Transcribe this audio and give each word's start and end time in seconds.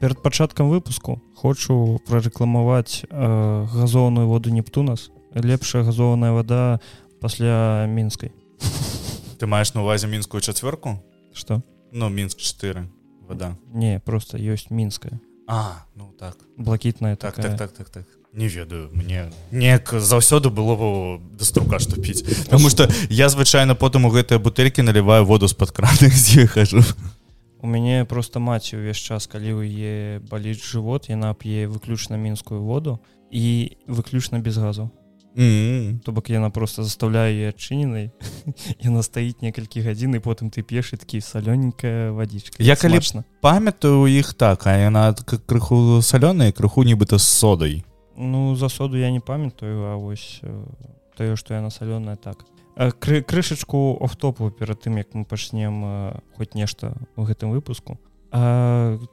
перад 0.00 0.22
пачаткам 0.22 0.68
выпуску 0.68 1.22
хочу 1.34 2.00
прарэкламаваць 2.06 3.04
э, 3.08 3.66
газоўную 3.72 4.26
воду 4.26 4.50
нептунас 4.50 5.10
лепшая 5.34 5.84
газованая 5.84 6.32
вода 6.32 6.80
пасля 7.20 7.86
мінскай. 7.88 8.32
Ты 9.38 9.46
маеш 9.46 9.74
на 9.74 9.82
увазе 9.82 10.06
мінскую 10.06 10.40
чацвёрку? 10.40 11.02
Что 11.34 11.62
ну 11.92 12.08
мінск 12.08 12.38
4 12.38 12.88
вода 13.28 13.56
не 13.72 14.00
просто 14.00 14.38
ёсць 14.38 14.70
мінская. 14.70 15.20
А 15.48 15.86
ну 15.94 16.12
так. 16.18 16.36
Блакітная 16.56 17.16
так 17.16 17.34
такая. 17.34 17.56
так 17.56 17.72
так 17.72 17.78
так 17.78 17.90
так. 17.90 18.04
Не 18.32 18.48
ведаю 18.48 18.90
мне 18.92 19.30
неяк 19.50 19.92
заўсёды 19.92 20.50
было 20.50 21.20
даструка 21.38 21.78
што 21.78 22.00
піць 22.00 22.48
Таму 22.48 22.68
что 22.70 22.88
я 23.08 23.28
звычайна 23.28 23.74
потым 23.74 24.06
у 24.06 24.10
гэтыя 24.10 24.38
бутэлькі 24.38 24.82
наліваю 24.82 25.24
воду 25.24 25.48
з-пад 25.48 25.70
краны 25.70 26.10
дзе 26.10 26.46
хожу 26.52 26.82
у 27.62 27.66
мяне 27.66 28.04
просто 28.04 28.40
маці 28.40 28.76
ўвесь 28.76 29.00
час 29.00 29.26
калі 29.26 29.52
у 29.52 29.62
е 29.62 30.20
баліць 30.30 30.60
жывот 30.60 31.08
яна 31.08 31.34
п'е 31.34 31.66
выключна 31.66 32.16
мінскую 32.16 32.62
воду 32.62 32.98
і 33.30 33.76
выключна 33.86 34.38
без 34.38 34.56
газу. 34.58 34.90
Mm. 35.36 35.98
то 36.00 36.12
бок 36.12 36.30
яна 36.30 36.48
просто 36.48 36.82
заставляе 36.82 37.52
адчыненай 37.52 38.08
яна 38.80 39.02
стаіць 39.04 39.44
некалькі 39.44 39.84
гадзін 39.84 40.16
і 40.16 40.24
потым 40.24 40.48
ты 40.48 40.64
пеш 40.64 40.96
такі 40.96 41.20
салёненькая 41.20 42.16
вадзічка. 42.16 42.56
Я 42.56 42.72
калі 42.72 43.04
памятаю 43.44 44.00
у 44.00 44.08
іх 44.08 44.32
так 44.32 44.64
а 44.64 44.80
яна 44.80 45.12
крыху 45.12 46.00
салёная 46.00 46.56
крыху 46.56 46.88
нібыта 46.88 47.20
з 47.20 47.28
содай 47.28 47.84
Ну 48.16 48.56
за 48.56 48.68
соду 48.72 48.96
я 48.96 49.10
не 49.10 49.20
памятаю 49.20 49.92
А 49.92 49.96
вось 50.00 50.40
тое 51.16 51.36
што 51.36 51.52
яна 51.52 51.68
салёная 51.68 52.16
так 52.16 52.40
кры 52.76 53.22
крышачку 53.22 53.96
офтопу 54.00 54.50
перад 54.50 54.80
тым 54.84 54.96
як 55.00 55.14
мы 55.14 55.24
пачнем 55.24 56.20
хоць 56.36 56.54
нешта 56.54 56.92
у 57.16 57.24
гэтым 57.24 57.50
выпуску. 57.50 57.98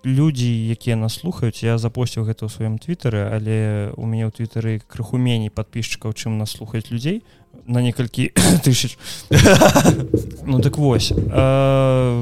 Людзі 0.04 0.52
якія 0.68 0.96
нас 0.96 1.24
слухаюць 1.24 1.64
я 1.64 1.78
запосціў 1.78 2.28
гэта 2.28 2.44
ў 2.44 2.52
сваім 2.52 2.76
твиттары 2.76 3.24
але 3.32 3.56
у 3.96 4.04
мяне 4.04 4.28
ў 4.28 4.36
твиттары 4.36 4.84
крыху 4.84 5.16
меней 5.16 5.48
подписчикаў 5.48 6.12
чым 6.12 6.36
нас 6.38 6.60
слухаюць 6.60 6.92
людзей. 6.92 7.24
На 7.64 7.80
некалькі 7.80 8.36
тысяч. 8.66 9.00
Ну 10.44 10.60
так 10.60 10.78
вось. 10.78 11.14
А, 11.32 12.20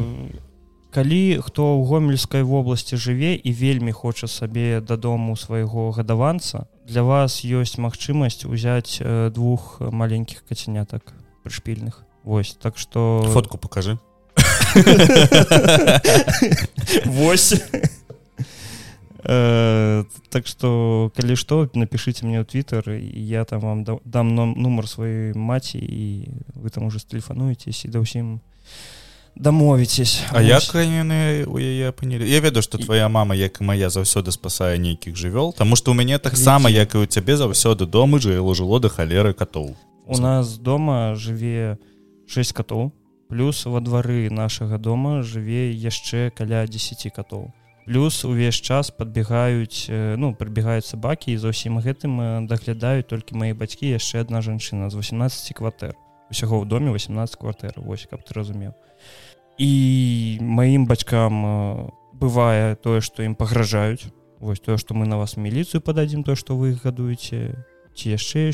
калі 0.94 1.42
хто 1.42 1.81
ў 1.81 1.89
гомельскай 1.89 2.44
вобласці 2.45 3.02
жыве 3.02 3.33
і 3.33 3.50
вельмі 3.50 3.95
хоча 3.95 4.28
сабе 4.28 4.78
дадому 4.78 5.33
свайго 5.33 5.89
гадаванца 5.89 6.67
для 6.86 7.02
вас 7.02 7.42
ёсць 7.42 7.81
магчымасць 7.81 8.45
узяць 8.45 9.02
двух 9.33 9.81
маленькіх 9.81 10.45
кацянятак 10.45 11.17
прышпільных 11.44 12.06
Вось 12.23 12.58
так 12.61 12.78
что 12.78 13.28
фотку 13.34 13.58
покажи. 13.58 13.97
Вось. 17.06 17.53
Э, 19.23 20.03
так 20.30 20.48
что 20.48 21.11
калі 21.16 21.36
што 21.36 21.70
напишите 21.73 22.25
мне 22.25 22.42
ў 22.42 22.45
твиттер 22.45 22.89
я 22.98 23.45
там 23.45 23.59
вам 23.59 23.86
дам 23.86 24.33
нумар 24.33 24.89
сваёй 24.89 25.38
маці 25.38 25.78
і 25.78 26.25
вы 26.58 26.70
там 26.73 26.89
уже 26.89 26.98
тэлефануецесь 27.06 27.86
і 27.86 27.94
да 27.94 28.02
ўсім 28.02 28.42
дамовіцесь 29.38 30.26
А 30.33 30.42
як 30.42 30.66
яны 30.73 31.45
у 31.45 31.61
яе 31.61 31.94
апынілі 31.94 32.26
Я 32.26 32.42
ведаю 32.42 32.66
што 32.66 32.81
твоя 32.81 33.09
мама 33.14 33.38
як 33.38 33.61
і 33.61 33.64
моя 33.64 33.94
заўсёды 33.94 34.33
спасае 34.33 34.81
нейкіх 34.81 35.14
жывёл 35.14 35.53
Таму 35.53 35.78
што 35.78 35.92
у 35.92 35.94
мяне 35.94 36.17
таксама 36.17 36.73
як 36.73 36.98
і 36.98 37.05
у 37.05 37.05
цябе 37.05 37.38
заўсёды 37.38 37.86
дома 37.86 38.17
жыло 38.17 38.58
жыло 38.58 38.81
да 38.81 38.89
халеры 38.89 39.38
катоў 39.38 39.78
у 40.12 40.17
нас 40.17 40.58
дома 40.59 41.16
жыве 41.16 41.80
6 42.28 42.54
катоў 42.54 42.92
плюс 43.31 43.64
во 43.66 43.80
двары 43.80 44.28
нашага 44.30 44.78
дома 44.78 45.23
жыве 45.23 45.72
яшчэ 45.72 46.31
каля 46.36 46.67
10 46.67 47.08
катоў. 47.16 47.56
Плюс 47.88 48.26
увесь 48.26 48.59
час 48.59 48.92
подбегаюць 48.92 49.88
ну 49.89 50.36
прыбегаюць 50.36 50.84
сабакі 50.84 51.32
і 51.32 51.39
за 51.39 51.56
ўсім 51.56 51.80
гэтым 51.80 52.44
даглядаюць 52.52 53.08
толькі 53.08 53.39
мои 53.39 53.56
бацькі 53.56 53.88
яшчэ 53.88 54.28
одна 54.28 54.44
жанчына 54.44 54.92
з 54.92 55.00
18 55.00 55.56
кватэр. 55.56 55.95
Усяго 56.27 56.60
ў 56.60 56.67
доме 56.67 56.92
18 56.92 57.39
кватэр 57.39 57.80
Вось 57.80 58.04
каб 58.11 58.27
ты 58.27 58.36
разумеў. 58.36 58.76
І 59.55 59.71
маім 60.44 60.92
бацькам 60.92 61.88
бывае 62.11 62.76
тое 62.76 63.00
што 63.00 63.23
ім 63.23 63.39
пагражаюць 63.39 64.11
Вось 64.44 64.60
тое 64.60 64.76
што 64.76 64.92
мы 64.92 65.08
на 65.08 65.16
вас 65.16 65.39
міліцыю 65.39 65.80
пададзім 65.80 66.27
то 66.27 66.36
што 66.36 66.60
вы 66.60 66.76
гадуеце 66.76 67.64
ці 67.95 68.15
яшчэ 68.15 68.52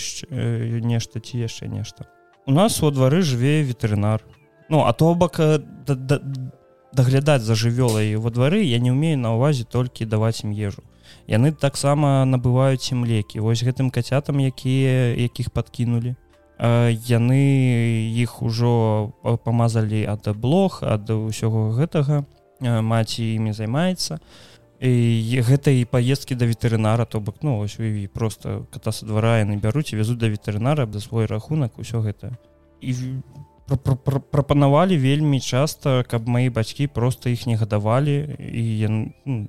нешта 0.82 1.20
ці 1.20 1.38
яшчэ 1.38 1.68
нешта. 1.68 2.08
У 2.46 2.52
нас 2.52 2.80
во 2.82 2.92
двары 2.92 3.22
жыве 3.22 3.64
ветэрынар. 3.64 4.24
Ну 4.70 4.86
а 4.86 4.94
то 4.94 5.14
бок 5.14 5.38
да, 5.38 5.96
да, 5.96 6.20
даглядаць 6.94 7.44
за 7.44 7.56
жывёлай 7.56 8.16
во 8.16 8.30
двары 8.30 8.64
я 8.64 8.80
не 8.80 8.92
умею 8.92 9.18
на 9.18 9.36
увазе 9.36 9.64
толькі 9.64 10.06
даваць 10.06 10.44
ім 10.44 10.52
ежу. 10.52 10.84
Яны 11.28 11.52
таксама 11.52 12.26
набываюць 12.26 12.92
ім 12.92 13.06
лекі. 13.06 13.40
Вось 13.40 13.64
гэтым 13.64 13.92
кацятам 13.92 14.40
якія 14.40 15.16
якіх 15.16 15.52
подкінулі 15.52 16.16
яны 16.58 17.42
іх 18.18 18.42
ужо 18.42 19.14
памазалі 19.46 20.06
ад 20.10 20.26
блог 20.36 20.82
ад 20.82 21.10
усяго 21.10 21.70
гэтага. 21.78 22.26
Маці 22.60 23.22
імі 23.38 23.54
займаецца. 23.54 24.18
і 24.18 24.48
гэта 24.80 25.72
і 25.74 25.86
паездкі 25.86 26.36
да 26.36 26.46
ветэрынара 26.46 27.06
то 27.06 27.20
бок 27.20 27.42
ну 27.42 27.60
ось 27.60 27.80
уяві 27.80 28.08
просто 28.08 28.68
ката 28.72 28.92
са 28.92 29.06
двара 29.06 29.42
яны 29.42 29.58
бяруць 29.58 29.94
і 29.94 29.98
вязуць 29.98 30.22
да 30.22 30.30
ветэрынара 30.30 30.86
да 30.86 31.00
свой 31.00 31.26
рахунак 31.26 31.80
усё 31.80 32.02
гэта. 32.02 32.38
І 32.82 32.94
прапанавалі 33.68 34.98
вельмі 34.98 35.42
часта 35.42 36.04
каб 36.04 36.28
мои 36.28 36.50
бацькі 36.50 36.88
просто 36.88 37.30
іх 37.30 37.48
не 37.48 37.58
гадавалі 37.58 38.38
і 38.38 38.88
ну, 39.26 39.48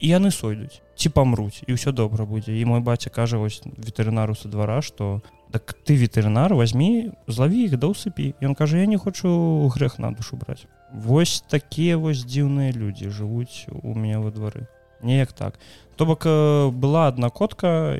і 0.00 0.08
яны 0.08 0.30
сойдуць 0.30 0.82
ці 0.96 1.08
памруць 1.14 1.62
і 1.66 1.78
ўсё 1.78 1.92
добра 1.92 2.26
будзе. 2.26 2.58
І 2.58 2.64
мой 2.64 2.80
баця 2.80 3.10
кажа 3.10 3.38
вось 3.38 3.62
ветэрынару 3.64 4.34
са 4.34 4.48
двара 4.48 4.82
что 4.82 5.22
так 5.52 5.78
ты 5.84 5.94
ветэрынар 5.94 6.54
возьми 6.54 7.12
злаві 7.26 7.70
іх 7.70 7.78
да 7.78 7.86
ўсыпі 7.86 8.34
ён 8.42 8.58
кажа 8.58 8.82
я 8.82 8.86
не 8.86 8.98
хочу 8.98 9.30
грэх 9.70 9.98
на 9.98 10.10
душу 10.10 10.36
браць 10.36 10.66
Вось 10.92 11.44
такія 11.48 11.98
вось 11.98 12.24
дзіўныя 12.24 12.72
людзі 12.72 13.10
жывуць 13.10 13.66
у 13.70 13.94
меня 13.94 14.20
во 14.20 14.30
двары. 14.30 14.66
Неяк 15.02 15.32
так. 15.32 15.58
То 15.96 16.06
бок 16.06 16.24
была 16.24 17.08
одна 17.08 17.30
котка 17.30 17.98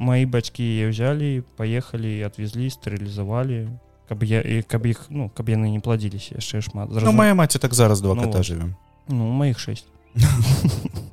мои 0.00 0.24
бацькі 0.24 0.64
ўзялі 0.88 1.44
поехали 1.60 2.24
отвезлі 2.24 2.72
стэрылізавалі 2.72 3.68
каб 4.08 4.24
я 4.24 4.40
і 4.40 4.64
каб 4.64 4.88
іх 4.88 5.12
ну 5.12 5.28
каб 5.28 5.52
яны 5.52 5.68
не 5.68 5.84
пладзіліся 5.84 6.40
яшчэ 6.40 6.64
шмат 6.64 6.88
ну, 6.88 7.12
моя 7.12 7.36
маці 7.36 7.60
так 7.60 7.76
зараз 7.76 8.00
два 8.00 8.16
ну, 8.16 8.24
кота 8.24 8.40
жывем 8.40 8.80
ну 9.08 9.28
моих 9.28 9.60
6 9.60 9.84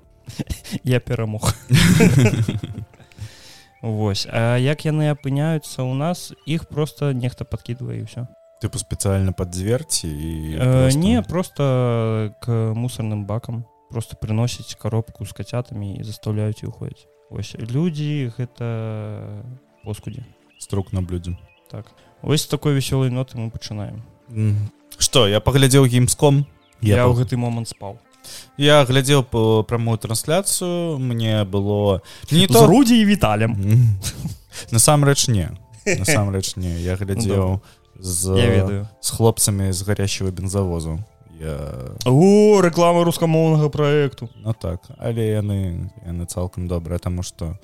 я 0.83 0.99
перамог. 0.99 1.53
Вось. 3.81 4.27
А 4.31 4.57
як 4.57 4.85
яны 4.85 5.13
апыняюцца 5.13 5.85
ў 5.85 5.93
нас 5.93 6.33
іх 6.45 6.67
просто 6.67 7.13
нехта 7.13 7.45
подкидывае 7.45 8.03
ўсё 8.03 8.25
тыпу 8.61 8.77
спецыяльна 8.79 9.33
под 9.33 9.49
дзверці 9.49 10.07
і 10.07 10.57
просто... 10.57 10.99
не 10.99 11.21
просто 11.21 12.33
к 12.41 12.73
мусорным 12.73 13.25
бакам. 13.25 13.65
Просто 13.89 14.15
приносіць 14.15 14.75
коробку 14.75 15.25
з 15.25 15.31
кацятамі 15.31 15.95
і 15.95 16.03
заставляюць 16.03 16.63
і 16.63 16.67
уходзіць 16.67 17.07
Вось 17.29 17.55
людзі 17.55 18.31
гэта 18.37 19.43
поскудзе 19.83 20.23
струк 20.59 20.93
на 20.93 21.01
блюдзе 21.01 21.37
так. 21.71 21.85
Ось 22.21 22.47
такой 22.47 22.73
вясёлай 22.73 23.09
ноты 23.09 23.37
мы 23.37 23.51
пачынаем 23.51 24.03
что 24.97 25.27
я 25.27 25.39
паглядзеў 25.39 25.87
гімском 25.87 26.45
я 26.81 27.07
ў 27.07 27.15
гэты 27.15 27.37
момант 27.37 27.71
спаў 27.71 27.99
я 28.57 28.83
глядзеў 28.83 29.23
по 29.23 29.63
прамую 29.63 29.97
трансляцыю 29.97 30.99
мне 30.99 31.43
было 31.43 32.01
не 32.31 32.47
то 32.47 32.67
рудзі 32.67 32.99
і 32.99 33.05
віталем 33.05 33.55
насамрэч 34.71 35.27
не. 35.27 35.51
Насамрэч 35.85 36.55
не. 36.57 36.75
Я 36.81 36.95
глядзеў 36.95 37.61
з 37.99 38.37
я 38.37 38.49
ведаю. 38.49 38.87
з 39.01 39.09
хлопцамі 39.09 39.71
з 39.71 39.81
гарящего 39.81 40.31
бензавозу 40.31 40.99
я 41.39 41.57
у 42.05 42.61
реклама 42.61 43.03
рускамоўнага 43.03 43.69
проекту. 43.69 44.29
Ну 44.35 44.53
так 44.53 44.81
але 44.97 45.37
яны 45.37 45.91
яны 46.05 46.25
цалкам 46.25 46.67
добрыя 46.67 46.99
таму 46.99 47.23
что 47.23 47.57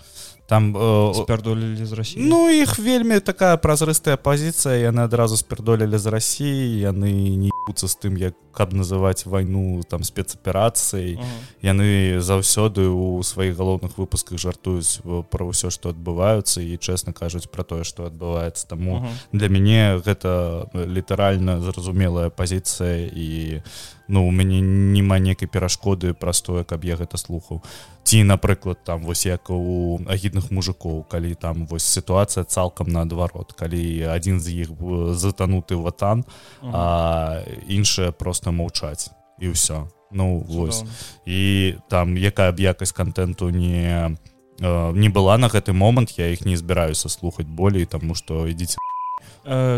там 0.47 0.77
э, 0.77 1.13
спярдолілі 1.13 1.85
з 1.85 1.93
Росі 1.93 2.15
Ну 2.19 2.49
іх 2.49 2.79
вельмі 2.79 3.19
такая 3.19 3.57
празрыстая 3.57 4.17
пазіцыя 4.17 4.91
яны 4.91 5.01
адразу 5.01 5.37
спярдолілі 5.37 5.97
з 5.97 6.05
рассіі 6.05 6.79
яны 6.79 7.09
не 7.37 7.49
з 7.75 7.95
тым 7.97 8.17
як 8.17 8.35
каб 8.53 8.73
называць 8.73 9.25
вайну 9.25 9.83
там 9.83 10.03
спецаперацыяй 10.03 11.15
uh 11.15 11.19
-huh. 11.19 11.73
яны 11.73 12.19
заўсёды 12.19 12.87
у 12.87 13.23
сваіх 13.23 13.57
галоўных 13.57 13.97
выпусках 13.97 14.37
жартуюць 14.37 15.01
пра 15.29 15.45
ўсё 15.45 15.69
што 15.69 15.89
адбываюцца 15.89 16.61
і 16.61 16.77
чэсна 16.77 17.13
кажуць 17.13 17.47
пра 17.47 17.63
тое 17.63 17.83
што 17.83 18.05
адбываецца 18.05 18.67
таму 18.67 18.97
uh 18.97 19.01
-huh. 19.03 19.13
для 19.33 19.49
мяне 19.49 20.01
гэта 20.05 20.65
літаральна 20.73 21.61
зразумелая 21.61 22.29
пазіцыя 22.29 23.09
і 23.15 23.61
ну 24.07 24.27
у 24.27 24.31
мяне 24.31 24.61
няма 24.61 25.19
некай 25.19 25.47
перашкоды 25.47 26.13
простое 26.13 26.63
каб 26.63 26.83
я 26.83 26.95
гэта 26.95 27.17
слухаў 27.17 27.61
ці 28.03 28.23
напрыклад 28.23 28.77
там 28.83 29.03
вось 29.03 29.25
як 29.25 29.49
у 29.49 29.99
агідных 30.07 30.51
мужикоў 30.51 31.07
калі 31.07 31.35
там 31.35 31.65
вось 31.65 31.83
сітуацыя 31.83 32.43
цалкам 32.43 32.87
наадварот 32.87 33.53
калі 33.53 34.03
адзін 34.11 34.39
з 34.39 34.49
іх 34.49 34.69
затануты 35.15 35.75
ватан 35.75 36.19
uh 36.19 36.67
-huh. 36.67 36.71
а 36.73 37.43
іншыя 37.67 38.11
просто 38.11 38.42
маўчаць 38.51 39.09
і 39.39 39.53
ўсё 39.53 39.87
ну 40.11 40.39
вось 40.47 40.83
і 41.25 41.75
там 41.89 42.17
якая 42.17 42.51
б 42.51 42.59
якасць 42.59 42.91
контенту 42.93 43.49
не 43.49 44.15
не 44.59 45.09
была 45.09 45.37
на 45.37 45.47
гэты 45.47 45.73
момант 45.73 46.17
я 46.17 46.29
іх 46.29 46.45
не 46.45 46.57
збіраюся 46.57 47.09
слухаць 47.09 47.47
болей 47.47 47.85
тому 47.85 48.15
что 48.15 48.47
ідзіце 48.47 48.77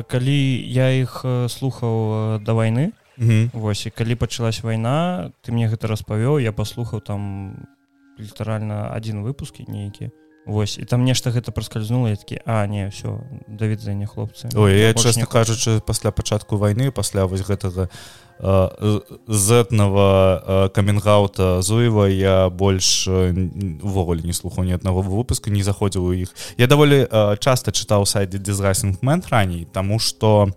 калі 0.07 0.39
я 0.69 0.91
іх 1.01 1.25
слухаў 1.49 2.39
да 2.43 2.53
вайны 2.53 2.91
Вось 3.53 3.85
і 3.85 3.89
калі 3.95 4.15
пачалась 4.15 4.59
вайна 4.63 5.31
ты 5.41 5.55
мне 5.55 5.71
гэта 5.71 5.87
распавёў 5.87 6.43
я 6.43 6.51
паслухаў 6.51 6.99
там 6.99 7.67
літаральна 8.19 8.91
адзін 8.91 9.23
выпускі 9.23 9.63
нейкі 9.71 10.11
Вось 10.45 10.77
і 10.77 10.85
там 10.85 11.03
нешта 11.05 11.33
гэта 11.33 11.51
праскальзнула 11.51 12.15
такі 12.15 12.37
а 12.45 12.67
не 12.67 12.89
все 12.89 13.17
да 13.47 13.65
відзення 13.65 14.05
хлопцы 14.05 14.49
Ой, 14.53 14.77
я 14.77 14.93
чесно 14.93 15.25
кажучы 15.25 15.81
пасля 15.81 16.11
пачатку 16.11 16.57
вайны 16.57 16.91
пасля 16.91 17.25
вось 17.25 17.41
гэтага 17.41 17.89
зэтнага 19.27 20.69
каменгаута 20.75 21.61
зуева 21.61 22.05
я 22.05 22.49
больш 22.49 23.07
увогуле 23.07 24.21
не 24.21 24.33
слухаў 24.33 24.63
ні 24.69 24.75
аднаго 24.75 25.01
выпуска 25.01 25.49
не 25.49 25.63
заходзіў 25.63 26.03
у 26.03 26.13
іх. 26.13 26.35
Я 26.57 26.67
даволі 26.67 27.07
часта 27.39 27.71
чытаў 27.71 28.05
сайдзе 28.05 28.37
дизрайсингмент 28.37 29.29
раней 29.31 29.65
тому 29.71 29.99
что 29.99 30.51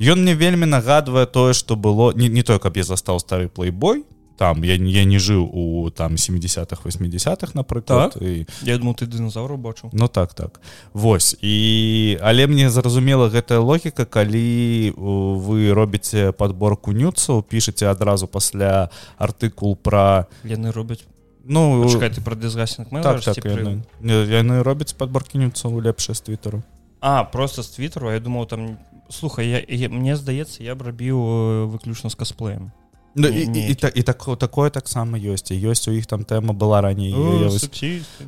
ён 0.00 0.20
мне 0.20 0.34
вельмі 0.34 0.66
нагадвае 0.66 1.26
тое 1.26 1.54
что 1.54 1.76
было 1.76 2.12
не, 2.12 2.28
не 2.28 2.42
тое 2.42 2.58
каб 2.58 2.76
я 2.76 2.84
застаў 2.84 3.20
стары 3.20 3.48
плейбой 3.48 4.04
там 4.36 4.64
я, 4.64 4.74
я 4.74 5.04
не 5.04 5.18
жыў 5.18 5.48
у 5.52 5.90
там 5.90 6.14
70-х 6.14 6.82
80-х 6.84 7.54
напрыклад 7.54 8.14
так? 8.14 8.22
і 8.22 8.46
я 8.62 8.78
думаю 8.78 8.94
ты 8.94 9.06
дыназаўру 9.06 9.56
бачу 9.56 9.90
Ну 9.92 10.08
так 10.08 10.34
так. 10.34 10.60
Вось. 10.92 11.36
І 11.40 12.18
але 12.22 12.46
мне 12.46 12.70
зразумела 12.70 13.28
гэтая 13.28 13.58
логіка 13.58 14.04
калі 14.04 14.92
вы 14.96 15.72
робіце 15.72 16.32
подборку 16.32 16.92
нюцаў 16.92 17.42
пішаце 17.42 17.86
адразу 17.86 18.26
пасля 18.26 18.90
артыкул 19.18 19.76
про 19.76 20.26
яны 20.44 20.72
робяць. 20.72 21.04
Ну 21.44 21.86
Чакай, 21.88 22.10
ты 22.10 22.20
про 22.20 22.34
дызгасінг 22.34 22.88
так, 23.02 23.20
так, 23.20 23.44
яны, 23.44 23.84
яны 24.02 24.62
робяць 24.62 24.92
подборкі 24.92 25.38
нюцаў 25.38 25.80
лепшае 25.80 26.14
з 26.14 26.20
твиттеру 26.20 26.62
А 27.00 27.24
просто 27.24 27.62
з 27.62 27.68
твиттеру 27.68 28.10
я 28.10 28.20
думаў 28.20 28.46
там 28.46 28.78
слухай 29.10 29.48
я, 29.48 29.60
я, 29.68 29.88
мне 29.88 30.16
здаецца 30.16 30.64
я 30.64 30.74
б 30.74 30.82
рабіў 30.82 31.68
выключна 31.68 32.10
з 32.10 32.16
касплеем 32.16 32.72
Ну, 33.14 33.28
і, 33.28 33.40
і, 33.54 33.70
і, 33.70 33.76
і 33.94 34.02
так 34.02 34.26
такое 34.38 34.70
таксама 34.70 35.18
ёсць 35.18 35.54
і 35.54 35.58
ёсць 35.70 35.86
у 35.88 35.94
іх 35.94 36.06
там 36.06 36.24
тэма 36.24 36.52
была 36.52 36.80
раней 36.80 37.14
О, 37.14 37.46
вось, 37.46 37.70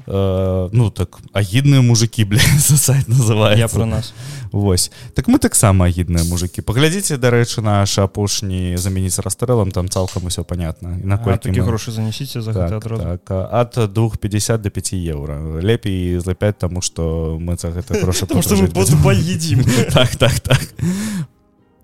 э, 0.06 0.68
ну 0.72 0.90
так 0.90 1.18
агідныя 1.32 1.82
мужики 1.82 2.26
сайт 2.58 3.08
называю 3.08 3.58
я 3.58 3.68
про 3.68 3.86
нас. 3.86 4.14
Вось. 4.52 4.90
Так 5.14 5.28
мы 5.28 5.38
таксама 5.38 5.86
агідныя 5.86 6.24
мужики 6.24 6.62
паглядзіце 6.62 7.18
дарэчы 7.18 7.62
наш 7.62 7.98
апошні 7.98 8.76
замяніць 8.76 9.18
расстрэлам 9.18 9.70
там 9.72 9.88
цалкам 9.88 10.26
усё 10.26 10.44
понятно. 10.44 10.94
Наколькі 11.02 11.50
мы... 11.50 11.66
грошы 11.66 11.90
занесіце 11.90 12.42
за 12.42 12.52
так, 12.52 12.84
так, 12.84 13.30
ад 13.30 13.74
250 13.92 14.62
до 14.62 14.70
5 14.70 14.92
евро. 14.92 15.60
Лепей 15.60 16.18
за 16.18 16.34
5 16.34 16.58
тому 16.58 16.80
что 16.80 17.38
мы 17.40 17.56
за 17.58 17.70
гэта 17.70 18.00
грошы 18.00 18.26
так 19.92 20.16
так 20.16 20.40
так 20.40 20.60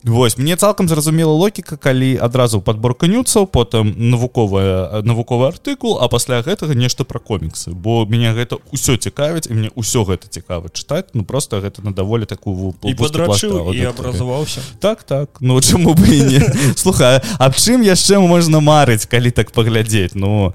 Вось 0.05 0.39
мне 0.39 0.57
цалкам 0.57 0.89
зразумела 0.89 1.33
логіка 1.33 1.77
калі 1.77 2.19
адразу 2.19 2.61
подборка 2.61 3.07
нюцаў 3.07 3.47
потым 3.47 3.95
навуковая 3.97 5.03
навуковы 5.03 5.47
артыкул 5.47 5.99
а 6.03 6.09
пасля 6.09 6.43
гэтага 6.43 6.75
нешта 6.75 7.05
пра 7.05 7.23
коміксы. 7.23 7.71
Бо 7.71 8.03
мяне 8.07 8.35
гэта 8.35 8.59
ўсё 8.75 8.99
цікавіць 8.99 9.47
і 9.47 9.55
мне 9.55 9.69
ўсё 9.79 10.03
гэта 10.03 10.27
цікава 10.27 10.75
чытаць 10.75 11.15
ну 11.15 11.23
просто 11.23 11.63
гэта 11.63 11.87
на 11.87 11.95
даволі 11.95 12.27
такую 12.27 12.75
абразаваўся 12.83 14.61
так 14.81 15.03
так. 15.07 15.39
Ну 15.41 15.61
чаму 15.61 15.95
бы 15.95 16.11
не? 16.11 16.43
Слухай 16.77 17.23
аб 17.39 17.55
чым 17.55 17.87
яшчэ 17.87 18.19
можна 18.19 18.59
марыць 18.59 19.07
калі 19.07 19.31
так 19.31 19.55
паглядзець? 19.55 20.19
Ну 20.19 20.53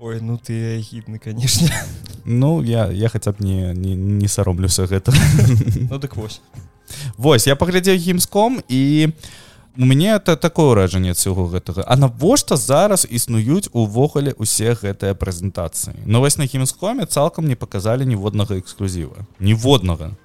Ой, 0.00 0.20
ну 0.22 0.40
ты 0.40 0.80
агідны 0.80 1.18
конечно 1.18 1.68
ну 2.24 2.62
я 2.62 2.88
я 2.88 3.08
хаця 3.08 3.32
б 3.32 3.44
не 3.44 3.74
не, 3.74 3.94
не 3.94 4.28
саромлюся 4.28 4.86
гэта 4.86 5.12
ну, 5.90 5.98
дык 5.98 6.16
вось 6.16 6.40
Вось 7.16 7.46
я 7.46 7.56
паглядзеў 7.56 7.96
гімском 7.96 8.62
і 8.68 9.12
у 9.76 9.84
мяне 9.86 10.14
это 10.18 10.36
такое 10.36 10.74
ўражанне 10.74 11.14
цього 11.14 11.46
гэтага. 11.46 11.84
А 11.86 11.96
навошта 11.96 12.56
зараз 12.56 13.06
існуюць 13.10 13.70
увогуле 13.72 14.34
усе 14.36 14.74
гэтыя 14.74 15.14
прэзентацыі? 15.14 15.94
Ну 16.06 16.20
вось 16.20 16.38
на 16.38 16.44
гімскоме 16.44 17.06
цалкам 17.06 17.46
не 17.46 17.56
паказалі 17.56 18.06
ніводнага 18.06 18.58
эксклюзіва. 18.58 19.26
Ніводнага. 19.40 20.16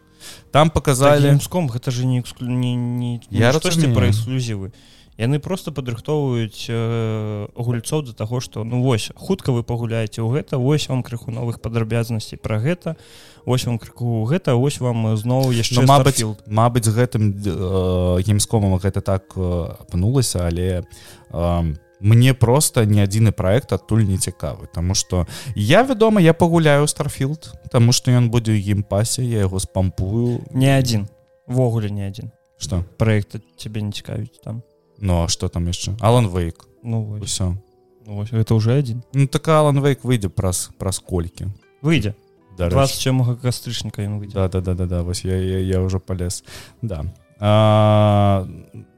Там 0.51 0.69
показалі 0.69 1.29
гімском 1.29 1.69
гэта 1.69 1.91
же 1.91 2.05
не 2.05 2.19
эксклю... 2.19 2.49
не, 2.49 2.75
не, 2.75 3.21
я 3.29 3.53
штосьці 3.53 3.93
пра 3.93 4.09
эксклюзівы 4.09 4.73
яны 5.17 5.39
просто 5.39 5.71
падрыхтоўваюць 5.71 6.67
э, 6.67 7.47
гульцоў 7.55 8.03
да 8.03 8.13
таго 8.13 8.39
што 8.43 8.63
ну 8.63 8.81
вось 8.83 9.11
хутка 9.15 9.55
вы 9.55 9.63
пагуляеце 9.63 10.19
ў 10.19 10.35
гэта 10.35 10.59
вось 10.59 10.89
вам 10.91 11.03
крыху 11.03 11.31
новых 11.31 11.61
падрабязнасцей 11.63 12.37
пра 12.37 12.59
гэта 12.59 12.99
ось 13.45 13.65
вам 13.65 13.79
крыку 13.79 14.25
гэта 14.27 14.59
ось 14.59 14.79
вам 14.83 15.15
зноў 15.15 15.55
яшчэ 15.55 15.81
ну, 15.81 15.87
мабыць 15.87 16.19
Мабыць 16.47 16.91
гэтым 16.91 17.31
э, 17.31 18.21
геймскомам 18.27 18.75
гэта 18.77 18.99
так 18.99 19.31
э, 19.35 19.71
апынулася 19.79 20.47
але 20.47 20.83
э, 20.83 21.73
мне 22.03 22.33
просто 22.33 22.83
ні 22.83 23.07
адзіны 23.07 23.31
проект 23.31 23.71
адтуль 23.71 24.03
не 24.03 24.19
цікавы 24.19 24.67
Таму 24.67 24.99
что 24.99 25.27
я 25.55 25.83
вядома 25.83 26.19
я 26.19 26.33
пагуляю 26.33 26.87
старфілд 26.87 27.55
Таму 27.71 27.95
что 27.95 28.11
ён 28.11 28.27
будзе 28.27 28.51
ў 28.51 28.59
геймпасе 28.59 29.23
я 29.23 29.47
яго 29.47 29.59
спампую. 29.63 30.43
Не 30.51 30.75
адзін. 30.75 31.07
Ввогуле 31.47 31.89
не 31.89 32.03
адзін. 32.03 32.31
Что 32.59 32.83
проект 32.97 33.39
тебе 33.55 33.81
не 33.81 33.91
цікавіць 33.91 34.43
там 34.43 34.63
Ну 34.99 35.23
а 35.23 35.27
что 35.27 35.47
там 35.49 35.67
яшчэ 35.67 35.95
Алан 35.99 36.27
вейк. 36.27 36.65
Ну 36.83 37.19
все 37.23 37.57
ну, 38.05 38.23
это 38.23 38.55
уже 38.55 38.73
один. 38.73 39.03
Ну 39.13 39.27
так 39.27 39.47
Алан 39.47 39.81
вейк 39.81 40.03
выйдзе 40.03 40.29
праз 40.29 40.69
праз 40.77 40.99
колькі 40.99 41.49
выйдзе 41.81 42.15
27 42.57 43.35
кастрычніка 43.37 44.05
ён 44.05 44.19
выйдзе 44.19 44.35
да, 44.35 44.47
да 44.47 44.61
да 44.61 44.73
да 44.73 44.85
да 44.85 45.03
вось 45.03 45.25
я, 45.25 45.35
я, 45.35 45.59
я 45.59 45.81
уже 45.81 45.99
полез. 45.99 46.43
Да. 46.81 47.03
А, 47.37 48.47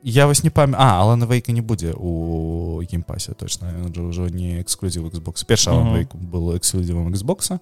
я 0.04 0.28
вас 0.28 0.44
не 0.44 0.52
памя 0.52 0.78
А 0.78 1.02
Алана 1.02 1.26
вейка 1.26 1.52
не 1.52 1.62
будзе 1.62 1.94
у 1.98 2.82
геймпасе 2.84 3.34
точно. 3.34 3.74
Ўжо 3.96 4.30
не 4.30 4.62
эксклюзів 4.62 5.06
Xbox. 5.06 5.46
Перша 5.46 5.72
uh 5.72 5.84
-huh. 5.84 6.08
был 6.14 6.56
эксклюзівам 6.56 7.14
Xboxa 7.14 7.60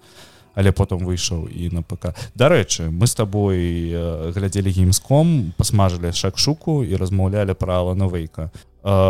але 0.56 0.72
потым 0.72 1.04
выйшаў 1.06 1.48
і 1.52 1.69
на 1.69 1.84
ПК. 1.84 2.16
Дарэчы 2.36 2.90
мы 2.90 3.07
с 3.07 3.16
тобой 3.16 3.92
э, 3.92 4.31
глядзелі 4.31 4.72
геймском 4.72 5.54
посмажылі 5.57 6.12
шак-шуку 6.12 6.84
і 6.84 6.96
размаўлялі 6.96 7.54
пра 7.54 7.80
Алана 7.80 8.07
вейка 8.07 8.52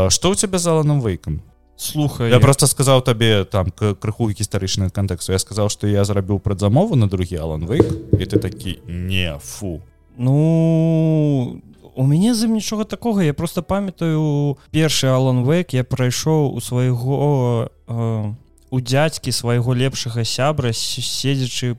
что 0.09 0.31
у 0.31 0.35
тебя 0.35 0.57
за 0.57 0.71
Аланом 0.71 1.01
вейкам 1.01 1.41
слухай 1.75 2.29
я 2.31 2.39
просто 2.39 2.67
сказаў 2.67 3.01
табе 3.01 3.45
там 3.45 3.71
крыху 3.71 4.29
гістарычны 4.29 4.89
кантэксту. 4.89 5.31
Я 5.31 5.39
сказаў 5.39 5.69
что 5.69 5.87
я 5.87 6.05
зрабіў 6.05 6.39
прадзамову 6.39 6.95
на 6.95 7.07
другі 7.07 7.35
Алан 7.37 7.65
вейк 7.65 7.85
і 8.19 8.25
ты 8.25 8.39
такі 8.39 8.79
не 8.87 9.37
фу 9.39 9.81
ну 10.17 11.61
у 11.95 12.03
мяне 12.03 12.33
за 12.35 12.47
нічога 12.47 12.83
такога. 12.83 13.23
Я 13.23 13.33
просто 13.33 13.63
памятаю 13.63 14.57
першы 14.71 15.07
Алан 15.07 15.43
вейк 15.43 15.73
я 15.73 15.83
прайшоў 15.83 16.55
у 16.55 16.61
свайго 16.61 17.69
э, 17.87 18.33
у 18.71 18.81
дзядзькі 18.81 19.31
свайго 19.31 19.73
лепшага 19.73 20.23
сябра 20.23 20.73
седзячы 20.73 21.77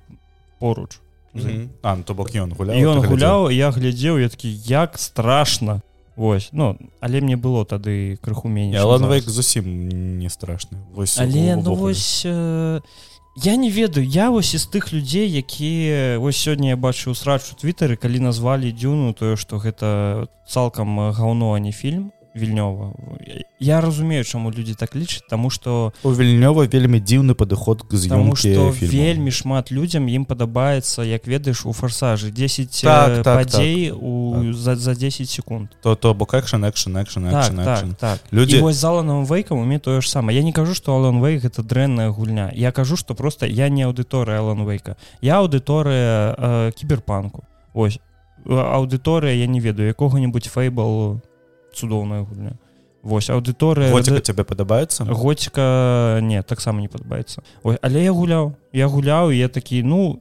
поруч. 0.58 1.00
Mm 1.34 1.42
-hmm. 1.42 1.68
а, 1.82 1.96
ну, 1.96 2.02
то 2.02 2.14
бок 2.14 2.30
ён 2.34 2.54
гуляў 2.56 2.76
ён 2.76 3.06
гуляў 3.06 3.50
я 3.50 3.70
глядзеў 3.70 4.18
я 4.18 4.28
такі 4.28 4.48
як 4.64 4.98
страшно 4.98 5.82
Вось 6.16 6.48
ну 6.52 6.78
але 7.00 7.20
мне 7.20 7.36
было 7.36 7.64
тады 7.66 8.16
крыху 8.22 8.48
меней 8.48 8.80
ланвейк 8.80 9.28
зусім 9.28 10.18
не 10.18 10.28
страшны. 10.28 10.78
Вось 10.94 11.18
але 11.18 11.56
ну, 11.56 11.74
вось 11.74 12.22
э, 12.24 12.80
я 13.36 13.56
не 13.56 13.70
ведаю 13.70 14.06
я 14.06 14.30
вось 14.30 14.56
з 14.56 14.66
тых 14.66 14.94
людзей 14.94 15.28
якія 15.28 16.18
вось 16.18 16.48
сёння 16.48 16.68
я 16.68 16.76
бачу 16.76 17.14
срач 17.14 17.52
у 17.52 17.54
твиттары 17.60 17.96
калі 17.96 18.20
назвалі 18.20 18.72
дзюну 18.72 19.12
тое 19.12 19.36
што 19.36 19.58
гэта 19.58 20.28
цалкам 20.48 21.12
гаўно 21.12 21.52
а 21.52 21.60
не 21.60 21.72
фільм 21.72 22.12
вільнёва 22.36 22.92
я 23.58 23.80
разумею 23.80 24.24
чаму 24.24 24.52
людзі 24.52 24.74
так 24.74 24.96
лічаць 24.96 25.24
тому 25.30 25.50
что 25.50 25.92
у 26.02 26.10
вільнёва 26.12 26.68
вельмі 26.68 27.00
дзіўны 27.00 27.34
падыход 27.34 27.82
к 27.82 27.96
что 27.96 28.70
вельмі 28.80 29.30
шмат 29.30 29.72
людзям 29.72 30.08
ім 30.08 30.24
падабаецца 30.24 31.02
як 31.02 31.26
ведаеш 31.26 31.66
у 31.66 31.72
фарсажы 31.72 32.30
10 32.30 32.80
так, 32.82 33.22
так, 33.22 33.36
падзей 33.36 33.90
так. 33.90 33.98
у 34.02 34.34
так. 34.36 34.54
За, 34.54 34.76
за 34.76 34.94
10 34.94 35.30
секунд. 35.30 35.70
То 35.82 35.94
то 35.94 36.14
бок 36.14 36.34
экшн 36.34 36.64
экшн 36.64 36.96
экшн 37.00 37.26
людзі 38.30 38.60
вось 38.60 38.76
заланым 38.76 39.24
вейкам 39.24 39.58
уме 39.58 39.78
тое 39.78 40.00
ж 40.00 40.08
сама 40.08 40.32
я 40.32 40.42
не 40.42 40.52
кажу 40.52 40.74
что 40.74 40.94
алан 40.94 41.22
вейк 41.22 41.44
это 41.44 41.62
дрэнная 41.62 42.10
гульня. 42.10 42.52
Я 42.54 42.72
кажу 42.72 42.96
что 42.96 43.14
просто 43.14 43.46
я 43.46 43.68
не 43.68 43.82
аўдыторыя 43.82 44.38
алан 44.38 44.66
вейка. 44.66 44.96
Я 45.20 45.40
аўдыторыя 45.40 46.34
э, 46.36 46.72
кіберпанку 46.76 47.44
ось. 47.74 47.98
Аўдыторыя 48.46 49.34
я 49.34 49.46
не 49.46 49.60
ведаю 49.60 49.88
якога-нибудь 49.88 50.46
фейбал 50.46 51.20
цудоўная 51.76 52.24
гульня. 52.24 52.56
Вось 53.06 53.30
аўдыторыя 53.30 53.92
Гоціка 53.94 54.20
тебе 54.20 54.42
падабаецца? 54.42 55.04
Гоціка 55.06 56.18
не 56.22 56.42
таксама 56.42 56.80
не 56.80 56.88
падабаецца. 56.88 57.42
Ой, 57.62 57.78
але 57.82 58.02
я 58.02 58.10
гуляў 58.10 58.56
я 58.72 58.88
гуляў 58.88 59.30
я 59.30 59.48
такі 59.48 59.82
ну 59.86 60.18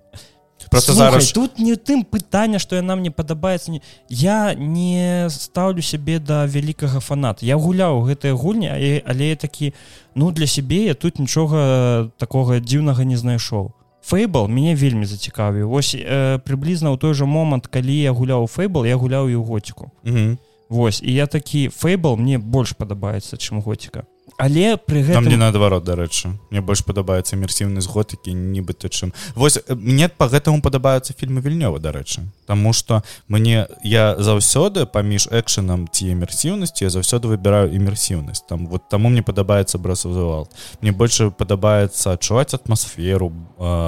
просто 0.69 0.93
Слухай, 0.93 1.11
зараз 1.11 1.31
тут 1.31 1.57
не 1.57 1.73
тым 1.75 2.05
пытання 2.05 2.59
што 2.59 2.75
яна 2.75 2.95
мне 2.95 3.09
падабаецца 3.09 3.71
не 3.71 3.81
я 4.09 4.53
не 4.53 5.25
стаўлю 5.29 5.81
сябе 5.81 6.19
да 6.19 6.45
вялікага 6.45 6.99
фаната. 6.99 7.45
Я 7.45 7.57
гуляў 7.57 8.05
гэтыя 8.05 8.37
гульні 8.37 8.69
але, 8.69 9.01
але 9.05 9.33
я 9.33 9.35
такі 9.35 9.73
ну 10.13 10.29
для 10.31 10.45
сябе 10.45 10.85
я 10.85 10.93
тут 10.93 11.17
нічога 11.17 12.11
такога 12.17 12.59
дзіўнага 12.59 13.01
не 13.03 13.17
знайшоў. 13.17 13.73
Фэйбл 14.05 14.45
мяне 14.45 14.77
вельмі 14.77 15.09
зацікавіў. 15.09 15.73
Вось 15.73 15.97
э, 15.97 16.37
прыблізна 16.45 16.93
ў 16.93 17.01
той 17.01 17.17
жа 17.17 17.25
момант 17.25 17.65
калі 17.65 17.97
я 17.97 18.13
гуляў 18.13 18.45
фэйбл 18.45 18.85
я 18.85 18.93
гуляў 18.93 19.25
і 19.25 19.41
ў 19.41 19.41
гоціку 19.41 19.89
Мгм. 20.05 20.37
Вось 20.69 21.01
і 21.01 21.13
я 21.13 21.27
такі 21.27 21.69
фэйбл 21.69 22.17
мне 22.17 22.37
больш 22.37 22.75
падабаецца 22.75 23.37
чым 23.37 23.61
гоціка 23.61 24.05
але 24.37 24.75
пры 24.77 24.99
там 25.05 25.23
не 25.23 25.31
гэтым 25.31 25.39
наадварот 25.39 25.83
дарэчы. 25.87 26.35
Мне 26.51 26.59
больш 26.61 26.83
падабаецца 26.83 27.35
імерсіўнасць 27.37 27.87
готыкі 27.87 28.35
нібыта 28.35 28.89
чым. 28.91 29.13
Вось 29.35 29.57
э, 29.57 29.75
мне 29.75 30.09
по 30.09 30.27
гэтаму 30.27 30.61
падабаюцца 30.61 31.15
фільмы 31.15 31.39
вільнёва 31.39 31.79
дарэчы. 31.79 32.27
Таму 32.45 32.73
что 32.73 33.03
мне 33.27 33.67
я 33.83 34.15
заўсёды 34.19 34.85
паміж 34.85 35.27
экшанам 35.31 35.87
ці 35.87 36.11
імерсіўнасці 36.11 36.83
я 36.83 36.89
заўсёды 36.89 37.31
выбіраю 37.31 37.71
імерсіўнасць. 37.71 38.43
Там 38.49 38.67
вот 38.67 38.89
таму 38.89 39.09
мне 39.09 39.23
падабаецца 39.23 39.77
брасавал 39.77 40.49
мне 40.81 40.91
больше 40.91 41.31
падабаецца 41.31 42.19
адчуваць 42.19 42.53
атмасферу 42.53 43.31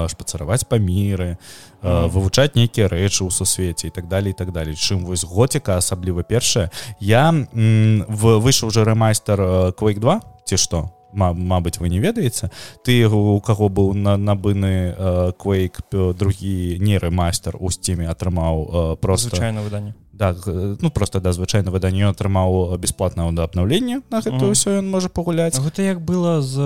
шпацараваць 0.08 0.64
па 0.64 0.78
міры 0.78 1.36
Мгм. 1.77 1.77
Вывучаць 1.82 2.54
нейкія 2.56 2.88
рэчы 2.88 3.24
ў 3.24 3.30
сусвеце 3.30 3.88
і 3.88 3.90
так 3.90 4.08
далее 4.08 4.30
і 4.30 4.38
так 4.38 4.52
далее. 4.52 4.74
Чым 4.74 5.04
вось 5.06 5.24
гоціка 5.24 5.76
асабліва 5.78 6.22
першая. 6.22 6.70
Я 7.00 7.30
выйшаў 7.32 8.68
уже 8.68 8.84
рэмайстер 8.84 9.72
квейк 9.78 9.98
2 9.98 10.20
ці 10.44 10.56
што 10.56 10.90
Ма- 11.12 11.32
Мабыць 11.32 11.80
вы 11.80 11.88
не 11.88 12.00
ведаеце 12.00 12.50
ты 12.84 13.08
у 13.08 13.40
каго 13.40 13.68
быў 13.72 13.94
на 13.94 14.16
набыны 14.20 15.32
квейк 15.40 15.80
другі 15.90 16.76
не 16.80 16.98
рэмайстер 16.98 17.56
у 17.58 17.70
сцеме 17.70 18.08
атрымаў 18.12 18.54
э, 18.92 18.96
просто 19.00 19.28
звычайна 19.30 19.62
выданне 19.62 19.94
да, 20.18 20.34
ну 20.80 20.90
просто 20.90 21.20
да 21.20 21.32
звычайна 21.32 21.70
выданне 21.70 22.08
атрымаў 22.10 22.76
бясплатна 22.78 23.30
да 23.32 23.44
абнаўлення 23.46 24.02
на 24.10 24.18
гэта 24.18 24.50
ўсё 24.50 24.82
ён 24.82 24.90
можа 24.90 25.08
пагуляць 25.08 25.54
гэта 25.54 25.86
як 25.86 26.02
было 26.02 26.42
з 26.42 26.58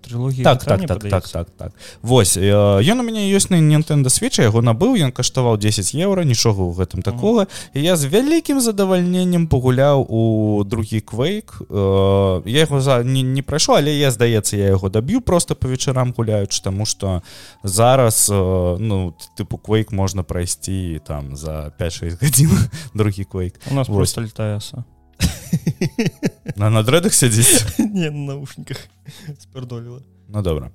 трылогіі 0.00 0.42
так 0.42 0.64
так 0.64 0.86
так 0.88 1.04
так 1.04 1.28
так 1.28 1.48
так. 1.56 1.72
Вось 2.00 2.36
э, 2.36 2.48
ён 2.80 3.00
у 3.00 3.04
мяне 3.04 3.28
ёсць 3.28 3.52
на 3.52 3.60
Nintendo 3.60 4.08
switch 4.08 4.40
я 4.40 4.48
яго 4.48 4.64
набыў 4.64 4.96
ён 4.96 5.12
каштаваў 5.12 5.60
10 5.60 5.92
еўра 6.00 6.24
нічога 6.24 6.64
ў 6.64 6.72
гэтым 6.80 7.04
такога 7.04 7.46
і 7.74 7.84
я 7.84 7.96
з 7.96 8.08
вялікім 8.08 8.60
задавальненнем 8.64 9.46
пагуляў 9.52 10.06
у 10.08 10.64
другі 10.64 11.04
квейк 11.04 11.60
я 11.68 12.60
яго 12.64 12.80
за 12.80 13.04
не, 13.04 13.20
не 13.20 13.42
прайшоў 13.44 13.84
але 13.84 13.92
я 13.92 14.08
здаецца 14.10 14.56
я 14.56 14.72
яго 14.72 14.88
даб'ю 14.88 15.20
просто 15.20 15.54
по 15.54 15.68
вечарам 15.68 16.16
гуляючы 16.16 16.62
таму 16.64 16.88
что 16.88 17.20
зараз 17.62 18.32
ну 18.32 19.12
тыпу 19.36 19.60
квейк 19.60 19.92
можна 19.92 20.24
прайсці 20.24 21.04
там 21.04 21.36
за 21.36 21.68
5-6 21.76 22.16
гадзін 22.16 22.56
другі 22.94 23.24
квейк 23.24 23.54
у 23.70 23.74
нас 23.74 23.88
Вось. 23.88 23.96
просто 23.96 24.20
летаяса 24.22 24.84
на 26.56 26.70
на 26.70 26.82
дрэдах 26.82 27.14
сядзіць 27.14 27.78
не 27.78 28.10
на 28.10 28.34
наушниках. 28.34 28.78
Спирдолила 29.38 30.00
Ну 30.28 30.42
добра 30.42 30.70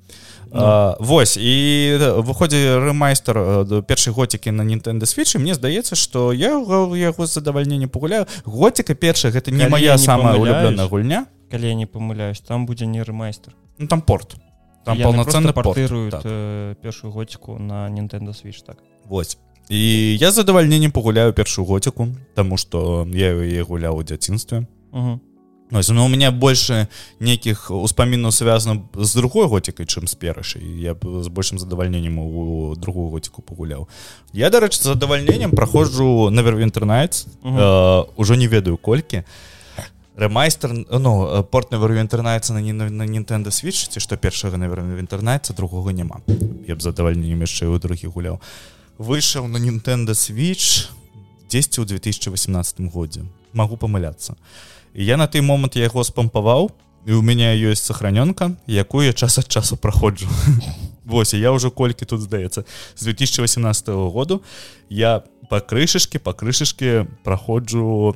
Ну. 0.51 0.59
А, 0.61 0.95
Вось 0.99 1.37
і 1.37 1.97
выходзе 2.25 2.79
рэмайстер 2.79 3.37
э, 3.37 3.65
да 3.65 3.81
першай 3.81 4.13
гоцікі 4.13 4.51
на 4.51 4.63
Nintendo 4.63 5.05
switch 5.05 5.37
мне 5.37 5.53
здаецца 5.53 5.95
што 5.95 6.33
я 6.33 6.57
яго- 6.57 7.25
з 7.25 7.33
задавальнення 7.33 7.87
пагуляю 7.87 8.25
гоціка 8.45 8.95
першая 8.95 9.31
гэта 9.33 9.51
не 9.51 9.59
Калі 9.59 9.71
моя 9.71 9.91
не 9.93 9.97
самая 9.97 10.35
улюбленая 10.37 10.87
гульня. 10.87 11.25
Калі 11.51 11.67
я 11.67 11.73
не 11.75 11.85
памыляюсь 11.85 12.41
там 12.41 12.65
будзе 12.65 12.85
не 12.85 13.03
рэмайстер 13.03 13.53
ну, 13.77 13.87
там 13.87 14.01
порт. 14.01 14.35
Там 14.85 14.97
полноценны 14.97 15.53
просто 15.53 15.53
порт. 15.53 15.67
партыруюць 15.67 16.11
так. 16.11 16.21
э, 16.25 16.75
першую 16.81 17.13
гоціку 17.13 17.59
на 17.59 17.89
Nintendo 17.89 18.29
switch 18.33 18.65
так. 18.65 18.77
Вось 19.05 19.37
і 19.69 20.17
я 20.17 20.31
задавальненнем 20.31 20.91
пагуляю 20.91 21.33
першую 21.33 21.65
гоціку 21.65 22.09
таму 22.33 22.57
што 22.57 23.07
я 23.13 23.33
яе 23.37 23.63
гуляў 23.63 23.97
у 23.97 24.03
дзяцінстве. 24.03 24.65
Угу. 24.91 25.19
Ось, 25.71 25.89
ну, 25.89 26.05
у 26.05 26.07
меня 26.07 26.31
больше 26.31 26.87
нейкіх 27.19 27.69
успамінаў 27.69 28.31
связано 28.31 28.89
з 28.97 29.13
другой 29.13 29.45
готікай 29.45 29.85
чым 29.85 30.07
з 30.09 30.15
перашай 30.17 30.65
я 30.65 30.95
з 30.97 31.27
большим 31.27 31.59
задавальненнем 31.59 32.17
у 32.17 32.75
другую 32.75 33.09
готику 33.13 33.41
пагуляў. 33.41 33.87
Я 34.33 34.49
дарэчы 34.49 34.81
задавальненнем 34.81 35.51
праходжу 35.51 36.29
навервінтер 36.31 36.83
Nights 36.83 37.27
Мгм. 37.43 37.57
э, 37.57 38.05
ужо 38.17 38.35
не 38.35 38.47
ведаю 38.47 38.77
колькі. 38.77 39.23
Рэмайстер 40.17 40.73
ну 40.99 41.43
порт 41.51 41.71
навервінтернайцца 41.71 42.53
на, 42.53 42.61
на, 42.73 42.89
на 42.89 43.03
Nintendo 43.05 43.53
switch 43.53 43.93
ці 43.93 43.99
што 43.99 44.17
першага 44.17 44.57
навервінтернайца 44.57 45.53
другога 45.53 45.93
няма. 45.93 46.19
Я 46.67 46.75
б 46.75 46.81
задавальненнем 46.81 47.45
яшчэ 47.45 47.69
ў 47.69 47.79
другі 47.79 48.07
гуляў 48.09 48.41
выйшаў 48.99 49.47
на 49.47 49.57
Nintendo 49.57 50.11
switch 50.11 50.91
10 51.49 51.79
у 51.79 51.85
2018 51.85 52.79
годзе. 52.91 53.23
Могу 53.53 53.77
памыляцца. 53.77 54.35
Я 54.93 55.17
на 55.17 55.27
той 55.27 55.41
момант 55.41 55.75
я 55.75 55.83
яго 55.83 56.03
спампаваў 56.03 56.69
і 57.07 57.13
у 57.13 57.21
меня 57.21 57.55
ёсць 57.55 57.87
сохранёнка 57.87 58.53
якую 58.67 59.07
я 59.07 59.13
час 59.13 59.39
ад 59.39 59.47
часу 59.47 59.77
праходжу. 59.77 60.27
Вось 61.05 61.33
я 61.33 61.51
ўжо 61.51 61.71
колькі 61.71 62.05
тут 62.05 62.21
здаецца 62.21 62.65
з 62.95 63.01
2018 63.01 63.87
году 64.11 64.43
я 64.89 65.23
па 65.49 65.61
крышашке 65.61 66.19
па 66.19 66.33
крышашке 66.33 67.07
праходжу 67.23 68.13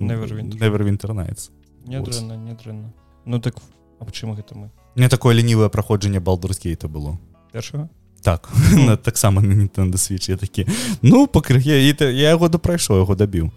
Nights. 1.15 1.49
нядрэнна 1.87 2.35
нядрэнна 2.37 2.93
ну 3.25 3.39
так 3.39 3.55
аб 3.99 4.11
чым 4.11 4.35
гэта 4.35 4.53
мы? 4.53 4.69
Мне 4.95 5.09
такое 5.09 5.33
лінівае 5.33 5.69
праходжанне 5.69 6.19
балдурскейта 6.19 6.87
было. 6.87 7.17
Першага 7.51 7.89
так 8.24 8.50
на- 8.74 8.98
таксама 8.98 9.42
на 9.42 9.53
Nintendo 9.53 9.94
switch. 10.00 10.30
Я 10.30 10.38
такі 10.38 10.65
ну 11.01 11.25
пакры 11.27 11.60
я, 11.60 11.77
і 11.89 11.94
та- 11.94 12.10
я 12.10 12.30
яго 12.30 12.50
яго 12.89 13.15
дабіў 13.15 13.51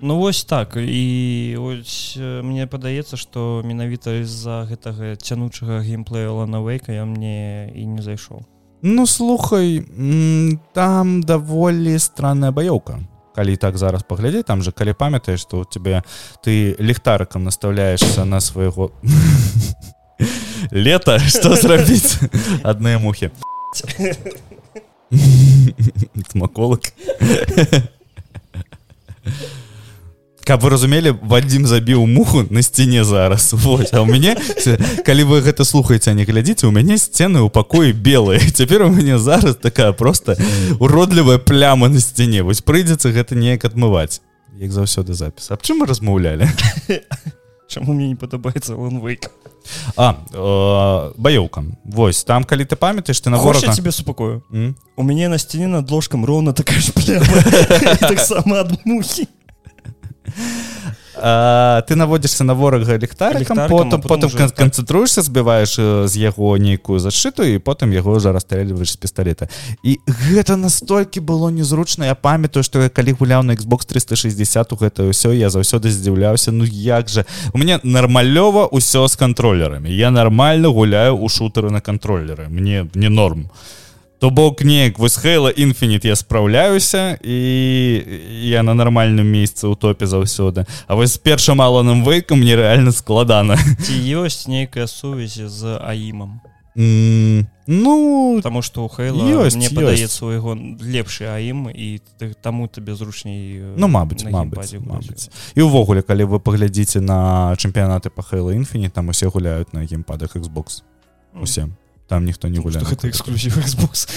Ну 0.00 0.18
вось 0.18 0.44
так. 0.44 0.76
І 0.76 1.56
ось 1.60 2.18
мне 2.20 2.66
падаецца 2.66 3.16
што 3.16 3.62
менавіта 3.64 4.24
з-за 4.24 4.68
гэтага 4.68 5.16
цянучага 5.16 5.80
геймплея 5.80 6.30
ланавейка 6.30 6.92
я 6.92 7.04
мне 7.04 7.70
і 7.74 7.86
не 7.86 8.02
зайшоў 8.02 8.44
Ну 8.82 9.06
слухай 9.06 9.80
там 10.74 11.22
даволі 11.22 11.98
странная 11.98 12.52
баёўка 12.52 13.00
калі 13.34 13.56
так 13.56 13.78
зараз 13.78 14.02
паглядзець 14.02 14.44
там 14.46 14.62
же 14.62 14.72
калі 14.72 14.92
памятаеш 14.92 15.40
што 15.40 15.60
у 15.60 15.64
тебе 15.64 16.02
ты 16.44 16.76
ліхтарыкам 16.78 17.44
наставляешься 17.44 18.24
на 18.24 18.40
свайго 18.40 18.92
лета 20.70 21.18
что 21.32 21.56
зрабіць 21.56 22.18
адныя 22.62 22.98
мухі 22.98 23.30
смаколак 26.30 26.92
каб 30.44 30.60
вы 30.60 30.70
разумелі 30.70 31.16
вадзім 31.24 31.66
забіў 31.66 32.04
муху 32.06 32.44
на 32.50 32.62
сцяне 32.62 33.04
зараз. 33.04 33.52
Вось, 33.52 33.92
а 33.92 34.04
у 34.04 34.06
мяне 34.06 34.36
калі 35.04 35.24
вы 35.24 35.40
гэта 35.40 35.64
слухаеце 35.64 36.12
а 36.12 36.14
не 36.14 36.28
глядзіце 36.28 36.68
у 36.68 36.70
мяне 36.70 37.00
сцены 37.00 37.40
ў 37.40 37.48
пакоі 37.48 37.96
белыя. 37.96 38.38
Цяпер 38.38 38.84
у 38.84 38.92
мяне 38.92 39.18
зараз 39.18 39.56
такая 39.56 39.92
просто 39.92 40.36
уродлівая 40.78 41.38
пляма 41.38 41.88
на 41.88 42.00
сцяне 42.00 42.44
вось 42.44 42.60
прыйдзецца 42.60 43.10
гэта 43.10 43.34
неяк 43.34 43.64
адмываць 43.64 44.20
як 44.60 44.70
заўсёды 44.70 45.16
запіс. 45.16 45.50
Аб 45.50 45.64
чым 45.64 45.80
мы 45.80 45.88
размаўлялі 45.88 46.46
Чаму 47.74 47.92
мне 47.92 48.08
не 48.08 48.14
падабаецца 48.14 48.76
ланвейк 48.78 49.30
а 49.96 50.20
э, 50.30 51.12
баёўка 51.18 51.64
Вось 51.84 52.22
там 52.24 52.44
калі 52.44 52.64
ты 52.64 52.76
памятаеш 52.76 53.20
ты 53.20 53.30
на 53.30 53.38
Хоча 53.38 53.60
ворага 53.60 53.74
тебе 53.74 53.90
супакою 53.92 54.44
у 54.96 55.02
мяне 55.02 55.28
на 55.28 55.38
сцяне 55.38 55.66
над 55.66 55.90
ложкам 55.90 56.24
роўна 56.24 56.52
такая 56.52 56.78
ж 56.78 56.92
пляма. 56.92 57.26
Таксама 58.00 58.60
ад 58.60 58.78
мухі 58.84 59.26
А, 60.24 60.73
ты 61.14 61.94
наводзішся 61.94 62.44
на 62.44 62.54
ворага 62.54 62.98
ліхтарыкам 62.98 63.56
потым 63.56 63.64
а 63.64 63.68
потым 63.68 64.02
потым 64.02 64.26
уже 64.26 64.36
кан- 64.38 64.50
так. 64.50 64.58
канцэнтруешся 64.58 65.22
збіваеш 65.22 65.74
з 66.10 66.14
яго 66.16 66.56
нейкую 66.58 66.98
зашыту 66.98 67.42
і 67.46 67.58
потым 67.58 67.92
яго 67.92 68.16
ўжо 68.18 68.32
расстрэльваеш 68.32 68.92
з 68.92 68.96
пісталета 68.96 69.48
і 69.82 69.98
гэта 70.06 70.56
настолькі 70.56 71.20
было 71.20 71.50
незручна 71.50 72.06
я 72.06 72.14
памятаю 72.14 72.62
што 72.64 72.82
я 72.82 72.88
калі 72.88 73.12
гуляў 73.12 73.42
на 73.42 73.54
Xbox 73.54 73.86
360 73.86 74.72
у 74.72 74.76
гэта 74.76 75.06
ўсё 75.08 75.30
я 75.32 75.48
заўсёды 75.50 75.90
здзіўляўся 75.90 76.52
ну 76.52 76.64
як 76.64 77.08
же? 77.08 77.24
У 77.54 77.58
мяне 77.58 77.78
нармалёва 77.82 78.68
ўсё 78.72 79.08
з 79.08 79.16
кантролерамі 79.16 79.90
я 79.94 80.10
нармальна 80.10 80.68
гуляю 80.68 81.16
у 81.16 81.28
шутары 81.28 81.70
на 81.70 81.80
кантролеры 81.80 82.48
мне 82.48 82.86
не 82.94 83.08
норм 83.08 83.50
то 84.24 84.30
бок 84.30 84.64
неяк 84.64 84.98
вось 84.98 85.18
Хейла 85.18 85.50
Infinite 85.52 86.06
я 86.06 86.16
спраўляюся 86.16 87.18
і 87.22 87.36
я 88.48 88.62
на 88.62 88.72
нармальным 88.72 89.28
месцы 89.28 89.68
ў 89.68 89.76
топе 89.76 90.06
заўсёды. 90.06 90.64
А 90.88 90.94
вось 90.96 91.12
з 91.12 91.18
першым 91.20 91.60
аланым 91.60 92.00
вейкам 92.00 92.40
мне 92.40 92.56
рэальна 92.56 92.88
складана. 92.96 93.60
Ці 93.84 93.92
ёсць 93.92 94.48
нейкая 94.48 94.86
сувязь 94.86 95.36
з 95.36 95.76
аімам? 95.76 96.40
М, 96.74 97.46
ну 97.66 98.40
Таму 98.40 98.62
што 98.62 98.86
у 98.86 98.88
Хейла 98.88 99.28
Ёсць, 99.44 99.60
мне 99.60 99.68
падаецца 99.68 100.24
яго 100.32 100.56
лепшы 100.80 101.28
аім 101.28 101.68
і 101.68 102.00
ты- 102.16 102.32
таму 102.40 102.64
табе 102.66 102.96
зручней 102.96 103.76
ну 103.76 103.92
мабыць 103.92 104.24
мабыць 104.24 104.80
мабыць. 104.80 105.28
І 105.54 105.60
ўвогуле 105.68 106.00
калі 106.00 106.24
вы 106.24 106.40
паглядзіце 106.40 107.04
на 107.04 107.52
чэмпіянаты 107.60 108.08
па 108.08 108.22
Хейла 108.24 108.56
Infinite 108.56 108.96
там 108.96 109.12
усе 109.12 109.28
гуляюць 109.28 109.76
на 109.76 109.84
геймпадах 109.84 110.32
Xbox. 110.34 110.80
Усе 111.36 111.68
там 112.06 112.24
ніхто 112.24 112.48
не 112.48 112.58
гуляе 112.58 112.84
гэта 112.84 113.08
эксклюзив 113.08 113.58
Xbox 113.58 114.08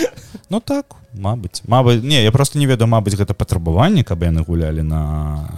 Ну 0.49 0.59
так 0.59 0.95
Мабыць 1.13 1.63
Мабыць 1.67 2.03
не 2.03 2.23
я 2.23 2.31
просто 2.31 2.59
не 2.59 2.65
ведаю 2.65 2.87
Мабыць 2.87 3.15
гэта 3.15 3.33
патрабаванне 3.33 4.03
каб 4.03 4.23
яны 4.23 4.43
гулялі 4.43 4.81
на 4.81 5.49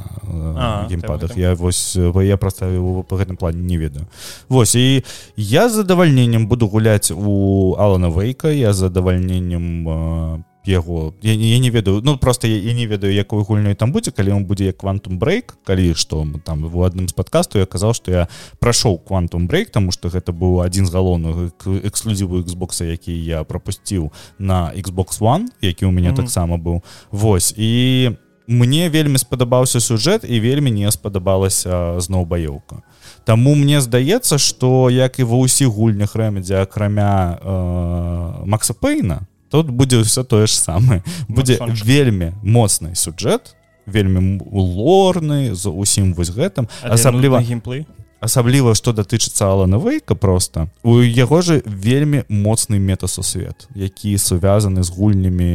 геймпадах. 0.90 1.38
я 1.38 1.56
вось 1.56 1.96
я 1.96 2.38
просто 2.38 2.66
по 3.08 3.16
гэтым 3.16 3.38
плане 3.38 3.62
не 3.62 3.78
ведаю. 3.78 4.08
Вось 4.50 4.76
і 4.76 5.04
я 5.36 5.70
з 5.70 5.74
задавальненнем 5.74 6.48
буду 6.48 6.68
гуляць 6.68 7.12
у 7.12 7.76
Алана 7.78 8.10
вейка 8.10 8.50
я 8.50 8.74
задавальненнем 8.74 9.86
по 9.86 10.44
яго 10.66 11.14
я, 11.22 11.34
я 11.34 11.60
не 11.60 11.70
ведаю 11.70 12.02
ну 12.04 12.18
просто 12.18 12.48
я, 12.48 12.58
я 12.58 12.74
не 12.74 12.86
ведаю 12.86 13.14
якую 13.14 13.44
гульню 13.44 13.76
там 13.76 13.92
будзе 13.92 14.12
калі 14.12 14.32
он 14.32 14.46
будзе 14.46 14.66
як 14.66 14.78
квантум 14.78 15.20
брейк 15.20 15.56
калі 15.64 15.94
што 15.94 16.26
там 16.44 16.68
в 16.68 16.84
адным 16.84 17.08
з 17.08 17.14
падкасту 17.14 17.60
я 17.60 17.66
казаў 17.66 17.94
што 17.94 18.12
я 18.12 18.28
прайшоў 18.60 19.00
квантум 19.00 19.48
брейк 19.48 19.72
тому 19.72 19.92
что 19.92 20.10
гэта 20.10 20.32
быў 20.32 20.62
адзін 20.62 20.86
з 20.86 20.92
галоўных 20.92 21.52
эксклюзіву 21.84 22.44
Xбокса 22.44 22.86
які 22.86 23.14
я 23.14 23.44
пропусціў 23.44 24.12
на 24.38 24.74
Xbox 24.76 25.22
one 25.22 25.48
які 25.62 25.86
у 25.86 25.92
мяне 25.92 26.10
mm 26.10 26.14
-hmm. 26.14 26.22
таксама 26.22 26.58
быў 26.58 26.82
Вось 27.12 27.54
і 27.58 28.12
мне 28.48 28.90
вельмі 28.90 29.18
спадабаўся 29.18 29.80
сюжэт 29.80 30.26
і 30.26 30.40
вельмі 30.40 30.72
не 30.72 30.92
спадабалася 30.92 32.00
зноў 32.00 32.26
баёўка 32.26 32.82
Таму 33.24 33.56
мне 33.56 33.82
здаецца 33.82 34.38
што 34.38 34.90
як 34.90 35.20
і 35.20 35.24
ва 35.24 35.38
ўсіх 35.46 35.70
гульнях 35.70 36.16
рэмедзе 36.16 36.62
акрамя 36.62 37.38
э, 37.38 38.46
Макса 38.46 38.74
пейна 38.74 39.29
тут 39.50 39.70
будзе 39.70 40.02
все 40.02 40.24
тое 40.24 40.48
ж 40.48 40.54
самае 40.54 41.04
будзе 41.28 41.60
вельмі 41.84 42.34
моцны 42.44 42.96
сюджэт 42.96 43.56
вельмі 43.90 44.42
лорны 44.52 45.56
з 45.56 45.70
усім 45.70 46.14
вось 46.14 46.30
гэтым. 46.30 46.70
Асабліва 46.84 47.42
геймплей? 47.42 47.86
Асабліва 48.20 48.76
што 48.76 48.92
датычыцца 48.92 49.48
алана 49.48 49.80
вейка 49.80 50.16
просто 50.16 50.68
у 50.84 51.00
яго 51.00 51.42
же 51.42 51.64
вельмі 51.66 52.24
моцны 52.28 52.76
метасусвет 52.80 53.70
які 53.76 54.18
сувязаны 54.18 54.84
з 54.84 54.90
гульнямі 54.92 55.50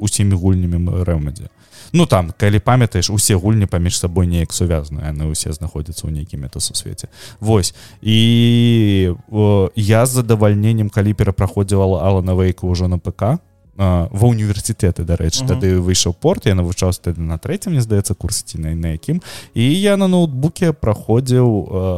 усімі 0.00 0.34
гульнямі 0.34 1.04
рэмадзе 1.04 1.52
ну 1.92 2.06
там 2.06 2.32
калі 2.38 2.58
памятаеш 2.58 3.10
усе 3.10 3.34
гульні 3.34 3.66
паміж 3.66 3.98
сабой 3.98 4.26
неяк 4.26 4.52
сувязаны 4.52 5.04
яны 5.04 5.30
ўсе 5.30 5.52
знаходзяцца 5.52 6.06
ў 6.06 6.12
нейкім 6.12 6.46
метасусвеце 6.46 7.08
Вось. 7.40 7.74
І 8.02 9.14
о, 9.30 9.70
я 9.76 10.06
з 10.06 10.10
задавальненнем 10.20 10.88
калі 10.90 11.14
перапраходзіла 11.14 12.02
алана 12.02 12.34
вейка 12.34 12.66
ўжо 12.66 12.88
на 12.88 12.98
ПК 12.98 13.38
ва 13.76 14.26
універсітэты 14.26 15.04
дарэчы 15.04 15.44
uh 15.44 15.46
-huh. 15.46 15.48
тады 15.48 15.78
выйшаў 15.80 16.14
порт 16.20 16.46
я 16.46 16.54
навучаўся 16.54 17.00
тады 17.02 17.20
на 17.20 17.36
трэцім 17.38 17.72
мне 17.72 17.80
здаецца 17.80 18.14
курс 18.14 18.42
ці 18.42 18.58
на 18.58 18.74
на 18.74 18.88
якім. 18.88 19.20
І 19.54 19.80
я 19.80 19.96
на 19.96 20.08
ноутбуке 20.08 20.72
праходзіў 20.72 21.48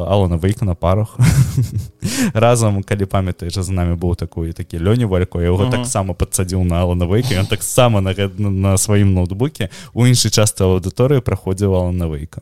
алана 0.08 0.36
вейка 0.36 0.64
на 0.64 0.74
парах. 0.74 1.18
Разам 2.34 2.82
калі 2.82 3.04
памятаеш 3.04 3.54
за 3.54 3.72
нами 3.72 3.94
быў 3.94 4.16
такой 4.16 4.52
такі 4.52 4.78
лёні 4.78 5.04
валько. 5.04 5.42
Яго 5.42 5.64
uh 5.64 5.66
-huh. 5.66 5.70
таксама 5.70 6.14
падсадзіў 6.14 6.64
на 6.64 6.80
алана 6.80 7.06
вейка 7.06 7.34
ён 7.34 7.48
таксама 7.48 8.00
на 8.00 8.14
на, 8.38 8.50
на 8.50 8.78
сваім 8.78 9.14
ноутбуке. 9.14 9.68
У 9.94 10.06
іншай 10.06 10.30
частцы 10.30 10.64
аўдыторыі 10.64 11.20
праходзіў 11.20 11.74
алана 11.74 12.06
вейка 12.06 12.40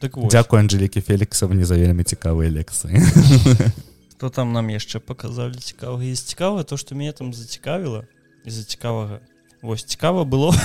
так 0.00 0.12
дзякую 0.16 0.60
Анжелікі 0.60 1.00
Феліксаў 1.00 1.52
не 1.54 1.64
за 1.64 1.76
вельмі 1.76 2.04
цікавыя 2.04 2.50
лекцыі 2.50 3.00
что 4.16 4.30
там 4.30 4.52
нам 4.52 4.70
яшчэ 4.72 4.98
показалі 4.98 5.60
цікава 5.60 6.00
есть 6.00 6.28
цікава 6.28 6.62
то 6.64 6.76
что 6.76 6.94
мяне 6.94 7.12
там 7.12 7.34
зацікавіла 7.34 8.08
из-за 8.46 8.64
цікавага 8.64 9.20
вось 9.62 9.84
цікава 9.84 10.24
было 10.24 10.56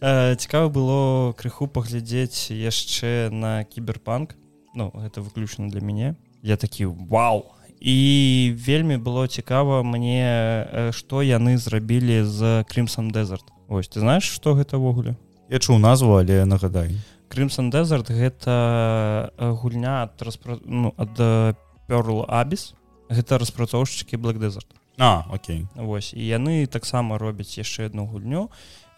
цікава 0.36 0.68
было 0.68 1.32
крыху 1.38 1.68
паглядзець 1.68 2.50
яшчэ 2.50 3.28
на 3.30 3.64
кіберпанк. 3.64 4.34
Ну 4.74 4.90
гэта 4.94 5.20
выключна 5.20 5.68
для 5.68 5.80
мяне 5.80 6.16
я 6.42 6.56
такі 6.56 6.86
вау! 6.86 7.44
І 7.80 8.56
вельмі 8.56 8.96
было 8.96 9.28
цікава 9.28 9.82
мне 9.82 10.90
што 10.90 11.22
яны 11.22 11.58
зрабілі 11.58 12.24
з 12.24 12.64
крымсан 12.68 13.10
дезерт 13.10 13.44
Вось 13.68 13.88
ты 13.88 14.00
знаешь 14.00 14.24
что 14.24 14.54
гэта 14.54 14.78
ввогуле 14.78 15.16
я 15.48 15.58
чуў 15.58 15.78
назву 15.78 16.18
але 16.18 16.44
нагадай 16.44 16.98
крымсон 17.30 17.70
дезерт 17.70 18.10
гэта 18.10 19.32
гульня 19.38 20.02
ад 20.04 20.20
распра... 20.22 20.58
ну, 20.64 20.94
ад 20.98 21.56
перл 21.86 22.26
абіс 22.26 22.74
гэта 23.08 23.38
распрацоўшчыкі 23.38 24.18
black 24.18 24.38
дезерт 24.42 24.68
а 25.00 25.24
окей. 25.32 25.66
Вось 25.74 26.12
і 26.12 26.20
яны 26.20 26.66
таксама 26.66 27.16
робяць 27.16 27.56
яшчэ 27.56 27.88
одну 27.88 28.04
гульню 28.04 28.50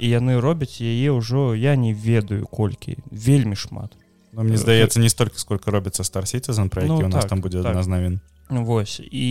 і 0.03 0.11
яны 0.11 0.41
робяць 0.43 0.83
яе 0.83 1.15
ўжо 1.15 1.55
я 1.55 1.77
не 1.77 1.95
ведаю 1.95 2.47
колькі 2.51 2.99
вельмі 3.11 3.55
шмат. 3.55 3.95
Но 4.33 4.43
мне 4.43 4.57
здаецца 4.57 4.99
не 4.99 5.09
столько 5.09 5.39
сколько 5.39 5.71
робіцца 5.71 6.03
старсіцезан 6.03 6.69
про 6.69 6.83
які 6.83 7.07
ну, 7.07 7.07
у 7.07 7.09
нас 7.09 7.23
так, 7.23 7.31
там 7.31 7.41
будзе 7.41 7.63
так. 7.63 7.75
нас 7.75 7.87
навін 7.87 8.21
Вось 8.51 9.01
і 9.01 9.29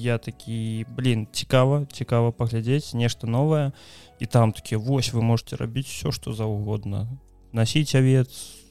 я 0.00 0.18
такі 0.18 0.86
блин 0.88 1.26
цікава 1.32 1.86
цікава 1.92 2.30
паглядзець 2.30 2.94
нешта 2.94 3.26
новае. 3.26 3.72
І 4.20 4.26
там 4.26 4.52
такі 4.52 4.76
вось 4.76 5.12
вы 5.12 5.22
можете 5.22 5.56
рабіць 5.56 5.90
все 5.90 6.12
что 6.12 6.32
заўгодна 6.32 7.08
носить 7.52 7.94
овец 7.94 8.28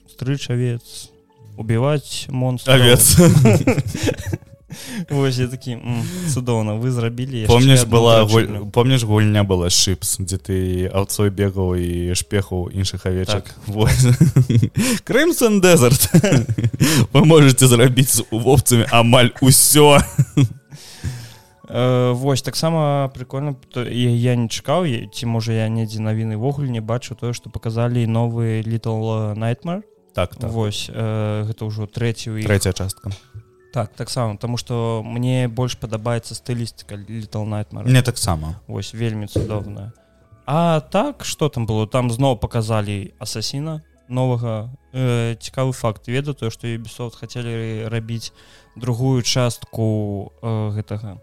стрыч 0.09 0.49
овец 0.49 1.09
убивать 1.57 2.25
монстр 2.29 2.71
овец. 2.71 3.17
Вось, 5.09 5.37
такі 5.37 5.77
цудоўна 6.33 6.73
вы 6.77 6.91
зрабілі 6.91 7.45
помніш 7.49 7.89
была 7.89 8.21
гуль... 8.29 8.69
помніш 8.71 9.03
гульня 9.03 9.43
была 9.43 9.69
шипс 9.69 10.17
дзе 10.21 10.37
ты 10.37 10.57
аўцой 10.93 11.33
бегаў 11.33 11.73
і 11.73 12.13
шпеху 12.13 12.69
іншых 12.69 13.05
авечак 13.09 13.49
так. 13.49 13.81
крымсон 15.03 15.61
дезерт 15.61 16.13
вы 17.13 17.25
можете 17.25 17.67
зрабіць 17.67 18.21
з 18.21 18.23
увовцамі 18.29 18.85
амаль 18.91 19.33
усё 19.41 19.97
Э, 21.69 22.13
вось 22.13 22.41
таксама 22.41 23.11
прикольно 23.13 23.55
я 23.75 24.35
не 24.35 24.49
чакаў 24.49 24.89
ці 25.13 25.25
можа 25.29 25.53
я 25.53 25.69
недзе 25.69 26.01
навіны 26.01 26.33
ввогуле 26.33 26.69
не 26.73 26.81
бачу 26.81 27.13
тое 27.13 27.29
што 27.33 27.53
показалі 27.53 28.07
новы 28.09 28.65
little 28.65 29.37
nightmare. 29.37 29.83
Так, 30.15 30.35
так. 30.35 30.49
вось 30.49 30.89
э, 30.89 31.45
гэта 31.45 31.69
ўжо 31.69 31.85
трэці 31.85 32.41
трэця 32.41 32.73
частка. 32.73 33.13
Так 33.71 33.93
таксама 33.93 34.37
тому 34.37 34.57
что 34.57 35.05
мне 35.05 35.47
больш 35.47 35.77
падабаецца 35.77 36.33
стылістыка 36.33 36.97
little 36.97 37.45
nightmare. 37.45 37.85
Не 37.85 38.01
таксама. 38.01 38.57
Вось 38.65 38.93
вельмі 38.93 39.27
цудоўная. 39.27 39.93
А 40.47 40.81
так 40.81 41.23
что 41.23 41.49
там 41.49 41.67
было? 41.67 41.85
Там 41.85 42.09
зноў 42.09 42.41
показалі 42.41 43.13
асасіна 43.19 43.85
новага. 44.09 44.73
Э, 44.91 45.37
цікавы 45.37 45.71
факт. 45.73 46.09
Ведаю 46.09 46.33
тое 46.33 46.49
што 46.49 46.65
Ubisoft 46.65 47.21
хацелі 47.21 47.85
рабіць 47.93 48.33
другую 48.75 49.21
частку 49.21 50.33
э, 50.41 50.73
гэтага 50.73 51.21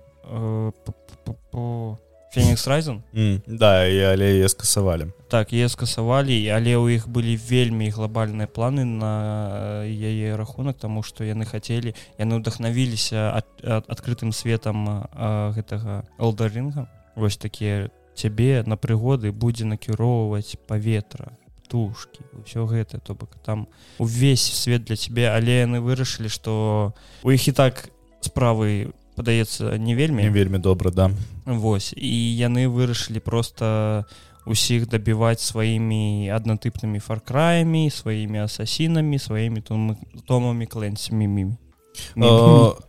фенікс 2.36 2.66
райзен 2.66 3.00
да 3.46 3.86
і 3.86 4.00
але 4.12 4.28
е 4.44 4.48
скасавалі 4.48 5.08
так 5.32 5.52
е 5.52 5.68
скасавалі 5.72 6.36
але 6.52 6.76
ў 6.76 7.00
іх 7.00 7.08
былі 7.08 7.36
вельмі 7.40 7.88
глобальныя 7.88 8.50
планы 8.50 8.84
на 8.84 9.84
яе 9.86 10.36
рахунак 10.36 10.76
тому 10.76 11.02
что 11.02 11.24
яны 11.24 11.48
хацелі 11.48 11.94
яны 12.20 12.42
ўдахнавіліся 12.42 13.32
ад, 13.40 13.48
ад, 13.64 13.88
адкрытым 13.88 14.36
светом 14.36 15.08
гэтага 15.56 16.04
алдаринга 16.18 16.90
вось 17.16 17.40
такія 17.40 17.88
цябе 18.14 18.62
на 18.66 18.76
прыгоды 18.76 19.32
будзе 19.32 19.64
накіроўваць 19.64 20.60
паветра 20.68 21.32
тушки 21.72 22.20
ўсё 22.36 22.68
гэта 22.68 23.00
то 23.00 23.14
бок 23.14 23.32
там 23.40 23.66
увесь 23.98 24.44
свет 24.44 24.84
для 24.84 25.00
цябе 25.00 25.32
але 25.32 25.64
яны 25.64 25.80
вырашылі 25.80 26.28
что 26.28 26.92
у 27.24 27.32
іх 27.32 27.48
і 27.48 27.52
так 27.56 27.88
справы 28.20 28.92
у 28.92 29.05
падаецца 29.16 29.80
не 29.80 29.96
вельмі 29.96 30.22
не 30.22 30.30
вельмі 30.30 30.58
добра 30.58 30.90
да. 30.90 31.10
Вось 31.46 31.92
і 31.96 32.14
яны 32.36 32.68
вырашылі 32.68 33.20
просто 33.24 34.04
усіх 34.46 34.86
дабіваць 34.88 35.42
сваімі 35.42 36.30
аднатыпнымі 36.30 37.02
фаркраямі 37.02 37.90
сваімі 37.90 38.46
асасінамі 38.46 39.18
сваімі 39.18 39.64
томамі 40.26 40.66
кленцамі 40.66 41.26
мімі 41.26 41.56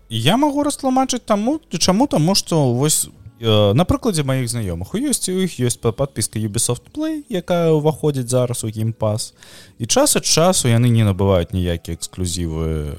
я 0.10 0.38
магу 0.38 0.64
растлумачыць 0.64 1.26
таму 1.26 1.60
чаму 1.80 2.08
таму 2.08 2.36
што 2.36 2.74
вось 2.74 3.10
на 3.40 3.86
прыкладзе 3.86 4.24
маіх 4.26 4.50
знаёмых 4.50 4.94
у 4.94 4.98
ёсць 4.98 5.30
у 5.30 5.38
іх 5.46 5.58
ёсць 5.62 5.78
па 5.82 5.92
падпіска 5.92 6.42
Ubisoft 6.42 6.90
play 6.94 7.22
якая 7.30 7.74
ўваходзіць 7.74 8.30
зараз 8.30 8.64
у 8.64 8.70
геймпас 8.70 9.34
і 9.78 9.86
час 9.86 10.18
ад 10.18 10.26
часу 10.26 10.70
яны 10.70 10.90
не 10.90 11.06
набываюць 11.06 11.54
ніякія 11.54 11.98
эксклюзівы 11.98 12.98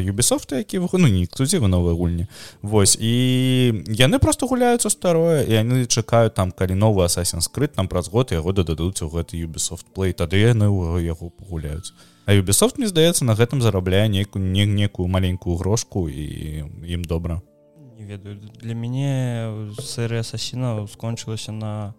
Ubisoft 0.00 0.56
які 0.56 0.78
ну, 0.78 1.08
не 1.08 1.24
эксклюзівы 1.24 1.68
новыя 1.68 1.94
гульні. 1.94 2.26
Вось 2.62 2.96
і 3.00 3.84
яны 3.88 4.18
просто 4.18 4.46
гуляюцца 4.46 4.90
старое 4.90 5.44
і 5.44 5.52
яны 5.52 5.86
чакаюць 5.86 6.34
там 6.34 6.52
калі 6.52 6.74
новы 6.74 7.04
асасін 7.04 7.40
скрыт 7.40 7.76
нам 7.76 7.88
праз 7.88 8.08
год 8.08 8.32
яго 8.32 8.52
дададуць 8.52 9.02
у 9.02 9.08
гэты 9.08 9.36
Ubisoft 9.36 9.86
play. 9.94 10.12
Тады 10.12 10.38
яны 10.38 10.70
яго 11.02 11.30
пагуляюць 11.30 11.92
А 12.26 12.32
Ubisoft 12.32 12.78
мне 12.78 12.86
здаецца 12.86 13.24
на 13.24 13.34
гэтым 13.34 13.60
зарабляе 13.60 14.08
нейкую 14.08 14.44
не 14.44 14.64
некую 14.66 15.08
маленькую 15.08 15.56
грошку 15.56 16.08
і 16.08 16.64
ім 16.86 17.04
добра. 17.04 17.42
Не 17.98 18.04
ведаю. 18.04 18.38
Для 18.62 18.74
мяне 18.74 19.74
серыя 19.82 20.20
асасіна 20.20 20.86
скончылася 20.86 21.52
на 21.52 21.94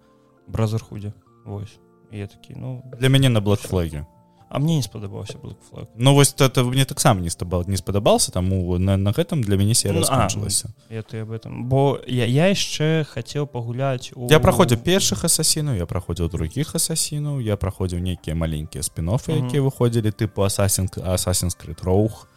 бразерхудзе 0.48 1.14
Вось. 1.46 1.78
Я 2.12 2.28
такі 2.28 2.56
ну 2.56 2.84
для 3.00 3.10
мяне 3.10 3.30
на 3.30 3.42
блокфлаге 3.42 4.06
А 4.54 4.60
мне 4.60 4.76
не 4.76 4.84
спадабаўся 4.84 5.40
флаг 5.70 5.88
Ну 5.96 6.14
вось 6.14 6.36
это 6.38 6.64
мне 6.64 6.86
таксама 6.86 7.22
не 7.22 7.30
стабал 7.30 7.64
не 7.66 7.76
спадабаўся 7.76 8.32
таму 8.32 8.78
на, 8.78 8.98
на 8.98 9.12
гэтым 9.12 9.42
для 9.42 9.58
мяне 9.58 9.74
серыя 9.74 10.00
ну, 10.02 10.06
скончылася 10.06 10.70
я 10.92 11.02
ты 11.02 11.22
об 11.22 11.32
этом. 11.32 11.66
Бо 11.70 12.00
я, 12.06 12.26
я 12.26 12.54
яшчэ 12.54 13.04
хацеў 13.10 13.48
пагуляць 13.48 14.14
у... 14.14 14.30
я 14.30 14.40
праходзіў 14.40 14.78
першых 14.86 15.26
асасінаў 15.26 15.74
я 15.74 15.88
праходзіў 15.90 16.30
другіх 16.30 16.76
асасінаў 16.76 17.42
я 17.42 17.58
праходзіў 17.58 18.00
нейкія 18.06 18.36
маленькія 18.36 18.84
спінофы 18.86 19.34
якія 19.34 19.66
выходзілі 19.66 20.14
тыпу 20.14 20.46
асасін 20.46 20.86
асасінскрыт 21.02 21.82
роух 21.82 22.30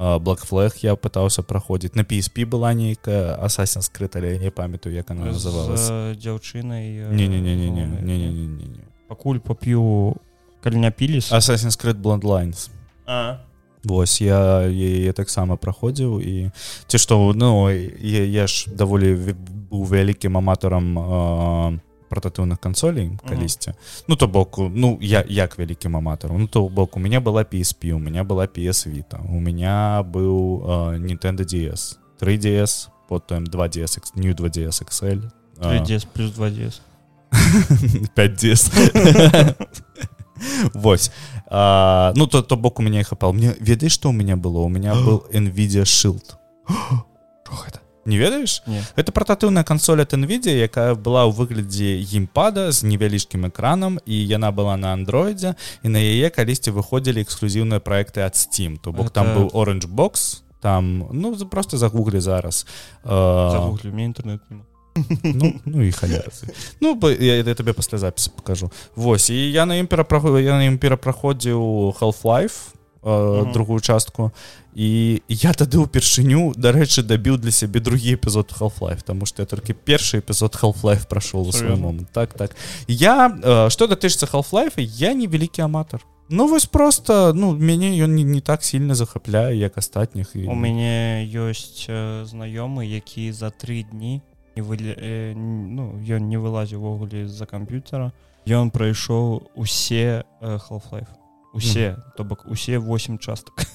блэкфлэг 0.00 0.80
я 0.80 0.96
пытаўся 0.96 1.44
праходзіць 1.44 1.92
на 1.92 2.08
PSP 2.08 2.48
была 2.48 2.72
нейкая 2.72 3.36
асасін 3.36 3.84
скрыта 3.84 4.16
але 4.18 4.38
не 4.38 4.50
памятаю 4.50 4.96
як 4.96 5.10
она 5.10 5.28
называлась. 5.28 6.16
дзяўчынай 6.16 7.12
не 7.12 7.28
не 7.28 7.36
не 7.36 7.52
не 7.52 7.68
не 7.68 7.84
не 7.84 8.16
не 8.16 8.46
не 8.48 8.64
не 8.64 8.84
пакуль 9.12 9.44
поп'ю 9.44 10.16
калі 10.64 10.80
не 10.80 10.90
піліс 10.90 11.28
асасін 11.32 11.74
скрыт 11.74 12.00
бландлайнс 12.00 12.70
Вось 13.84 14.16
я 14.24 14.64
яе 14.64 15.12
таксама 15.12 15.60
праходзіў 15.60 16.16
і 16.24 16.48
ці 16.88 16.96
што 16.96 17.20
ну 17.36 17.68
я, 17.68 18.24
я 18.24 18.48
ж 18.48 18.72
даволі 18.72 19.12
быў 19.68 19.84
вялікім 19.84 20.40
аматарам 20.40 20.96
прататыўных 22.08 22.56
кансолей 22.64 23.12
калісьці 23.28 23.70
mm 23.70 23.76
-hmm. 23.76 24.04
ну 24.08 24.16
то 24.16 24.26
боку 24.26 24.70
ну 24.74 24.98
я 25.00 25.24
як 25.28 25.58
вялікім 25.58 25.96
аматарам 25.96 26.40
ну 26.40 26.46
то 26.46 26.68
бок 26.68 26.96
у 26.96 27.00
меня 27.00 27.20
была 27.20 27.44
PSP 27.44 27.92
у 27.92 27.98
меня 27.98 28.24
была 28.24 28.48
PS 28.48 28.88
віта 28.88 29.20
у 29.28 29.40
меня 29.40 30.02
быў 30.02 30.64
uh, 30.64 30.98
Nintendo 30.98 31.44
DS 31.44 31.98
3ds 32.20 32.88
потым 33.08 33.44
2ds 33.44 33.98
new 34.16 34.34
2ds 34.34 34.82
XL 34.88 35.20
3ds 35.60 36.06
плюс 36.12 36.30
2ds 36.38 36.80
5ds 38.16 38.70
Вось. 40.74 41.10
А, 41.46 42.12
ну 42.16 42.26
то 42.26 42.42
то 42.42 42.56
бок 42.56 42.78
у 42.80 42.82
меня 42.82 43.04
хапал 43.04 43.32
мне 43.32 43.54
ведаеш 43.60 43.92
что 43.92 44.08
у 44.08 44.12
меня 44.12 44.36
было? 44.36 44.58
У 44.58 44.68
меня 44.68 44.94
был 44.94 45.26
nvidia 45.32 45.84
shield. 45.84 46.36
Гэта 47.64 47.80
не 48.04 48.18
ведаеш 48.18 48.62
это 48.96 49.12
портатыўная 49.12 49.64
кансоль 49.64 50.02
от 50.02 50.12
nvidia 50.12 50.52
якая 50.52 50.94
была 50.94 51.24
ў 51.24 51.32
выглядзе 51.32 52.00
геймпада 52.04 52.72
з 52.72 52.84
невялічкім 52.84 53.48
экранам 53.48 53.98
і 54.04 54.14
яна 54.14 54.52
была 54.52 54.76
на 54.76 54.92
андроидзе 54.92 55.54
і 55.82 55.88
на 55.88 55.98
яе 55.98 56.30
калісьці 56.30 56.70
выходзілі 56.70 57.24
эксклюзіўныя 57.24 57.80
проекты 57.80 58.20
ад 58.20 58.34
steam. 58.34 58.76
То 58.78 58.92
бок 58.92 59.08
это... 59.08 59.20
там 59.20 59.26
быў 59.36 59.50
orange 59.52 59.88
box 59.88 60.44
там 60.60 61.08
ну 61.12 61.36
просто 61.36 61.78
загуглі 61.78 62.20
зараз. 62.20 62.66
Интернет 63.04 64.40
ну, 65.22 65.60
ну 65.64 65.82
і 65.82 65.90
халярцы 65.90 66.48
ну 66.80 66.98
я, 67.20 67.36
я 67.42 67.54
табе 67.54 67.72
пасля 67.72 67.98
запісу 67.98 68.30
покажу. 68.30 68.70
Вось 68.96 69.30
і 69.30 69.52
я 69.52 69.66
на 69.66 69.76
ім 69.76 69.86
перапраху 69.86 70.38
я 70.38 70.58
на 70.58 70.64
ім 70.64 70.78
перапраходзіў 70.78 71.94
half-life 72.00 72.74
э, 73.02 73.10
mm 73.10 73.42
-hmm. 73.42 73.52
другую 73.52 73.80
частку 73.80 74.30
і 74.74 75.22
я 75.28 75.52
тады 75.52 75.78
ўпершыню 75.78 76.54
дарэчы 76.58 77.02
дабіў 77.02 77.38
для 77.38 77.50
сябе 77.50 77.80
другі 77.80 78.16
эпізод 78.16 78.54
half-life 78.58 79.02
тому 79.04 79.26
что 79.26 79.42
я 79.42 79.46
толькі 79.46 79.74
першы 79.74 80.18
эпізод 80.18 80.58
half-life 80.62 81.06
прайшоў 81.06 81.48
у 81.48 81.52
свой 81.52 81.76
момант 81.76 82.08
так 82.12 82.34
так. 82.34 82.56
Я 82.88 83.38
э, 83.42 83.70
что 83.70 83.86
датычыцца 83.86 84.26
half-life 84.26 84.78
я 84.78 85.14
невялікі 85.14 85.62
аматар 85.62 86.00
Ну 86.28 86.46
вось 86.46 86.66
просто 86.66 87.32
ну 87.34 87.52
мяне 87.52 87.90
ён 88.04 88.14
не, 88.14 88.22
не 88.22 88.40
так 88.40 88.64
сильно 88.64 88.94
захапляе 88.94 89.56
як 89.56 89.78
астатніх 89.78 90.34
і 90.34 90.46
у 90.46 90.54
мяне 90.54 91.28
ёсць 91.28 91.86
э, 91.88 92.24
знаёмы 92.24 92.84
які 92.86 93.32
за 93.32 93.50
тры 93.50 93.84
дні 93.84 94.22
не 94.56 94.62
вы 94.62 94.76
э, 94.80 95.34
ну 95.34 95.98
ён 95.98 96.28
не 96.28 96.38
вылазіў 96.38 96.80
увогуле 96.80 97.26
з-за 97.28 97.46
камп'ютера 97.46 98.12
ён 98.46 98.70
прайшоў 98.70 99.50
усе 99.54 100.24
э, 100.40 100.58
half-life. 100.68 101.08
Усе 101.54 101.96
mm. 101.96 102.16
то 102.16 102.24
бок 102.24 102.44
усе 102.46 102.78
8 102.78 103.18
частак 103.18 103.66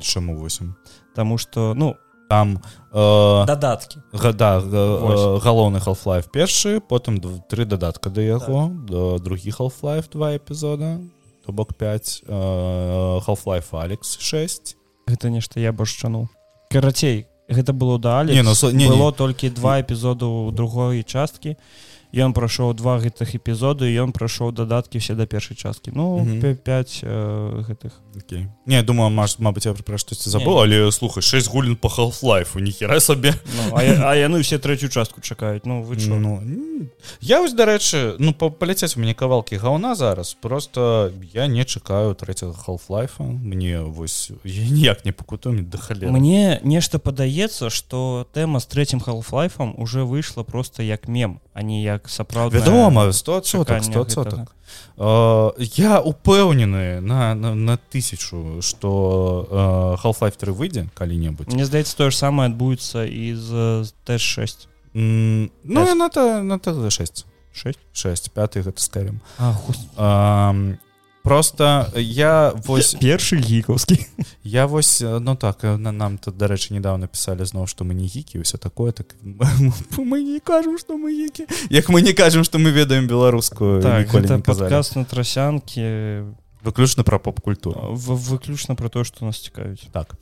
чаму 0.00 0.36
8 0.36 0.74
Таму 1.14 1.38
что 1.38 1.74
ну 1.74 1.96
там 2.28 2.60
э, 2.92 3.46
дадаткі 3.46 4.00
гада 4.12 4.60
э, 4.60 5.38
галоўны 5.40 5.78
half-life 5.78 6.30
першы 6.30 6.80
потым 6.80 7.20
три 7.48 7.64
дадатка 7.64 8.10
да 8.10 8.20
яго 8.20 8.68
так. 8.68 8.84
да 8.84 9.18
другі 9.18 9.50
half-life 9.50 10.10
два 10.12 10.36
эпізода 10.36 11.00
то 11.46 11.52
бок 11.52 11.74
5 11.74 12.24
э, 12.26 12.32
half-life 13.26 13.72
алекс 13.72 14.18
6 14.18 14.76
гэта 15.06 15.30
нешта 15.30 15.60
я 15.60 15.72
башчану 15.72 16.28
карацей 16.70 17.26
гэта 17.48 17.72
было 17.72 17.98
далі 17.98 18.34
не, 18.34 18.42
ну, 18.42 18.52
не, 18.72 18.88
было 18.88 19.10
не. 19.10 19.16
толькі 19.16 19.50
два 19.50 19.80
эпізоду 19.80 20.52
другой 20.52 21.02
часткі 21.02 21.56
ён 22.14 22.32
прайшоў 22.32 22.72
два 22.72 22.96
гэтых 22.98 23.36
эпізоду 23.36 23.84
ён 23.84 24.12
прайшоў 24.16 24.52
дадаткі 24.52 24.98
все 24.98 25.14
да 25.14 25.26
першай 25.26 25.56
часткі 25.56 25.92
ну 25.92 26.24
5 26.24 27.00
э, 27.02 27.64
гэтых. 27.68 27.92
Okay. 28.16 28.48
не 28.66 28.82
думаю 28.82 29.10
маш 29.10 29.38
Мабыць 29.38 29.66
я 29.66 29.74
пра 29.74 29.98
штосьці 29.98 30.30
забыл 30.30 30.60
але 30.60 30.90
слухай 30.92 31.22
6 31.22 31.50
гулін 31.52 31.76
по 31.76 31.88
half-лайфу 31.88 32.60
ніхера 32.60 33.00
сабе 33.00 33.34
ну, 33.56 33.76
а, 33.76 34.12
а 34.12 34.16
яны 34.16 34.40
все 34.42 34.58
трэцюю 34.58 34.88
частку 34.88 35.20
чакаюць 35.20 35.64
ну 35.64 35.82
вы 35.82 35.96
чо? 35.96 36.16
ну 36.16 36.40
я 37.20 37.40
вось 37.40 37.52
дарэчы 37.52 38.16
ну 38.18 38.32
паляцяць 38.32 38.96
у 38.96 39.00
мяне 39.00 39.14
кавалкі 39.14 39.56
гаўна 39.56 39.94
зараз 39.94 40.34
просто 40.40 41.12
я 41.34 41.46
не 41.46 41.64
чакаю 41.64 42.14
трэцяга 42.14 42.56
half-лайфа 42.56 43.22
мне 43.22 43.80
вось 43.80 44.32
ніяк 44.44 45.04
не 45.04 45.12
пакуту 45.12 45.52
да 45.52 45.78
хале 45.78 46.08
мне 46.08 46.60
нешта 46.64 46.98
падаецца 46.98 47.70
что 47.70 48.26
тэма 48.32 48.60
з 48.60 48.66
трэцім 48.66 49.04
half-лайфам 49.04 49.74
уже 49.76 50.04
выйшла 50.04 50.42
просто 50.42 50.82
як 50.82 51.06
мем 51.08 51.40
а 51.58 51.62
не 51.62 51.82
як 51.82 52.08
сапраўды 52.08 52.58
вядома 52.58 53.10
100 53.12 53.42
100 53.42 54.46
Uh, 54.98 55.54
я 55.78 56.00
упэўнены 56.02 57.00
на, 57.00 57.34
на, 57.34 57.54
на 57.54 57.76
тысячу 57.78 58.60
что 58.62 59.46
uh, 59.50 59.96
half-life 60.02 60.36
3 60.36 60.52
выйдзе 60.52 60.88
калі-небудзь. 60.94 61.54
Мне 61.54 61.64
здаецца 61.64 61.96
тое 61.96 62.10
ж 62.10 62.16
самае 62.16 62.50
адбудзецца 62.50 63.06
из 63.06 63.48
т6 64.06 64.68
mm, 64.94 65.50
ну 65.64 65.94
на 65.94 66.10
на 66.42 66.90
6 66.90 67.26
6 67.52 67.78
6 67.92 68.32
5 68.32 68.56
гэта 68.56 68.82
скажем 68.82 69.22
просто 71.28 71.86
я 71.94 72.52
вось 72.64 72.94
першы 72.96 73.36
гікаўскі 73.36 73.98
я 74.44 74.66
вось 74.66 75.02
ну 75.04 75.36
так 75.36 75.62
на 75.62 75.92
нам 75.92 76.18
тут 76.18 76.36
дарэчы 76.40 76.72
недавно 76.72 77.06
писали 77.06 77.44
зноў 77.44 77.66
что 77.66 77.84
мы 77.84 77.92
не 77.92 78.06
гікі 78.06 78.40
все 78.40 78.56
такое 78.58 78.92
так 78.92 79.14
мы 79.98 80.22
не 80.22 80.40
кажам 80.40 80.78
что 80.78 80.96
мы 80.96 81.12
гікі 81.12 81.44
як 81.70 81.88
мы 81.88 82.00
не 82.00 82.12
кажам 82.12 82.44
что 82.44 82.58
мы 82.58 82.70
ведаем 82.70 83.06
беларускую 83.06 83.82
так, 83.82 84.08
на 84.96 85.04
трасянке 85.04 86.24
выключна 86.62 87.04
про 87.04 87.18
поп-культуру. 87.18 87.94
Выключна 87.94 88.74
про 88.74 88.88
то 88.88 89.04
что 89.04 89.24
нас 89.24 89.38
цікавіць 89.40 89.86
так. 89.92 90.14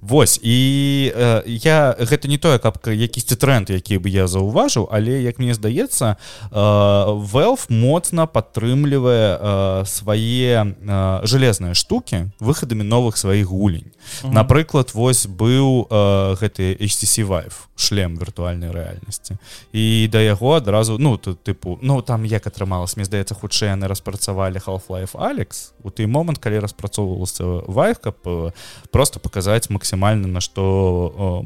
Вось 0.00 0.40
і 0.42 1.12
э, 1.16 1.42
я 1.46 1.96
гэта 1.98 2.28
не 2.28 2.38
тое 2.38 2.58
каб 2.58 2.78
якісьці 2.86 3.36
тренд 3.36 3.70
які 3.70 3.98
бы 3.98 4.08
я 4.08 4.26
заўважыў 4.26 4.88
але 4.90 5.22
як 5.22 5.38
мне 5.38 5.54
здаецца 5.54 6.16
велф 6.50 7.66
э, 7.70 7.74
моцна 7.74 8.26
падтрымлівае 8.26 9.38
э, 9.38 9.86
свае 9.86 10.74
э, 10.74 11.26
жалезныя 11.26 11.74
штуки 11.74 12.30
выхадамі 12.40 12.82
новых 12.82 13.16
сваіх 13.16 13.46
гулень 13.46 13.92
-hmm. 14.22 14.32
напрыклад 14.32 14.90
вось 14.94 15.26
быў 15.26 15.86
э, 15.88 16.36
гэты 16.40 16.76
HTC 16.80 17.24
вайф 17.24 17.68
шлем 17.76 18.18
віртуальнай 18.18 18.70
рэальнасці. 18.70 19.36
І 19.72 20.08
да 20.12 20.20
яго 20.20 20.54
адразу 20.56 20.98
ну 20.98 21.16
тут 21.16 21.38
тыпу 21.48 21.78
ну 21.82 22.02
там 22.02 22.24
як 22.24 22.46
атрымалось 22.46 22.96
мне 22.96 23.04
здаецца 23.04 23.34
хутчэй 23.34 23.74
яны 23.74 23.88
распрацавалі 23.88 24.58
half-life 24.58 25.18
Алекс 25.18 25.72
у 25.82 25.90
той 25.94 26.06
момант 26.06 26.38
калі 26.38 26.58
распрацоўвалася 26.64 27.64
вайф 27.66 27.98
каб 28.02 28.16
э, 28.24 28.52
просто 28.90 29.20
паказаць 29.20 29.70
максімальна 29.70 30.28
на 30.28 30.40
што 30.40 31.44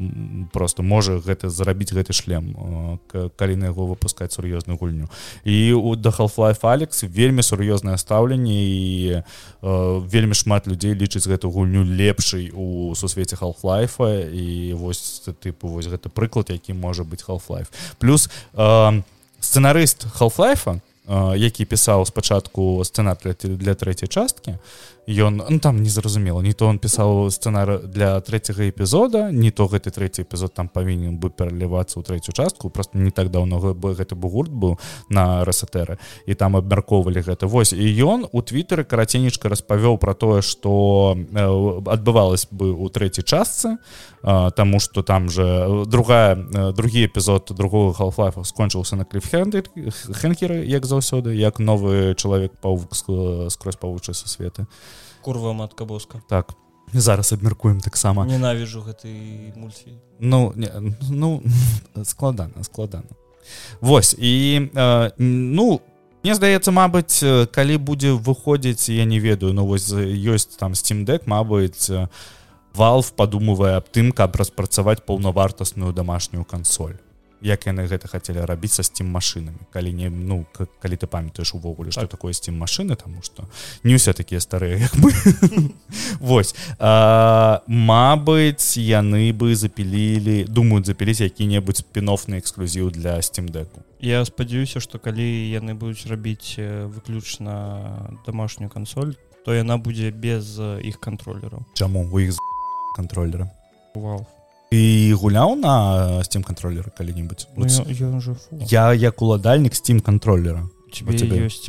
просто 0.51 0.83
можа 0.83 1.19
гэта 1.21 1.49
зарабіць 1.49 1.93
гэты 1.93 2.13
шлем 2.13 2.99
калі 3.11 3.55
на 3.55 3.71
яго 3.71 3.85
выпускаць 3.85 4.33
сур'ёзную 4.33 4.77
гульню 4.77 5.09
і 5.45 5.73
у 5.73 5.95
да 5.95 6.09
half-life 6.09 6.65
Алекс 6.65 7.03
вельмі 7.03 7.41
сур'ёзнае 7.45 7.97
стаўленне 7.97 8.57
і 8.59 9.21
вельмі 9.61 10.33
шмат 10.33 10.67
людзей 10.67 10.93
лічыць 10.93 11.27
гэту 11.27 11.51
гульню 11.51 11.83
лепшай 11.83 12.51
у 12.53 12.95
сусвеце 12.95 13.35
half-лайфа 13.35 14.29
і 14.29 14.73
вось 14.73 15.23
тыпу 15.41 15.69
вось 15.69 15.87
гэта 15.87 16.09
прыклад 16.09 16.49
які 16.49 16.73
можа 16.73 17.03
быць 17.03 17.23
half-life. 17.25 17.69
Плюс 17.99 18.29
э, 18.53 19.01
сцэнарыст 19.39 20.07
half-лайфа 20.19 20.79
які 21.35 21.65
пісаў 21.65 22.05
спачатку 22.05 22.85
сцэнар 22.85 23.17
для, 23.23 23.33
для 23.33 23.73
трэцяй 23.73 24.09
часткі 24.09 24.57
ён 25.09 25.41
ну, 25.49 25.59
там 25.59 25.81
незразумела. 25.81 26.41
Не 26.41 26.53
то 26.53 26.67
он 26.67 26.77
пісаў 26.77 27.31
сцэнар 27.33 27.89
для 27.89 28.21
трэцяга 28.21 28.69
эпізода 28.69 29.31
не 29.31 29.49
то 29.49 29.65
гэты 29.65 29.89
трэці 29.89 30.21
эпізод 30.21 30.53
там 30.53 30.69
павінен 30.69 31.17
бы 31.17 31.33
пералівацца 31.33 31.97
ў 31.97 32.05
трэцюю 32.05 32.37
частку. 32.37 32.69
Просто 32.69 32.97
не 32.97 33.09
так 33.09 33.33
даўно 33.33 33.57
гэты 33.57 34.13
бугурт 34.13 34.53
быў 34.53 34.77
на 35.09 35.43
расатэры 35.45 35.97
і 36.29 36.33
там 36.37 36.55
абмяркоўвалі 36.55 37.25
гэта. 37.25 37.49
Вось 37.49 37.73
і 37.73 37.87
ён 38.05 38.29
у 38.31 38.41
твиттары 38.41 38.85
караценечка 38.85 39.49
распавёў 39.49 39.97
про 39.97 40.13
тое 40.13 40.41
что 40.41 41.17
адбывалось 41.89 42.45
бы 42.51 42.69
у 42.69 42.89
трэцяй 42.89 43.25
частцы 43.25 43.77
Таму 44.21 44.79
что 44.79 45.01
там 45.01 45.29
же 45.29 45.85
другая 45.87 46.35
другі 46.35 47.07
эпізод 47.07 47.49
другого 47.49 47.93
халфлайфа 47.93 48.43
скончыўся 48.43 48.95
на 48.95 49.05
кліфхендер 49.05 49.65
хэнкеры 50.21 50.65
як 50.67 50.85
за 50.85 50.99
заўсёды 50.99 51.35
як 51.35 51.59
новы 51.59 52.13
чалавек 52.15 52.51
павук 52.59 52.95
скрозь 52.95 53.79
павучы 53.79 54.13
са 54.13 54.27
светы 54.27 54.67
курва 55.21 55.53
матка 55.53 55.85
боска. 55.85 56.21
Так 56.29 56.53
зараз 56.93 57.33
абмяркуем 57.33 57.79
таксама 57.81 58.25
ненавіжу 58.25 58.81
гэты 58.81 59.53
мульфі 59.55 59.93
ну 60.19 60.53
не, 60.55 60.69
ну 61.09 61.41
складана 62.03 62.63
складана 62.63 63.09
Вось 63.81 64.15
і 64.17 64.69
э, 64.73 65.11
ну 65.17 65.81
мне 66.23 66.35
здаецца 66.35 66.71
Мабыць 66.71 67.21
калі 67.53 67.77
будзе 67.77 68.13
выходзіць 68.13 68.89
я 68.89 69.05
не 69.05 69.19
ведаю 69.19 69.53
но 69.53 69.61
ну, 69.61 69.67
вось 69.67 69.89
ёсць 69.93 70.57
там 70.57 70.73
steam 70.73 71.05
deck 71.05 71.29
Мабыць 71.29 71.89
валв 72.73 73.13
падумывае 73.13 73.77
аб 73.77 73.89
тым 73.89 74.11
каб 74.11 74.35
распрацаваць 74.35 75.05
паўнавартасную 75.05 75.93
домашнюю 75.93 76.45
кансоль 76.45 76.97
як 77.41 77.65
яны 77.67 77.87
гэта 77.87 78.07
хацелі 78.07 78.43
рабіць 78.45 78.73
са 78.75 78.83
steam 78.83 79.07
машинамі 79.11 79.59
калі 79.71 79.93
не 79.93 80.09
ну 80.09 80.45
калі 80.53 80.95
ты 80.95 81.07
памятаеш 81.07 81.53
увогуле 81.53 81.91
что 81.91 82.01
так. 82.01 82.11
такое 82.11 82.33
steam 82.33 82.57
машины 82.57 82.95
тому 82.95 83.21
что 83.21 83.47
не 83.83 83.95
ўсе 83.95 84.13
такія 84.13 84.39
старыя 84.39 84.77
як 84.77 84.95
бы 84.99 85.11
Вось. 86.19 86.55
Мабыць 87.67 88.77
яны 88.77 89.31
бы 89.33 89.55
запілілі 89.55 90.43
думаюць 90.49 90.85
запіліць 90.85 91.21
які-небудзь 91.21 91.83
спінофны 91.83 92.39
эксклюзіў 92.39 92.91
для 92.91 93.19
steam 93.23 93.49
деку 93.49 93.83
Я 93.99 94.25
спадзяюся 94.25 94.79
что 94.79 94.99
калі 94.99 95.23
яны 95.23 95.73
будуць 95.73 96.07
рабіць 96.07 96.59
выключна 96.59 98.19
домашнюю 98.25 98.69
кансоль 98.69 99.15
то 99.45 99.53
яна 99.53 99.77
будзе 99.77 100.11
без 100.11 100.59
іх 100.59 100.99
контроллераў 100.99 101.63
Чаму? 101.73 102.03
У 102.11 102.19
іх 102.19 102.35
контроллера 102.95 103.49
Вау 103.95 104.27
і 104.71 105.13
гуляў 105.13 105.55
на 105.55 106.21
steam 106.21 106.43
контроллера 106.43 106.91
калі-нибудь 106.97 107.47
ну, 107.57 107.65
я, 108.51 108.93
я 108.93 108.93
як 108.93 109.21
уладальнік 109.21 109.73
steam 109.73 110.01
контроллера. 110.01 110.69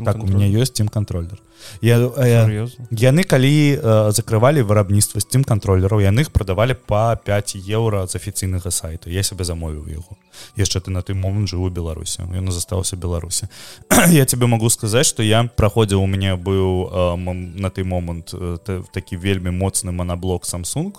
Так 0.04 0.22
у 0.22 0.26
меня 0.26 0.48
ёсць 0.48 0.72
тем 0.72 0.88
контроллер 0.88 1.40
я, 1.80 1.98
я 2.26 2.66
яны 2.90 3.24
калі 3.24 3.52
э, 3.76 4.12
закрывалі 4.12 4.62
вырабніцтва 4.62 5.20
steam 5.20 5.44
контроллераў 5.44 6.00
яны 6.00 6.26
іх 6.26 6.30
прадавалі 6.32 6.74
по 6.74 7.16
5 7.24 7.56
еўра 7.68 8.06
з 8.06 8.16
афіцыйнага 8.16 8.70
сайта 8.70 9.10
я 9.10 9.22
себе 9.22 9.44
замовіў 9.44 9.88
яго. 9.88 10.16
Яшчэ 10.56 10.80
ты 10.80 10.90
на 10.90 11.02
той 11.02 11.14
момант 11.14 11.48
жыву 11.48 11.70
беларусі. 11.70 12.22
Ён 12.30 12.50
застаўся 12.50 12.96
беларусі. 12.96 13.48
Я 14.08 14.24
тебе 14.24 14.46
могу 14.46 14.70
сказаць 14.70 15.06
что 15.06 15.22
я 15.22 15.44
праходзіў 15.44 16.02
у 16.02 16.06
мяне 16.06 16.36
быў 16.36 16.88
э, 16.88 17.16
на 17.60 17.70
той 17.70 17.84
момант 17.84 18.34
э, 18.34 18.58
такі 18.92 19.16
вельмі 19.16 19.50
моцны 19.50 19.92
моноблок 19.92 20.44
samsung 20.44 20.94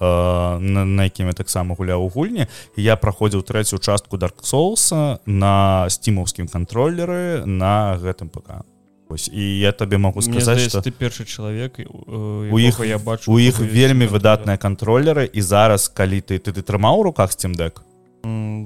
на, 0.00 0.84
на 0.84 1.04
якім 1.04 1.30
я 1.30 1.32
таксама 1.32 1.74
гуляў 1.78 2.02
у 2.02 2.08
гульні. 2.10 2.46
Я 2.76 2.96
праходзіў 2.96 3.46
трэцюю 3.46 3.78
частку 3.78 4.18
дарк 4.18 4.42
соуса 4.42 5.20
на 5.26 5.86
стимаўскім 5.88 6.50
контроллеры 6.50 7.46
на 7.46 7.94
гэтым 8.02 8.28
пока 8.28 8.64
Ось, 9.08 9.28
і 9.28 9.58
я 9.58 9.72
табе 9.72 9.98
могу 9.98 10.22
сказаць 10.22 10.68
что 10.68 10.80
ты 10.80 10.90
першы 10.90 11.24
чалавек 11.24 11.78
у 11.78 12.58
іх 12.58 12.80
я 12.80 12.98
бачу 12.98 13.32
у 13.32 13.38
іх 13.38 13.60
вельмі 13.60 14.06
выдатныя 14.06 14.56
контроллеры 14.56 15.28
і 15.28 15.40
зараз 15.40 15.88
калі 15.88 16.20
ты 16.20 16.38
ты, 16.38 16.52
ты 16.52 16.62
трымаў 16.62 17.00
у 17.00 17.02
руках 17.02 17.30
steamдек 17.30 17.84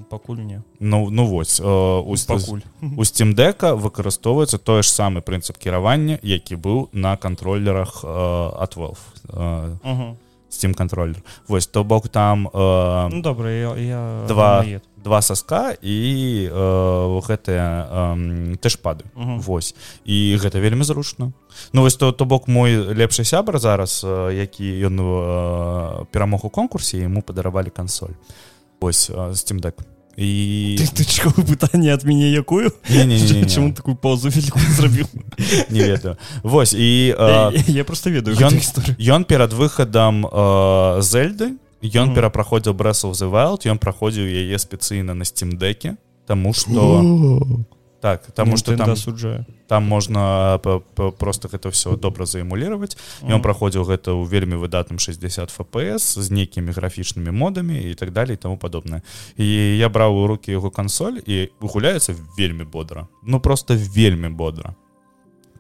пакуль 0.09 0.38
не. 0.38 0.62
Ну 0.79 1.11
ну 1.11 1.27
вось 1.27 1.61
у 1.61 2.14
пакуль. 2.29 2.62
у 2.81 3.03
steamдека 3.03 3.74
выкарыстоўваецца 3.74 4.59
той 4.59 4.83
ж 4.83 4.88
самы 4.88 5.20
прынцып 5.20 5.59
кіравання 5.59 6.18
які 6.22 6.55
быў 6.57 6.88
на 6.92 7.16
контроллерах 7.16 8.05
от 8.05 8.77
Valve. 8.77 9.05
Uh 9.29 9.79
-huh 9.83 10.14
steam 10.50 10.74
контроллер 10.74 11.22
вось 11.48 11.66
то 11.66 11.84
бок 11.84 12.08
там 12.08 12.48
э, 12.48 13.08
ну, 13.11 13.22
добра 13.22 13.50
я, 13.50 13.76
я 13.76 14.24
два 14.28 14.64
два 14.96 15.22
соска 15.22 15.72
і 15.82 16.48
э, 16.50 17.20
гэтыя 17.22 17.66
э, 17.88 18.56
тэшпады. 18.61 19.04
Вось 19.14 19.74
і 20.04 20.37
гэта 20.37 20.61
вельмі 20.61 20.84
зручна 20.84 21.32
Ну 21.72 21.82
вось 21.82 21.96
то 21.96 22.12
то 22.12 22.24
бок 22.24 22.48
мой 22.48 22.76
лепшы 22.76 23.24
сябар 23.24 23.58
зараз 23.58 24.04
э, 24.04 24.34
які 24.34 24.87
ён 24.87 25.00
э, 25.00 26.04
перамог 26.12 26.44
у 26.44 26.50
конкурсе 26.50 26.98
ему 27.04 27.22
падаравалі 27.22 27.70
кансоль 27.70 28.16
ось 28.80 29.11
э, 29.11 29.32
steam 29.32 29.61
deck 29.61 29.97
і 30.18 30.74
пытанне 31.46 31.94
ад 31.94 32.02
мяне 32.02 32.35
якую? 32.35 32.74
Чаму 33.46 33.70
такую 33.72 33.94
паузу 33.94 34.31
зрабіў 34.31 35.07
не 35.70 35.83
ведаю. 35.87 36.18
Вось 36.42 36.74
і 36.74 37.14
я 37.66 37.85
просто 37.85 38.11
ведаю 38.11 38.35
ён 38.98 39.24
перад 39.24 39.54
выхадам 39.54 40.26
зельды 40.98 41.54
ён 41.83 42.14
перапраходзіў 42.18 42.74
брэсаў 42.74 43.14
the 43.14 43.31
wild 43.31 43.62
ён 43.70 43.78
праходзіў 43.78 44.26
яе 44.26 44.59
спецыйна 44.59 45.14
на 45.14 45.24
steamдеке 45.24 45.94
Таму 46.26 46.52
что 46.52 47.07
так 48.00 48.26
тому 48.32 48.56
что 48.56 48.76
там 48.76 48.96
суджае 48.96 49.46
там 49.68 49.84
можна 49.84 50.61
просто 51.18 51.48
гэта 51.48 51.70
все 51.70 51.96
добра 51.96 52.24
заэмулировать. 52.24 52.96
Ён 53.22 53.42
праходзіў 53.42 53.84
гэта 53.84 54.16
ў 54.16 54.24
вельмі 54.24 54.56
выдатным 54.56 54.98
60 54.98 55.50
фпс 55.50 56.16
з 56.16 56.30
нейкімі 56.30 56.72
графічнымі 56.72 57.30
модамі 57.30 57.76
і 57.76 57.94
так 57.94 58.12
далее 58.12 58.37
тому 58.37 58.56
падобное 58.56 59.02
і 59.37 59.44
я 59.76 59.88
браў 59.88 60.16
у 60.16 60.26
руки 60.26 60.52
яго 60.52 60.70
кансоль 60.70 61.20
і 61.26 61.50
гуляецца 61.61 62.14
вельмі 62.38 62.64
бодра 62.64 63.08
ну 63.22 63.40
просто 63.40 63.74
вельмі 63.74 64.28
бодра 64.28 64.74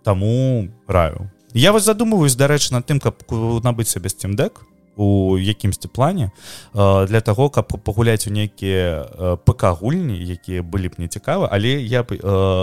таму 0.02 0.68
раю. 0.86 1.30
Я 1.52 1.72
вас 1.72 1.84
задумываюсь 1.84 2.36
дарэчы 2.36 2.72
над 2.72 2.86
тым 2.86 3.00
каб 3.00 3.20
набыць 3.64 3.88
сабе 3.88 4.08
steamдек 4.08 4.67
у 4.98 5.38
якімсьці 5.38 5.88
плане 5.88 6.30
для 6.74 7.20
того 7.20 7.50
каб 7.50 7.66
пагуляць 7.66 8.26
у 8.26 8.30
нейкія 8.30 9.06
ПК 9.46 9.78
гульні 9.78 10.18
якія 10.18 10.62
былі 10.62 10.88
б 10.90 10.98
не 10.98 11.06
цікавы 11.06 11.48
але 11.50 11.78
я 11.78 12.02
б 12.02 12.18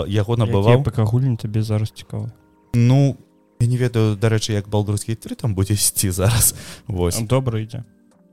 яго 0.06 0.36
набываў. 0.36 0.84
ПК 0.84 1.08
гульні 1.08 1.36
табе 1.36 1.62
зараз 1.62 1.90
цікава. 1.90 2.30
Ну 2.74 3.16
я 3.60 3.66
не 3.66 3.76
ведаю 3.80 4.16
дарэчы 4.20 4.52
як 4.52 4.68
балдурскі 4.68 5.14
3 5.16 5.34
там 5.34 5.54
будзе 5.54 5.74
ісці 5.74 6.10
зараз. 6.10 6.54
Восьось 6.86 7.24
добра 7.24 7.60
ідзе 7.60 7.84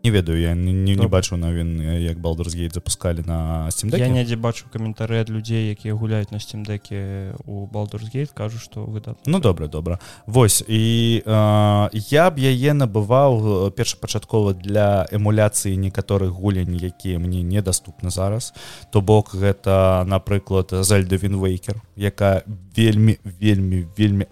не 0.04 0.12
ведаю 0.12 0.40
я 0.40 0.54
не, 0.54 0.74
не, 0.74 0.96
не 0.96 1.08
бачу 1.08 1.38
навін 1.38 1.80
як 2.00 2.20
балдурсгейт 2.20 2.74
запускалі 2.74 3.24
на 3.26 3.68
steam 3.72 3.98
я 3.98 4.10
недзе 4.10 4.36
бачу 4.36 4.66
каментары 4.68 5.22
ад 5.24 5.30
людзей 5.30 5.70
якія 5.70 5.94
гуляюць 5.94 6.32
на 6.32 6.44
steamдеке 6.44 7.32
у 7.46 7.66
балдурсгейт 7.68 8.32
кажу 8.32 8.60
что 8.60 8.84
выда 8.84 9.16
ну 9.26 9.40
добра 9.40 9.68
добра 9.68 10.00
Вось 10.28 10.64
і 10.68 11.24
э, 11.26 11.90
я 12.12 12.32
б 12.32 12.40
яе 12.40 12.74
набываў 12.74 13.72
першапачаткова 13.72 14.54
для 14.54 15.08
эмуляцыі 15.12 15.80
некаторых 15.80 16.36
гулень 16.36 16.76
якія 16.76 17.20
мне 17.20 17.42
недаступны 17.42 18.12
зараз 18.12 18.54
то 18.92 19.02
бок 19.02 19.34
гэта 19.34 20.04
напрыклад 20.04 20.68
зальдавінвейкер 20.84 21.80
якая 21.96 22.44
вельмі 22.76 23.18
вельмі 23.24 23.88
вельмі 23.98 24.28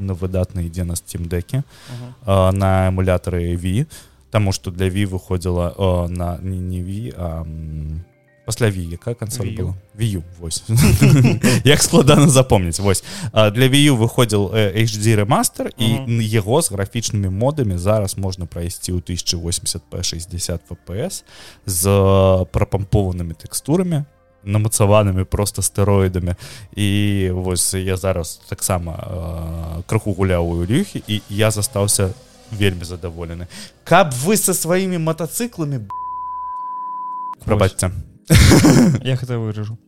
на 0.00 0.12
выдатна 0.12 0.60
ідзе 0.60 0.84
на 0.84 0.94
steamдеке 0.94 1.56
uh 1.56 1.64
-huh. 1.64 2.50
э, 2.50 2.52
на 2.52 2.90
эмулятары 2.92 3.56
то 3.56 3.86
Таму 4.30 4.52
што 4.52 4.70
для 4.70 4.88
ві 4.88 5.06
выходзіла 5.06 5.74
на 6.08 6.38
не, 6.42 6.58
не 6.58 6.82
ві 6.82 7.12
а 7.16 7.44
пасля 8.48 8.70
ві 8.72 8.80
якая 8.88 9.12
кансоль 9.12 9.52
была? 9.52 9.74
Вю 9.92 10.24
вось. 10.40 10.64
Як 11.64 11.82
складана 11.82 12.28
запомніць 12.28 12.80
вось. 12.80 13.04
Для 13.32 13.68
вю 13.68 13.96
выходзіл 14.00 14.48
HD 14.56 15.16
ремастер 15.16 15.68
і 15.76 16.00
яго 16.24 16.62
з 16.62 16.72
графічнымі 16.72 17.28
модамі 17.28 17.76
зараз 17.76 18.16
можна 18.16 18.46
прайсці 18.46 18.96
ў 18.96 19.04
1080 19.04 19.82
p 19.92 20.00
60 20.00 20.64
фпс 20.64 21.24
з 21.66 21.84
прапампованымі 22.48 23.36
тэкстурамі 23.36 24.08
намацаванымі 24.48 25.24
просто 25.24 25.60
стэроідамі 25.60 26.34
і 26.72 26.88
вось 27.36 27.74
я 27.74 27.96
зараз 28.00 28.40
таксама 28.48 29.84
крыху 29.84 30.16
гуляў 30.16 30.48
у 30.48 30.64
люхі 30.64 31.02
і 31.04 31.20
я 31.28 31.50
застаўся 31.50 32.16
вельмі 32.50 32.84
задаволены. 32.84 33.46
Каб 33.84 34.14
вы 34.24 34.36
со 34.36 34.54
сваімі 34.54 34.98
мотоцикламі 34.98 35.88
прабачце. 37.44 37.90
Я 39.02 39.16
гэта 39.16 39.38
выражу. 39.38 39.78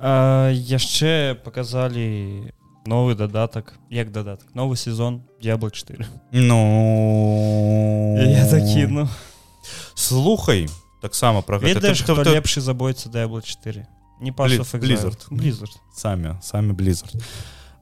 Яшчэ 0.00 1.36
показалі 1.44 2.52
новы 2.86 3.14
дадатак 3.14 3.74
як 3.90 4.12
дадатак 4.12 4.54
новы 4.54 4.76
сезон 4.76 5.22
дьябл 5.40 5.68
4 5.68 6.06
ну. 6.32 8.16
Я 8.18 8.46
закіну 8.46 9.08
слухай 9.94 10.68
таксама 11.02 11.42
про 11.42 11.58
ведаеш 11.58 12.02
хто 12.02 12.22
лепшы 12.22 12.60
забойца 12.60 13.08
дьябл 13.10 13.40
4 13.40 13.86
не 14.20 14.32
па 14.32 14.46
blizzard. 14.46 15.28
Blizzard. 15.30 15.76
Самі 15.94 16.34
самі 16.42 16.72
blizzard 16.72 17.14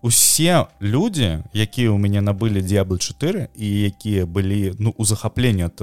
усе 0.03 0.67
людзі 0.81 1.45
якія 1.55 1.91
ў 1.91 1.99
мяне 1.99 2.21
набылі 2.21 2.63
дьябл 2.63 2.99
4 2.99 3.49
і 3.55 3.69
якія 3.91 4.27
былі 4.27 4.75
ну 4.79 4.95
у 4.97 5.05
захапленні 5.05 5.69
ад 5.69 5.79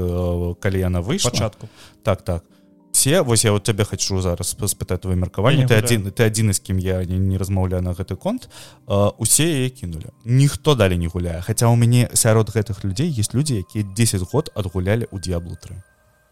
калі 0.59 0.79
яна 0.79 1.01
выйшла. 1.01 1.31
Пачатку. 1.31 1.69
Так 2.03 2.21
так. 2.21 2.43
Все 2.91 3.21
вось 3.21 3.43
я 3.45 3.51
вот 3.51 3.65
цябе 3.65 3.83
хочу 3.83 4.21
зараз 4.21 4.55
спытаць 4.55 5.03
твоё 5.03 5.15
меркаванне. 5.15 5.67
Ты 5.67 5.75
адзін 5.75 6.11
ты 6.15 6.23
адзін 6.25 6.53
з 6.53 6.59
кім 6.59 6.79
я 6.79 7.03
не, 7.03 7.19
не 7.19 7.37
размаўляю 7.37 7.83
на 7.83 7.91
гэты 7.91 8.15
конт. 8.15 8.49
Усе 8.87 9.43
яе 9.43 9.69
кінулі. 9.69 10.15
Ніхто 10.23 10.75
далі 10.75 10.97
не 10.97 11.07
гуляе. 11.07 11.41
Хаця 11.41 11.67
у 11.67 11.75
мяне 11.75 12.09
сярод 12.13 12.49
гэтых 12.55 12.85
людзей 12.85 13.11
есть 13.11 13.35
людзі 13.35 13.55
якія 13.55 13.83
10 13.83 14.21
год 14.31 14.51
адгулялі 14.55 15.07
у 15.11 15.19
дьяблу 15.19 15.57
3 15.61 15.75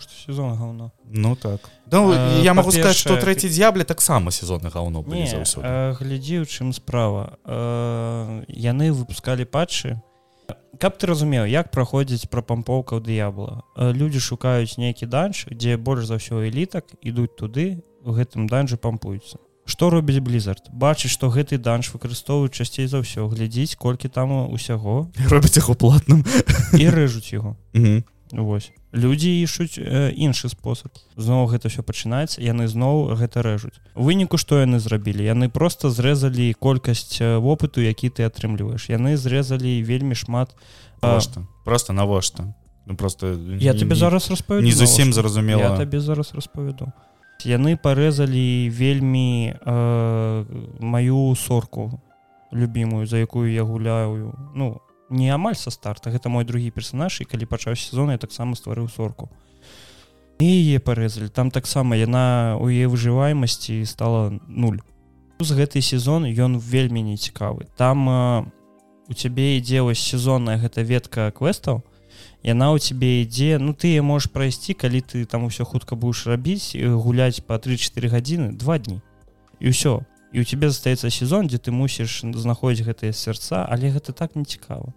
сезон 0.10 0.56
гаўно 0.58 0.92
ну 1.06 1.36
так. 1.36 1.70
Да, 1.86 2.00
э, 2.00 2.42
я 2.44 2.54
могу 2.54 2.72
сказать 2.72 2.96
что 2.96 3.18
трэці 3.18 3.48
з'ябле 3.48 3.84
таксама 3.84 4.32
сезонны 4.32 4.70
гаўно 4.70 5.04
э, 5.04 5.94
глядзі 6.00 6.40
у 6.40 6.46
чым 6.46 6.74
справа. 6.74 7.38
Э, 7.46 8.44
яны 8.48 8.92
выпускалі 8.92 9.46
патчы 9.46 10.02
каб 10.80 10.98
ты 10.98 11.08
разумеў 11.08 11.46
як 11.46 11.72
праходзіць 11.72 12.28
пра 12.30 12.42
пампоўка 12.42 12.98
ў 12.98 13.02
дыябла 13.06 13.64
э, 13.78 13.94
людзі 13.94 14.20
шукаюць 14.20 14.78
нейкі 14.78 15.06
данж 15.06 15.46
дзе 15.52 15.78
больш 15.78 16.10
за 16.10 16.18
ўсё 16.18 16.44
элітак 16.50 16.90
ідуць 17.02 17.36
туды 17.38 17.84
у 18.04 18.12
гэтым 18.12 18.50
данжы 18.50 18.78
пампуюцца 18.78 19.40
Што 19.64 19.90
робіць 19.90 20.20
blizzard? 20.20 20.68
Бачыць 20.76 21.12
што 21.16 21.32
гэты 21.32 21.56
данж 21.56 21.88
выкарыстоўваюць 21.96 22.52
часцей 22.52 22.88
за 22.92 23.00
ўсё 23.00 23.32
глядзіць 23.32 23.80
колькі 23.80 24.12
там 24.12 24.52
усяго. 24.52 25.08
Робіць 25.32 25.56
яго 25.56 25.72
платным 25.80 26.28
і 26.76 26.90
рэжуць 26.92 27.32
яго 27.32 27.56
Вось 28.32 28.72
людзі 28.94 29.30
ішуць 29.42 29.78
э, 29.78 30.14
іншы 30.14 30.50
спосаб. 30.50 30.94
Зноў 31.18 31.50
гэта 31.50 31.68
все 31.68 31.82
пачынаецца 31.84 32.42
яны 32.42 32.68
зноў 32.68 33.18
гэта 33.20 33.42
рэжуць. 33.42 33.76
Выніку 33.96 34.38
што 34.38 34.62
яны 34.62 34.80
зрабілі? 34.80 35.26
Яны 35.26 35.50
просто 35.50 35.90
зрэзалі 35.90 36.54
колькасць 36.54 37.20
вопыту 37.20 37.82
які 37.82 38.10
ты 38.10 38.24
атрымліваеш. 38.24 38.90
Яны 38.90 39.18
зрэзалі 39.18 39.82
вельмі 39.84 40.16
шмат 40.16 40.56
навошта? 41.02 41.46
Просто 41.66 41.94
навошта? 41.94 42.54
Ну 42.86 42.96
просто 42.96 43.34
я 43.60 43.74
тебе 43.74 43.96
зараз 43.96 44.30
распавяду 44.30 44.66
не 44.66 44.74
зусім 44.74 45.14
зразумела 45.14 45.78
табе 45.78 46.00
зараз 46.00 46.34
распавяду 46.36 46.92
яны 47.46 47.76
парэзалі 47.76 48.70
вельмі 48.70 49.52
э, 49.52 50.46
маю 50.80 51.36
сорку 51.36 52.00
любімую 52.52 53.08
за 53.08 53.18
якую 53.18 53.52
я 53.52 53.64
гуляю. 53.64 54.34
Ну 54.56 54.82
не 55.14 55.30
амаль 55.30 55.56
са 55.56 55.70
старта. 55.70 56.10
Гэта 56.10 56.34
мой 56.34 56.44
другі 56.44 56.74
персонаж 56.74 57.22
і 57.22 57.30
калі 57.30 57.46
пачаў 57.46 57.78
сезон 57.78 58.10
я 58.10 58.18
таксама 58.18 58.58
стварыў 58.58 58.90
сорку. 58.90 59.30
І 60.42 60.50
яе 60.50 60.82
парэзалі. 60.82 61.30
Там 61.30 61.54
таксама 61.54 61.94
яна 61.96 62.58
у 62.58 62.66
яе 62.66 62.90
выжываемасці 62.90 63.86
стала 63.86 64.34
нуль. 64.50 64.82
З 65.40 65.54
гэты 65.54 65.82
сезон 65.82 66.26
ён 66.26 66.58
вельмі 66.58 67.04
не 67.04 67.18
цікавы 67.18 67.68
там 67.76 68.10
э, 68.10 68.46
у 69.10 69.14
цябе 69.14 69.58
ідзе 69.58 69.82
вось 69.82 70.00
сезонная 70.00 70.58
гэта 70.58 70.84
ветка 70.88 71.32
квестаў 71.36 71.84
яна 72.44 72.72
у 72.72 72.80
цябе 72.80 73.24
ідзе 73.24 73.58
ну 73.60 73.74
ты 73.74 74.00
можешь 74.02 74.32
прайсці 74.32 74.74
калі 74.74 75.02
ты 75.02 75.26
там 75.26 75.44
усё 75.44 75.66
хутка 75.66 75.96
будешь 75.96 76.28
рабіць 76.28 76.78
гуляць 76.78 77.42
по 77.42 77.60
3-4 77.60 78.08
гадзіны 78.08 78.52
два 78.54 78.78
дні. 78.78 79.02
І 79.60 79.70
ўсё. 79.70 80.06
І 80.32 80.42
у 80.42 80.44
тебе 80.44 80.70
застаецца 80.70 81.10
сезон 81.10 81.48
дзе 81.48 81.58
ты 81.58 81.72
мусіш 81.72 82.24
знаходзіць 82.24 82.88
гэтыя 82.88 83.12
сэрца 83.12 83.66
але 83.68 83.92
гэта 83.92 84.14
так 84.14 84.36
не 84.36 84.46
цікава 84.46 84.94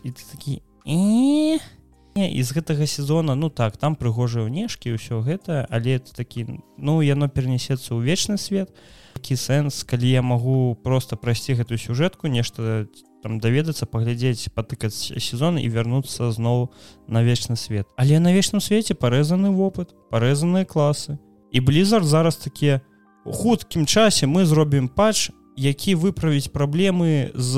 і 0.00 0.10
ты 0.10 0.22
такі 0.32 0.62
і 0.84 2.42
з 2.42 2.50
гэтага 2.52 2.86
сезона 2.86 3.34
ну 3.34 3.48
так 3.48 3.76
там 3.76 3.96
прыгожыя 3.96 4.44
ўнешкі 4.44 4.92
ўсё 4.96 5.24
гэта 5.24 5.64
але 5.72 5.96
это 5.96 6.12
такі 6.12 6.60
ну 6.76 7.00
яно 7.00 7.28
перенесецца 7.28 7.96
ў 7.96 8.04
вечны 8.04 8.36
свет. 8.36 8.68
Такі 9.16 9.36
сэнс 9.36 9.84
калі 9.84 10.08
я 10.08 10.22
магу 10.22 10.76
просто 10.84 11.16
прайсці 11.16 11.56
гэтую 11.56 11.80
сюжэтку 11.80 12.28
нешта 12.28 12.86
там 13.22 13.38
даведацца 13.38 13.86
паглядзець 13.86 14.52
патыкаць 14.52 15.14
сезон 15.16 15.56
і 15.56 15.68
вярнуцца 15.68 16.28
зноў 16.32 16.74
на 17.08 17.22
вечны 17.22 17.56
свет. 17.56 17.86
Але 17.96 18.18
на 18.20 18.32
вечным 18.34 18.60
свеце 18.60 18.94
парэзаны 18.94 19.54
вопыт 19.54 19.94
парэзаныя 20.10 20.66
класы. 20.68 21.16
І 21.52 21.60
blizzard 21.60 22.04
зараз 22.04 22.36
такія 22.36 22.80
у 23.24 23.32
хуткім 23.32 23.86
часе 23.86 24.26
мы 24.26 24.44
зробім 24.44 24.88
патч 24.88 25.30
які 25.56 25.94
выправіць 25.94 26.48
праблемы 26.48 27.30
з 27.34 27.54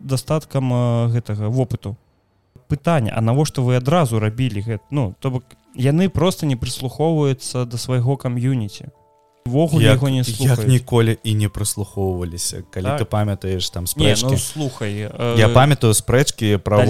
дастаткам 0.00 1.10
гэтага 1.10 1.48
вопыту. 1.48 1.96
Пытання 2.68 3.16
а 3.16 3.20
навошта 3.20 3.64
вы 3.64 3.80
адразу 3.80 4.18
рабілі 4.20 4.60
гэта 4.60 4.84
ну 4.90 5.14
то 5.20 5.30
бок 5.30 5.44
яны 5.74 6.08
просто 6.08 6.46
не 6.46 6.56
прыслухоўваюцца 6.56 7.64
да 7.64 7.76
свайго 7.78 8.16
кам'юніці. 8.16 8.92
Вогуле 9.48 9.88
яго 9.88 10.08
не 10.12 10.20
як 10.20 10.68
ніколі 10.68 11.16
і 11.24 11.34
не 11.34 11.48
прыслухоўваліся. 11.48 12.68
Калі 12.70 12.84
так. 12.84 13.00
ты 13.00 13.04
памятаеш 13.04 13.70
там 13.70 13.86
спрэчкі 13.86 14.36
ну, 14.36 14.38
слухай 14.38 15.08
я 15.08 15.48
памятаю 15.48 15.94
спрэчкі 15.94 16.58
про 16.60 16.84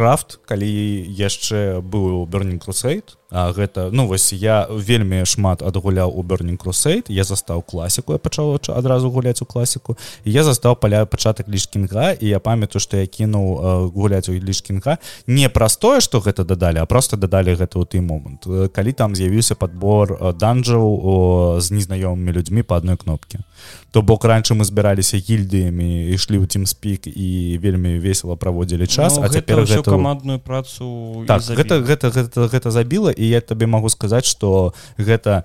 крафт 0.00 0.40
калі 0.48 0.68
яшчэ 1.12 1.84
быў 1.84 2.24
бернинг 2.24 2.64
крусейт 2.64 3.17
А 3.30 3.52
гэта 3.52 3.90
ну 3.92 4.06
вось 4.08 4.32
я 4.32 4.64
вельмі 4.72 5.20
шмат 5.28 5.60
адгуляў 5.60 6.08
у 6.16 6.22
бернинг 6.24 6.60
крусейт 6.64 7.10
я 7.12 7.24
застаў 7.28 7.60
класіку 7.60 8.16
я 8.16 8.18
пачаў 8.18 8.56
адразу 8.72 9.10
гуляць 9.10 9.42
у 9.42 9.44
класіку. 9.44 9.98
Я 10.24 10.44
застаў 10.44 10.76
паля 10.80 11.04
пачатак 11.04 11.48
лішкінга 11.48 12.16
і 12.16 12.24
я 12.24 12.40
памятаю 12.40 12.80
што 12.80 12.96
я 12.96 13.06
кінуў 13.06 13.92
гуляць 13.92 14.28
у 14.28 14.32
лішкінга 14.32 14.96
не 15.26 15.48
простое 15.52 16.00
што 16.00 16.24
гэта 16.24 16.44
дадалі 16.48 16.80
а 16.80 16.86
просто 16.86 17.20
дадалі 17.20 17.52
гэта 17.52 17.76
ў 17.76 17.84
той 17.84 18.00
момант. 18.00 18.48
Калі 18.72 18.92
там 18.96 19.12
з'явіўся 19.12 19.60
подбор 19.60 20.32
данжаў 20.32 21.60
з 21.60 21.68
незнаёмымі 21.68 22.32
людзьмі 22.32 22.62
по 22.64 22.80
адной 22.80 22.96
кнопке 22.96 23.44
то 23.90 24.02
бок 24.02 24.24
раньше 24.24 24.54
мы 24.54 24.64
збіраліся 24.64 25.16
гільдыямі 25.16 26.12
ішлі 26.12 26.44
ў 26.44 26.66
спік 26.66 27.08
і 27.08 27.58
вельмі 27.62 27.98
весело 27.98 28.36
праводзілі 28.36 28.86
час 28.86 29.16
ну, 29.16 29.24
а 29.24 29.28
цяпер 29.28 29.64
гэта... 29.64 29.90
камандную 29.90 30.38
працу 30.38 31.24
так, 31.26 31.40
гэта, 31.42 31.80
гэта, 31.80 32.10
гэта, 32.12 32.48
гэта 32.48 32.70
забіла 32.70 33.12
і 33.12 33.24
я 33.24 33.40
табе 33.40 33.66
могу 33.66 33.88
сказаць 33.88 34.28
что 34.28 34.74
гэта 34.98 35.44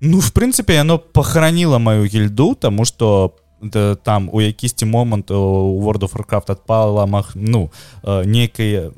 ну 0.00 0.18
в 0.18 0.32
прынцыпе 0.34 0.74
яно 0.74 0.98
похоронила 0.98 1.78
мою 1.78 2.06
гільду 2.06 2.54
тому 2.54 2.84
что 2.84 3.36
да, 3.62 3.94
там 3.94 4.30
у 4.32 4.40
якісьці 4.40 4.84
момант 4.84 5.30
у 5.30 5.78
world 5.78 6.02
of 6.02 6.12
warcraft 6.12 6.50
адпала 6.50 7.06
мах 7.06 7.32
ну 7.34 7.70
некая 8.02 8.90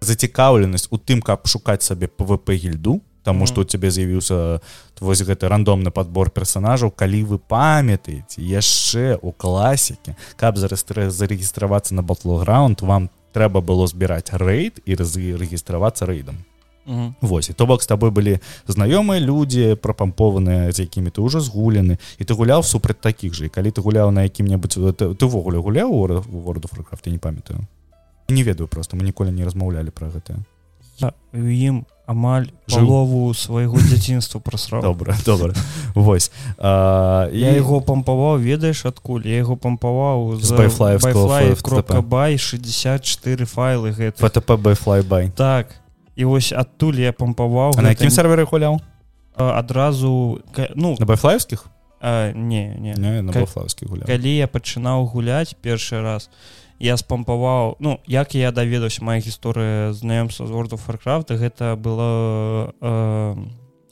зацікаўленасць 0.00 0.88
у 0.90 0.96
тым 0.96 1.20
каб 1.20 1.46
шукаць 1.46 1.82
сабе 1.82 2.06
пвп 2.06 2.54
гільду 2.54 3.02
Таму 3.22 3.46
што 3.46 3.60
mm 3.60 3.64
-hmm. 3.64 3.68
у 3.68 3.70
цябе 3.70 3.90
з'явіўся 3.90 4.60
вось 5.00 5.22
гэты 5.22 5.48
рандомны 5.48 5.90
падбор 5.90 6.30
персонажаў 6.30 6.90
калі 6.90 7.24
вы 7.24 7.38
памятаеце 7.38 8.40
яшчэ 8.40 9.18
у 9.22 9.32
класікі 9.32 10.14
каб 10.36 10.56
зарэгістравацца 10.56 11.94
на 11.94 12.02
батлграунд 12.02 12.80
вам 12.80 13.08
трэба 13.34 13.60
было 13.60 13.86
збіраць 13.86 14.32
рэйд 14.32 14.82
і 14.86 14.94
рэгістравацца 15.36 16.06
рэйдам 16.06 16.36
Вось 17.20 17.50
то 17.56 17.66
бок 17.66 17.82
з 17.82 17.86
табой 17.86 18.10
былі 18.10 18.40
знаёмыя 18.66 19.20
людзі 19.20 19.76
прапампованыя 19.76 20.72
з 20.72 20.88
якімі 20.88 21.12
ты 21.14 21.22
ўжо 21.22 21.38
згулены 21.38 22.00
і 22.18 22.24
ты 22.24 22.34
гуляў 22.34 22.64
супраць 22.64 22.98
такіх 22.98 23.36
жа 23.36 23.46
і 23.46 23.52
калі 23.52 23.70
ты 23.70 23.84
гуляў 23.84 24.10
на 24.10 24.26
якім-небудзь 24.26 24.96
ты 24.96 25.24
ўвогуле 25.28 25.60
гуляў 25.60 25.92
у 25.92 26.08
ворду 26.42 26.66
фракрафт 26.66 27.06
не 27.06 27.18
памятаю? 27.18 27.62
Не 28.28 28.42
ведаю 28.42 28.66
просто 28.66 28.96
мы 28.96 29.04
ніколі 29.04 29.30
не 29.30 29.44
размаўлялі 29.44 29.94
пра 29.94 30.08
гэтае. 30.08 30.42
Ім 31.36 31.86
амаль 32.10 32.50
жылову 32.66 33.30
свайго 33.34 33.78
дзяцінства 33.90 34.42
прасраў. 34.42 34.82
Добра 34.82 35.14
добра. 35.24 35.54
Восьось 35.94 36.32
а, 36.58 37.30
я 37.30 37.54
і... 37.54 37.62
яго 37.62 37.78
пампаваў 37.80 38.42
ведаеш 38.42 38.82
адкуль? 38.90 39.22
Я 39.30 39.46
яго 39.46 39.54
пампаваў 39.54 40.42
кропка 41.62 42.02
бай 42.02 42.34
64 42.34 43.46
файлы 43.46 43.94
гэта 43.94 44.18
фтп 44.18 44.58
байфлайбай 44.58 45.30
так. 45.30 45.78
І 46.18 46.26
вось 46.26 46.50
адтуль 46.52 46.98
я 46.98 47.14
пампаваў 47.14 47.78
на 47.78 47.94
якім 47.94 48.10
серверы 48.10 48.44
гуляў? 48.44 48.82
Адразу 49.38 50.42
ну 50.74 50.96
на 50.98 51.06
байфлаевскіх? 51.06 51.70
Не 52.02 52.74
не, 52.80 52.96
не 52.96 53.22
на 53.22 53.30
гуля 53.30 54.08
калі 54.08 54.32
я 54.34 54.50
пачынаў 54.50 55.06
гуляць 55.06 55.54
першы 55.62 56.02
раз 56.02 56.26
то 56.26 56.59
я 56.80 56.96
спампаваў 56.96 57.76
ну 57.78 58.00
як 58.08 58.34
я 58.34 58.50
даведаўся 58.50 59.04
моя 59.04 59.20
гісторыя 59.20 59.92
знаёмства 59.92 60.48
з 60.48 60.50
world 60.50 60.72
of 60.72 60.82
warcraft 60.88 61.30
гэта 61.36 61.76
было 61.76 62.74
э, 62.80 63.36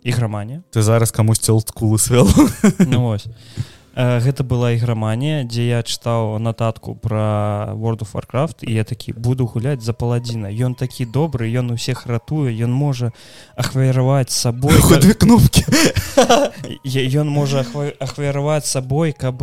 іграманія. 0.03 0.62
Ты 0.72 0.83
зараз 0.83 1.11
камусьці 1.12 1.53
олдку 1.53 1.88
высвел 1.88 2.29
ну, 2.79 3.18
гэта 3.96 4.44
была 4.44 4.72
іграманія 4.77 5.44
дзе 5.44 5.66
я 5.66 5.81
чытаў 5.83 6.38
нататку 6.38 6.94
про 6.94 7.72
world 7.74 8.05
of 8.05 8.12
warcraft 8.12 8.62
і 8.62 8.72
я 8.74 8.85
такі 8.85 9.12
буду 9.12 9.46
гуляць 9.46 9.83
за 9.83 9.92
паладзіна 9.92 10.53
ён 10.53 10.74
такі 10.74 11.05
добры 11.05 11.48
ён 11.51 11.72
усіх 11.74 12.07
ратуе 12.07 12.53
ён 12.53 12.70
можа 12.70 13.12
ахвяраваць 13.57 14.31
сабой 14.31 14.77
две 15.01 15.14
кнопки. 15.14 15.64
Ён 16.85 17.29
можа 17.31 17.64
ахвяраваць 18.01 18.66
сабой 18.66 19.12
каб 19.12 19.42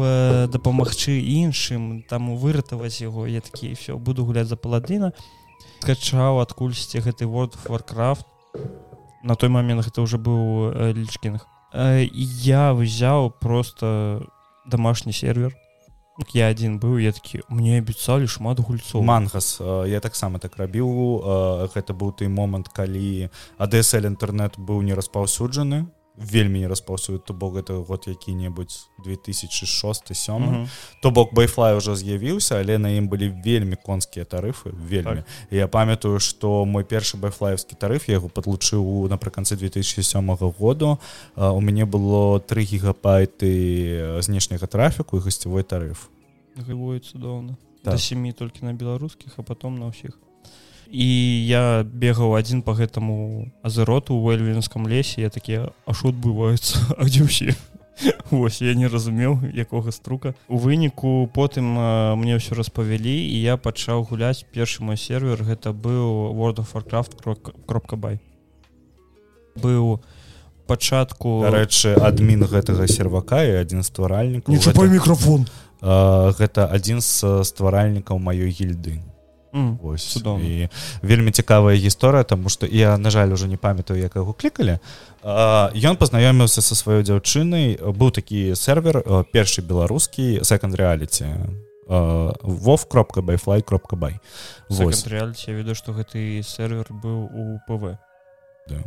дапамагчы 0.51 1.19
іншым 1.19 2.03
там 2.07 2.35
выратаваць 2.37 3.01
яго 3.01 3.27
я 3.27 3.41
такі 3.41 3.73
все 3.73 3.97
буду 3.97 4.25
гуляць 4.25 4.47
за 4.47 4.55
паладзіна 4.55 5.11
качаў 5.81 6.39
адкульсьці 6.41 6.99
гэты 6.99 7.25
world 7.25 7.55
of 7.55 7.67
warcraft. 7.71 8.25
На 9.23 9.35
той 9.35 9.49
момент 9.49 9.85
гэта 9.85 10.01
уже 10.01 10.17
быў 10.17 10.93
лічкінг 10.93 11.47
я 11.75 12.73
взяў 12.73 13.31
просто 13.31 14.23
домашні 14.67 15.13
сервер. 15.13 15.55
Я 16.33 16.47
один 16.47 16.79
быў 16.79 16.95
я 17.03 17.11
такі 17.11 17.43
мне 17.51 17.83
абяцалі 17.83 18.27
шмат 18.31 18.59
гульцоў 18.63 19.03
мангас 19.03 19.59
я 19.59 19.99
таксама 19.99 20.39
так 20.39 20.55
рабіў 20.55 21.67
гэта 21.75 21.91
быў 21.91 22.15
той 22.15 22.31
момант 22.31 22.71
калі 22.71 23.27
адСл 23.59 24.07
інтэрнет 24.07 24.55
быў 24.55 24.79
не 24.87 24.95
распаўсюджаны 24.95 25.91
вельмі 26.17 26.59
не 26.59 26.67
распаўсюд 26.67 27.25
то 27.25 27.33
бок 27.33 27.55
гэта 27.55 27.73
год 27.83 28.07
які-небудзь 28.07 28.89
2006 29.03 30.11
сём 30.13 30.43
mm 30.43 30.55
-hmm. 30.55 30.67
то 31.01 31.11
бок 31.11 31.33
байфлай 31.33 31.75
уже 31.75 31.95
з'явіўся 31.95 32.59
але 32.59 32.77
на 32.77 32.89
ім 32.89 33.07
былі 33.07 33.33
вельмі 33.45 33.75
конскія 33.75 34.25
тарыфы 34.25 34.71
вельмі 34.89 35.15
так. 35.15 35.25
я 35.51 35.67
памятаю 35.67 36.19
что 36.19 36.65
мой 36.65 36.83
першы 36.83 37.17
байфлаевскі 37.17 37.75
тарыф 37.75 38.09
я 38.09 38.13
яго 38.13 38.29
падлучыў 38.29 39.09
напрыканцы 39.09 39.55
2007 39.55 40.35
году 40.35 40.99
а, 41.35 41.51
у 41.51 41.61
мяне 41.61 41.85
было 41.85 42.39
3 42.39 42.63
гігапайты 42.63 44.21
знешняга 44.21 44.67
трафіку 44.67 45.17
і 45.17 45.19
гасцевой 45.19 45.63
тарыф 45.63 46.09
цудоўна 46.99 47.55
так. 47.83 47.99
7 47.99 48.33
толькі 48.33 48.65
на 48.65 48.73
беларускіх 48.73 49.33
а 49.37 49.43
потом 49.43 49.79
на 49.79 49.87
ўсіх 49.87 50.19
і 50.89 51.07
я 51.47 51.83
бегаў 51.83 52.35
адзін 52.35 52.61
по 52.61 52.73
гэтаму 52.73 53.51
азероту 53.63 54.15
у 54.15 54.31
эльвінском 54.31 54.87
лесе 54.87 55.21
я 55.21 55.29
такія 55.29 55.71
аж 55.85 56.05
адбываюцца 56.05 56.97
а 56.97 57.05
дзе 57.05 57.25
ўсе 57.25 57.55
Вось 58.29 58.59
я 58.59 58.75
не 58.75 58.87
разумеў 58.91 59.39
якога 59.55 59.91
струка. 59.95 60.35
У 60.51 60.59
выніку 60.59 61.31
потым 61.31 61.79
а, 61.79 62.15
мне 62.19 62.35
ўсё 62.35 62.51
распавялі 62.51 63.15
і 63.15 63.37
я 63.39 63.55
пачаў 63.55 64.03
гуляць. 64.03 64.43
Першы 64.51 64.83
мой 64.83 64.99
сервер 64.99 65.39
гэта 65.39 65.71
быў 65.71 66.35
world 66.35 66.59
of 66.59 66.75
warcraft 66.75 67.15
кропка 67.63 67.95
бай. 67.95 68.19
Быў 69.55 70.03
пачатку 70.67 71.45
рэчы 71.47 71.95
адмін 71.95 72.43
гэтага 72.49 72.87
сервака 72.91 73.45
і 73.45 73.61
адзін 73.61 73.85
стваральнік 73.85 74.49
гэта... 74.49 74.87
мікрофон 74.89 75.45
гэта 75.81 76.65
адзін 76.67 77.01
з 77.05 77.45
стваральнікаў 77.45 78.17
маёй 78.17 78.49
гільды 78.49 78.99
Ось, 79.83 80.17
і 80.19 80.67
вельмі 81.01 81.31
цікавая 81.31 81.75
гісторыя 81.79 82.23
тому 82.23 82.49
что 82.49 82.65
я 82.67 82.97
на 82.97 83.09
жаль 83.09 83.31
уже 83.31 83.47
не 83.47 83.57
памятаю 83.57 83.99
як 83.99 84.15
яго 84.15 84.33
клікалі 84.33 84.79
ён 85.23 85.95
пазнаёміўся 85.95 86.61
со 86.61 86.75
сваёй 86.75 87.07
дзяўчынай. 87.07 87.79
Быў 87.79 88.11
такі 88.11 88.55
сервер 88.55 88.99
першы 89.31 89.61
беларускі 89.63 90.43
секонд 90.43 90.75
реаліці 90.75 91.25
вов 91.87 92.85
кропка 92.89 93.21
байфлай 93.21 93.61
кропка 93.61 93.95
бай 93.95 94.19
ведаю 94.69 95.75
что 95.75 95.93
гэты 95.93 96.43
сервер 96.43 96.91
быў 96.91 97.31
у 97.31 97.59
пв 97.67 97.97
да. 98.67 98.83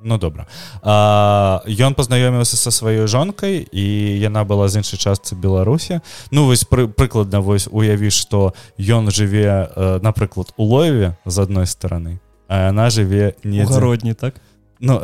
Ну 0.00 0.18
добра 0.18 0.46
ён 0.84 1.96
пазнаёміўся 1.96 2.56
са 2.56 2.68
сваёй 2.68 3.08
жонкай 3.08 3.64
і 3.64 3.84
яна 4.20 4.44
была 4.44 4.68
з 4.68 4.84
іншай 4.84 5.00
частцы 5.00 5.32
беларусі 5.32 6.00
ну 6.30 6.44
вось 6.44 6.68
пры, 6.68 6.84
прыкладна 6.88 7.40
вось 7.40 7.68
уяві 7.70 8.12
што 8.12 8.52
ён 8.76 9.08
жыве 9.08 9.72
напрыклад 10.04 10.52
у 10.56 10.64
лоеве 10.64 11.16
з 11.24 11.36
адной 11.40 11.66
стороны 11.66 12.20
а 12.48 12.68
яна 12.68 12.90
жыве 12.92 13.40
не 13.44 13.64
гародні 13.64 14.12
так 14.12 14.36
ну 14.80 15.00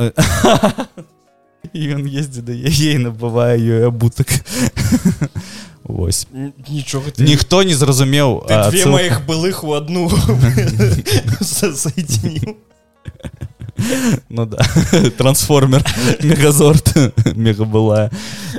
ён 1.73 2.05
ездзі 2.05 2.45
да 2.45 2.53
яе 2.53 3.01
набывае 3.01 3.57
ёй 3.57 3.89
абутак 3.89 4.29
Вось 5.87 6.27
нічога 6.69 7.15
ты... 7.15 7.23
ніхто 7.25 7.63
не 7.63 7.73
зразумеў 7.73 8.45
маіх 8.93 9.25
былых 9.25 9.65
у 9.65 9.73
адну 9.73 10.11
ну 14.29 14.47
да. 14.47 14.59
Трансформер 15.19 15.85
мегазорт 16.23 16.95
мега 17.35 17.65
была 17.65 18.11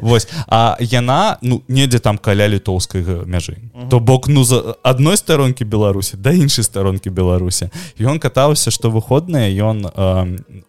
Вось. 0.02 0.28
А 0.48 0.78
яна 0.80 1.38
ну 1.42 1.64
недзе 1.68 2.00
там 2.00 2.18
каля 2.18 2.48
літоўскай 2.48 3.04
мяжы. 3.26 3.58
То 3.90 4.00
бок 4.00 4.28
ну 4.28 4.44
за 4.44 4.76
адной 4.84 5.18
старонкі 5.18 5.66
беларусі 5.66 6.18
да 6.18 6.32
іншай 6.32 6.64
старонкі 6.64 7.10
беларусі. 7.10 7.70
Ён 8.00 8.20
катаўся 8.20 8.72
што 8.72 8.90
выходныя 8.90 9.50
ён 9.64 9.90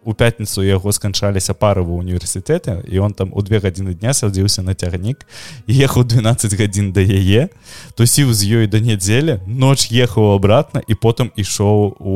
у 0.03 0.13
пятніцу 0.13 0.63
яго 0.63 0.91
сканчаліся 0.91 1.53
пары 1.53 1.81
ва 1.81 1.99
універсітэты 1.99 2.83
і 2.87 2.99
он 2.99 3.13
там 3.13 3.29
у 3.33 3.41
две 3.41 3.59
гадзіны 3.59 3.93
дня 3.93 4.13
садзіўся 4.13 4.61
на 4.61 4.73
цягнік 4.73 5.25
ехаў 5.67 6.03
12 6.03 6.57
гадзін 6.59 6.91
да 6.91 7.01
яе 7.01 7.49
тусіў 7.95 8.33
з 8.33 8.63
ёй 8.63 8.67
да 8.67 8.79
нядзелі 8.79 9.39
ноч 9.45 9.91
ехаў 9.91 10.35
обратно 10.35 10.81
і 10.87 10.93
потым 10.95 11.31
ішоў 11.35 11.95
у 11.99 12.15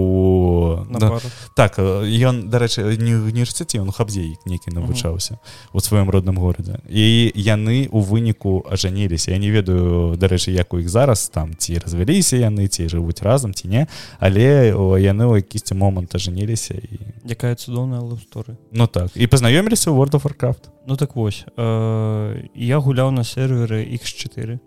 да, 0.89 1.19
так 1.53 1.77
ён 2.23 2.49
дарэчы 2.49 2.83
не 2.97 3.15
універсіце 3.19 3.79
ён 3.79 3.91
хабдзе 3.91 4.35
нейкі 4.45 4.73
навучаўся 4.73 5.37
у 5.73 5.79
сваім 5.79 6.09
родным 6.09 6.39
горадзе 6.39 6.79
і 6.89 7.31
яны 7.35 7.87
у 7.91 8.01
выніку 8.01 8.63
ажаніліся 8.65 9.31
я 9.31 9.37
не 9.37 9.51
ведаю 9.51 10.15
дарэчы 10.17 10.51
як 10.51 10.73
у 10.73 10.79
іх 10.79 10.89
зараз 10.89 11.29
там 11.29 11.53
ці 11.55 11.79
развяліся 11.79 12.37
яны 12.37 12.67
ці 12.67 12.89
жывуць 12.89 13.21
разам 13.21 13.53
ці 13.53 13.67
не 13.67 13.87
але 14.19 14.73
яны 14.99 15.23
ў 15.29 15.45
якісьці 15.45 15.77
момант 15.77 16.15
ажаніліся 16.15 16.73
і 16.73 16.99
якая 17.29 17.55
цудоўная 17.55 18.01
лаўсторы 18.01 18.57
Ну 18.71 18.87
так. 18.87 19.11
І 19.15 19.27
пазнаёміліся 19.27 19.91
ў 19.91 19.97
world 19.97 20.17
of 20.17 20.25
warcraft. 20.25 20.69
Ну 20.87 20.95
так 20.95 21.15
вось 21.15 21.45
э, 21.57 22.47
я 22.55 22.77
гуляў 22.79 23.11
на 23.11 23.23
серверы 23.23 23.85
x4 23.85 24.59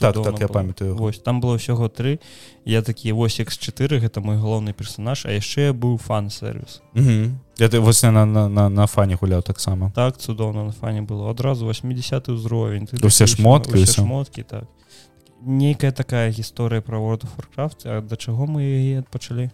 так, 0.00 0.14
так 0.22 0.40
я 0.40 0.48
памятаю 0.48 0.94
вось 0.94 1.18
там 1.18 1.40
было 1.40 1.58
ўсяго 1.58 1.88
тры 1.88 2.20
я 2.64 2.82
такі 2.82 3.12
вось 3.12 3.40
x4 3.40 3.98
гэта 3.98 4.20
мой 4.20 4.38
галоўны 4.38 4.72
персонаж 4.72 5.26
а 5.26 5.34
яшчэ 5.34 5.72
быў 5.72 5.98
фан-сервіс. 5.98 6.82
Я 7.58 7.68
ты 7.68 7.80
вось 7.80 8.02
на, 8.02 8.24
на, 8.24 8.48
на, 8.48 8.68
на 8.68 8.86
фане 8.86 9.16
гуляў 9.16 9.42
таксама 9.42 9.90
так 9.94 10.16
цудоўна 10.18 10.64
на 10.64 10.72
фане 10.72 11.02
было 11.02 11.30
адразу 11.30 11.66
80 11.66 12.28
ўзровень 12.28 12.86
ты 12.86 13.02
усе 13.02 13.26
шмоткі 13.26 13.86
шмоткі 13.86 14.42
так. 14.42 14.64
Нейкая 15.42 15.92
такая 15.92 16.30
гісторыя 16.30 16.82
про 16.82 16.98
world 16.98 17.26
of 17.26 17.30
warcraft 17.34 17.82
а 17.84 18.00
да 18.00 18.16
чаго 18.16 18.46
мы 18.46 18.62
яе 18.62 19.02
пачалі 19.10 19.50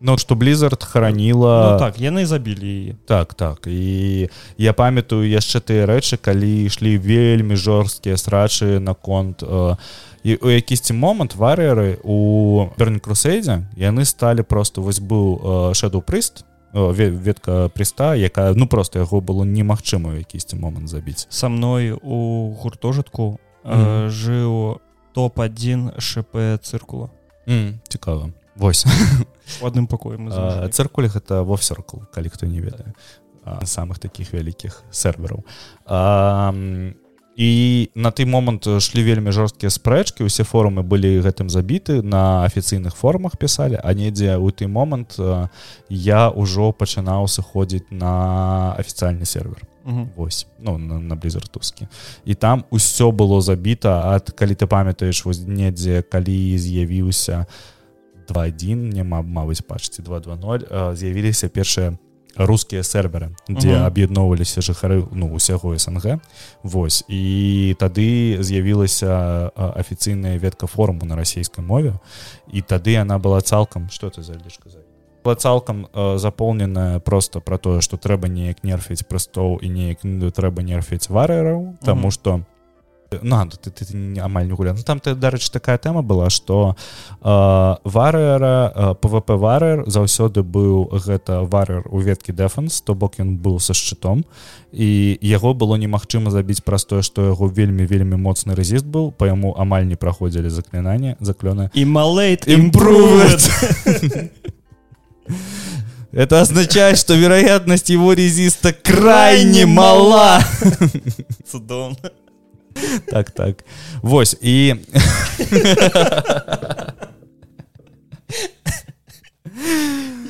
Ну 0.00 0.18
что 0.18 0.34
blizzard 0.34 0.84
хараніла 0.84 1.72
ну, 1.72 1.78
так 1.78 1.98
яны 1.98 2.26
забілі 2.26 2.94
так 3.06 3.34
так 3.34 3.66
і 3.66 4.30
я 4.56 4.72
памятаю 4.72 5.26
яшчэ 5.26 5.58
тыя 5.58 5.86
рэчы 5.90 6.16
калі 6.22 6.66
ішлі 6.66 6.98
вельмі 6.98 7.56
жорсткія 7.56 8.16
срачы 8.16 8.78
наконт 8.78 9.42
э, 9.42 9.76
і 10.22 10.38
у 10.38 10.48
якісьці 10.50 10.94
момант 10.94 11.34
варыеры 11.34 11.98
у 12.04 12.70
бернкрусейдзе 12.78 13.66
яны 13.74 14.04
сталі 14.04 14.42
просто 14.42 14.82
вось 14.82 15.02
быў 15.02 15.74
шэду 15.74 15.98
прыст 15.98 16.46
ветка 16.72 17.68
прыста 17.74 18.14
якая 18.14 18.54
ну 18.54 18.68
просто 18.68 19.02
яго 19.02 19.20
было 19.20 19.42
немагчыма 19.42 20.14
якісьці 20.22 20.56
момант 20.56 20.88
забіць 20.88 21.26
са 21.28 21.48
мной 21.48 21.90
у 21.90 22.54
гуртожытку 22.54 23.38
mm 23.64 23.72
-hmm. 23.74 24.06
э, 24.06 24.10
жыў 24.10 24.78
топ-1 25.14 25.98
шп 25.98 26.62
цыркула 26.62 27.10
mm, 27.46 27.74
цікава 27.88 28.30
Вось 28.58 28.86
у 29.60 29.66
адным 29.66 29.86
пакоем 29.86 30.30
цыркуль 30.70 31.08
гэта 31.08 31.42
вовсеркл 31.42 32.04
калі 32.12 32.28
хто 32.28 32.46
не 32.46 32.60
ведае 32.60 32.94
самых 33.64 33.98
таких 33.98 34.32
вялікіх 34.32 34.82
сервераў 34.90 35.44
і 37.38 37.88
на 37.94 38.10
той 38.10 38.26
момант 38.26 38.66
шлі 38.82 39.02
вельмі 39.06 39.30
жорсткія 39.30 39.70
спрэчкі 39.70 40.26
усе 40.26 40.42
форумы 40.42 40.82
былі 40.82 41.22
гэтым 41.22 41.46
забіты 41.46 42.02
на 42.02 42.42
афіцыйных 42.42 42.98
формах 42.98 43.38
пісалі 43.38 43.78
а 43.78 43.94
недзе 43.94 44.34
ў 44.34 44.50
той 44.50 44.66
момант 44.66 45.14
я 45.88 46.22
ўжо 46.34 46.74
пачынаў 46.74 47.30
сыходзіць 47.30 47.94
на 47.94 48.74
афіцыяльны 48.74 49.24
сервер. 49.24 49.62
Вось 50.16 50.46
ну, 50.58 50.76
на, 50.78 50.98
на 50.98 51.14
блізартускі 51.14 51.86
і 52.26 52.34
там 52.34 52.66
усё 52.74 53.14
было 53.14 53.40
забіта 53.40 54.12
ад 54.18 54.34
калі 54.34 54.58
ты 54.58 54.66
памятаеш 54.66 55.24
вось 55.24 55.46
недзе 55.46 56.02
калі 56.02 56.58
з'явіўся 56.58 57.46
у 57.46 57.77
21 58.28 58.90
няма 58.90 59.22
мабыць 59.22 59.64
пачці 59.66 60.02
220 60.02 60.96
з'явіліся 60.96 61.48
першыя 61.48 61.96
рускія 62.38 62.82
серверы 62.82 63.34
дзе 63.48 63.68
uh 63.68 63.78
-huh. 63.80 63.86
аб'ядноўваліся 63.86 64.60
жыхары 64.60 65.06
ну 65.12 65.32
усяго 65.34 65.78
снг. 65.78 66.20
Вось 66.62 67.04
і 67.08 67.74
тады 67.78 68.42
з'явілася 68.42 69.50
афіцыйная 69.56 70.38
ветка 70.38 70.66
форуму 70.66 71.04
на 71.04 71.16
расійскай 71.16 71.64
мове 71.64 71.98
і 72.52 72.62
тады 72.62 72.90
яна 72.90 73.18
была 73.18 73.40
цалкам 73.40 73.88
что 73.90 74.08
ты 74.08 74.22
зайдзеш 74.22 74.58
казаць? 74.58 74.84
Цалкам 75.38 75.86
запоўненая 76.16 77.00
просто 77.00 77.40
про 77.40 77.58
тое 77.58 77.80
что 77.80 77.96
трэба 77.96 78.28
неяк 78.28 78.64
нерфіць 78.64 79.04
прыстоў 79.04 79.58
і 79.62 79.68
неяк 79.68 79.98
трэба 80.32 80.62
нерфіць 80.62 81.10
варэраў 81.10 81.76
тому 81.84 82.10
что 82.10 82.30
uh 82.30 82.36
-huh 82.36 82.44
на 82.44 82.57
ну, 83.22 83.46
ты, 83.46 83.70
ты, 83.70 83.84
ты 83.84 84.20
амаль 84.20 84.46
не 84.46 84.52
гуля 84.52 84.72
ну, 84.72 84.82
там 84.82 85.00
ты 85.00 85.14
дарэч 85.14 85.50
такая 85.50 85.78
тэма 85.78 86.02
была 86.02 86.30
что 86.30 86.76
э, 87.22 87.74
варыра 87.84 88.72
э, 88.74 88.94
пвп 89.00 89.30
варыр 89.30 89.84
заўсёды 89.86 90.42
быў 90.42 90.90
гэта 90.92 91.42
варыр 91.42 91.84
у 91.90 92.00
веткі 92.00 92.32
дэфанс 92.32 92.80
то 92.82 92.94
бок 92.94 93.18
ён 93.18 93.38
быў 93.38 93.60
са 93.60 93.72
шчытом 93.72 94.24
і 94.72 95.18
яго 95.22 95.54
было 95.54 95.76
немагчыма 95.76 96.30
забіць 96.30 96.62
праз 96.62 96.84
тое 96.84 97.02
што 97.02 97.32
яго 97.32 97.48
вельмі 97.48 97.86
вельмі 97.86 98.16
моцны 98.16 98.54
рэзіст 98.54 98.84
быў 98.84 99.10
по 99.12 99.24
яму 99.24 99.54
амаль 99.56 99.86
не 99.86 99.96
праходзілі 99.96 100.50
заклінанне 100.50 101.16
заклёна 101.20 101.70
і 101.74 101.84
малейт 101.84 102.48
імпру 102.48 103.24
Это 106.10 106.40
означает, 106.40 106.96
что 106.96 107.14
вероятность 107.14 107.90
его 107.90 108.14
резиста 108.14 108.72
крайне 108.72 109.66
мала. 109.66 110.40
Судом 111.46 111.98
так 113.10 113.30
так. 113.30 113.64
Вось 114.02 114.36
і 114.42 114.74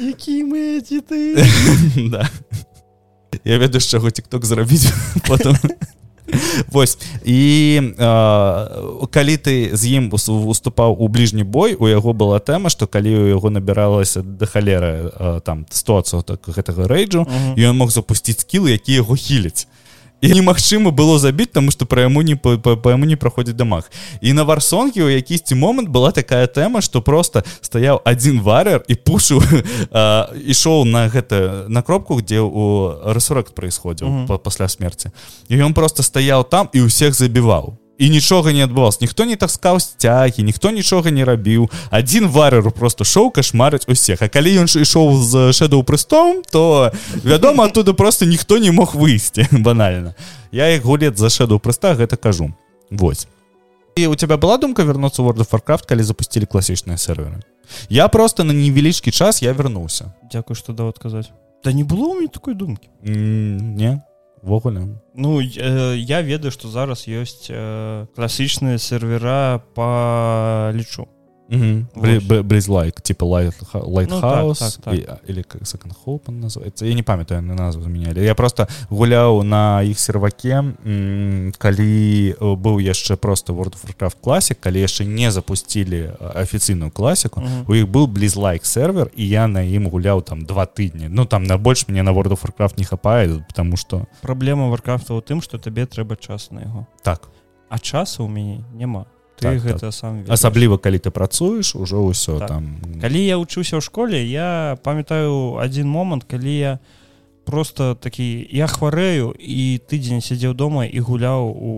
які 0.01 0.45
мы 0.45 0.81
ты 0.81 1.37
я 3.45 3.59
ведаю 3.59 3.81
з 3.81 3.87
чаго 3.87 4.11
тикток 4.11 4.45
зрабіць 4.45 4.93
потом 5.29 5.57
Вось 6.69 6.99
і 7.25 7.81
э, 7.99 9.07
калі 9.11 9.37
ты 9.37 9.77
з 9.77 9.87
ім 9.87 10.13
уступаў 10.13 10.97
у 11.01 11.09
бліжні 11.09 11.43
бой 11.43 11.75
у 11.75 11.89
яго 11.89 12.13
была 12.13 12.39
тэма 12.39 12.69
што 12.69 12.87
калі 12.87 13.17
у 13.17 13.27
яго 13.33 13.51
набіралася 13.51 14.21
да 14.23 14.47
халеры 14.47 15.09
э, 15.09 15.41
там 15.41 15.67
100 15.71 16.23
так 16.23 16.41
гэтага 16.45 16.85
рэйджу 16.85 17.25
ён 17.57 17.77
мог 17.77 17.91
запусціць 17.91 18.45
скілы 18.45 18.77
які 18.77 18.93
яго 18.93 19.17
хіляць 19.17 19.65
і 19.65 19.88
немагчыма 20.23 20.91
было 20.91 21.19
забіць 21.19 21.53
тому 21.53 21.71
что 21.71 21.87
пра 21.87 22.03
яму 22.03 22.23
не 22.23 22.35
па, 22.35 22.59
па, 22.59 22.77
па 22.77 22.91
яму 22.91 23.05
не 23.05 23.17
праходзіць 23.17 23.57
дамах 23.57 23.91
і 24.21 24.33
на 24.33 24.45
варсонкі 24.45 25.03
у 25.03 25.09
якісьці 25.09 25.55
момант 25.55 25.89
была 25.89 26.13
такая 26.13 26.47
тэма 26.47 26.81
что 26.81 27.03
просто 27.03 27.45
стаяў 27.61 28.01
один 28.05 28.41
варер 28.41 28.85
і 28.89 28.95
пушу 28.95 29.39
ішоў 30.47 30.85
на 30.85 31.09
гэта 31.09 31.67
на 31.69 31.83
кропку 31.83 32.17
где 32.17 32.41
у 32.41 32.95
рэсурак 33.05 33.55
происходзіў 33.55 34.09
mm 34.09 34.27
-hmm. 34.27 34.39
пасля 34.39 34.69
смерти 34.69 35.11
і 35.49 35.57
ён 35.57 35.73
просто 35.73 36.03
стаяў 36.03 36.45
там 36.45 36.69
і 36.73 36.81
ўсіх 36.83 37.15
забіваў 37.15 37.88
і 37.99 38.11
нічога 38.11 38.53
не 38.53 38.63
адбывалось 38.65 39.01
ніхто 39.03 39.27
не 39.27 39.37
таскаў 39.37 39.83
сцягі 39.83 40.47
ніхто 40.47 40.71
нічога 40.71 41.11
не 41.11 41.25
рабіў 41.27 41.69
один 41.91 42.29
вареру 42.29 42.71
просто 42.71 43.05
шоу 43.05 43.31
кашмарыць 43.31 43.91
усех. 43.91 44.23
А 44.23 44.29
калі 44.29 44.65
ён 44.65 44.71
ішоў 44.71 45.19
з 45.19 45.53
шэдоў 45.53 45.83
прыстом 45.83 46.43
то 46.47 46.93
вядома 47.27 47.67
оттуда 47.67 47.93
просто 47.93 48.25
ніхто 48.25 48.59
не 48.59 48.71
мог 48.71 48.95
выйсці 48.95 49.51
банальна 49.53 50.15
я 50.53 50.71
як 50.71 50.83
гулет 50.83 51.19
за 51.19 51.29
шэдоў 51.29 51.59
прыста 51.59 51.95
гэта 51.99 52.17
кажу. 52.17 52.55
Вось 52.91 53.27
і 53.99 54.07
у 54.07 54.15
тебя 54.15 54.39
была 54.39 54.59
думка 54.59 54.83
вернуцца 54.87 55.23
World 55.23 55.43
of 55.43 55.51
Warcraft 55.51 55.87
калі 55.87 56.03
запусцілі 56.03 56.47
класічныя 56.47 56.99
серверы? 56.99 57.43
Я 57.89 58.09
просто 58.09 58.45
на 58.45 58.53
невялічкі 58.53 59.11
час 59.11 59.43
я 59.43 59.53
вярнуўся 59.53 60.15
Дякую 60.33 60.55
что 60.55 60.73
да 60.73 60.89
адказаць 60.89 61.31
Да 61.65 61.73
не 61.73 61.83
было 61.83 62.07
у 62.07 62.15
мне 62.15 62.29
такой 62.29 62.55
думкі 62.55 62.89
не 63.03 64.03
ввогуле 64.43 65.01
ну 65.15 65.41
э, 65.41 65.97
я 65.97 66.23
ведаю 66.23 66.53
что 66.53 66.69
зараз 66.69 67.09
ёсць 67.09 67.51
э, 67.51 68.07
класічныя 68.15 68.79
сервера 68.79 69.63
по 69.75 70.71
лічу 70.75 71.09
близлайк 71.49 73.01
типа 73.01 73.25
лайтхаус 73.25 74.81
или 75.27 75.43
как 75.43 75.63
называется. 76.29 76.87
Я 76.87 76.95
не 76.95 77.03
памятаю 77.03 77.43
на 77.43 77.55
назву 77.55 77.83
заменяли. 77.83 78.21
Я 78.21 78.35
просто 78.35 78.69
гуляў 78.91 79.43
на 79.43 79.83
іх 79.83 79.99
серваке 79.99 80.63
калі 81.59 82.35
э, 82.35 82.57
быў 82.57 82.81
яшчэ 82.81 83.17
просто 83.17 83.53
world 83.53 83.75
of 83.77 83.85
warcraft 83.85 84.17
класік 84.21 84.61
калі 84.61 84.81
яшчэ 84.81 85.05
не 85.05 85.31
запустили 85.31 86.13
афіцыйную 86.21 86.91
класіку 86.91 87.43
у 87.67 87.75
іх 87.75 87.89
быў 87.89 88.07
близлайк 88.07 88.65
сервер 88.65 89.11
і 89.15 89.29
я 89.29 89.47
на 89.47 89.63
ім 89.63 89.89
гуляў 89.89 90.23
там 90.23 90.45
два 90.45 90.67
тыдні 90.67 91.09
ну 91.09 91.25
там 91.25 91.45
на 91.45 91.59
больш 91.59 91.89
мне 91.89 92.03
на 92.03 92.13
world 92.13 92.33
of 92.33 92.43
warcraft 92.43 92.79
не 92.79 92.85
хапае 92.85 93.45
потому 93.49 93.77
что 93.77 94.07
праблема 94.23 94.69
варкрафта 94.69 95.15
у 95.15 95.21
тым 95.21 95.43
что 95.43 95.59
табе 95.59 95.87
трэба 95.87 96.17
час 96.17 96.51
на 96.51 96.61
яго 96.61 96.87
так. 97.03 97.29
А 97.69 97.79
часу 97.79 98.25
у 98.25 98.29
мяне 98.29 98.65
няма 98.73 99.07
ты 99.39 99.47
так, 99.47 99.63
гэта 99.63 99.79
так. 99.89 99.95
сам 99.95 100.23
ведаеш. 100.23 100.35
асабліва 100.35 100.79
калі 100.79 100.99
ты 100.99 101.11
працуеш 101.15 101.75
ужо 101.79 102.03
ўсё 102.03 102.39
так. 102.43 102.49
там 102.49 102.83
калі 103.01 103.23
я 103.23 103.39
вучуся 103.39 103.79
ў 103.79 103.83
школе 103.83 104.19
я 104.27 104.77
памятаю 104.83 105.55
один 105.63 105.87
момант 105.89 106.27
калі 106.27 106.59
я 106.59 106.73
просто 107.47 107.95
такі 107.95 108.45
я 108.51 108.67
хварэю 108.67 109.33
і 109.39 109.81
тыдзень 109.87 110.21
сядзеў 110.21 110.53
дома 110.53 110.85
і 110.85 110.99
гуляў 111.01 111.49
у, 111.49 111.73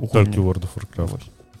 у 0.00 0.08
толькі 0.08 0.40
world 0.40 0.64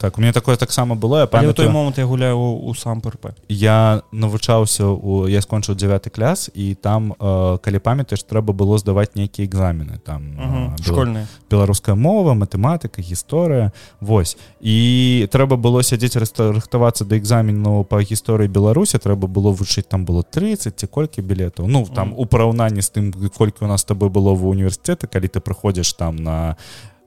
так. 0.04 0.18
У 0.18 0.20
меня 0.20 0.32
такое 0.32 0.56
таксама 0.56 0.94
было 0.94 1.20
я 1.20 1.26
памятаю 1.26 1.54
той 1.54 1.68
момант 1.68 1.98
я 1.98 2.06
гуляю 2.06 2.38
у 2.38 2.74
сам 2.74 3.00
ПРП 3.00 3.26
я 3.48 4.02
навучаўся 4.12 4.86
у 4.86 5.26
я 5.26 5.40
скончыў 5.40 5.74
9 5.74 6.12
кляс 6.12 6.50
і 6.54 6.74
там 6.74 7.14
э, 7.18 7.58
калі 7.58 7.78
памятаеш 7.78 8.22
трэба 8.22 8.52
было 8.52 8.78
здаваць 8.78 9.16
нейкія 9.16 9.48
экзамены 9.48 9.98
там 10.04 10.76
э, 10.76 10.82
школьная 10.82 11.26
беларуская 11.50 11.94
мова 11.94 12.34
матэматыка 12.34 13.00
гісторыя 13.00 13.72
Вось 14.00 14.36
і 14.60 15.28
трэба 15.32 15.56
было 15.56 15.82
сядзець 15.82 16.16
рыхтавацца 16.16 17.04
да 17.04 17.16
экзамену 17.16 17.84
по 17.84 18.00
гісторыі 18.00 18.48
беларусі 18.48 18.98
трэба 18.98 19.26
было 19.26 19.52
вучыць 19.52 19.88
там 19.88 20.04
было 20.04 20.22
30 20.22 20.76
ці 20.76 20.86
колькі 20.86 21.22
білетаў 21.22 21.66
ну 21.66 21.86
там 21.86 22.12
у 22.16 22.26
параўнанні 22.26 22.82
з 22.82 22.90
тым 22.90 23.12
колькі 23.32 23.64
у 23.64 23.68
нас 23.68 23.84
табой 23.84 24.10
было 24.10 24.34
в 24.34 24.44
універсітэты 24.48 25.08
калі 25.08 25.28
ты 25.28 25.40
прыходзіш 25.40 25.96
там 25.96 26.16
на 26.16 26.56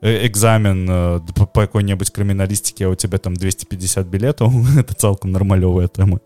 экзамен 0.01 0.87
э, 0.89 1.19
по 1.33 1.61
какой-нибудь 1.61 2.09
крыміналістике 2.11 2.85
а 2.85 2.89
у 2.89 2.95
тебя 2.95 3.17
там 3.17 3.35
250 3.35 4.07
билетаў 4.07 4.51
это 4.77 4.93
цалкам 4.93 5.31
нармалёвая 5.31 5.87
тэма 5.87 6.19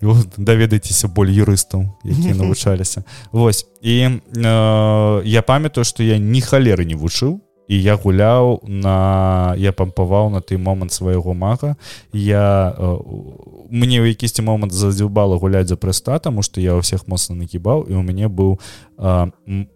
даведайцеся 0.36 1.08
боль 1.08 1.30
юрыстаў 1.30 1.86
якія 2.04 2.34
навучаліся 2.40 3.04
Вось 3.32 3.66
і 3.80 4.20
э, 4.34 5.22
я 5.24 5.42
памятаю 5.42 5.84
что 5.84 6.02
я 6.02 6.18
ні 6.18 6.40
халеры 6.40 6.84
не 6.84 6.94
вучыў 6.94 7.40
і 7.68 7.82
я 7.82 7.94
гуляў 7.94 8.60
на 8.66 9.54
я 9.56 9.72
пампаваў 9.72 10.30
на 10.30 10.40
той 10.40 10.58
момант 10.58 10.92
свайго 10.92 11.34
мага 11.34 11.76
я 12.12 12.74
э, 12.78 12.98
мне 13.70 14.02
ў 14.02 14.12
якісьці 14.12 14.42
момант 14.42 14.74
задзюбала 14.74 15.38
гуляць 15.38 15.68
за 15.70 15.78
прыста 15.78 16.18
таму 16.18 16.42
што 16.42 16.60
я 16.60 16.76
ўсіх 16.76 17.06
моцна 17.06 17.38
накібаў 17.38 17.86
і 17.88 17.96
у 17.96 18.02
мяне 18.02 18.28
быў 18.28 18.58
э, 18.98 19.30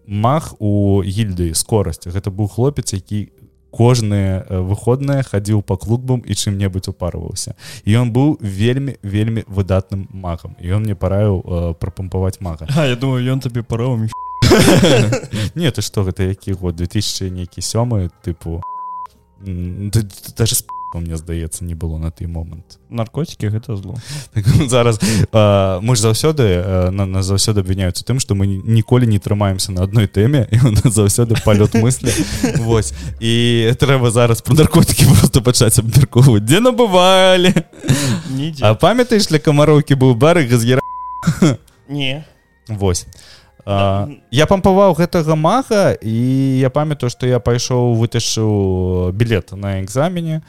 мах 0.05 0.53
у 0.59 1.01
гільдыі 1.01 1.55
скорасці 1.55 2.11
гэта 2.11 2.29
быў 2.29 2.51
хлопец 2.51 2.93
які 2.93 3.31
кожныя 3.75 4.47
выходныя 4.47 5.23
хадзіў 5.27 5.59
па 5.59 5.75
клубам 5.75 6.23
і 6.23 6.31
чым-небудзь 6.31 6.95
упарваўся. 6.95 7.59
І 7.83 7.99
ён 7.99 8.15
быў 8.15 8.39
вельмі 8.39 8.95
вельмі 9.03 9.43
выдатным 9.51 10.07
магам 10.15 10.55
і 10.63 10.79
ён 10.79 10.87
мне 10.87 10.95
параіў 10.95 11.75
прапампаваць 11.75 12.39
мага. 12.39 12.71
А 12.71 12.87
я 12.87 12.95
думаю 12.95 13.19
ён 13.27 13.43
табе 13.43 13.67
параў 13.67 14.07
не 15.59 15.71
ты 15.71 15.81
што 15.81 16.07
гэта 16.07 16.23
які 16.23 16.55
год? 16.55 16.79
2000 16.79 17.27
нейкі 17.33 17.59
сёмы 17.59 18.07
тыпу 18.23 18.63
даже 20.37 20.55
мне 20.99 21.17
здаецца 21.17 21.65
не 21.65 21.75
было 21.75 21.97
на 21.97 22.11
той 22.11 22.27
момант 22.27 22.79
наркотики 22.89 23.45
гэта 23.45 23.75
зло. 23.75 23.95
Так, 24.33 24.45
зараз 24.69 24.99
а, 25.31 25.79
мы 25.81 25.95
ж 25.95 26.01
заўсёды 26.01 26.91
на 26.91 27.05
нас 27.05 27.25
заўсёды 27.25 27.59
абвіняюцца 27.59 28.03
тым 28.05 28.19
что 28.19 28.35
мы 28.35 28.47
ніколі 28.47 29.07
не 29.07 29.19
трымаемся 29.19 29.71
на 29.71 29.83
одной 29.83 30.07
тэме 30.07 30.47
і 30.51 30.57
заўсёды 30.89 31.35
палёт 31.45 31.73
мысли. 31.75 32.11
Вось 32.59 32.93
і 33.19 33.73
трэба 33.79 34.11
зараз 34.11 34.41
про 34.41 34.55
наркотики 34.55 35.05
просто 35.05 35.41
пачаць 35.41 35.79
абмярковваць 35.79 36.43
дзе 36.43 36.59
набывалі 36.59 37.53
А 38.61 38.73
памятаеш 38.73 39.27
для 39.27 39.39
камароўкі 39.39 39.95
быў 39.95 40.15
барыг 40.15 40.51
з 40.53 40.79
не. 41.87 42.25
Вось 42.67 43.05
а, 43.65 44.07
я 44.31 44.45
пампаваў 44.45 44.93
гэтага 44.93 45.35
мага 45.35 45.97
і 46.01 46.15
я 46.61 46.69
памятаю 46.69 47.09
што 47.09 47.25
я 47.25 47.39
пайшоў 47.39 47.97
выцяшу 47.97 49.11
білет 49.13 49.51
на 49.51 49.81
экзамене 49.81 50.41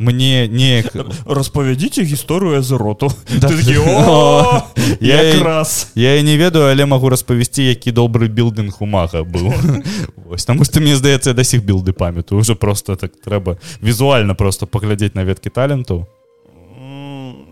мне 0.00 0.48
не 0.48 0.80
распавядзіце 1.28 2.02
гісторыю 2.08 2.62
з 2.64 2.72
роту. 2.72 3.12
Я 5.00 5.44
раз 5.44 5.92
я 5.94 6.22
не 6.22 6.36
ведаю 6.36 6.72
але 6.72 6.86
магу 6.86 7.08
распавесці 7.12 7.62
які 7.62 7.92
добры 7.92 8.28
білдынг 8.28 8.80
у 8.80 8.86
мага 8.86 9.22
быў. 9.22 9.52
Вось 10.28 10.44
таму 10.48 10.64
што 10.64 10.80
мне 10.80 10.96
здаецца 10.96 11.36
да 11.36 11.44
сіх 11.44 11.62
білды 11.64 11.92
памятаю. 11.92 12.40
Уже 12.40 12.54
просто 12.54 12.96
так 12.96 13.12
трэба 13.20 13.60
візуальна 13.82 14.34
просто 14.34 14.66
паглядзець 14.66 15.14
на 15.14 15.24
веткі 15.24 15.52
таленту 15.52 16.08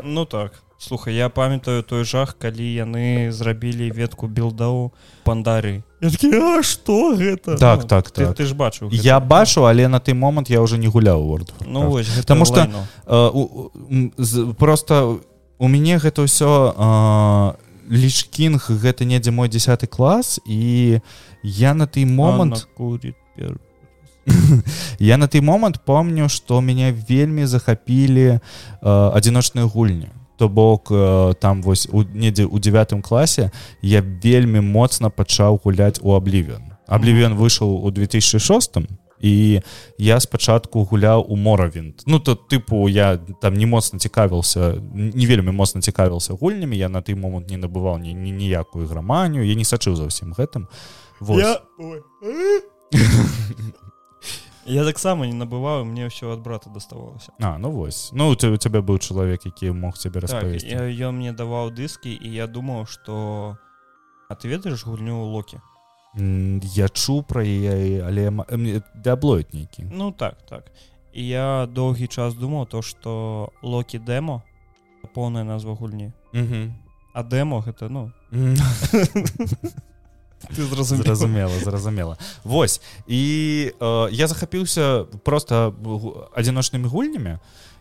ну 0.08 0.24
так. 0.24 0.62
Слухай 0.78 1.14
я 1.14 1.28
памятаю 1.28 1.82
той 1.82 2.04
жах 2.04 2.36
калі 2.38 2.62
яны 2.62 3.32
зрабілі 3.32 3.90
ветку 3.90 4.28
білдау 6.00 6.18
пандарый 6.20 6.62
что 6.62 7.14
гэта 7.16 7.56
так 7.56 7.82
ну, 7.82 7.88
так 7.88 8.10
ты, 8.10 8.26
так. 8.26 8.36
ты 8.36 8.44
ж 8.44 8.54
бачу 8.54 8.88
я 8.92 9.20
бачу 9.20 9.64
але 9.64 9.88
на 9.88 10.00
той 10.00 10.14
момант 10.14 10.50
я 10.50 10.60
уже 10.60 10.78
не 10.78 10.88
гуляў 10.88 11.26
word 11.26 11.52
ну 11.66 11.90
вось, 11.90 12.08
потому 12.08 12.44
что 12.44 12.68
э, 13.06 14.54
просто 14.58 15.18
у 15.58 15.68
мяне 15.68 15.98
гэта 15.98 16.22
ўсё 16.22 16.74
э, 16.76 17.54
лішкінг 17.90 18.70
гэта 18.70 19.04
недзе 19.04 19.30
мой 19.30 19.48
10 19.48 19.88
клас 19.90 20.40
і 20.46 21.00
я 21.42 21.74
на 21.74 21.86
той 21.86 22.04
момант 22.04 22.68
я 24.98 25.16
на 25.16 25.26
той 25.26 25.40
момант 25.40 25.80
помню 25.84 26.28
что 26.28 26.60
меня 26.60 26.94
вельмі 27.08 27.46
захапілі 27.46 28.38
э, 28.82 29.16
адзіночныя 29.16 29.66
гульні 29.66 30.08
то 30.38 30.48
бок 30.48 30.88
э, 30.90 31.34
там 31.40 31.62
вось 31.62 31.88
у 31.92 32.02
недзе 32.02 32.44
у 32.46 32.58
девятым 32.58 33.02
класе 33.02 33.50
я 33.82 34.00
вельмі 34.00 34.60
моцна 34.60 35.10
пачаў 35.10 35.60
гуляць 35.64 35.98
у 36.00 36.14
аблівен 36.14 36.72
аблівен 36.86 37.34
выйшаў 37.34 37.84
у 37.84 37.90
2006 37.90 38.78
і 39.20 39.60
я 39.98 40.20
спачатку 40.20 40.84
гуляў 40.84 41.26
у 41.28 41.36
моравінт 41.36 42.02
ну 42.06 42.20
то 42.20 42.34
тыпу 42.34 42.88
я 42.88 43.18
там 43.42 43.54
не 43.54 43.66
моцна 43.66 43.98
цікавіўся 43.98 44.78
не 44.94 45.26
вельмі 45.26 45.50
моцна 45.50 45.80
цікавіўся 45.80 46.34
гульнямі 46.34 46.78
я 46.78 46.88
на 46.88 47.02
той 47.02 47.14
момант 47.14 47.50
не 47.50 47.58
набываў 47.58 47.98
ні 47.98 48.14
ніякую 48.14 48.86
граманню 48.86 49.42
я 49.42 49.54
не 49.54 49.64
сачыў 49.64 49.96
за 49.96 50.06
ўсім 50.06 50.38
гэтым. 50.38 50.70
Я... 51.20 51.58
я 54.68 54.84
таксама 54.84 55.26
не 55.26 55.32
набываю 55.32 55.84
мне 55.84 56.06
ўсё 56.06 56.32
ад 56.32 56.40
брата 56.40 56.70
даставалася 56.70 57.32
А 57.40 57.58
ну 57.58 57.70
вось. 57.70 58.10
Ну 58.12 58.28
у 58.28 58.34
цябе 58.36 58.80
быў 58.80 58.98
чалавек 58.98 59.46
які 59.46 59.72
мог 59.72 59.96
цябе 59.98 60.20
распавесці 60.20 60.68
так, 60.68 60.92
ён 61.00 61.16
мне 61.16 61.32
даваў 61.32 61.72
дыскі 61.72 62.12
і 62.12 62.28
я 62.28 62.46
думаў 62.46 62.86
что 62.86 63.56
а 64.28 64.34
ты 64.34 64.48
ведаеш 64.48 64.84
гульню 64.84 65.24
локі 65.24 65.60
я 66.76 66.88
чу 66.88 67.22
пра 67.22 67.42
яе 67.42 68.04
але 68.04 68.30
дяблоид 68.94 69.54
нейкі 69.54 69.88
ну 69.92 70.12
так 70.12 70.36
так. 70.48 70.64
І 71.12 71.26
я 71.26 71.66
доўгі 71.66 72.06
час 72.06 72.34
думаў 72.34 72.66
то 72.66 72.82
что 72.82 73.52
локі 73.62 73.98
дэмо 73.98 74.42
поўная 75.14 75.44
назва 75.44 75.74
гульні 75.74 76.12
а 77.14 77.22
дэмо 77.24 77.64
гэта 77.64 77.88
ну 77.88 78.12
зразумела. 80.50 81.52
Зразумела 81.64 82.16
Вось 82.44 82.80
і 83.06 83.72
э, 83.80 84.08
я 84.10 84.26
захапіўся 84.26 85.04
просто 85.22 85.74
адзіночнымі 86.34 86.86
гульнямі 86.86 87.38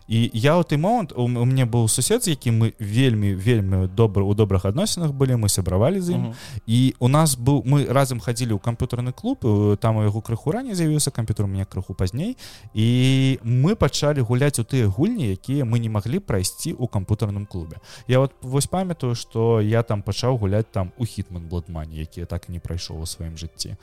і 0.08 0.30
я 0.32 0.56
ў 0.56 0.64
той 0.64 0.78
момант 0.80 1.12
у, 1.12 1.28
у 1.28 1.44
мне 1.44 1.68
быў 1.68 1.84
сусед 1.88 2.24
з 2.24 2.32
якім 2.32 2.64
мы 2.64 2.72
вельмі 2.80 3.36
вельмі 3.36 3.86
добра 3.92 4.24
у 4.24 4.32
добрых 4.32 4.64
адносінах 4.64 5.12
былі 5.12 5.36
мы 5.36 5.52
сябравалі 5.52 6.00
з 6.00 6.16
ім 6.16 6.20
uh 6.20 6.28
-huh. 6.32 6.60
і 6.66 6.94
у 6.98 7.08
нас 7.08 7.36
быў 7.36 7.62
мы 7.68 7.92
разам 7.92 8.20
хадзілі 8.20 8.56
ў 8.56 8.60
камп'ютарны 8.60 9.12
клуб 9.12 9.44
там 9.80 9.96
у 9.96 10.02
яго 10.02 10.20
крыху 10.20 10.52
раней 10.52 10.74
з'явіўся 10.74 11.10
камп'ютар 11.10 11.44
у 11.44 11.48
меня 11.48 11.64
крыху 11.64 11.94
пазней 11.94 12.36
і 12.74 13.38
мы 13.44 13.74
пачалі 13.74 14.20
гуляць 14.20 14.58
у 14.58 14.64
тыя 14.64 14.88
гульні 14.88 15.28
якія 15.32 15.64
мы 15.64 15.78
не 15.78 15.88
маглі 15.88 16.18
прайсці 16.18 16.72
ў 16.72 16.88
камп'ютарным 16.88 17.46
клубе. 17.46 17.76
Я 18.08 18.18
вот 18.18 18.32
вось 18.42 18.66
памятаю 18.66 19.14
что 19.14 19.60
я 19.60 19.82
там 19.82 20.02
пачаў 20.02 20.38
гуляць 20.38 20.72
там 20.72 20.92
у 20.98 21.04
хітман 21.04 21.42
бладмане 21.48 22.00
які 22.00 22.24
так 22.24 22.48
і 22.48 22.52
не 22.52 22.58
прайшоў 22.58 23.00
у 23.00 23.06
сваім 23.06 23.36
жыцці. 23.36 23.76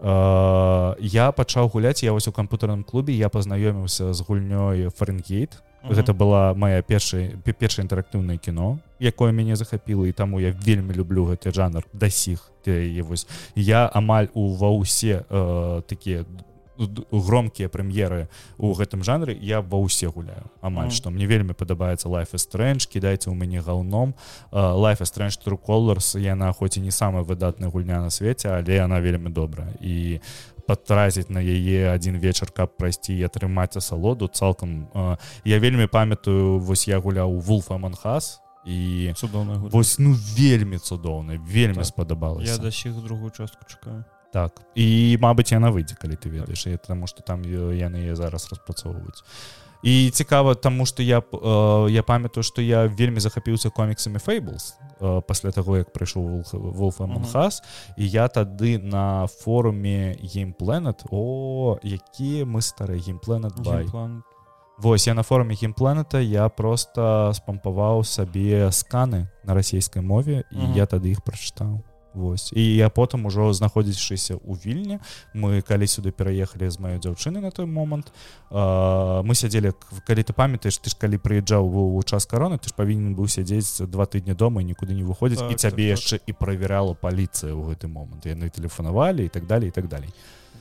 Uh, 0.00 0.94
я 1.00 1.32
пачаў 1.32 1.68
гуляць 1.68 2.02
я 2.02 2.12
вось 2.12 2.28
у 2.28 2.32
камп'ютарным 2.32 2.84
клубе 2.84 3.12
я 3.12 3.28
пазнаёміўся 3.28 4.12
з 4.12 4.20
гульнёй 4.20 4.90
фаренгейт 4.90 5.62
-huh. 5.82 5.94
гэта 5.94 6.12
была 6.12 6.54
моя 6.54 6.82
першая 6.82 7.36
першае 7.44 7.84
інтэрактыўнае 7.86 8.38
кіно 8.38 8.78
якое 9.00 9.32
мяне 9.32 9.56
захапіла 9.56 10.08
і 10.08 10.12
таму 10.12 10.40
я 10.40 10.50
вельмі 10.50 10.94
люблю 10.94 11.24
гэты 11.26 11.52
жанр 11.54 11.86
да 11.92 12.10
сіх 12.10 12.50
вось 13.02 13.26
я 13.54 13.90
амаль 13.94 14.28
у 14.34 14.54
ва 14.54 14.70
ўсе 14.70 15.24
э, 15.28 15.82
такія 15.86 16.24
громкія 17.10 17.68
прэм'еры 17.68 18.28
у 18.56 18.70
гэтым 18.72 19.02
жанры 19.02 19.34
я 19.34 19.60
ва 19.60 19.82
ўсе 19.82 20.06
гуляю 20.06 20.46
амаль 20.62 20.90
што 20.94 21.10
mm. 21.10 21.14
мне 21.14 21.26
вельмі 21.26 21.52
падабаецца 21.52 22.06
life 22.06 22.38
стрэнж 22.38 22.86
кідайце 22.86 23.30
ў 23.30 23.34
мяне 23.34 23.60
галном 23.60 24.14
life 24.52 25.02
стрэнж 25.02 25.42
true 25.42 25.58
colors 25.58 26.14
яна 26.14 26.52
хоць 26.52 26.78
і 26.78 26.84
не 26.86 26.94
самая 26.94 27.26
выдатная 27.26 27.70
гульня 27.70 27.98
на 27.98 28.10
свеце 28.10 28.54
але 28.54 28.78
яна 28.78 29.00
вельмі 29.02 29.30
добрая 29.30 29.74
і 29.82 30.20
патраціць 30.68 31.32
на 31.32 31.40
яе 31.40 31.88
адзін 31.88 32.20
вечар 32.20 32.52
каб 32.52 32.76
прайсці 32.76 33.16
і 33.16 33.24
атрымаць 33.24 33.80
асалоду 33.80 34.28
цалкам 34.28 34.92
я 35.48 35.56
вельмі 35.58 35.88
памятаю 35.88 36.60
вось 36.60 36.84
я 36.88 37.00
гуляў 37.00 37.40
вулфа 37.40 37.80
манхас 37.80 38.38
і 38.68 39.12
цудоўна 39.16 39.56
вось 39.72 39.98
ну 39.98 40.12
вельмі 40.12 40.78
цудоўна 40.78 41.40
вельмі 41.40 41.80
так. 41.80 41.86
спадабалася. 41.86 42.52
Я 42.52 42.58
да 42.58 42.70
сіх 42.70 42.92
другую 42.92 43.30
частку 43.30 43.64
чакаю. 43.64 44.04
Так. 44.32 44.60
І 44.76 45.16
мабыць 45.20 45.52
яна 45.56 45.72
выйдзе 45.72 45.96
калі 45.96 46.20
ты 46.20 46.28
ведаеш 46.28 46.68
так. 46.68 46.84
таму 46.84 47.08
што 47.08 47.24
там 47.24 47.42
яны 47.48 48.14
зараз 48.14 48.52
распрацоўваюць 48.52 49.24
і 49.82 50.10
цікава 50.10 50.54
таму 50.54 50.86
што 50.86 51.02
я 51.02 51.20
э, 51.20 51.90
я 51.90 52.02
памятаю 52.02 52.42
што 52.42 52.62
я 52.62 52.86
вельмі 52.86 53.20
захапіўся 53.20 53.70
коміксамі 53.70 54.18
фейблс 54.18 54.74
э, 55.00 55.22
пасля 55.22 55.50
таго 55.50 55.78
як 55.78 55.92
прыйшоў 55.92 56.42
волфамонхас 56.52 57.62
і 57.96 58.08
я 58.08 58.28
тады 58.28 58.78
на 58.78 59.26
форуме 59.26 60.16
геймпленет 60.22 61.04
о 61.10 61.78
якія 61.82 62.44
мы 62.44 62.62
стары 62.62 62.98
геймпленет 62.98 63.54
Вось 64.78 65.08
я 65.08 65.14
на 65.14 65.22
форуме 65.22 65.54
геймпленета 65.54 66.18
я 66.20 66.48
просто 66.48 67.32
спампаваў 67.34 68.04
сабе 68.04 68.70
сканы 68.70 69.26
на 69.44 69.54
расійскай 69.54 70.02
мове 70.02 70.44
і 70.50 70.74
я 70.74 70.86
тады 70.86 71.10
іх 71.10 71.22
прачытаў 71.22 71.82
Вось. 72.18 72.50
І 72.52 72.62
я 72.76 72.90
потым 72.90 73.30
ужо 73.30 73.52
знаходзячыся 73.54 74.42
ў 74.42 74.58
вільні 74.58 74.98
мы 75.38 75.62
калі 75.62 75.86
сюды 75.86 76.10
пераехалі 76.10 76.66
з 76.66 76.76
маёй 76.82 76.98
дзяўчыны 76.98 77.38
на 77.38 77.54
той 77.54 77.70
момант 77.70 78.10
э, 78.50 79.22
мы 79.22 79.38
сядзелі 79.38 79.70
калі 80.02 80.22
ты 80.26 80.34
памятаеш 80.34 80.82
ты 80.82 80.90
ж 80.90 80.98
калі 80.98 81.22
прыязджаў 81.22 81.62
у 81.62 82.02
час 82.02 82.26
кароны 82.26 82.58
ты 82.58 82.68
ж 82.68 82.74
павінен 82.74 83.14
быў 83.14 83.30
сядзець 83.30 83.86
два 83.86 84.10
тыдні 84.10 84.34
дома 84.34 84.66
нікуды 84.66 84.98
не 84.98 85.06
выходзіць 85.06 85.46
так, 85.46 85.52
і 85.52 85.62
цябе 85.62 85.94
так, 85.94 85.94
яшчэ 85.94 86.18
так. 86.18 86.26
і 86.26 86.32
правярала 86.34 86.98
паліцыя 86.98 87.54
ў 87.54 87.62
гэты 87.70 87.86
момант. 87.86 88.26
Яны 88.26 88.50
тэлефанавалі 88.50 89.22
і 89.22 89.30
так 89.30 89.46
далее 89.46 89.70
і 89.70 89.74
так 89.78 89.86
далей 89.86 90.10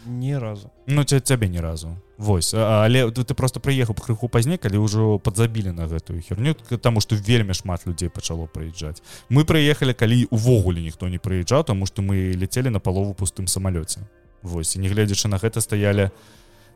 ні 0.08 0.38
разу. 0.38 0.70
Ну 0.88 1.03
цябе 1.03 1.47
ні 1.47 1.60
разу. 1.60 1.97
Вось. 2.18 2.53
Але 2.53 3.12
ты 3.12 3.34
просто 3.34 3.60
прыехаў 3.60 3.93
крыху 3.93 4.28
пазней 4.28 4.58
калі 4.58 4.78
ўжо 4.82 5.20
падзабілі 5.20 5.72
на 5.72 5.86
гэтую 5.86 6.22
херню 6.22 6.55
таму 6.82 7.01
што 7.01 7.16
вельмі 7.16 7.53
шмат 7.53 7.86
людзей 7.86 8.10
пачало 8.10 8.47
прыязджаць. 8.47 9.03
Мы 9.30 9.45
прыехалі 9.45 9.93
калі 9.93 10.28
увогуле 10.32 10.82
ніхто 10.82 11.08
не 11.08 11.20
прыязджаў 11.20 11.64
таму 11.64 11.86
што 11.86 12.01
мы 12.01 12.34
ляцелі 12.34 12.70
на 12.70 12.80
палову 12.80 13.14
пустым 13.14 13.45
самалёце 13.47 14.01
Вось. 14.41 14.76
І 14.76 14.80
нягледзячы 14.80 15.28
на 15.28 15.38
гэта 15.38 15.62
стаялі 15.62 16.10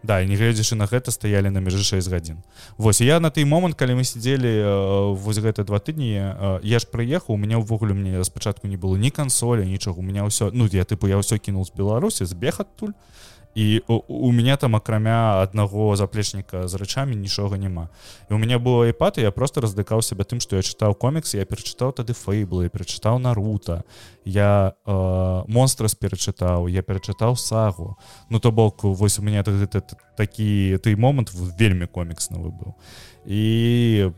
Да 0.03 0.23
нягледзячы 0.25 0.75
на 0.75 0.89
гэта 0.89 1.11
стаялі 1.11 1.49
на 1.53 1.61
межы 1.61 1.83
6 1.83 2.09
гадзін 2.09 2.41
Вось 2.77 3.01
я 3.01 3.19
на 3.19 3.29
той 3.29 3.45
момант 3.45 3.77
калі 3.77 4.01
мы 4.01 4.03
сидзелі 4.03 5.13
вось 5.13 5.37
гэта 5.37 5.63
два 5.63 5.77
тыдні 5.77 6.61
я 6.65 6.79
ж 6.79 6.89
прыехаў 6.89 7.35
у 7.35 7.37
меня 7.37 7.61
ўвогуле 7.61 7.93
мне 7.93 8.23
спачатку 8.23 8.67
не 8.67 8.77
было 8.77 8.97
ні 8.97 9.11
кансоля 9.11 9.61
нічога 9.65 9.99
у 9.99 10.05
меня 10.05 10.25
ўсё 10.25 10.49
ну 10.53 10.65
я 10.71 10.83
тыпу 10.83 11.05
я 11.05 11.21
ўсё 11.21 11.37
кінул 11.37 11.65
з 11.65 11.71
беларусі 11.77 12.25
збег 12.25 12.61
адтуль 12.65 12.97
і 13.55 13.81
у, 13.87 14.31
меня 14.31 14.57
там 14.57 14.75
акрамя 14.75 15.41
аднаго 15.41 15.95
заплечніка 15.95 16.67
з 16.67 16.73
рэчамі 16.79 17.15
нічога 17.15 17.57
няма. 17.57 17.89
І 18.29 18.33
у 18.33 18.37
меня 18.37 18.59
было 18.59 18.87
іпад 18.87 19.17
я 19.17 19.31
просто 19.31 19.61
раздыкаў 19.61 20.01
сябе 20.01 20.23
тым 20.23 20.39
што 20.39 20.55
я 20.55 20.63
чытаў 20.63 20.95
комікс 20.95 21.35
я 21.35 21.43
перачытаў 21.43 21.91
тады 21.91 22.13
фейблы 22.15 22.71
перачытаў 22.71 23.19
нарута 23.19 23.83
я 24.23 24.73
э, 24.85 25.43
монстрас 25.47 25.95
перачытаў 25.95 26.71
я 26.71 26.81
перачытаў 26.81 27.35
сагу. 27.35 27.97
Ну 28.29 28.39
то 28.39 28.51
бок 28.51 28.83
вось 28.83 29.19
у 29.19 29.21
меня 29.21 29.43
гэта 29.43 29.83
такі 30.15 30.79
той 30.79 30.95
момант 30.95 31.31
вельмі 31.35 31.87
коміксны 31.91 32.39
выбыў. 32.39 32.79
І 33.27 34.09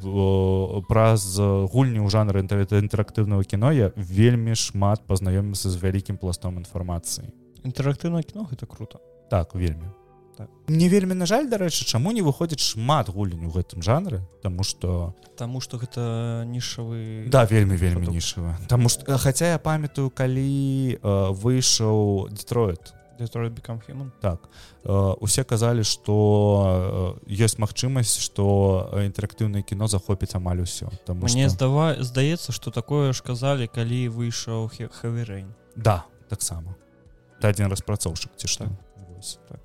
праз 0.88 1.40
гульні 1.42 2.06
ў 2.06 2.10
жанры 2.14 2.46
інтэрактыўнага 2.46 3.44
кіно 3.44 3.72
я 3.74 3.92
вельмі 3.98 4.54
шмат 4.54 5.02
пазнаёміцца 5.10 5.74
з 5.74 5.76
вялікім 5.82 6.22
пластом 6.22 6.62
інфармацыі. 6.62 7.34
Інтэрактыўна 7.66 8.22
кіно 8.24 8.46
гэта 8.46 8.70
круто 8.70 9.02
так 9.30 9.56
вельмі. 9.56 9.88
Так. 10.38 10.50
не 10.68 10.90
вельмі 10.90 11.14
на 11.14 11.26
жаль 11.26 11.46
дарэчы 11.46 11.86
чаму 11.86 12.12
не 12.12 12.24
выходзіць 12.26 12.64
шмат 12.66 13.10
гулень 13.14 13.46
у 13.46 13.52
гэтым 13.54 13.86
жанры 13.86 14.26
тому 14.42 14.64
что 14.64 15.14
тому 15.38 15.62
что 15.62 15.78
гэта 15.78 16.44
нішавы 16.50 17.30
да 17.30 17.46
вельмі 17.46 17.78
вельмі 17.78 18.08
нішава 18.08 18.58
там 18.68 18.90
что 18.90 19.18
хаця 19.18 19.54
я 19.54 19.60
памятаю 19.60 20.10
калі 20.10 20.98
э, 20.98 21.34
выйшаў 21.38 22.30
детроид 22.34 22.94
так. 24.22 24.50
Э, 24.84 25.14
усе 25.22 25.44
казалі 25.44 25.84
что 25.84 27.20
э, 27.30 27.30
ёсць 27.30 27.62
магчымасць 27.62 28.18
что 28.18 28.90
інтэрактыўнае 29.06 29.62
кіно 29.62 29.88
захопіць 29.88 30.34
амаль 30.34 30.66
усё 30.66 30.90
там 31.06 31.22
мне 31.22 31.46
что... 31.46 31.50
здава 31.50 32.02
здаецца 32.02 32.52
что 32.52 32.72
такое 32.72 33.14
ж 33.14 33.22
казалі 33.22 33.68
калі 33.68 34.10
выйшаў 34.10 34.66
хеверейн 34.74 35.54
да 35.76 36.06
таксама. 36.28 36.74
Адзін 37.44 37.68
распрацоўшчык 37.70 38.34
ці 38.40 38.48
што? 38.48 38.66
Так 38.66 38.83
так. 39.50 39.60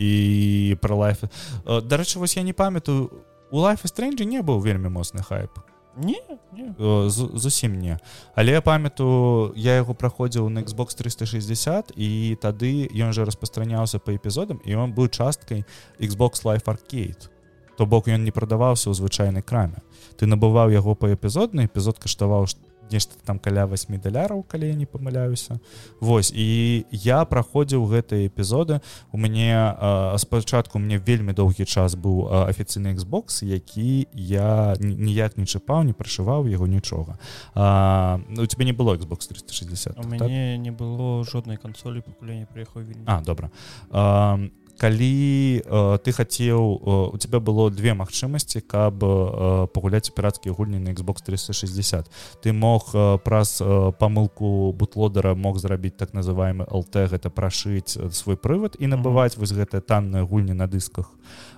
І 0.00 0.76
про 0.80 0.96
лайф 0.96 1.24
дарэчы 1.66 2.18
вось 2.18 2.36
я 2.36 2.42
не 2.42 2.52
памятаю 2.52 3.10
у 3.50 3.58
лайфа 3.58 3.88
стрэнджа 3.88 4.24
не 4.24 4.40
быў 4.40 4.62
вельмі 4.64 4.88
моцны 4.88 5.22
хайп. 5.22 5.50
Не, 5.96 6.16
не. 6.52 6.72
зусім 7.10 7.74
не 7.78 7.98
але 8.34 8.52
я 8.52 8.62
памятаю 8.62 9.52
я 9.56 9.74
яго 9.74 9.92
праходзіў 9.92 10.48
на 10.48 10.62
Xbox 10.62 10.94
360 10.94 11.92
і 11.96 12.38
тады 12.40 12.88
ён 12.94 13.12
жа 13.12 13.26
распастраняўся 13.26 13.98
по 13.98 14.14
эпізодам 14.14 14.62
і 14.64 14.74
он 14.74 14.94
быў 14.94 15.10
часткай 15.10 15.66
Xbox 15.98 16.46
life 16.46 16.64
arcade. 16.70 17.28
То 17.76 17.86
бок 17.86 18.08
ён 18.08 18.22
не 18.24 18.30
прадаваўся 18.30 18.90
ў 18.90 18.94
звычайнай 18.94 19.42
краме 19.42 19.82
ты 20.16 20.30
набываў 20.30 20.70
яго 20.70 20.94
па 20.94 21.10
эпізодны 21.10 21.66
эпізод 21.66 21.98
каштаваў 21.98 22.46
што 22.46 22.69
нешта 22.92 23.14
там 23.24 23.38
каля 23.38 23.66
8 23.66 24.00
даляраў 24.00 24.42
калі 24.42 24.68
я 24.68 24.74
не 24.74 24.86
памыляюся. 24.86 25.60
Вось 26.00 26.32
і 26.34 26.84
я 26.90 27.24
праходзіў 27.24 27.86
гэтыя 27.86 28.28
эпізоды. 28.28 28.80
У 29.12 29.18
мяне 29.18 29.74
спачатку 30.18 30.78
мне 30.78 30.98
вельмі 30.98 31.32
доўгі 31.32 31.64
час 31.64 31.94
быў 31.94 32.28
афіцыйны 32.48 32.94
Xbox 32.94 33.44
які 33.44 34.08
я 34.12 34.76
ніяк 34.80 35.36
не 35.36 35.46
чапаў 35.46 35.82
не 35.82 35.92
прашываў 35.92 36.48
яго 36.48 36.66
нічога. 36.66 37.18
А, 37.54 38.20
у 38.38 38.46
тебе 38.46 38.64
не 38.64 38.72
было 38.72 38.96
Xbox 38.96 39.28
360 39.28 39.98
у 39.98 40.08
мяне 40.08 40.56
так? 40.56 40.64
не 40.64 40.70
было 40.70 41.24
жоднай 41.24 41.56
кансолі 41.56 42.00
пакулення 42.00 42.46
прыехаў 42.46 42.82
А 43.06 43.20
добра. 43.20 43.50
А, 43.90 44.38
калі 44.80 45.60
э, 45.60 45.98
ты 46.00 46.12
хацеў 46.12 46.56
э, 46.56 47.14
у 47.14 47.18
тебя 47.18 47.38
было 47.38 47.68
две 47.70 47.92
магчымасці 47.92 48.64
каб 48.64 49.04
э, 49.04 49.68
пагуляць 49.76 50.08
пірацкія 50.08 50.54
гульні 50.56 50.80
на 50.80 50.96
Xbox 50.96 51.20
360 51.20 52.08
ты 52.40 52.52
мог 52.52 52.88
э, 52.94 53.18
праз 53.20 53.60
э, 53.60 53.92
памылку 54.00 54.72
бутлодера 54.72 55.34
мог 55.34 55.58
зрабіць 55.58 56.00
так 56.00 56.14
называемый 56.16 56.64
ЛТ 56.64 57.12
гэта 57.12 57.28
прашыць 57.28 58.00
свой 58.12 58.36
прывод 58.40 58.76
і 58.80 58.88
набываць 58.88 59.36
mm 59.36 59.36
-hmm. 59.36 59.40
вось 59.40 59.52
гэтыя 59.52 59.80
танныя 59.80 60.24
гульні 60.24 60.54
на 60.54 60.66
дысках. 60.66 61.12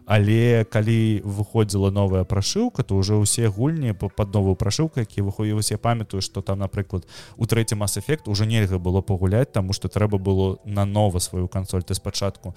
Але 0.04 0.64
калі 0.64 1.22
выходзіла 1.24 1.90
новая 1.90 2.24
прашыўка 2.24 2.82
то 2.82 2.96
уже 2.96 3.14
ўсе 3.14 3.46
гульні 3.46 3.92
под 3.92 4.34
новую 4.34 4.54
прашыўку 4.54 5.00
які 5.00 5.22
выходзі 5.22 5.52
вось 5.52 5.70
я 5.70 5.78
памятаю 5.78 6.20
что 6.20 6.42
там 6.42 6.58
напрыклад 6.58 7.06
у 7.36 7.46
трэці 7.46 7.74
мас-эфект 7.74 8.28
уже 8.28 8.46
нельга 8.46 8.78
было 8.78 9.00
пагуляць 9.00 9.52
тому 9.52 9.72
что 9.72 9.88
трэба 9.88 10.18
было 10.18 10.58
на 10.64 10.84
нова 10.84 11.18
сваю 11.18 11.48
кансоль. 11.48 11.82
Ты 11.82 11.94
спачатку 11.94 12.54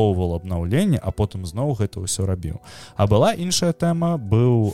спампоўвал 0.00 0.34
обнаўленне 0.34 0.98
а 0.98 1.10
потым 1.12 1.44
зноў 1.46 1.76
гэта 1.76 2.00
ўсё 2.00 2.26
рабіў. 2.26 2.60
А 2.96 3.06
была 3.06 3.34
іншая 3.34 3.72
тэма 3.72 4.16
быў 4.16 4.72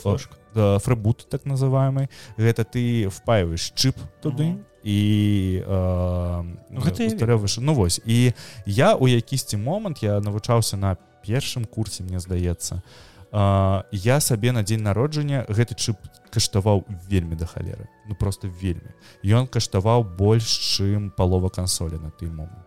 фрыбут 0.55 1.27
так 1.29 1.45
называемый 1.45 2.09
гэта 2.37 2.63
ты 2.63 3.09
впаиваешь 3.09 3.73
чып 3.75 3.95
туды 4.21 4.43
mm 4.43 4.55
-hmm 4.55 4.63
і 4.87 5.63
э, 5.67 6.43
ну 7.59 7.73
вось 7.73 8.01
і 8.05 8.33
я 8.65 8.95
у 8.95 9.07
якісьці 9.07 9.57
момант 9.57 10.03
я 10.03 10.19
навучаўся 10.21 10.77
на 10.77 10.97
першым 11.27 11.65
курсе 11.65 12.03
мне 12.03 12.19
здаецца. 12.19 12.81
Я 13.91 14.19
сабе 14.19 14.51
на 14.51 14.63
дзень 14.63 14.83
народжання 14.83 15.45
гэты 15.49 15.75
чып 15.75 15.97
каштаваў 16.31 16.85
вельмі 17.09 17.35
да 17.35 17.45
халеры. 17.45 17.87
Ну 18.07 18.15
просто 18.15 18.47
вельмі. 18.47 18.95
Ён 19.23 19.47
каштаваў 19.47 20.03
больш 20.03 20.47
чым 20.77 21.11
палова 21.11 21.49
кансолі 21.49 21.99
на 21.99 22.09
той 22.09 22.29
момант 22.29 22.66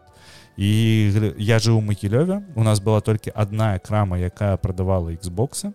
і 0.60 1.32
я 1.40 1.56
жыў 1.56 1.80
у 1.80 1.80
макілёве 1.80 2.44
у 2.54 2.62
нас 2.62 2.84
была 2.84 3.00
толькі 3.00 3.32
адна 3.34 3.78
крама 3.80 4.20
якая 4.20 4.60
прадавала 4.60 5.08
Xбоксы 5.16 5.72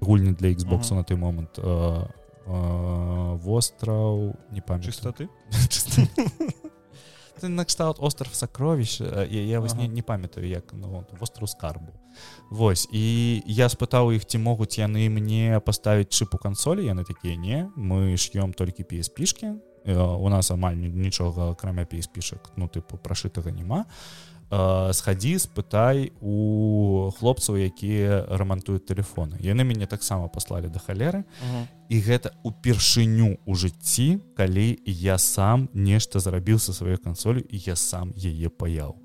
гульні 0.00 0.34
для 0.34 0.50
Xбоксу 0.50 0.94
uh 0.94 0.98
-huh. 0.98 0.98
на 0.98 1.02
той 1.04 1.16
момант 1.16 1.58
востраў 3.44 4.34
не 4.50 4.60
памяць 4.60 4.90
чыстоты 4.90 5.28
накшталт 7.42 7.96
остров 8.00 8.34
сакровіш 8.34 9.00
я, 9.00 9.24
я 9.26 9.60
вось 9.60 9.72
ага. 9.72 9.82
не, 9.82 9.88
не 9.88 10.02
памятаю 10.02 10.48
як 10.48 10.72
ну, 10.72 11.04
востраў 11.20 11.46
скарбу 11.46 11.92
Вось 12.50 12.88
і 12.92 13.42
я 13.46 13.68
спытаў 13.68 14.12
іх 14.16 14.26
ці 14.26 14.38
могуць 14.38 14.78
яны 14.78 15.08
мне 15.08 15.60
паставіць 15.60 16.10
чыпу 16.10 16.38
кансолі 16.42 16.82
яны 16.82 17.04
такія 17.04 17.36
не 17.36 17.70
мы 17.76 18.16
ш'ём 18.16 18.52
толькі 18.52 18.82
піспішки 18.82 19.54
у 19.88 20.28
нас 20.28 20.50
амаль 20.50 20.76
нічога 20.76 21.52
акрамя 21.52 21.84
піспішак 21.84 22.52
ну 22.56 22.68
тыпу 22.68 23.00
прашытага 23.00 23.50
няма 23.50 23.86
схадзі 24.48 25.36
спытай 25.36 26.08
у 26.24 27.12
хлопцаў 27.18 27.60
якія 27.60 28.24
рамантуюць 28.32 28.88
телефоны 28.88 29.36
яны 29.44 29.64
мяне 29.64 29.84
таксама 29.84 30.28
паслалі 30.32 30.72
да 30.72 30.80
халеры 30.80 31.24
і 31.88 31.96
гэта 32.00 32.32
упершыню 32.44 33.36
у 33.44 33.52
жыцці 33.56 34.20
калі 34.36 34.76
я 34.84 35.18
сам 35.18 35.68
нешта 35.72 36.20
зрабіў 36.20 36.60
са 36.60 36.72
сваёй 36.72 36.96
кансолю 36.96 37.40
і 37.40 37.56
я 37.64 37.76
сам 37.76 38.12
яе 38.16 38.48
паяў. 38.48 38.96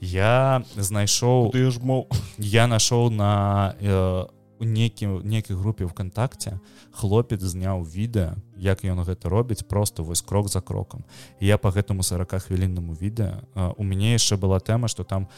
Я 0.00 0.62
знайшоў 0.74 1.50
ты 1.54 1.70
ж 1.70 1.78
мог? 1.78 2.10
Я 2.38 2.66
нашоў 2.66 3.10
на 3.10 3.74
э, 3.78 4.26
некі 4.60 5.06
нейкай 5.24 5.56
групе 5.56 5.84
вКтакце 5.84 6.60
хлопец 6.92 7.40
зняў 7.40 7.84
відэа 7.84 8.36
як 8.56 8.84
ён 8.84 9.02
гэта 9.04 9.28
робіць 9.28 9.66
просто 9.66 10.04
вось 10.04 10.22
крок 10.22 10.48
за 10.48 10.60
крокам. 10.60 11.04
Я 11.40 11.58
по 11.58 11.70
гэтаму 11.70 12.02
40 12.02 12.42
хвіліннаму 12.42 12.94
відэа 12.94 13.42
у 13.76 13.82
мяне 13.82 14.12
яшчэ 14.14 14.36
была 14.36 14.60
тэма 14.60 14.88
что 14.88 15.04
там 15.04 15.28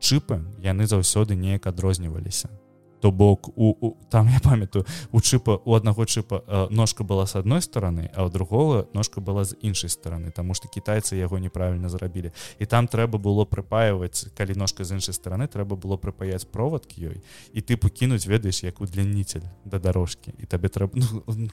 чыпы 0.00 0.40
яны 0.58 0.86
заўсёды 0.86 1.34
неяк 1.34 1.66
адрозніваліся 1.66 2.48
то 3.02 3.10
бок 3.10 3.48
у, 3.58 3.74
у 3.80 3.96
там 4.10 4.28
я 4.28 4.40
памятаю 4.40 4.86
у 5.10 5.20
чыпа 5.20 5.60
у 5.64 5.74
аднаго 5.74 6.04
чыпа 6.04 6.44
э, 6.46 6.66
ножка 6.70 7.02
была 7.02 7.26
с 7.26 7.34
адной 7.34 7.60
стороны 7.60 8.10
а 8.14 8.24
у 8.24 8.28
другого 8.28 8.86
ножка 8.94 9.20
была 9.20 9.44
з 9.44 9.56
іншай 9.60 9.90
стороны 9.90 10.30
тому 10.30 10.54
что 10.54 10.68
китайцы 10.68 11.16
яго 11.16 11.38
неправільна 11.38 11.88
зрабілі. 11.88 12.30
І 12.58 12.66
там 12.66 12.86
трэба 12.86 13.18
было 13.18 13.44
прыпаиваць 13.44 14.30
калі 14.38 14.54
ножка 14.54 14.84
з 14.84 14.92
іншай 14.92 15.14
стороны 15.14 15.48
трэба 15.48 15.74
было 15.74 15.96
прыпаяць 15.96 16.46
провод 16.46 16.86
к 16.86 16.94
ёй 16.96 17.18
і 17.52 17.60
ты 17.60 17.76
пакінуць 17.76 18.26
ведаеш 18.26 18.62
як 18.62 18.80
удлінніцель 18.80 19.50
да 19.64 19.78
дорожкі 19.78 20.30
і 20.38 20.46
табе 20.46 20.68
трэба 20.68 20.94
ну, 20.94 21.50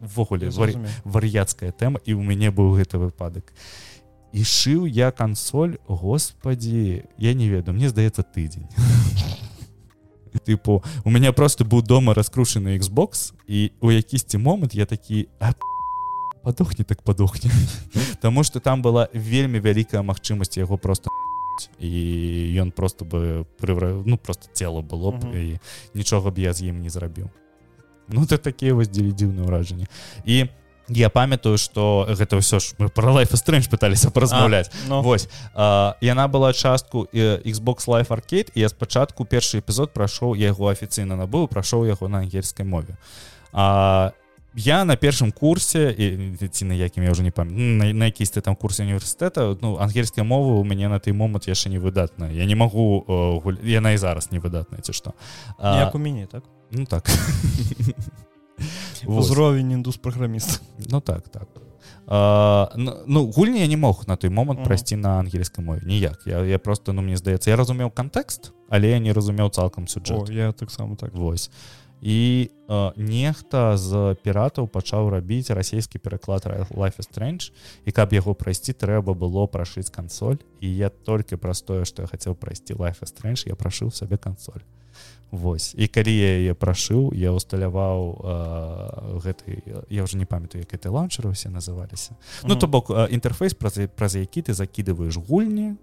ввогуле 0.00 0.48
вар... 0.48 0.72
вар'яцкая 1.04 1.72
тэма 1.72 2.00
і 2.06 2.14
у 2.14 2.22
мяне 2.22 2.48
быў 2.48 2.72
гэты 2.72 2.96
выпадак. 2.96 3.52
І 4.32 4.40
шыў 4.48 4.88
я 4.88 5.12
кансоль 5.12 5.76
Господі 5.86 7.04
я 7.18 7.34
не 7.34 7.48
ведаю 7.48 7.76
мне 7.76 7.88
здаецца 7.88 8.24
тыдзень 8.24 8.68
тыпу 10.38 10.82
у 11.04 11.10
меня 11.10 11.32
просто 11.32 11.64
быў 11.64 11.82
дома 11.82 12.14
раскрушаны 12.14 12.78
Xbox 12.78 13.32
і 13.46 13.72
у 13.80 13.90
якісьці 13.90 14.38
момант 14.38 14.74
я 14.74 14.86
такі 14.86 15.28
падохне 16.42 16.84
так 16.84 17.02
падохне 17.02 17.50
Таму 18.20 18.44
что 18.44 18.60
там 18.60 18.82
была 18.82 19.08
вельмі 19.12 19.60
вялікая 19.60 20.02
магчымасць 20.02 20.58
яго 20.58 20.78
просто 20.78 21.10
і 21.80 22.54
ён 22.60 22.70
просто 22.70 23.04
бы 23.04 23.46
прывра... 23.58 24.02
ну 24.04 24.18
просто 24.18 24.48
цела 24.52 24.82
было 24.82 25.12
б 25.12 25.34
і 25.34 25.58
нічога 25.94 26.30
б 26.30 26.38
я 26.38 26.52
з 26.52 26.68
ім 26.68 26.82
не 26.82 26.90
зрабіў 26.90 27.30
Ну 28.08 28.22
ты 28.22 28.38
такія 28.38 28.74
вось 28.74 28.88
дзівідзіўныя 28.88 29.46
ўражанні 29.46 29.86
і 30.24 30.44
у 30.44 30.65
я 30.88 31.10
памятаю 31.10 31.58
что 31.58 32.06
гэта 32.08 32.36
ўсё 32.38 32.60
ж 32.60 32.74
мы 32.78 32.88
про 32.88 33.12
лайф 33.12 33.34
стрэнж 33.34 33.68
пыталіся 33.68 34.10
паразмаўляць 34.10 34.70
ну. 34.88 35.02
Вось. 35.02 35.28
А, 35.54 35.96
яна 36.00 36.28
была 36.28 36.52
частку 36.52 37.08
Xbox 37.12 37.86
life 37.86 38.12
аркейд 38.12 38.50
і 38.54 38.60
я 38.60 38.68
спачатку 38.68 39.24
першы 39.24 39.58
эпізод 39.58 39.92
прайшоў 39.92 40.34
яго 40.36 40.68
афіцыйна 40.68 41.16
набыў 41.16 41.48
прайшоў 41.48 41.86
яго 41.86 42.08
на 42.08 42.18
ангельскай 42.18 42.66
мове. 42.66 42.96
А 43.52 44.12
я 44.56 44.84
на 44.84 44.96
першым 44.96 45.32
курсе 45.32 45.92
і 45.92 46.48
ці 46.48 46.64
на 46.64 46.74
якім 46.74 47.04
я 47.04 47.10
уже 47.10 47.22
не 47.22 47.30
памят 47.30 47.52
на, 47.56 47.92
на 47.92 48.04
якісь 48.06 48.30
ты 48.30 48.40
там 48.40 48.56
курсе 48.56 48.82
універсітэта 48.82 49.56
ну 49.60 49.76
ангельская 49.78 50.24
мова 50.24 50.56
у 50.60 50.64
мяне 50.64 50.88
на 50.88 50.98
той 50.98 51.12
момант 51.12 51.46
яшчэ 51.46 51.68
не 51.68 51.78
выдатная 51.78 52.32
я 52.32 52.44
не 52.46 52.54
магу 52.54 53.04
гуль... 53.44 53.60
яна 53.62 53.92
і 53.92 53.98
зараз 53.98 54.32
не 54.32 54.40
выдатная 54.40 54.80
ці 54.80 54.92
што 54.92 55.12
як 55.60 55.94
у 55.94 55.98
мяне 55.98 56.26
так? 56.26 56.44
ну 56.70 56.86
так 56.86 57.04
узровень 59.06 59.72
індус 59.72 59.96
праграміст 59.96 60.62
ну 60.90 61.00
так 61.00 61.28
так. 61.28 61.48
А, 62.06 62.70
ну, 62.76 62.96
ну 63.06 63.26
гульні 63.26 63.60
я 63.60 63.66
не 63.66 63.76
мог 63.76 64.04
на 64.06 64.16
той 64.16 64.30
момант 64.30 64.64
прайсці 64.64 64.96
на 64.96 65.18
ангельскай 65.18 65.64
мове. 65.64 65.80
Ніяк 65.84 66.22
я, 66.26 66.44
я 66.44 66.58
просто 66.58 66.92
ну 66.92 67.02
мне 67.02 67.16
здаецца 67.16 67.50
я 67.50 67.56
разумеў 67.56 67.90
кантэкст 67.90 68.52
але 68.68 68.90
я 68.90 68.98
не 68.98 69.12
разумеў 69.12 69.50
цалкам 69.50 69.88
сюджэт 69.88 70.30
я 70.30 70.52
таксама 70.52 70.96
так. 70.96 71.14
Вось 71.14 71.50
і 72.02 72.50
э, 72.68 72.92
нехта 72.96 73.76
з 73.76 74.16
піратаў 74.22 74.68
пачаў 74.68 75.08
рабіць 75.08 75.50
расійскі 75.50 75.98
пераклад 75.98 76.44
life 76.70 77.00
strange. 77.00 77.52
І 77.84 77.92
каб 77.92 78.12
яго 78.12 78.34
прайсці 78.34 78.72
трэба 78.72 79.14
было 79.14 79.46
прашыць 79.48 79.90
кансоль. 79.90 80.36
І 80.60 80.68
я 80.76 80.88
толькі 80.90 81.36
праз 81.36 81.62
тое 81.62 81.84
што 81.84 82.02
я 82.02 82.08
хацеў 82.08 82.34
прайсці 82.34 82.74
life 82.74 83.00
strange 83.02 83.48
я 83.48 83.54
прашыў 83.54 83.90
сабе 83.90 84.16
кансоль. 84.16 84.60
Вось. 85.30 85.74
І 85.74 85.88
калі 85.88 86.12
я 86.12 86.30
яе 86.38 86.54
прашыў 86.54 87.10
я 87.16 87.32
усталяваў 87.32 89.18
гэты 89.24 89.62
я 89.90 90.04
уже 90.04 90.16
не 90.16 90.24
памятаю 90.24 90.62
як 90.62 90.74
это 90.74 90.90
ланчеры 90.90 91.30
усе 91.30 91.48
называліся. 91.48 92.12
Mm 92.12 92.16
-hmm. 92.16 92.48
Ну 92.48 92.56
то 92.56 92.66
бок 92.66 92.90
інтэрфейс 92.90 93.54
праз 93.54 93.78
праз 93.96 94.16
які 94.16 94.42
ты 94.42 94.52
закидываешь 94.52 95.16
гульні 95.16 95.74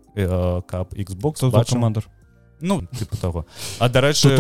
каб 0.66 0.94
Xbox 0.94 1.70
командр 1.70 2.10
Ну 2.64 2.82
типа 2.98 3.18
того. 3.18 3.46
А 3.80 3.90
дарэчы 3.90 4.40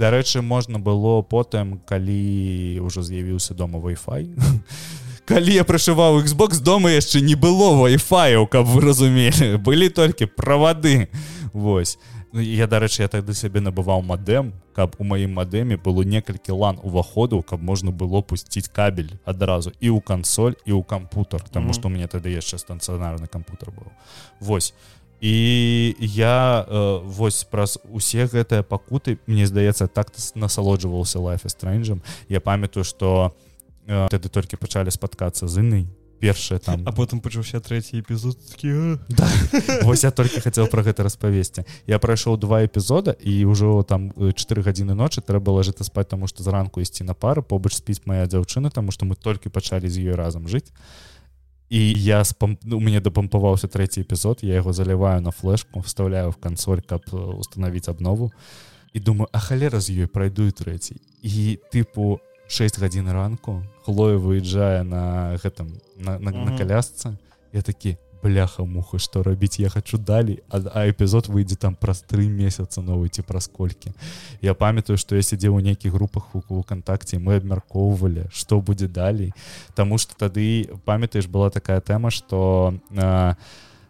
дарэчы 0.00 0.40
можна 0.40 0.80
было 0.80 1.20
потым 1.20 1.76
калі 1.84 2.80
ўжо 2.80 3.04
з'явіўся 3.04 3.52
дома 3.52 3.78
Wi-Fi. 3.84 4.32
Калі 5.28 5.52
я 5.52 5.64
прашываў 5.64 6.24
Xbox 6.24 6.60
дома 6.60 6.92
яшчэ 6.92 7.20
не 7.20 7.36
было 7.36 7.76
Wi-Fi 7.84 8.48
каб 8.48 8.64
вы 8.64 8.80
разумелі 8.80 9.60
былі 9.60 9.92
толькі 9.92 10.24
правады 10.24 11.08
Вось 11.52 12.00
Ну, 12.34 12.40
я 12.40 12.66
дарэчы 12.66 13.04
я 13.04 13.08
тады 13.08 13.30
сябе 13.30 13.60
набываў 13.62 14.00
мадэм 14.02 14.48
каб 14.74 14.96
у 14.98 15.04
маім 15.06 15.38
мадэме 15.38 15.76
было 15.78 16.02
некалькі 16.02 16.56
лан 16.58 16.80
уваходу 16.82 17.38
каб 17.46 17.62
можна 17.62 17.92
было 17.94 18.26
пусціць 18.26 18.66
кабель 18.66 19.12
адразу 19.22 19.70
і 19.78 19.94
ў 19.94 20.02
кансоль 20.02 20.58
і 20.66 20.74
ў 20.74 20.82
кампутар 20.82 21.44
што 21.46 21.60
mm 21.60 21.70
-hmm. 21.70 21.88
мне 21.94 22.06
тады 22.10 22.34
яшчэ 22.34 22.58
станцыянарны 22.58 23.28
кампутар 23.30 23.70
быў 23.70 23.86
Вось 24.40 24.74
і 25.24 25.96
я 26.00 26.66
э, 26.68 27.00
вось 27.02 27.44
праз 27.48 27.78
усе 27.88 28.28
гэтыя 28.28 28.60
пакуты 28.60 29.16
мне 29.24 29.46
здаецца 29.48 29.88
так 29.88 30.12
насалоджваўся 30.36 31.16
лайфе 31.16 31.48
стрэнджам 31.48 32.04
я 32.28 32.44
памятаю 32.44 32.84
што 32.84 33.32
э, 33.88 34.04
тады 34.12 34.28
толькі 34.28 34.60
пачалі 34.60 34.92
спаткацца 34.92 35.48
з 35.48 35.64
інай 35.64 35.84
першае 36.20 36.60
там. 36.60 36.84
А 36.84 36.92
потым 36.92 37.24
пачаўся 37.24 37.56
трэці 37.60 38.04
эпізод 38.04 38.36
да. 39.08 39.24
Вось 39.88 40.04
я 40.04 40.12
толькі 40.12 40.44
хацеў 40.44 40.68
пра 40.68 40.84
гэта 40.84 41.08
распавесці. 41.08 41.64
Я 41.88 41.96
прайшоў 41.98 42.36
два 42.36 42.60
эпізода 42.68 43.16
і 43.16 43.48
ўжо 43.48 43.80
там 43.88 44.12
4 44.12 44.60
гадзіны 44.60 44.92
ночы 44.92 45.24
трэба 45.24 45.56
лажыцца 45.56 45.88
спаць 45.88 46.12
таму 46.12 46.28
што 46.28 46.44
зранку 46.44 46.84
ісці 46.84 47.08
на 47.08 47.16
пары 47.16 47.40
побач 47.40 47.80
спіць 47.80 48.04
моя 48.04 48.28
дзяўчына 48.28 48.68
таму 48.68 48.92
што 48.92 49.08
мы 49.08 49.16
толькі 49.16 49.48
пачалі 49.48 49.88
з 49.88 50.04
ёй 50.04 50.20
разам 50.20 50.48
жыць. 50.48 50.68
і 50.68 51.13
я 51.78 52.24
спам... 52.24 52.58
у 52.64 52.80
мяне 52.80 53.00
дапампаваўся 53.00 53.68
трэці 53.68 54.02
эпізод 54.02 54.42
я 54.42 54.54
яго 54.60 54.72
заліваю 54.72 55.20
на 55.20 55.30
флешку 55.30 55.80
вставляю 55.80 56.30
в 56.30 56.36
кансоль 56.36 56.80
каб 56.80 57.02
установіць 57.12 57.88
абнову 57.88 58.32
і 58.92 59.00
думаю 59.00 59.28
а 59.32 59.38
халера 59.38 59.80
з 59.80 59.90
ёй 59.90 60.06
прайду 60.06 60.50
трэці 60.50 61.00
і 61.22 61.58
тыпу 61.72 62.20
6 62.46 62.78
гадзін 62.78 63.10
ранку 63.10 63.62
хлоя 63.82 64.18
выязджае 64.18 64.84
на 64.84 65.34
гэтым 65.42 65.80
на, 65.96 66.18
на, 66.18 66.30
на 66.30 66.58
калясцы 66.58 67.16
я 67.52 67.62
такі 67.62 67.96
бляха 68.24 68.64
муха 68.64 68.98
что 68.98 69.22
рабіць 69.22 69.60
я 69.60 69.68
хочу 69.68 69.98
далей 69.98 70.40
а, 70.48 70.60
а 70.74 70.88
эпізод 70.88 71.28
выйдзе 71.28 71.56
там 71.56 71.76
праз 71.76 72.00
тры 72.00 72.24
месяца 72.28 72.80
новый 72.80 73.12
ці 73.12 73.22
праз 73.22 73.48
колькі 73.52 73.92
я 74.40 74.54
памятаю 74.54 74.96
что 74.96 75.16
я 75.16 75.22
сидзеў 75.22 75.56
у 75.56 75.60
нейкіх 75.60 75.92
групах 75.92 76.34
у 76.34 76.40
вКтакце 76.40 77.18
мы 77.18 77.36
абмяркоўвалі 77.36 78.24
что 78.32 78.60
будзе 78.60 78.88
далей 78.88 79.32
Таму 79.74 79.98
что 79.98 80.16
тады 80.16 80.70
памятаеш 80.84 81.28
была 81.28 81.50
такая 81.50 81.80
тэма 81.80 82.10
что 82.10 82.74
э, 82.90 83.34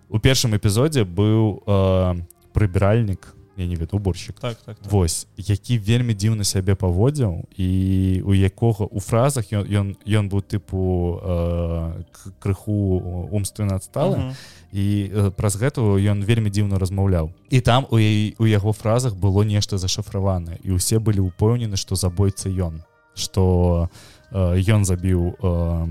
у 0.09 0.19
першым 0.19 0.59
эпізодзе 0.59 1.05
быў 1.05 1.63
э, 1.67 2.19
прыбіральнік 2.53 3.35
я 3.57 3.67
не 3.67 3.77
веду 3.77 3.97
уборщик 3.97 4.41
так, 4.41 4.57
так, 4.65 4.77
так. 4.77 4.93
Вось 4.93 5.27
які 5.37 5.79
вельмі 5.79 6.15
дзіўна 6.15 6.45
сябе 6.45 6.75
паводзіў 6.75 7.45
і 7.57 8.23
у 8.27 8.35
якога 8.35 8.85
у 8.91 9.01
фразах 9.01 9.53
ён 9.53 9.65
ён 9.67 9.87
ён 10.07 10.29
быў 10.29 10.43
тыпу 10.43 11.21
э, 11.23 12.03
крыху 12.39 13.29
умственно 13.31 13.75
адсталы 13.77 14.17
uh 14.17 14.23
-huh. 14.23 14.35
і 14.73 15.11
э, 15.15 15.31
праз 15.31 15.57
гэтую 15.57 15.99
ён 16.03 16.25
вельмі 16.25 16.51
дзіўна 16.51 16.79
размаўляў 16.79 17.31
і 17.51 17.61
там 17.61 17.87
у 17.91 17.97
у 18.39 18.47
яго 18.47 18.73
фразах 18.73 19.15
было 19.15 19.45
нешта 19.45 19.79
зашафраванае 19.79 20.59
і 20.63 20.73
ўсе 20.73 20.99
былі 20.99 21.21
упэўнены 21.21 21.77
што 21.77 21.95
забойца 21.95 22.49
ён 22.49 22.83
што 23.15 23.89
э, 24.33 24.75
ён 24.75 24.85
забіў 24.85 25.35
э, 25.43 25.87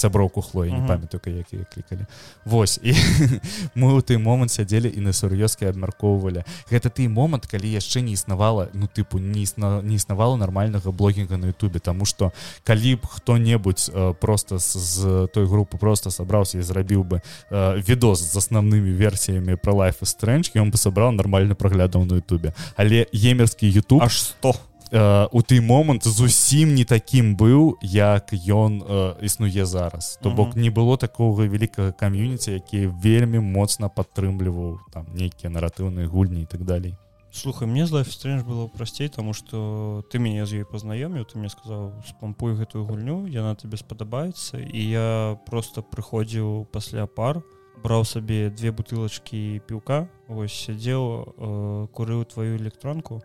сяброўку 0.00 0.40
хлоі 0.40 0.72
не 0.72 0.82
памятаю 0.88 1.20
якія 1.20 1.68
клікалі 1.68 2.08
Вось 2.44 2.80
і 2.82 2.96
мы 3.78 3.92
ў 3.92 4.02
той 4.02 4.16
момант 4.16 4.50
сядзелі 4.50 4.88
і 4.88 5.00
на 5.04 5.12
сур'ёзкі 5.12 5.68
абмяркоўвалі 5.68 6.42
гэта 6.72 6.88
ты 6.88 7.08
момант 7.08 7.44
калі 7.46 7.68
яшчэ 7.68 8.00
не 8.00 8.16
існавала 8.16 8.72
ну 8.72 8.88
тыпу 8.88 9.20
не 9.20 9.42
існа, 9.44 9.82
не 9.82 9.94
існавала 9.94 10.36
нармальнага 10.36 10.90
блогінга 10.90 11.36
на 11.36 11.52
Ютубе. 11.52 11.78
Таму 11.80 12.04
што 12.04 12.32
калі 12.64 12.96
б 12.96 13.06
хто-небудзь 13.06 13.90
э, 13.92 14.14
просто 14.14 14.58
з, 14.58 14.78
з 14.78 15.26
той 15.34 15.46
групы 15.46 15.78
просто 15.78 16.10
сабраўся 16.10 16.58
і 16.58 16.62
зрабіў 16.62 17.04
бы 17.04 17.20
э, 17.50 17.82
відос 17.84 18.32
з 18.32 18.36
асноўнымі 18.36 18.90
версіямі 18.96 19.56
про 19.56 19.74
лайф 19.74 20.02
стрэнч 20.02 20.52
ён 20.56 20.70
бы 20.70 20.76
сабраў 20.76 21.12
нармальны 21.12 21.54
праглядаў 21.54 22.04
на 22.04 22.20
Ютубе. 22.20 22.52
Але 22.76 23.06
емерскі 23.12 23.68
YouTube 23.68 24.02
аж 24.02 24.22
100 24.40 24.69
э, 24.90 25.28
у 25.32 25.42
той 25.42 25.60
момант 25.60 26.04
зусім 26.04 26.74
не 26.74 26.84
такім 26.84 27.36
быў 27.36 27.76
як 27.82 28.32
ён 28.32 28.82
э, 28.82 29.24
існуе 29.24 29.64
зараз. 29.64 30.18
То 30.22 30.30
бок 30.30 30.56
не 30.56 30.70
было 30.70 30.96
такого 30.96 31.46
вялікага 31.46 31.92
кам'юніці 31.92 32.52
які 32.52 32.86
вельмі 32.86 33.40
моцна 33.40 33.88
падтрымліваў 33.88 34.78
там 34.92 35.06
нейкія 35.14 35.50
наратыўныя 35.50 36.06
гульні 36.06 36.42
і 36.42 36.46
так 36.46 36.64
далей. 36.64 36.94
Слухай 37.32 37.68
мне 37.68 37.86
з 37.86 37.92
лайфстрэнж 37.92 38.42
было 38.42 38.66
прасцей 38.66 39.08
тому 39.08 39.32
что 39.32 40.04
ты 40.10 40.18
мяне 40.18 40.46
з 40.46 40.60
ёй 40.60 40.64
пазнаёміў 40.66 41.24
ты 41.24 41.38
мне 41.38 41.48
сказаў 41.48 42.02
спампуй 42.02 42.58
гэтую 42.58 42.84
гульню 42.84 43.26
яна 43.30 43.54
тебе 43.54 43.76
спадабаецца. 43.76 44.58
І 44.58 44.82
я 44.90 45.38
просто 45.46 45.82
прыходзіў 45.82 46.66
пасля 46.72 47.06
пар 47.06 47.42
браў 47.82 48.04
сабе 48.04 48.50
две 48.50 48.72
бутылачкі 48.72 49.62
піўка 49.68 50.04
ось 50.28 50.52
сядзеў 50.52 51.02
э, 51.02 51.86
курыў 51.94 52.24
твою 52.28 52.56
электронку 52.58 53.22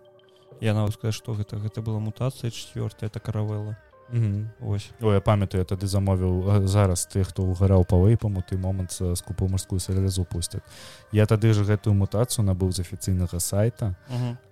я 0.61 0.73
нават 0.73 0.93
сказать 0.93 1.15
что 1.15 1.33
гэта 1.33 1.57
гэта 1.57 1.81
была 1.81 1.99
мутацыя 1.99 2.51
четвертая 2.51 3.09
это 3.09 3.19
каравела 3.19 3.77
ось 4.61 4.91
О, 5.01 5.13
я 5.13 5.21
памятаю 5.21 5.61
я 5.61 5.65
тады 5.65 5.87
замовіў 5.87 6.67
зараз 6.67 7.05
ты 7.05 7.23
хто 7.23 7.43
угараў 7.43 7.85
па 7.89 7.97
вейпаму 7.97 8.41
ты 8.41 8.57
момант 8.57 8.91
скупу 8.93 9.47
морскую 9.47 9.79
сальрезу 9.79 10.25
пусцяць. 10.25 10.61
Я 11.11 11.25
тады 11.25 11.53
ж 11.53 11.65
гэтую 11.65 11.93
мутацыю 11.93 12.45
набыў 12.45 12.71
з 12.71 12.85
афіцыйнага 12.85 13.39
сайта. 13.39 13.95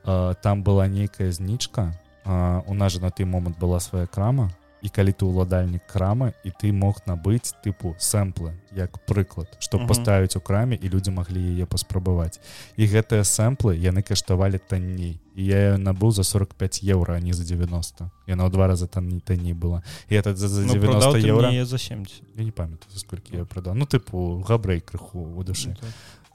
А, 0.03 0.33
там 0.33 0.63
была 0.63 0.87
нейкая 0.87 1.31
знічка. 1.31 1.93
У 2.25 2.73
нас 2.73 2.93
же 2.93 3.01
на 3.01 3.11
той 3.11 3.25
момант 3.25 3.59
была 3.59 3.79
свая 3.79 4.07
крама 4.07 4.49
і 4.83 4.89
калі 4.91 5.15
ты 5.15 5.23
ўладальнік 5.23 5.87
крамы 5.87 6.35
і 6.43 6.51
ты 6.51 6.75
мог 6.75 6.99
набыць 7.07 7.55
тыпу 7.63 7.95
сэмплы 7.95 8.51
як 8.75 8.99
прыклад 9.07 9.47
што 9.59 9.77
-huh. 9.77 9.87
паставіць 9.87 10.35
у 10.35 10.41
краме 10.41 10.75
і 10.75 10.89
людзі 10.89 11.11
маглі 11.11 11.39
яе 11.39 11.65
паспрабаваць 11.65 12.39
і 12.75 12.83
гэтыя 12.85 13.23
сэмплы 13.23 13.79
яны 13.79 14.03
каштавалі 14.03 14.59
танней. 14.67 15.19
І 15.35 15.45
я 15.45 15.77
набыў 15.77 16.11
за 16.11 16.23
45 16.23 16.83
еўра 16.83 17.19
не 17.19 17.33
за 17.33 17.43
90 17.43 18.11
яна 18.27 18.43
ў 18.45 18.51
два 18.51 18.67
раза 18.67 18.87
там 18.87 19.09
не 19.09 19.19
танней 19.19 19.53
была. 19.53 19.81
І 20.09 20.15
этот 20.15 20.37
за, 20.37 20.47
за 20.47 20.63
90 20.63 21.11
ну, 21.11 21.27
еўра 21.27 21.65
за 21.65 21.77
70 21.77 22.23
я 22.35 22.43
не 22.43 22.51
памятаю 22.51 22.91
сколькі 22.95 23.37
я 23.37 23.45
прадаў 23.45 23.73
ну. 23.73 23.85
тыпу 23.85 24.43
габрэй 24.47 24.81
крыху 24.81 25.19
у 25.37 25.43
душы 25.43 25.75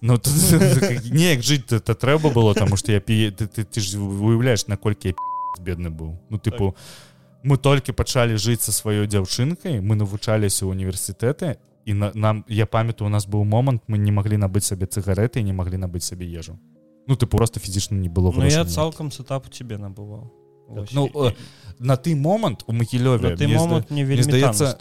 Ну, 0.01 0.15
неяк 1.11 1.43
жыць 1.43 1.73
это 1.73 1.95
трэба 1.95 2.31
было 2.31 2.55
таму 2.55 2.77
што 2.77 2.93
я 2.93 3.01
пі 3.01 3.31
ты, 3.31 3.47
ты, 3.47 3.65
ты 3.65 3.81
ж 3.81 3.99
выяўляеш 3.99 4.69
наколькі 4.69 5.15
бедны 5.59 5.91
быў 5.91 6.15
ну 6.31 6.39
тыпу 6.39 6.71
так 6.71 7.08
мы 7.43 7.57
толькі 7.57 7.93
пачалі 7.93 8.37
жыць 8.37 8.63
са 8.63 8.73
сваёй 8.73 9.07
дзяўчынкай 9.07 9.81
мы 9.81 9.95
навучаліся 9.95 10.67
універсітэты 10.67 11.57
і 11.85 11.95
на, 11.95 12.13
нам 12.15 12.45
я 12.49 12.67
памятаю 12.67 13.09
у 13.09 13.13
нас 13.13 13.27
быў 13.27 13.45
момант 13.45 13.83
мы 13.87 13.99
не 13.99 14.13
маглі 14.13 14.37
набыць 14.37 14.67
сабе 14.67 14.87
цыгареты 14.87 15.43
не 15.43 15.53
маглі 15.53 15.79
набыць 15.79 16.05
сабе 16.05 16.27
ежу. 16.27 16.59
Ну 17.07 17.17
ты 17.17 17.27
просто 17.27 17.61
фізічна 17.61 17.97
не 17.97 18.09
было 18.09 18.33
ну, 18.33 18.45
я 18.45 18.65
цалкам 18.65 19.11
с 19.11 19.21
этапу 19.21 19.49
тебе 19.49 19.79
набываў 19.79 20.33
ну 20.69 21.11
э, 21.15 21.33
на 21.79 21.97
ты 21.97 22.17
момант 22.17 22.65
у 22.67 22.73
магілёве 22.73 23.37
ты 23.37 23.49
момант 23.49 23.91
не 23.91 24.05
вельмі 24.05 24.23
здаецца 24.23 24.75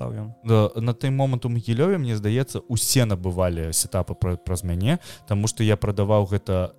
на 0.75 0.93
той 0.93 1.09
момант 1.09 1.45
у 1.45 1.49
магілёве 1.49 1.97
мне 1.97 2.15
здаецца 2.15 2.61
усе 2.67 3.05
набывалі 3.05 3.73
сетапы 3.73 4.15
праз 4.15 4.63
мяне 4.63 4.99
Таму 5.27 5.47
што 5.47 5.63
я 5.63 5.77
прадаваў 5.77 6.25
гэта 6.25 6.73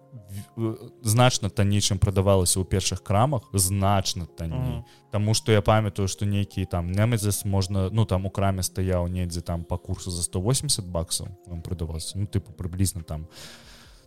Э, 0.56 0.74
значна 1.02 1.48
танней 1.48 1.80
чым 1.80 1.96
прадавалася 1.96 2.60
ў 2.60 2.68
першых 2.68 3.00
крамах 3.00 3.48
значна 3.56 4.28
танней 4.28 4.84
Таму 5.08 5.32
што 5.32 5.56
я 5.56 5.62
памятаю 5.64 6.04
што 6.04 6.28
нейкі 6.28 6.68
там 6.68 6.92
немезес 6.92 7.48
можна 7.48 7.88
ну 7.88 8.04
там 8.04 8.28
у 8.28 8.30
краме 8.30 8.60
стаяў 8.60 9.08
недзе 9.08 9.40
там 9.40 9.64
па 9.64 9.78
курсу 9.80 10.12
за 10.12 10.20
180 10.20 10.84
баксаў 10.84 11.32
вам 11.48 11.64
прадаваўся 11.64 12.20
ну 12.20 12.28
тыпу 12.28 12.52
прыблізна 12.52 13.08
там 13.08 13.24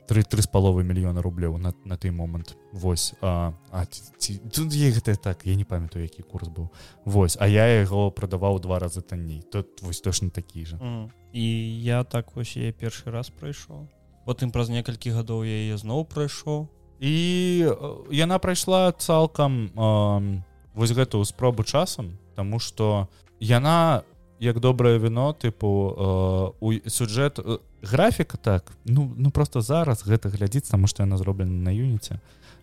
три 0.07 0.23
три 0.23 0.41
з 0.41 0.47
паловы 0.47 0.83
мільёна 0.83 1.21
рублёў 1.21 1.57
на, 1.57 1.73
на 1.85 1.97
той 1.97 2.11
момант 2.11 2.57
Вось 2.73 3.13
а, 3.21 3.53
а 3.71 3.85
ці, 3.85 4.41
ці, 4.51 4.91
гэта 4.91 5.15
так 5.15 5.45
я 5.45 5.55
не 5.55 5.63
памятаю 5.63 6.03
які 6.03 6.23
курс 6.23 6.47
быў 6.47 6.69
Вось 7.05 7.37
а 7.39 7.47
я 7.47 7.67
яго 7.81 8.11
прадаваў 8.11 8.59
два 8.59 8.79
разы 8.79 9.01
танней 9.01 9.41
тут 9.51 9.81
вось 9.81 10.01
точно 10.01 10.29
такі 10.29 10.65
же. 10.65 10.79
І 11.33 11.81
я 11.83 12.03
так 12.03 12.35
вось 12.35 12.57
я 12.57 12.71
першы 12.71 13.11
раз 13.11 13.29
прайшоў 13.29 13.87
потым 14.25 14.51
праз 14.51 14.69
некалькі 14.69 15.11
гадоў 15.11 15.43
я 15.43 15.57
яе 15.67 15.77
зноў 15.77 16.05
прайшоў 16.05 16.69
і 17.01 17.13
яна 18.13 18.37
прайшла 18.37 18.91
цалкам 18.91 19.73
э, 19.73 20.41
вось 20.73 20.93
гэтую 20.93 21.25
спробу 21.25 21.63
часам 21.63 22.17
тому 22.35 22.59
что 22.59 23.09
яна 23.39 24.03
як 24.41 24.59
добрае 24.59 24.97
вино 24.97 25.33
тыпу 25.37 25.69
э, 25.69 26.51
у 26.59 26.73
сюджэт 26.89 27.39
графіка 27.81 28.37
так 28.37 28.73
ну 28.85 29.13
ну 29.15 29.29
просто 29.31 29.61
зараз 29.61 30.01
гэта 30.01 30.33
глядзіць 30.33 30.69
таму 30.69 30.87
што 30.87 31.03
яна 31.03 31.17
зроблена 31.17 31.69
на 31.69 31.71
юніце 31.71 32.17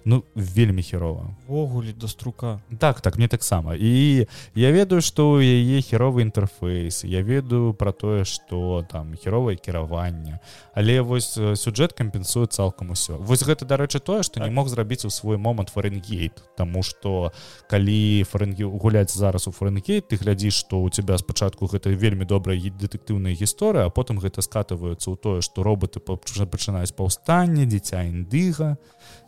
ну 0.08 0.24
вельмі 0.34 0.82
херова 0.82 1.36
ввогуле 1.46 1.92
да 1.92 2.08
струка. 2.08 2.60
Так 2.78 3.00
так 3.00 3.18
мне 3.18 3.28
таксама. 3.28 3.74
І 3.74 4.26
я 4.54 4.72
ведаю 4.72 5.02
что 5.02 5.30
у 5.30 5.40
яе 5.40 5.82
херовы 5.82 6.22
інтэрфейс 6.22 7.04
я 7.04 7.22
ведаю 7.22 7.74
про 7.74 7.92
тое 7.92 8.24
что 8.24 8.86
там 8.90 9.16
херовае 9.16 9.56
кіраванне. 9.56 10.40
Але 10.74 11.00
вось 11.00 11.36
сюджэт 11.36 11.92
кампенсуе 11.92 12.46
цалкам 12.46 12.90
усё. 12.90 13.18
Вось 13.18 13.42
гэта 13.42 13.66
дарэчы 13.66 14.00
тое 14.00 14.22
что 14.22 14.40
так. 14.40 14.48
не 14.48 14.54
мог 14.54 14.68
зрабіць 14.68 15.04
у 15.04 15.10
свой 15.10 15.36
момант 15.36 15.68
фаренгейт 15.68 16.42
тому 16.56 16.82
что 16.82 17.32
калі 17.68 18.24
фарэнгі 18.24 18.64
гуляць 18.64 19.12
зараз 19.12 19.48
у 19.48 19.52
фаренгейт 19.52 20.08
ты 20.08 20.16
глядзіш 20.16 20.54
что 20.54 20.80
у 20.80 20.88
тебя 20.88 21.18
спачатку 21.18 21.66
гэта 21.66 21.90
вельмі 21.90 22.24
добрая 22.24 22.56
дэтэктыўная 22.56 23.36
гісторыя 23.36 23.84
а 23.84 23.90
потым 23.90 24.18
гэта 24.18 24.40
скатываюцца 24.40 25.12
ў 25.12 25.16
тое 25.20 25.40
что 25.42 25.62
роботы 25.62 26.00
пачынаюць 26.00 26.96
паўстанне 26.96 27.66
дзіця 27.66 28.08
індыга 28.08 28.78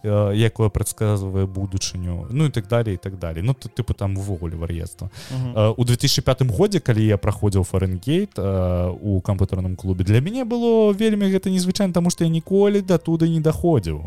якое 0.02 0.68
прадказвае 0.68 1.46
будучыню 1.46 2.26
ну 2.30 2.46
і 2.46 2.50
так 2.50 2.68
далее 2.68 2.94
і 2.94 2.96
так 2.96 3.18
далее 3.18 3.42
ну 3.42 3.52
ты 3.52 3.68
тыпу 3.68 3.94
там 3.94 4.16
увогуле 4.16 4.56
вар'ецтва 4.56 5.10
у 5.76 5.84
2005 5.84 6.42
годзе 6.42 6.80
калі 6.80 7.04
я 7.04 7.18
праходзіў 7.18 7.64
фаренгейт 7.64 8.38
у 8.38 9.20
камп'ютарным 9.20 9.76
клубе 9.76 10.04
для 10.04 10.20
мяне 10.20 10.44
было 10.44 10.92
вельмі 10.92 11.28
гэта 11.28 11.50
незвычайна 11.50 11.92
тому 11.92 12.10
что 12.10 12.24
я 12.24 12.30
ніколі 12.30 12.80
да 12.80 12.98
туды 12.98 13.28
не 13.28 13.40
даходзіў 13.40 14.04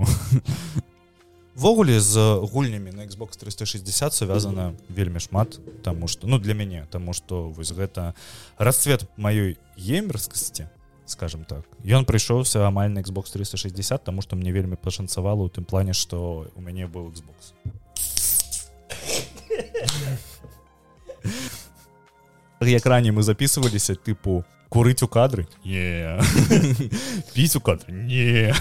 ввогуле 1.55 1.99
з 1.99 2.17
гульнямі 2.51 2.91
на 2.91 3.05
Xbox 3.05 3.38
360 3.38 4.13
связана 4.13 4.74
вельмі 4.89 5.19
шмат 5.19 5.59
тому 5.84 6.07
что 6.07 6.28
ну 6.28 6.39
для 6.39 6.53
мяне 6.53 6.88
тому 6.89 7.13
что 7.13 7.49
вось 7.49 7.71
гэта 7.71 8.13
расцвет 8.57 9.05
маёй 9.17 9.57
емерскасці 9.78 10.67
скажем 11.14 11.45
так. 11.45 11.64
Ён 11.86 12.05
прыйшоўся 12.05 12.66
амаль 12.68 12.89
на 12.89 12.99
Xbox 12.99 13.32
360 13.32 14.03
тому 14.03 14.22
что 14.22 14.36
мне 14.36 14.51
вельмі 14.51 14.76
пашанцавала 14.76 15.43
у 15.43 15.49
тым 15.49 15.66
плане 15.66 15.93
что 15.93 16.47
у 16.55 16.61
мяне 16.61 16.88
быў 16.88 17.14
Xbox. 17.14 17.53
Як 22.59 22.86
раней 22.86 23.11
мы 23.11 23.24
записываліся 23.24 23.95
тыпу 23.95 24.43
курыць 24.70 25.03
у 25.03 25.07
кадры? 25.07 25.47
Не 25.64 26.20
піць 27.34 27.55
у 27.55 27.61
кадры? 27.61 27.93
Не 27.93 28.53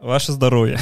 ваше 0.00 0.32
здароўе 0.32 0.78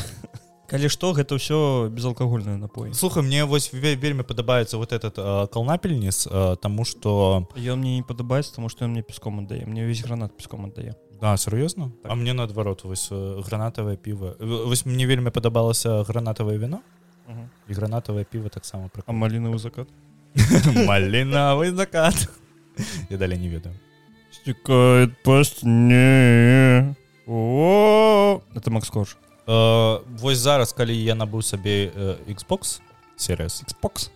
калі 0.69 0.89
што 0.89 1.13
гэта 1.13 1.39
ўсё 1.39 1.89
безалкагольнае 1.89 2.57
напой 2.59 2.95
слухай 2.95 3.23
мне 3.23 3.45
вось 3.45 3.73
вельмі 3.73 4.23
падабаецца 4.23 4.77
вот 4.77 4.93
этот 4.93 5.17
калнапельніс 5.51 6.29
тому 6.61 6.85
что 6.85 7.49
ён 7.57 7.79
мне 7.81 7.97
не 7.97 8.03
падабаецца 8.03 8.55
тому 8.55 8.69
что 8.69 8.85
ён 8.85 8.93
мне 8.93 9.03
песком 9.03 9.41
аддае. 9.41 9.67
Мне 9.67 9.85
весь 9.85 10.03
гранат 10.03 10.37
песком 10.37 10.67
аддае. 10.67 10.97
Да, 11.21 11.37
сур'ёзна 11.37 11.91
так. 12.03 12.13
А 12.13 12.15
мне 12.15 12.33
наадварот 12.33 12.85
вось 12.85 13.09
гранатавае 13.11 13.97
піва. 13.97 14.37
Вось 14.41 14.87
мне 14.87 15.07
вельмі 15.07 15.31
падабалася 15.31 16.03
гранатавае 16.03 16.59
віно. 16.59 16.81
І 17.69 17.73
гранатавае 17.73 18.25
піва 18.25 18.49
таксама 18.49 18.89
пра 18.89 19.03
малінавы 19.13 19.59
закат? 19.59 19.89
Малінавы 20.91 21.73
закат. 21.73 22.29
Я 23.11 23.17
далей 23.17 23.39
не 23.39 23.49
ведаю. 23.49 23.75
Сцікает 24.31 25.23
пост 25.23 25.63
не 25.63 26.95
о! 27.27 28.41
Это 28.55 28.71
макс 28.71 28.91
кош 29.47 30.03
вось 30.21 30.39
зараз 30.39 30.73
калі 30.73 30.95
я 30.95 31.15
набыў 31.15 31.43
сабе 31.43 31.93
xbox 32.27 32.81
сервис 33.17 33.63
xbox? 33.63 34.11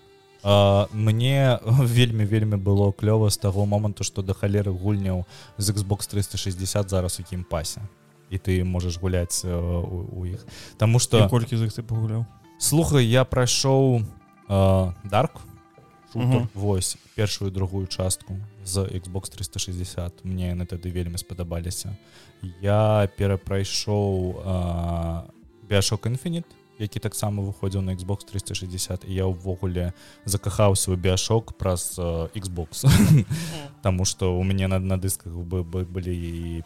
мне 0.93 1.59
вельмі 1.64 2.24
вельмі 2.24 2.57
было 2.57 2.93
клёва 2.93 3.31
з 3.31 3.37
таго 3.39 3.66
моманту 3.66 4.05
што 4.05 4.22
да 4.22 4.35
халеры 4.35 4.72
гульняў 4.72 5.24
з 5.59 5.70
xbox 5.70 6.11
360 6.11 6.91
зараз 6.91 7.20
у 7.20 7.22
кім 7.22 7.45
пасе 7.45 7.81
і 8.31 8.39
ты 8.39 8.64
можаш 8.64 8.99
гуляць 8.99 9.45
у, 9.45 10.07
у 10.16 10.26
іх. 10.26 10.47
Таму 10.78 10.99
што 10.99 11.28
колькі 11.28 11.57
з 11.57 11.66
іх 11.66 11.74
ты 11.74 11.83
пагуляў? 11.83 12.24
Слухай 12.59 13.07
я 13.07 13.24
прайшоў 13.24 14.07
дарк 16.15 16.49
Вось 16.55 16.97
першую 17.15 17.51
другую 17.51 17.87
частку 17.87 18.37
з 18.65 18.79
xbox 18.79 19.31
360 19.31 20.25
мне 20.25 20.51
яны 20.51 20.67
тады 20.67 20.91
вельмі 20.91 21.19
спадабаліся. 21.19 21.97
Я 22.61 23.09
перапрайшоў 23.17 24.35
бяшок 25.69 26.07
інфініт 26.07 26.45
які 26.81 27.01
таксама 27.01 27.45
выходзіў 27.45 27.85
на 27.85 27.93
xbox 27.95 28.25
360 28.25 29.05
і 29.05 29.13
я 29.13 29.29
ўвогуле 29.29 29.93
закахаўся 30.25 30.91
ў 30.91 30.97
біашок 30.97 31.53
праз 31.61 32.01
xbox. 32.33 32.89
Таму 33.85 34.09
што 34.09 34.33
у 34.33 34.43
мяне 34.43 34.67
на 34.67 34.81
на 34.81 34.97
дысках 34.97 35.37
бы 35.45 35.63
былі 35.65 36.65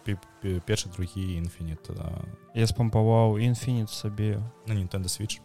першы 0.67 0.89
другі 0.95 1.43
інфініт 1.43 1.91
я 2.55 2.67
спампаваў 2.67 3.43
інфініт 3.43 3.91
сабе. 3.91 4.39
На 4.67 4.75
Nintendo 4.75 5.11
switch 5.11 5.43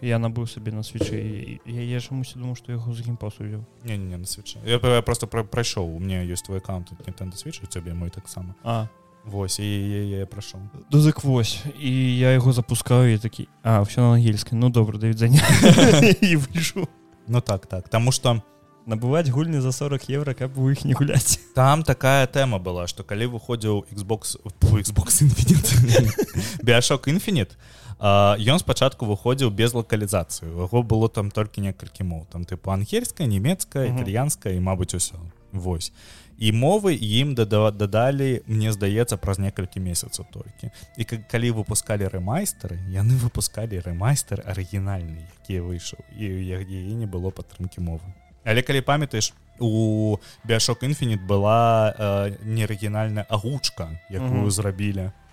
я 0.00 0.18
набыў 0.18 0.46
сабе 0.46 0.72
на 0.72 0.82
свечы 0.82 1.60
яе 1.66 1.98
ж 1.98 2.14
мусі 2.14 2.38
думаю 2.38 2.54
што 2.54 2.72
яго 2.72 2.94
з 2.94 3.06
ім 3.08 3.16
пасудзіў 3.16 3.64
не, 3.84 3.96
не 3.96 4.16
на 4.16 4.26
свечы. 4.26 4.58
Я, 4.64 4.78
я 4.78 5.02
просто 5.02 5.26
прайшоў. 5.26 5.96
У 5.96 5.98
мне 5.98 6.24
ёсць 6.24 6.46
твой 6.46 6.58
аккаунт 6.58 6.92
Nintendo 7.06 7.34
switch 7.34 7.62
у 7.62 7.66
цябе 7.66 7.94
мой 7.94 8.10
таксама. 8.10 8.54
А. 8.62 8.88
Вось 9.24 9.58
і 9.58 9.64
я 9.64 10.26
прашу 10.26 10.58
дузык 10.90 11.24
вось 11.24 11.64
і 11.80 12.18
я 12.18 12.32
яго 12.32 12.52
запускаю 12.52 13.14
і 13.14 13.18
такі 13.18 13.48
а 13.62 13.82
все 13.82 14.00
на 14.00 14.14
ангельскай 14.14 14.58
ну 14.58 14.70
добра 14.70 14.98
да 14.98 15.08
відзання 15.08 15.42
і 16.22 16.36
выйшу 16.36 16.88
Ну 17.28 17.40
так 17.40 17.66
так. 17.66 17.88
Таму 17.88 18.12
что 18.12 18.42
набываць 18.86 19.28
гульні 19.28 19.60
за 19.60 19.72
40 19.72 20.08
евро 20.08 20.32
каб 20.34 20.56
вы 20.56 20.72
іх 20.72 20.84
не 20.84 20.94
гуляць. 20.94 21.40
Там 21.54 21.82
такая 21.82 22.26
тэма 22.26 22.58
была 22.58 22.86
что 22.86 23.04
калі 23.04 23.26
выходзіў 23.26 23.84
xbox 23.92 24.40
xbox 24.62 25.22
біашок 26.64 27.08
інфініт 27.08 27.58
ён 27.98 28.58
спачатку 28.58 29.06
выходзіў 29.06 29.50
без 29.50 29.74
лакалізацыі 29.74 30.46
яго 30.54 30.82
было 30.82 31.08
там 31.08 31.30
толькі 31.30 31.60
некалькі 31.60 32.06
моў 32.06 32.26
там 32.30 32.44
тыпу 32.44 32.70
ангельская 32.70 33.26
нямецкая 33.26 33.90
італьянская 33.90 34.54
і 34.54 34.60
мабыць 34.62 34.94
усё 34.94 35.18
Вось. 35.52 35.92
І 36.38 36.52
мовы 36.52 36.94
ім 36.94 37.34
дадалі 37.34 38.42
мне 38.46 38.72
здаецца 38.72 39.16
праз 39.16 39.38
некалькі 39.38 39.80
месяцаў 39.80 40.26
толькі 40.30 40.70
і 40.94 41.04
калі 41.04 41.50
выпускалі 41.50 42.06
рэмайстары 42.06 42.78
яны 42.94 43.18
выпускалі 43.18 43.80
рэмайстер 43.82 44.44
арыгінальны 44.46 45.26
які 45.26 45.66
выйшаў 45.66 45.98
і 46.14 46.26
яе 46.62 46.94
не 46.94 47.06
было 47.06 47.34
падтрымкі 47.34 47.80
мовы. 47.80 48.06
Але 48.44 48.62
калі 48.62 48.80
памятаеш 48.86 49.34
у 49.58 50.18
біашок 50.44 50.82
інфініт 50.86 51.26
была 51.26 51.90
э, 51.90 52.36
неарыгінальная 52.46 53.26
агучка 53.28 53.98
якую 54.10 54.30
mm 54.30 54.44
-hmm. 54.44 54.50
зрабілі 54.50 55.10
так 55.10 55.27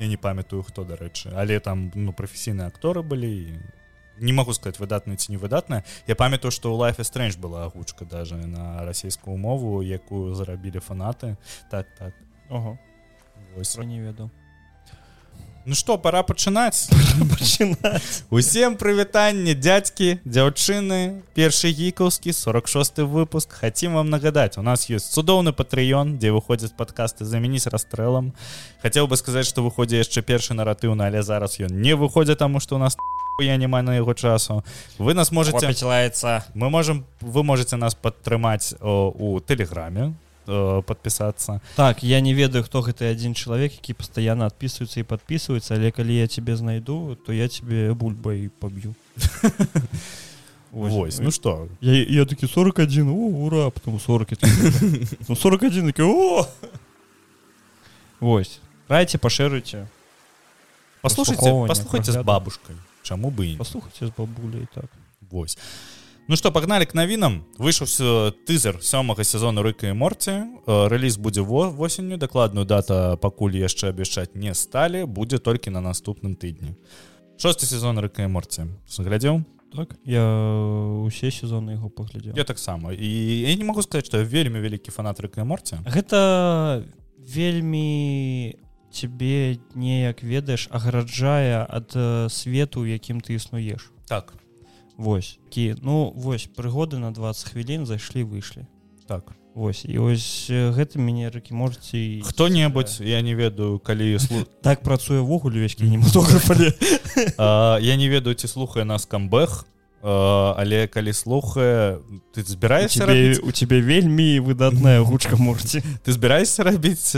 я 0.00 0.08
не 0.08 0.16
памятаю 0.16 0.62
хто 0.62 0.84
дарэчы 0.84 1.32
але 1.34 1.60
там 1.60 1.90
ну 1.94 2.12
прафесійныя 2.12 2.68
акторы 2.68 3.02
былі 3.02 3.30
і 4.18 4.24
не 4.24 4.32
могу 4.32 4.52
сказать 4.52 4.78
выдатная 4.80 5.16
ці 5.16 5.32
не 5.32 5.38
выдатная 5.38 5.84
я 6.06 6.16
памятаю 6.16 6.50
что 6.50 6.74
у 6.74 6.78
life 6.78 7.02
стрэндж 7.02 7.38
была 7.38 7.64
агучка 7.64 8.04
даже 8.04 8.36
на 8.36 8.84
расійскую 8.84 9.36
мову 9.36 9.82
якую 9.82 10.34
зарабілі 10.34 10.78
фанаты. 10.78 11.36
Так 11.70 11.86
так. 11.98 12.14
Ого. 12.48 12.78
не 13.78 14.00
веду 14.00 14.30
Ну 15.68 15.74
что 15.74 15.98
пора 15.98 16.22
пачынаць 16.24 16.88
усім 18.32 18.76
прывітанне 18.80 19.52
дядзькі 19.52 20.06
дзяўчыны 20.24 21.20
першы 21.36 21.68
гікаўскі 21.76 22.32
46 22.32 23.04
выпуск. 23.04 23.52
Хотим 23.52 24.00
вам 24.00 24.08
нагадаць 24.08 24.56
у 24.56 24.62
нас 24.62 24.88
есть 24.88 25.12
цудоўны 25.12 25.52
патрыён 25.52 26.16
дзе 26.16 26.32
выходзяць 26.32 26.72
подкасты 26.72 27.28
замяніць 27.28 27.68
расстрэлам 27.68 28.32
хацеў 28.80 29.12
бы 29.12 29.20
сказаць 29.20 29.44
что 29.44 29.60
выходзе 29.60 30.00
яшчэ 30.00 30.24
першы 30.24 30.56
наратыўны 30.56 31.04
але 31.04 31.20
зараз 31.20 31.60
ён 31.60 31.76
не 31.84 31.92
выходзя 31.92 32.32
таму 32.32 32.64
что 32.64 32.76
у 32.76 32.78
нас 32.80 32.96
я 33.44 33.60
не 33.60 33.68
маю 33.68 33.84
на 33.84 33.94
яго 34.00 34.14
часу. 34.14 34.64
Вы 34.96 35.12
нас 35.12 35.32
можете 35.32 35.68
пачалаецца 35.68 36.48
мы 36.54 36.70
можем 36.70 37.04
вы 37.20 37.44
можете 37.44 37.76
нас 37.76 37.92
падтрымаць 37.92 38.72
у 38.80 39.36
тэлеграме 39.44 40.16
подпісацца 40.48 41.60
так 41.76 42.02
я 42.02 42.20
не 42.20 42.34
ведаю 42.34 42.64
хто 42.64 42.80
гэты 42.80 43.12
адзін 43.12 43.34
чалавек 43.34 43.76
які 43.76 43.94
пастаянна 43.94 44.48
адпісваюцца 44.48 45.00
і 45.00 45.08
подписывается 45.08 45.76
але 45.76 45.92
калі 45.92 46.16
я 46.16 46.26
тебе 46.26 46.56
знайду 46.56 47.16
то 47.26 47.32
я 47.32 47.48
тебе 47.48 47.94
бульбай 47.94 48.50
поб'ю 48.58 48.94
Вось, 50.70 51.18
ну 51.24 51.30
что? 51.30 51.68
Я, 51.80 52.04
я 52.04 52.24
таки 52.24 52.46
41 52.46 53.08
о, 53.08 53.12
ура! 53.12 53.70
Потом 53.70 53.98
40 54.00 54.28
ну, 55.28 55.36
41 55.36 55.86
таки, 55.86 56.02
о! 56.02 56.46
Вось 58.20 58.60
райце 58.88 59.18
пашырыце 59.18 59.86
послушайте 61.02 61.64
послухайте 61.68 62.12
з 62.12 62.22
бабушкой. 62.22 62.76
Чаму 63.02 63.30
бы 63.30 63.54
послухайте 63.58 64.06
з 64.06 64.10
бабуляй 64.16 64.66
так. 64.74 64.86
Вось 65.30 65.58
Ну 66.28 66.36
что 66.36 66.52
погнали 66.52 66.84
к 66.84 66.92
навінам 66.92 67.46
выйшаў 67.56 67.88
тызер 68.44 68.82
сёмага 68.84 69.24
сезону 69.24 69.62
рыка 69.64 69.88
і 69.88 69.96
морці 69.96 70.60
рэліз 70.68 71.16
будзе 71.16 71.40
во 71.40 71.70
восенню 71.72 72.18
дакладную 72.20 72.66
дата 72.68 73.16
пакуль 73.16 73.56
яшчэ 73.56 73.88
абяшчаць 73.88 74.36
не 74.36 74.52
сталі 74.52 75.06
будзе 75.08 75.38
толькі 75.40 75.72
на 75.72 75.80
наступным 75.80 76.36
тыдні 76.36 76.76
шосты 77.40 77.64
сезон 77.64 77.96
рыка 77.96 78.28
і 78.28 78.28
морці 78.28 78.68
глядзеў 78.84 79.40
так 79.72 79.96
я 80.04 80.20
усе 81.08 81.32
сезоны 81.32 81.80
яго 81.80 81.88
паглядзеў 81.88 82.36
я 82.36 82.44
таксама 82.44 82.92
і 82.92 83.08
я 83.48 83.56
не 83.56 83.64
могу 83.64 83.80
сказаць 83.80 84.12
што 84.12 84.20
вельмі 84.20 84.60
вялікі 84.60 84.92
фанат 84.92 85.24
рыка 85.24 85.40
і 85.40 85.48
морці 85.48 85.80
гэта 85.88 86.84
вельмі 87.16 88.52
цябе 88.92 89.56
неяк 89.72 90.20
ведаеш 90.20 90.68
агараджае 90.76 91.64
ад 91.64 91.96
свету 92.32 92.84
якім 92.84 93.20
ты 93.20 93.36
існуеш. 93.36 93.92
Так 94.08 94.32
Вось. 94.98 95.38
Кі 95.48 95.78
ну 95.80 96.12
вось 96.16 96.50
прыгоды 96.50 96.98
на 96.98 97.14
20 97.14 97.54
хвілін 97.54 97.86
зайшлі 97.86 98.26
выйшлі. 98.26 98.66
Так. 99.06 99.30
Вось. 99.54 99.84
І 99.86 99.98
ось 99.98 100.50
гэта 100.50 100.98
мяне 100.98 101.30
рыкі 101.30 101.54
можете 101.54 102.22
хто-небудзь 102.26 103.00
я 103.00 103.22
не 103.22 103.34
ведаю 103.34 103.78
калі 103.78 104.18
слу... 104.18 104.42
так 104.62 104.82
працуе 104.82 105.22
ввогуле 105.22 105.60
весь 105.62 105.74
кінематограф 105.74 106.50
я 107.38 107.96
не 107.96 108.08
ведаю 108.08 108.34
ці 108.34 108.46
слухае 108.46 108.84
нас 108.84 109.06
камбэх 109.06 109.66
але 110.02 110.86
калі 110.86 111.12
слухае 111.12 111.98
ты 112.34 112.42
збіраешься 112.46 113.04
у 113.42 113.50
тебе 113.50 113.80
вельмі 113.80 114.38
выдатная 114.38 115.02
гучка 115.08 115.36
морці 115.36 115.82
ты 116.06 116.12
збіраешься 116.12 116.62
рабіць 116.62 117.16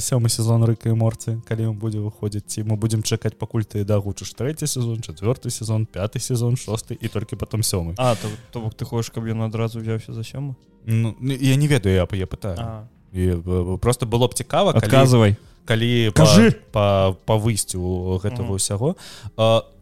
сёмы 0.00 0.32
сезон 0.32 0.64
рыка 0.64 0.88
і 0.88 0.96
морцы 0.96 1.40
калі 1.44 1.70
ён 1.70 1.76
будзе 1.76 2.00
выходзіць? 2.00 2.48
Ці 2.48 2.64
мы 2.64 2.80
будзем 2.80 3.02
чакаць 3.02 3.36
пакуль 3.36 3.68
ты 3.68 3.84
дагучыш 3.84 4.32
трэці 4.32 4.66
сезон 4.66 5.04
четверты 5.04 5.50
сезон 5.50 5.84
пятый 5.84 6.20
сезон 6.24 6.56
шосты 6.56 6.96
і 6.96 7.08
толькі 7.08 7.36
потом 7.36 7.60
сёмы? 7.60 7.94
А 7.98 8.16
то, 8.16 8.28
то 8.50 8.60
бок 8.60 8.74
ты 8.74 8.84
хочаш 8.84 9.12
каб 9.12 9.28
ён 9.28 9.44
адразу 9.44 9.80
взяўся 9.80 10.12
за 10.16 10.24
сёмы? 10.24 10.56
Ну, 10.84 11.14
я 11.20 11.56
не 11.56 11.68
ведаю 11.68 11.94
я 11.94 12.08
я 12.12 12.26
пытаю. 12.26 12.88
І 13.12 13.34
просто 13.80 14.06
было 14.06 14.28
б 14.28 14.34
цікава 14.34 14.70
адказвай. 14.70 15.34
калі 15.34 15.49
калі 15.64 16.12
кажы! 16.14 16.52
па, 16.72 17.16
па, 17.16 17.16
па 17.26 17.34
выйсцю 17.36 18.20
гэтага 18.22 18.56
ўсяго. 18.56 18.96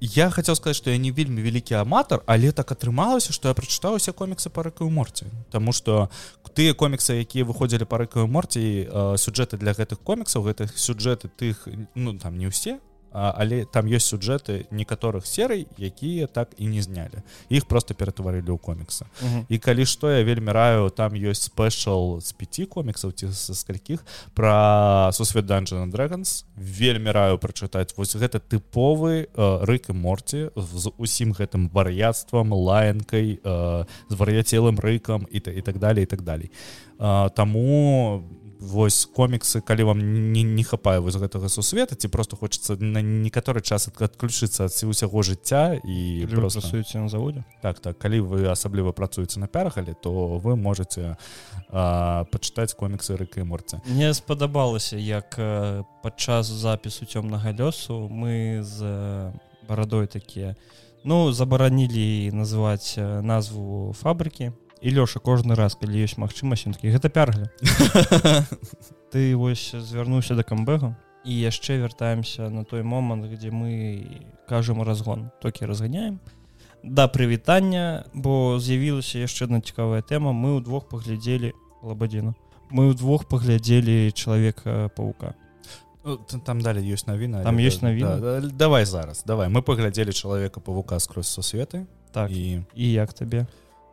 Я 0.01 0.31
хацеў 0.31 0.55
сказаць 0.55 0.79
што 0.79 0.91
я 0.91 0.99
не 0.99 1.11
вельмі 1.11 1.43
вялікі 1.43 1.79
аматар 1.83 2.23
але 2.27 2.53
так 2.53 2.71
атрымалася 2.73 3.33
што 3.35 3.51
я 3.51 3.55
прачытаўся 3.55 4.13
коміксы 4.13 4.51
па 4.51 4.63
рэкаю 4.63 4.91
морці 4.91 5.27
Таму 5.51 5.73
што 5.73 6.09
тыя 6.55 6.75
коміксы 6.75 7.23
якія 7.23 7.45
выходзілі 7.45 7.87
па 7.87 7.99
рэкаю 8.03 8.27
морці 8.27 8.89
сюджэты 9.19 9.59
для 9.59 9.75
гэтых 9.75 10.03
коміксаў 10.03 10.47
гэтых 10.47 10.79
сюджэты 10.79 11.31
тых 11.35 11.67
ну 11.95 12.15
там 12.19 12.39
не 12.39 12.47
ўсе 12.47 12.79
але 13.13 13.65
там 13.65 13.87
ёсць 13.87 14.13
сюджэты 14.13 14.67
некаторых 14.71 15.27
серый 15.27 15.67
якія 15.79 16.27
так 16.27 16.49
і 16.59 16.67
не 16.67 16.83
знялі. 16.83 17.23
Іх 17.49 17.67
просто 17.67 17.95
ператварылі 17.95 18.51
ў 18.51 18.59
комікса 18.59 19.07
uh 19.23 19.27
-huh. 19.27 19.45
і 19.49 19.59
калі 19.59 19.87
што 19.87 20.11
я 20.11 20.25
вельмі 20.25 20.53
раю 20.53 20.91
там 20.91 21.13
ёсць 21.13 21.49
спешл 21.49 22.21
з 22.21 22.33
пяти 22.33 22.67
коміксаў 22.67 23.13
ці 23.13 23.33
са 23.33 23.55
скалькіх 23.55 24.05
пра 24.35 25.11
сусвет 25.13 25.47
данжана 25.47 25.87
dragons 25.93 26.45
вельмі 26.57 27.11
раю 27.11 27.39
прачытаць. 27.39 27.95
Вось 27.97 28.17
гэта 28.17 28.41
тыповы 28.41 29.27
э, 29.27 29.65
рык 29.65 29.91
і 29.91 29.93
морці 29.93 30.51
з 30.57 30.93
усім 30.99 31.33
гэтым 31.33 31.71
вар'яцтвам 31.73 32.53
лаянкай 32.53 33.41
э, 33.43 33.85
з 34.09 34.15
вар'яцелым 34.15 34.79
рыкам 34.81 35.27
і 35.31 35.39
і 35.39 35.63
так 35.63 35.79
далее 35.79 36.03
і 36.03 36.07
так 36.07 36.23
далей. 36.23 36.51
Э, 36.99 37.31
таму 37.31 38.25
вось 38.61 39.07
коміксы 39.07 39.61
калі 39.61 39.83
вам 39.83 39.99
не, 40.33 40.43
не 40.43 40.65
хапае 40.65 40.99
вось 41.01 41.17
гэтага 41.17 41.49
сусвета 41.49 41.95
ці 41.95 42.09
просто 42.09 42.37
хочется 42.37 42.77
на 42.77 43.03
некаторы 43.03 43.63
час 43.63 43.89
адключыцца 43.89 44.67
ад 44.67 44.75
усяго 44.83 45.23
жыцця 45.23 45.79
і 45.85 46.27
просуеце 46.27 46.99
на 46.99 47.09
заводе 47.09 47.45
так 47.63 47.81
так. 47.81 47.99
Калі 47.99 48.21
вы 48.21 48.51
асабліва 48.51 48.93
працуеце 48.93 49.41
на 49.41 49.47
пярахалі 49.47 49.95
то 50.03 50.39
вы 50.39 50.57
можете 50.57 51.17
пачытаць 51.71 52.75
коміксы 52.75 53.15
і 53.15 53.43
морцы 53.43 53.81
мне 53.87 54.15
спадабалася 54.15 54.97
як 54.97 55.39
падчас 56.03 56.47
запісу 56.47 57.07
цёмнага 57.07 57.55
лёсу 57.55 58.09
мы 58.11 58.63
з 58.63 59.33
барадой 59.69 60.07
такія 60.07 60.57
ну 61.05 61.33
забаранілі 61.33 62.31
называць 62.35 62.99
назву 62.99 63.95
фабрыкі 63.95 64.53
і 64.81 64.89
лёша 64.91 65.21
кожны 65.21 65.55
раз 65.55 65.75
калі 65.75 66.05
ёсць 66.05 66.19
магчымасць 66.19 66.69
такі 66.69 66.95
гэта 66.95 67.09
пяргля 67.09 67.51
ты 69.13 69.37
вось 69.37 69.75
звярнуўся 69.75 70.35
да 70.35 70.43
камбэга 70.43 70.97
і 71.29 71.33
яшчэ 71.35 71.77
вяртаемся 71.83 72.49
на 72.49 72.65
той 72.65 72.83
момант 72.83 73.27
где 73.27 73.51
мы 73.51 74.23
кажам 74.49 74.83
разгон. 74.83 75.31
Толькі 75.43 75.67
разганяем. 75.67 76.21
Да 76.83 77.09
прывітання 77.09 78.05
бо 78.15 78.59
з'явілася 78.61 79.19
яшчэ 79.19 79.45
одна 79.45 79.61
цікавая 79.61 80.01
тэма. 80.03 80.33
Мы 80.33 80.57
ўдвох 80.57 80.89
паглядзелі 80.89 81.53
лабадзіну. 81.83 82.35
Мы 82.71 82.89
ўдвох 82.95 83.29
паглядзелі 83.29 84.13
чалавека 84.13 84.89
паука. 84.97 85.35
Ну, 86.05 86.17
там 86.17 86.61
далее 86.65 86.81
ёсць 86.81 87.05
навіна 87.05 87.43
там 87.43 87.59
ёсць 87.59 87.83
навіна. 87.83 88.17
да, 88.17 88.41
давай 88.41 88.85
зараз 88.85 89.23
давай. 89.27 89.49
Мы 89.49 89.63
паглядзелі 89.63 90.13
чалавека 90.13 90.61
павука 90.61 90.99
скрозь 90.99 91.29
сусветы. 91.29 91.87
Так. 92.13 92.31
І 92.31 92.63
і 92.75 92.93
як 92.93 93.13
табе 93.13 93.47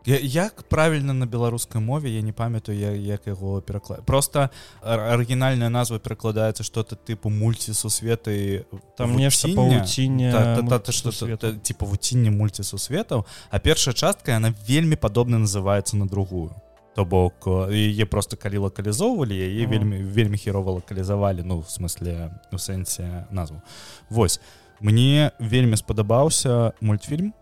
як 0.06 0.64
правильно 0.64 1.14
на 1.14 1.26
беларускай 1.26 1.82
мове 1.82 2.10
я 2.10 2.22
не 2.22 2.32
памятаю 2.32 2.78
я, 2.78 2.92
як 2.92 3.28
яго 3.28 3.62
пераклад 3.62 4.06
просто 4.06 4.50
арыгінальная 4.82 5.70
назва 5.70 6.00
перакладаецца 6.00 6.64
что-то 6.64 6.96
тыпу 6.96 7.30
мульці 7.30 7.74
сусветы 7.74 8.66
там 8.98 9.16
нешта 9.16 9.48
павуцінне 9.48 10.32
типа 11.64 11.86
вуцінне 11.86 12.32
мульці 12.32 12.64
сусветаў 12.64 13.26
а 13.50 13.60
першая 13.60 13.94
частка 13.94 14.36
она 14.36 14.54
вельмі 14.68 14.96
падобна 14.96 15.40
называется 15.40 15.98
на 15.98 16.08
другую. 16.08 16.52
То 16.96 17.06
бок 17.06 17.48
яе 17.72 18.06
просто 18.06 18.38
калі 18.38 18.58
лакалізоўвалі 18.58 19.36
яе 19.36 19.68
вельмі 19.68 19.98
вельмі 19.98 20.38
херова 20.38 20.72
лакалізавалі 20.72 21.44
ну 21.44 21.60
в 21.60 21.70
смысле 21.70 22.32
у 22.52 22.58
сэнсе 22.58 23.28
назву. 23.32 23.62
Вось. 24.10 24.40
Мне 24.80 25.32
вельмі 25.40 25.78
спадабаўся 25.78 26.74
мультфільм 26.82 27.34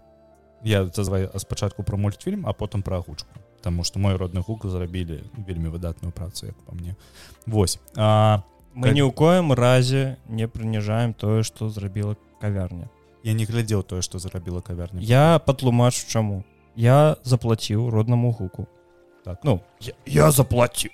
я 0.63 0.85
зазваю 0.85 1.29
спачатку 1.37 1.83
про 1.83 1.97
мультфільм 1.97 2.45
а 2.47 2.53
потым 2.53 2.81
про 2.81 3.01
гучку 3.01 3.29
тому 3.63 3.83
что 3.83 3.99
мой 3.99 4.15
родны 4.15 4.41
гук 4.41 4.65
зрабілі 4.65 5.23
вельмі 5.47 5.69
выдатную 5.69 6.11
працу 6.11 6.45
як 6.45 6.55
по 6.65 6.75
мне. 6.75 6.95
Вось 7.47 7.79
а 7.95 8.43
мы 8.75 8.83
как... 8.83 8.93
ні 8.93 9.01
ў 9.01 9.11
коем 9.11 9.53
разе 9.53 10.17
не 10.27 10.47
прыніжаем 10.47 11.13
тое 11.13 11.43
что 11.43 11.69
зрабіла 11.69 12.15
кавярня. 12.41 12.89
Я 13.23 13.33
не 13.33 13.45
глядзеў 13.45 13.83
тое 13.83 14.01
что 14.01 14.19
зарабіла 14.19 14.61
кавярня. 14.61 15.01
Я 15.01 15.39
патлумачу 15.39 16.07
чаму 16.07 16.43
я 16.75 17.17
заплаціў 17.23 17.89
роднаму 17.89 18.31
гуку 18.31 18.67
так. 19.23 19.39
Ну 19.43 19.61
я, 19.79 19.93
я 20.05 20.31
заплаціў 20.31 20.91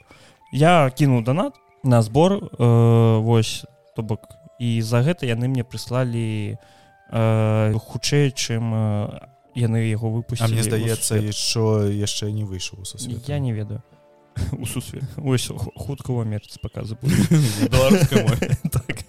я 0.52 0.90
кінуў 0.90 1.24
донат 1.24 1.54
на 1.84 2.02
збор 2.02 2.34
э, 2.34 3.20
вось 3.20 3.66
то 3.96 4.04
бок 4.04 4.30
і 4.60 4.82
за 4.82 5.02
гэта 5.02 5.26
яны 5.26 5.48
мне 5.48 5.64
прыслалі 5.64 6.58
э, 7.10 7.74
хутчэй 7.74 8.30
чым 8.32 8.74
а 8.74 9.39
яны 9.56 9.90
яго 9.90 10.10
выпусцілі 10.10 10.54
мне 10.54 10.64
здаецца 10.64 11.32
що 11.32 11.88
яшчэ 11.90 12.32
не 12.32 12.44
выйшаў 12.44 12.86
я 13.28 13.40
не 13.40 13.54
ведаю. 13.54 13.82
У 14.52 14.66
сусвет. 14.66 15.04
Ось 15.18 15.52
хутка 15.76 16.14
ў 16.14 16.24
амерыцы 16.24 16.60
показы 16.62 16.96
так. 18.72 19.04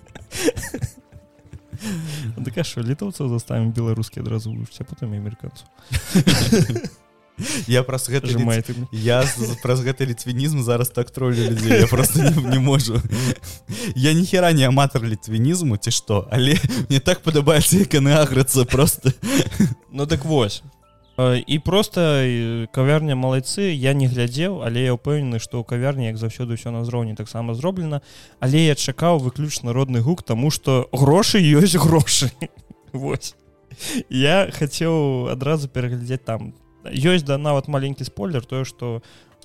Що 2.67 2.83
літоўцаў 2.83 3.29
заставім 3.29 3.73
беларускі 3.73 4.21
адразу 4.21 4.53
вучце 4.53 4.85
потым 4.85 5.17
амерыканцу 5.17 5.65
я 7.67 7.83
праз 7.83 8.09
гэта 8.09 8.29
я 8.93 9.25
праз 9.63 9.81
гэты 9.85 10.07
ліцвінізм 10.07 10.63
зараз 10.63 10.89
так 10.89 11.11
троллю 11.11 11.51
людзей 11.51 11.81
я 11.81 11.87
просто 11.87 12.23
не, 12.23 12.31
не 12.57 12.59
можу. 12.59 13.01
Я 13.95 14.13
ніхера 14.13 14.53
не 14.53 14.67
аматар 14.67 15.03
літвінізму 15.03 15.77
ці 15.77 15.91
што 15.91 16.29
але 16.31 16.57
мне 16.89 17.01
так 17.01 17.23
падабаецца 17.23 17.85
як 17.85 17.95
яны 17.95 18.13
аграцца 18.13 18.65
просто. 18.65 19.13
Ну 19.93 20.07
так 20.07 20.25
вось 20.25 20.63
і 21.47 21.59
просто 21.59 22.01
кавярня 22.73 23.15
малайцы 23.15 23.77
я 23.77 23.93
не 23.93 24.09
глядзеў 24.09 24.63
але 24.65 24.89
я 24.89 24.97
ўпэўнены 24.97 25.37
што 25.37 25.61
ў 25.61 25.65
кавярні 25.69 26.09
як 26.09 26.17
заўсёды 26.17 26.57
ўсё 26.57 26.73
на 26.73 26.81
ўзроўні 26.81 27.15
таксама 27.15 27.55
зроблена. 27.55 28.01
Але 28.41 28.65
я 28.65 28.75
чакаў 28.75 29.21
выключна 29.21 29.73
родны 29.73 30.01
гук 30.01 30.23
тому 30.23 30.51
что 30.51 30.89
грошы 30.93 31.41
ёсць 31.41 31.77
грошы 31.77 32.33
Вось 32.93 33.35
я 34.09 34.49
хацеў 34.53 35.29
адразу 35.31 35.69
пераглядзець 35.69 36.25
там 36.25 36.55
ёсць 36.85 37.25
да 37.25 37.39
нават 37.39 37.69
маленькі 37.69 38.05
спойлер 38.05 38.45
тое 38.45 38.65
что 38.65 39.03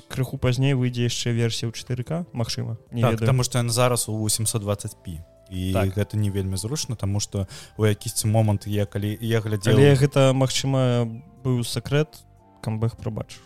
крыху 0.07 0.37
пазней 0.37 0.73
выйдзе 0.73 1.07
яшчэ 1.07 1.31
версія 1.31 1.71
ў 1.71 1.73
4к 1.73 2.25
Мачыма 2.33 2.77
так, 2.91 3.19
потому 3.19 3.43
что 3.43 3.59
ён 3.59 3.69
зараз 3.69 4.09
у 4.09 4.15
820p 4.15 5.19
і 5.49 5.73
так. 5.73 5.93
гэта 5.93 6.17
не 6.17 6.29
вельмі 6.29 6.57
зручна 6.57 6.95
тому 6.95 7.19
что 7.19 7.47
у 7.77 7.85
якісьці 7.85 8.27
момант 8.27 8.67
я 8.67 8.85
калі 8.85 9.17
я 9.21 9.39
глядзеў 9.39 9.75
Але 9.75 9.95
гэта 9.95 10.33
Мачыма 10.33 11.05
быў 11.43 11.63
сакрэт 11.63 12.23
камбэх 12.61 12.97
прабачу 12.97 13.39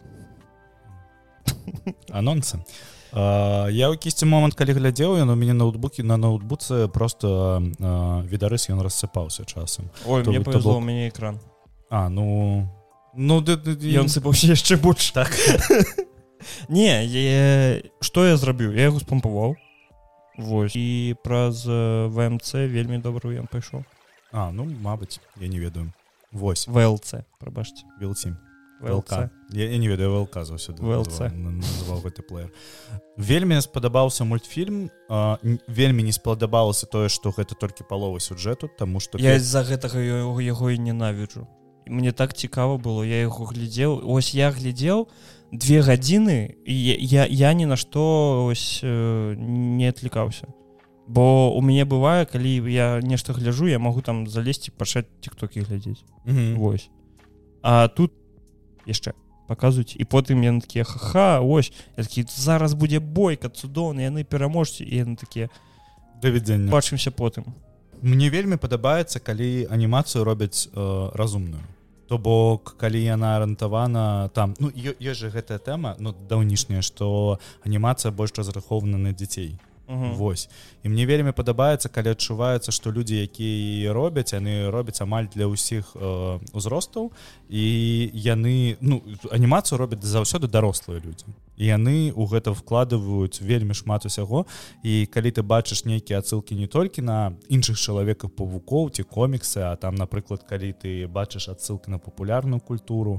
анонсы. 2.09 2.59
Я 3.09 3.89
ў 3.89 3.97
кісьці 3.97 4.29
момант 4.29 4.53
калі 4.53 4.77
глядзеў 4.77 5.17
ён 5.17 5.33
у 5.33 5.35
мяне 5.35 5.57
ноутбукі 5.57 6.05
на 6.05 6.17
ноутбуцы 6.21 6.85
просто 6.93 7.57
відарыс 8.29 8.69
ён 8.69 8.85
рассыпаўся 8.85 9.49
часам 9.49 9.89
Ой, 10.05 10.23
то, 10.23 10.29
мне 10.29 10.43
то, 10.45 10.59
бок... 10.61 10.83
мяне 10.83 11.09
экран. 11.09 11.41
А 11.89 12.09
ну 12.09 12.69
Ну 13.13 13.41
ён 13.41 14.07
сыпаўся 14.09 14.53
яшчэ 14.53 14.77
больш 14.77 15.11
так. 15.11 15.33
Не 16.69 17.83
што 18.01 18.25
я 18.25 18.37
зрабіў 18.37 18.71
я 18.73 18.89
яго 18.89 18.99
спампаваў 18.99 19.55
Вось 20.39 20.75
і 20.75 21.15
праз 21.23 21.65
вМц 21.67 22.53
вельмі 22.71 23.03
добры 23.03 23.35
ён 23.43 23.47
пайшоў 23.51 23.83
А 24.31 24.51
ну 24.51 24.65
мабыць 24.65 25.19
я 25.41 25.47
не 25.47 25.59
ведаю. 25.59 25.91
Вось 26.31 26.67
ВЛЦ 26.67 27.25
прабачце 27.39 27.83
Вілці 27.99 28.35
ВЛК. 28.79 29.11
Я, 29.49 29.69
я 29.69 29.77
не 29.77 29.87
ведаю 29.87 30.11
ВЛК 30.11 30.45
заўсёды 30.47 30.79
гэты 31.99 32.21
плеер. 32.23 32.53
Вельмі 33.17 33.59
спадабаўся 33.61 34.23
мультфільм 34.23 34.89
а, 35.09 35.37
вельмі 35.67 36.03
не 36.03 36.13
спадабалася 36.15 36.85
тое 36.85 37.09
што 37.09 37.35
гэта 37.35 37.59
толькі 37.59 37.83
палова 37.83 38.19
сюджэту 38.19 38.69
таму 38.79 39.03
што 39.03 39.19
я 39.19 39.39
з-за 39.39 39.67
гэтага 39.67 39.99
яго 39.99 40.69
і 40.71 40.77
ненавіджу 40.79 41.47
мне 41.89 42.11
так 42.11 42.33
цікава 42.33 42.77
было 42.77 43.03
я 43.03 43.25
яго 43.25 43.49
глядзеў. 43.49 44.05
Ось 44.05 44.33
я 44.37 44.51
глядзеў 44.53 45.09
две 45.51 45.81
гадзіны 45.81 46.55
і 46.65 46.75
я 47.01 47.25
я 47.25 47.53
ні 47.53 47.65
на 47.65 47.75
што 47.75 48.45
ось 48.45 48.79
э, 48.83 49.35
не 49.35 49.89
адклікаўся 49.89 50.47
бо 51.09 51.49
у 51.57 51.61
мяне 51.65 51.89
бывае 51.89 52.29
калі 52.29 52.69
я 52.69 53.01
нешта 53.01 53.33
гляжу 53.33 53.65
я 53.65 53.79
могу 53.81 54.01
там 54.05 54.27
залезці 54.29 54.71
пачаць 54.77 55.09
тиктокі 55.21 55.65
глядзець. 55.65 56.05
Mm 56.25 56.35
-hmm. 56.35 56.55
Вось. 56.55 56.89
А 57.61 57.87
тут 57.87 58.13
яшчэ 58.85 59.13
паказваюць 59.47 59.95
і 59.97 60.05
потым 60.05 60.45
яны 60.45 60.61
такія 60.61 60.83
ха 60.83 61.41
ось 61.41 61.73
такі 61.95 62.25
зараз 62.29 62.73
будзе 62.73 62.99
бойка 62.99 63.49
цудоўны 63.49 64.05
яны 64.05 64.23
пераможці 64.23 64.83
і 64.83 65.03
яны 65.03 65.15
такія 65.15 65.49
давядзення 66.21 66.71
бачымся 66.71 67.11
потым 67.11 67.43
мне 68.01 68.29
вельмі 68.29 68.57
падабаецца 68.57 69.19
калі 69.19 69.67
анімацыю 69.71 70.23
робяць 70.23 70.69
э, 70.69 71.09
разумную 71.13 71.63
то 72.09 72.17
бок 72.17 72.73
калі 72.81 72.99
яна 73.05 73.37
арыентавана 73.37 74.29
там 74.33 74.57
ну 74.59 74.73
ёсць 74.73 75.21
же 75.21 75.29
гэтая 75.29 75.61
тэма 75.61 75.95
ну 75.99 76.11
даўнішняя 76.11 76.81
что 76.81 77.39
анімацыя 77.61 78.11
больш 78.11 78.33
разрахована 78.33 78.97
на 78.97 79.13
дзяцей 79.13 79.53
Вось. 79.89 80.49
І 80.83 80.89
мне 80.89 81.05
вельмі 81.09 81.33
падабаецца 81.33 81.89
калі 81.89 82.13
адчуваецца 82.13 82.69
што 82.69 82.93
людзі 82.93 83.25
якія 83.25 83.89
робяць 83.89 84.37
яны 84.37 84.69
робяць 84.69 85.01
амаль 85.01 85.25
для 85.33 85.49
ўсіх 85.49 85.97
э, 85.97 86.37
узростаў 86.53 87.09
і 87.49 87.65
яны 88.13 88.77
ну 88.85 89.01
анімацыю 89.33 89.81
робяць 89.81 90.05
заўсёды 90.05 90.45
дарослыя 90.45 91.01
людзі. 91.01 91.25
І 91.57 91.73
яны 91.73 92.13
у 92.13 92.29
гэта 92.29 92.53
вкладываюць 92.53 93.41
вельмі 93.41 93.73
шмат 93.73 94.05
усяго. 94.05 94.45
І 94.85 95.09
калі 95.09 95.33
ты 95.33 95.41
бачыш 95.41 95.83
нейкія 95.89 96.21
адсылкі 96.21 96.53
не 96.53 96.69
толькі 96.69 97.01
на 97.01 97.33
іншых 97.49 97.73
чалавеках 97.73 98.29
павукоў 98.29 98.93
ці 98.93 99.03
коміксы 99.09 99.65
а 99.65 99.75
там 99.75 99.97
напрыклад 99.97 100.45
калі 100.45 100.69
ты 100.77 101.09
бачыш 101.09 101.49
адсылкі 101.49 101.89
на 101.89 101.97
папулярную 101.97 102.61
культуру 102.61 103.17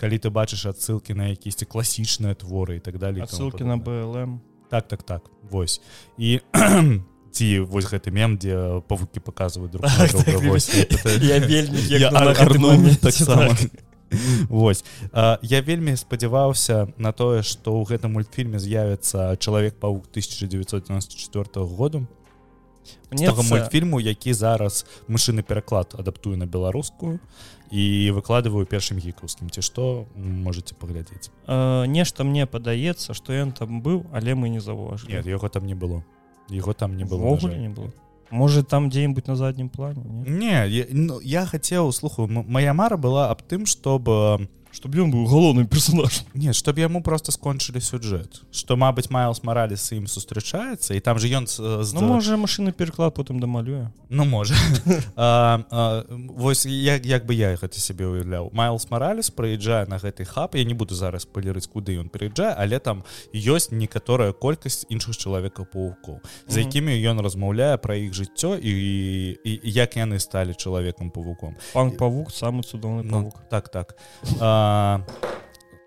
калі 0.00 0.16
ты 0.16 0.32
бачыш 0.32 0.64
адсылкі 0.64 1.12
на 1.12 1.28
якісьці 1.36 1.68
класічныя 1.68 2.32
творы 2.32 2.80
і 2.80 2.80
так 2.80 2.96
далее 2.96 3.28
адсылкі 3.28 3.68
на 3.68 3.76
БЛМ 3.76 4.55
так 4.68 4.88
так 4.88 5.02
так 5.02 5.22
вось. 5.50 5.80
І 6.18 6.40
ці 7.30 7.60
вось 7.60 7.86
гэты 7.86 8.10
мем 8.10 8.38
дзе 8.40 8.80
павукі 8.88 9.20
показваюць 9.20 9.72
друг 9.72 9.84
Вось. 14.48 14.84
я 15.42 15.60
вельмі 15.60 15.96
спадзяваўся 15.96 16.88
на 16.96 17.12
тое 17.12 17.42
што 17.42 17.74
ў 17.74 17.90
гэтым 17.90 18.14
мультфільме 18.14 18.58
з'явіцца 18.58 19.36
чалавек 19.36 19.76
павук 19.82 20.06
1994 20.10 21.66
году. 21.66 22.06
Мультфільму 23.10 24.00
які 24.00 24.32
зараз 24.32 24.86
мышыны 25.08 25.42
пераклад 25.42 25.94
адаптую 25.98 26.36
на 26.36 26.46
беларускую 26.46 27.18
і 27.70 28.10
выкладываю 28.14 28.66
першым 28.66 28.98
гікаўскім 28.98 29.50
ці 29.50 29.60
што 29.62 30.06
можете 30.16 30.74
паглядзець? 30.74 31.30
Нешта 31.90 32.24
мне 32.24 32.46
падаецца 32.46 33.14
што 33.14 33.32
ён 33.32 33.52
там 33.52 33.82
быў 33.82 34.06
але 34.12 34.34
мы 34.34 34.48
не 34.48 34.60
заўважылі. 34.60 35.22
Яго 35.26 35.48
там 35.48 35.66
не 35.66 35.74
было. 35.74 36.04
Яго 36.48 36.72
там 36.72 36.96
не 36.96 37.04
было 37.04 37.36
не 37.38 37.68
было? 37.68 37.92
Может 38.30 38.68
там 38.68 38.90
дзе-нибудь 38.90 39.28
на 39.28 39.36
заднім 39.36 39.68
плане 39.68 40.02
не, 40.02 40.30
не 40.30 40.68
я, 40.68 40.86
ну, 40.90 41.20
я 41.20 41.46
хацеў 41.46 41.92
слухаю 41.92 42.26
моя 42.28 42.74
мара 42.74 42.96
была 42.96 43.30
аб 43.30 43.42
тым 43.42 43.66
чтобы 43.66 44.48
чтобы 44.76 45.00
ён 45.00 45.08
быў 45.08 45.24
галоўным 45.24 45.64
персонаж 45.66 46.20
не 46.34 46.52
чтобы 46.52 46.84
яму 46.84 47.00
просто 47.00 47.32
скончылі 47.32 47.80
сюжэт 47.80 48.44
что 48.52 48.76
Мабыць 48.76 49.08
майлз 49.08 49.40
мараліс 49.40 49.88
ім 49.96 50.04
сустрачаецца 50.04 50.92
і 50.92 51.00
там 51.00 51.18
же 51.18 51.32
ён 51.32 51.48
з... 51.48 51.56
ну, 51.96 52.04
можа 52.04 52.36
машины 52.36 52.72
переклад 52.76 53.14
потым 53.16 53.40
дамалюе 53.40 53.88
ну 54.10 54.24
можа 54.28 54.54
восьось 56.36 56.66
як 56.66 57.06
як 57.06 57.24
бы 57.24 57.32
я 57.32 57.56
гэта 57.56 57.80
сябе 57.80 58.04
уяўляў 58.04 58.52
майлз 58.52 58.90
мараліс 58.92 59.32
прыязджае 59.32 59.88
на 59.88 59.96
гэты 59.96 60.28
хаб 60.28 60.54
я 60.54 60.64
не 60.64 60.74
буду 60.74 60.94
зараз 60.94 61.24
палірыць 61.24 61.72
куды 61.72 61.96
ён 61.96 62.12
прыязджае 62.12 62.52
але 62.52 62.78
там 62.78 63.02
ёсць 63.32 63.72
некаторая 63.72 64.36
колькасць 64.36 64.84
іншых 64.92 65.16
чалавека 65.16 65.64
паукоў 65.64 66.20
за 66.48 66.60
якімі 66.60 66.92
ён 66.92 67.24
размаўляе 67.24 67.80
пра 67.80 67.96
іх 67.96 68.12
жыццё 68.12 68.60
і, 68.60 68.72
і, 69.40 69.52
і 69.56 69.70
як 69.72 69.96
яны 69.96 70.20
сталі 70.20 70.52
чалавекам 70.52 71.08
павуком 71.08 71.56
пан 71.72 71.96
павук 71.96 72.28
самы 72.28 72.60
цудоўны 72.60 73.02
ну, 73.02 73.32
так 73.48 73.72
так. 73.72 73.96
А 74.40 74.65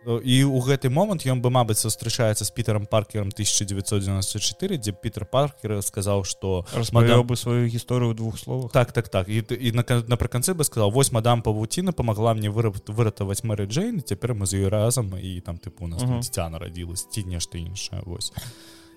і 0.10 0.35
ў 0.47 0.60
гэты 0.64 0.89
момант 0.89 1.27
ён 1.27 1.43
бы 1.43 1.51
мабыць 1.53 1.77
сустрачаецца 1.84 2.47
з 2.47 2.51
пітером 2.56 2.88
паркером 2.89 3.30
1994 3.35 4.80
дзе 4.80 4.91
Пітер 4.95 5.26
паркер 5.27 5.84
сказаў 5.84 6.23
что 6.23 6.65
размаўляў 6.73 7.27
бы 7.27 7.35
сваю 7.35 7.68
гісторыю 7.68 8.15
двух 8.15 8.39
словах. 8.39 8.72
Так 8.72 8.91
так 8.91 9.10
так. 9.10 9.30
І, 9.30 9.43
і 9.43 9.72
напрыканцы 10.07 10.56
бы 10.56 10.64
сказал 10.64 10.89
вось 10.89 11.11
мадам 11.11 11.41
павуціна 11.41 11.91
помогла 11.91 12.34
мне 12.34 12.49
выраб 12.49 12.80
выратаваць 12.88 13.43
мэры 13.43 13.68
Джейн 13.68 14.01
цяпер 14.01 14.34
мы 14.34 14.45
з 14.47 14.64
ёй 14.64 14.69
разам 14.69 15.14
і 15.19 15.39
там 15.41 15.60
тыпу 15.60 15.85
у 15.85 15.88
нас 15.88 16.01
uh 16.01 16.07
-huh. 16.07 16.19
дзіця 16.19 16.49
нарадзілась 16.49 17.07
ці 17.11 17.23
нешта 17.23 17.57
іншае 17.57 18.01
вось 18.06 18.34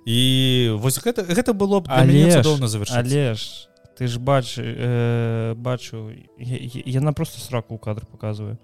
і 0.06 0.70
вось 0.78 0.98
гэта 1.02 1.26
гэта 1.26 1.52
было 1.52 1.80
б 1.80 1.86
цудоўна 2.32 2.68
завершаць 2.68 2.96
але 2.96 3.34
ж 3.34 3.68
ты 3.98 4.06
ж 4.06 4.18
бач 4.18 4.58
э, 4.58 5.54
бачу 5.54 6.10
яна 6.38 7.12
просто 7.12 7.40
сраку 7.40 7.78
кадр 7.78 8.06
показываю 8.06 8.56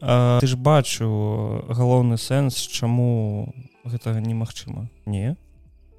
ты 0.00 0.46
ж 0.46 0.56
бачу 0.56 1.64
галоўны 1.68 2.18
сэнс 2.18 2.54
чаму 2.54 3.52
гэтага 3.84 4.20
немагчыма. 4.20 4.88
Не? 5.06 5.36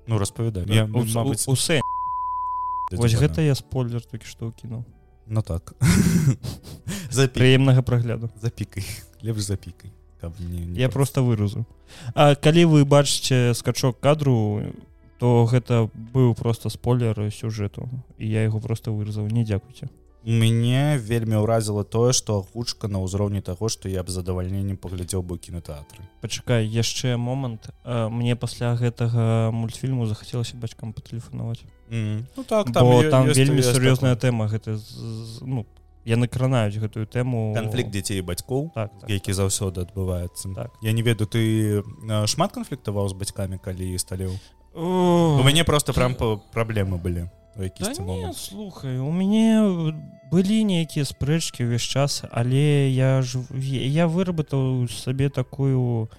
Ну 0.08 0.18
распавядай. 0.18 0.66
Усе 1.48 1.82
вось 2.92 3.14
гэта 3.14 3.42
я 3.42 3.54
спойлер 3.54 4.02
толькі 4.02 4.26
што 4.26 4.52
кіну 4.52 4.84
ну 5.30 5.42
так. 5.42 5.76
За 7.12 7.28
прыемнага 7.28 7.86
прагляду. 7.86 8.32
Запікай. 8.42 8.84
Лепш 9.22 9.46
запікай 9.46 9.92
я 10.76 10.90
просто 10.90 11.24
выразу 11.24 11.66
А 12.14 12.36
калі 12.36 12.66
вы 12.66 12.86
бачыце 12.86 13.54
скачок 13.54 14.00
кадру 14.00 14.62
то 15.20 15.46
гэта 15.46 15.90
быў 15.94 16.36
просто 16.36 16.70
спойлер 16.70 17.32
сюжэту. 17.32 17.90
І 18.18 18.30
я 18.30 18.44
яго 18.44 18.60
просто 18.60 18.92
выразаў 18.92 19.28
не 19.28 19.44
дзякуйце 19.44 19.90
мяне 20.30 21.01
вельмі 21.01 21.41
ўразіла 21.41 21.81
тое 21.81 22.14
што 22.14 22.45
хутчка 22.45 22.85
на 22.85 23.01
ўзроўні 23.01 23.41
таго 23.41 23.65
што 23.65 23.89
я 23.89 24.06
б 24.06 24.14
задавальненнем 24.14 24.77
паглядзеў 24.77 25.26
бы 25.26 25.41
кінотэатры 25.41 26.06
пачакай 26.22 26.68
яшчэ 26.69 27.18
момант. 27.18 27.73
Мне 27.85 28.35
пасля 28.35 28.76
гэтага 28.77 29.49
мультфільму 29.49 30.06
захацелася 30.06 30.57
бацькам 30.61 30.93
патэлефанаваць. 30.93 31.65
Mm. 31.89 32.30
ну, 32.38 32.43
так 32.43 32.72
там, 32.72 33.10
там 33.10 33.26
вельмі 33.34 33.65
сур'ёзная 33.65 34.15
тэма 34.15 34.45
гэта 34.45 34.77
ну 35.41 35.65
яны 36.06 36.27
кранаюць 36.27 36.77
гэтую 36.77 37.10
тэму. 37.10 37.53
Канфлікт 37.57 37.89
дзяцей 37.89 38.22
бацькоў 38.22 38.69
так, 38.76 38.93
так, 39.01 39.10
які 39.10 39.34
так. 39.34 39.39
заўсёды 39.41 39.81
адбываецца. 39.81 40.53
Так. 40.56 40.72
Я 40.81 40.91
не 40.93 41.01
ведаю 41.01 41.26
ты 41.26 41.81
шмат 42.30 42.53
канфліктаваў 42.53 43.10
з 43.10 43.18
бацькамі 43.18 43.57
калі 43.57 43.97
сталеў? 43.97 44.38
У 44.77 45.41
мяне 45.41 45.65
просто 45.65 45.93
прям 45.93 46.14
праблемы 46.53 47.01
былі 47.01 47.30
да 47.56 48.04
не, 48.04 48.34
слухай 48.34 48.98
у 49.00 49.12
мяне 49.12 49.94
былі 50.32 50.64
нейкія 50.64 51.06
спрэчкі 51.06 51.66
ўвесь 51.66 51.86
час 51.86 52.24
але 52.32 52.90
я 52.90 53.22
ж 53.22 53.42
я 53.58 54.08
выработаў 54.08 54.88
сабе 54.88 55.30
такую 55.30 56.10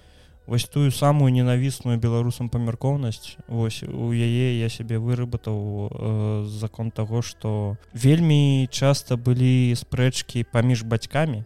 вось 0.51 0.65
тую 0.65 0.91
самую 0.91 1.31
ненавісную 1.31 1.97
беларусам 1.97 2.49
памяркоўнасць 2.49 3.37
восьось 3.47 3.89
у 3.89 4.11
яе 4.11 4.59
я 4.59 4.69
сябе 4.69 4.99
выработаў 4.99 5.57
э, 5.57 6.45
закон 6.45 6.91
таго 6.91 7.21
что 7.21 7.77
вельмі 7.93 8.67
часта 8.71 9.17
былі 9.17 9.73
спрэчкі 9.75 10.43
паміж 10.51 10.83
бацькамі. 10.83 11.45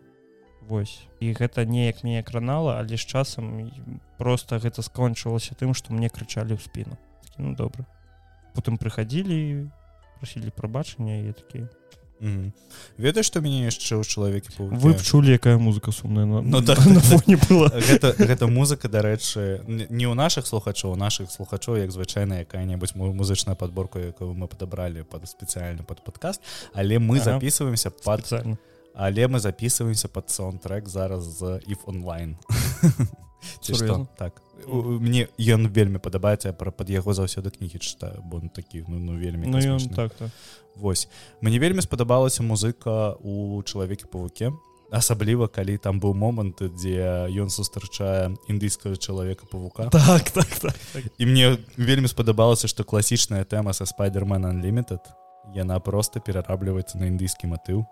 Вось. 0.66 1.06
І 1.22 1.38
гэта 1.38 1.66
неяк 1.70 2.02
мяне 2.04 2.24
кранала 2.24 2.80
але 2.80 2.98
з 2.98 3.06
часам 3.06 3.70
просто 4.18 4.58
гэта 4.58 4.82
скончылася 4.82 5.54
тым 5.54 5.78
што 5.78 5.94
мне 5.94 6.10
крычалі 6.10 6.58
ў 6.58 6.62
спіну. 6.66 6.98
Ну 7.38 7.54
добра 7.54 7.86
потым 8.56 8.80
прыходили 8.80 9.36
і 9.36 9.56
просілі 10.20 10.50
прабачання 10.56 11.30
і 11.30 11.34
такі 11.36 11.68
ведаеш 12.98 13.28
што 13.28 13.42
мяне 13.44 13.68
яшчэ 13.68 14.00
ў 14.00 14.04
чалавеке 14.08 14.50
вы 14.56 14.96
б 14.96 15.00
чулі 15.04 15.36
якая 15.36 15.60
музыка 15.60 15.92
сумная 15.92 16.24
на, 16.26 16.40
ну, 16.42 16.62
да, 16.68 16.76
на 16.88 17.04
фоне 17.04 17.36
была. 17.36 17.68
Гэта, 17.76 18.16
гэта 18.16 18.48
музыка 18.48 18.88
дарэчы 18.88 19.68
не 19.68 20.08
ў 20.08 20.16
наших 20.16 20.48
слухачоў 20.48 20.96
наших 20.96 21.28
слухачоў 21.30 21.84
як 21.84 21.92
звычайна 21.92 22.48
якая-небудзь 22.48 22.96
музычная 22.96 23.60
подборка 23.60 24.00
якую 24.00 24.32
мы 24.34 24.48
падабралі 24.48 25.04
под 25.04 25.28
спецыяльны 25.28 25.84
под 25.84 26.02
подкаст 26.08 26.40
але 26.74 27.04
мы 27.04 27.20
ага. 27.20 27.36
записываемся 27.36 27.92
под 27.92 28.24
але 28.96 29.28
мы 29.28 29.40
записываемся 29.40 30.08
под 30.08 30.32
саундтрек 30.32 30.88
зараз 30.88 31.24
з 31.24 31.60
if 31.68 31.84
онлайн 31.86 32.40
так. 34.18 34.42
Мне 34.68 35.28
ён 35.38 35.68
вельмі 35.68 36.00
падабаецца 36.00 36.54
пра 36.54 36.72
пад 36.72 36.90
яго 36.90 37.14
заўсёды 37.14 37.52
кнігі 37.52 37.80
чытаю 37.80 38.24
бо 38.24 38.38
он 38.38 38.50
такі 38.50 38.86
ну, 38.88 39.00
ну 39.00 39.18
вельмі 39.20 39.48
ну, 39.48 39.60
ён, 39.60 39.80
так, 39.94 40.14
так. 40.16 40.32
восьось 40.76 41.10
мне 41.42 41.60
вельмі 41.60 41.82
спадабалася 41.82 42.44
музыка 42.44 43.16
у 43.20 43.62
чалавеке 43.64 44.08
павуке 44.08 44.52
асабліва 44.92 45.48
калі 45.48 45.78
там 45.78 46.00
быў 46.00 46.16
момант 46.16 46.64
дзе 46.64 47.28
ён 47.30 47.50
сустрачае 47.50 48.34
індыйскага 48.48 48.96
чалавека 48.96 49.46
павука 49.46 49.90
так, 49.92 50.32
так, 50.32 50.48
так, 50.48 50.76
так. 50.94 51.04
і 51.18 51.26
мне 51.26 51.58
вельмі 51.78 52.08
спадабалася 52.08 52.68
што 52.68 52.84
класічная 52.84 53.44
тэма 53.44 53.74
са 53.74 53.86
спайдермен 53.86 54.46
unlimited 54.46 55.04
яна 55.54 55.80
просто 55.80 56.20
перарабліваецца 56.20 56.98
на 56.98 57.12
індыйскі 57.12 57.48
матыў 57.54 57.86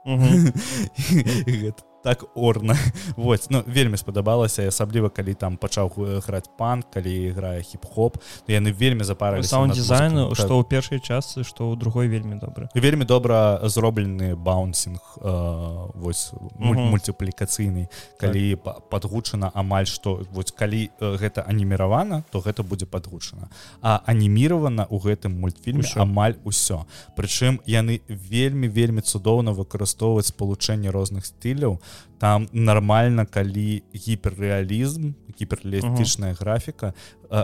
так 2.04 2.26
орна. 2.36 2.76
Вот 3.16 3.48
ну 3.50 3.64
вельмі 3.66 3.98
спадабалася 3.98 4.68
асабліва 4.68 5.10
калі 5.10 5.34
там 5.34 5.58
пачаў 5.58 5.92
граць 6.26 6.50
пан 6.58 6.84
калі 6.84 7.32
грае 7.32 7.62
хіп-хоп 7.64 8.18
яны 8.48 8.72
вельмі 8.72 9.04
запарылі 9.04 9.44
саунд 9.44 9.74
дизайну 9.74 10.36
што 10.36 10.60
ў 10.60 10.68
першай 10.68 11.00
частцы 11.00 11.44
што 11.44 11.72
ў 11.72 11.80
другой 11.80 12.08
вельмі 12.08 12.36
добра 12.40 12.70
вельмі 12.76 13.06
добра 13.06 13.60
зроблены 13.64 14.36
баунсинг 14.36 15.00
э, 15.22 15.90
вось 15.96 16.32
мультиплікацыйны. 16.60 17.88
Калі 18.20 18.56
так. 18.56 18.90
подгучана 18.90 19.52
амаль 19.54 19.88
што 19.88 20.24
вось 20.32 20.52
калі 20.52 20.90
э, 21.00 21.16
гэта 21.18 21.46
аніміравана 21.48 22.24
то 22.32 22.40
гэта 22.40 22.64
будзе 22.64 22.86
подгучана 22.86 23.50
а 23.82 24.02
аніміравана 24.06 24.88
ў 24.92 24.98
гэтым 25.00 25.40
мультфільме 25.40 25.88
Усё. 25.88 26.02
амаль 26.02 26.36
усё. 26.44 26.86
Прычым 27.16 27.62
яны 27.66 28.02
вельмі 28.08 28.68
вельмі 28.68 29.02
цудоўна 29.02 29.54
выкарыстоўваць 29.54 30.34
спалучэнне 30.34 30.92
розных 30.92 31.26
стыляў 31.26 31.80
там 32.18 32.48
нармальна 32.54 33.26
калі 33.26 33.84
гіперрэалізм 33.96 35.12
гіперреалістычная 35.42 36.32
uh 36.32 36.36
-huh. 36.36 36.40
графіка 36.40 36.94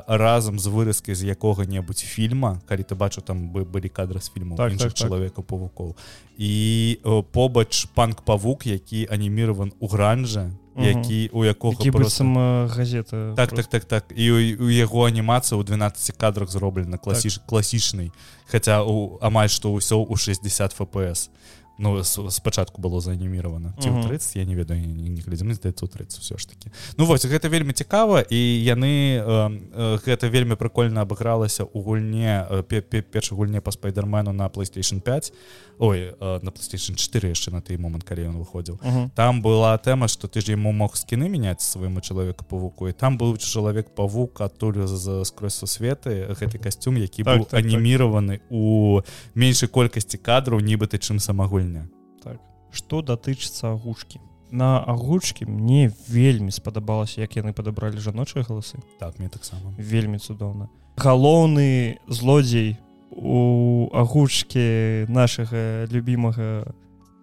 разам 0.07 0.59
з 0.59 0.67
выразкай 0.67 1.15
з 1.15 1.23
якога-небудзь 1.23 2.03
фільма 2.03 2.61
калі 2.65 2.81
ты 2.81 2.95
бачу 2.95 3.21
там 3.21 3.51
бы 3.51 3.65
былі 3.65 3.89
кадры 3.89 4.21
з 4.21 4.31
фільму 4.31 4.55
так, 4.55 4.77
так, 4.77 4.93
чалавека 4.93 5.41
так. 5.41 5.45
павукоў 5.45 5.95
і 6.37 6.99
побач 7.31 7.85
панк 7.93 8.21
павук 8.21 8.67
які 8.67 9.07
аніміраван 9.11 9.71
у 9.79 9.87
гранжа 9.87 10.51
які 10.77 11.29
у 11.33 11.45
якога 11.45 11.91
просто... 11.91 12.23
газета 12.75 13.33
так 13.35 13.51
так 13.51 13.65
так 13.65 13.85
так 13.85 14.03
і 14.15 14.31
у 14.55 14.69
яго 14.69 15.07
анімацыя 15.07 15.59
ў 15.59 15.63
12 15.63 16.17
кадрах 16.17 16.49
зроблена 16.49 16.97
класіш 16.97 17.37
так. 17.37 17.45
класічнай 17.45 18.11
хаця 18.45 18.83
у 18.83 19.17
амаль 19.21 19.49
што 19.49 19.73
ўсё 19.75 20.05
ў 20.05 20.15
60 20.17 20.71
фпс 20.71 21.29
ну 21.79 22.03
спачатку 22.03 22.81
было 22.81 23.01
зааніміравана 23.01 23.73
ці 23.79 23.89
uh 23.89 23.95
-huh. 23.95 24.07
30 24.07 24.35
я 24.35 24.45
не 24.45 24.55
ведаю 24.55 24.81
не 24.87 25.21
глядзім 25.21 25.53
здаецца 25.53 25.87
30 25.87 26.19
все 26.19 26.37
ж 26.37 26.49
таки 26.49 26.71
ну 26.97 27.05
вось 27.05 27.25
гэта 27.25 27.49
вельмі 27.49 27.73
цікава 27.73 28.21
і 28.29 28.63
яны 28.63 29.23
э, 29.23 30.05
гэта 30.05 30.29
вельмі 30.29 30.55
прыкольна 30.55 31.01
абыгралася 31.01 31.63
у 31.63 31.81
гульне 31.81 32.45
першай 33.11 33.37
гульне 33.37 33.61
па 33.61 33.71
спайдермену 33.71 34.33
на 34.33 34.49
playstation 34.49 34.99
5 35.01 35.33
ой 35.79 36.15
на 36.19 36.51
playstation 36.51 36.95
4 36.95 37.29
яшчэ 37.29 37.51
на 37.51 37.61
той 37.61 37.77
момант 37.77 38.03
калі 38.03 38.27
ён 38.27 38.37
выходзіў 38.37 38.75
uh 38.75 38.83
-huh. 38.83 39.09
там 39.15 39.41
была 39.41 39.77
тэма 39.77 40.07
что 40.07 40.27
ты 40.27 40.41
ж 40.41 40.51
яму 40.51 40.71
мог 40.71 40.95
скіны 40.95 41.29
мяняць 41.29 41.61
свайму 41.61 42.01
чалавеку 42.01 42.45
павуку 42.45 42.89
і 42.89 42.91
там 42.91 43.17
быў 43.17 43.37
чалавек 43.37 43.95
павук 43.95 44.41
адтуль 44.41 44.85
з 44.85 45.25
скрозь 45.25 45.63
сусветы 45.63 46.33
гэты 46.33 46.59
касцюм 46.59 46.97
які 46.97 47.23
так, 47.23 47.37
быў 47.37 47.45
так, 47.45 47.59
аніміраваны 47.59 48.37
так. 48.37 48.51
у 48.51 49.01
меншай 49.35 49.69
колькасці 49.69 50.17
кадраў 50.17 50.59
нібыта 50.59 50.97
чым 50.97 51.19
самагульня 51.19 51.68
прикольная. 51.69 51.89
Так. 52.23 52.37
Что 52.71 53.01
датычыцца 53.01 53.71
агучки 53.71 54.19
на 54.51 54.83
агучки 54.83 55.43
мне 55.43 55.91
вельмі 56.07 56.51
спадабалася 56.51 57.21
як 57.21 57.37
яны 57.37 57.53
падабралі 57.53 57.99
жаночыя 57.99 58.43
галасы. 58.43 58.79
Так 58.99 59.19
мне 59.19 59.29
таксама. 59.29 59.73
Вельмі 59.77 60.17
цудоўна. 60.17 60.69
Галоўны 60.97 61.99
злодзей 62.07 62.77
у 63.11 63.89
агучке 63.93 65.05
нашага 65.07 65.85
любимага 65.91 66.73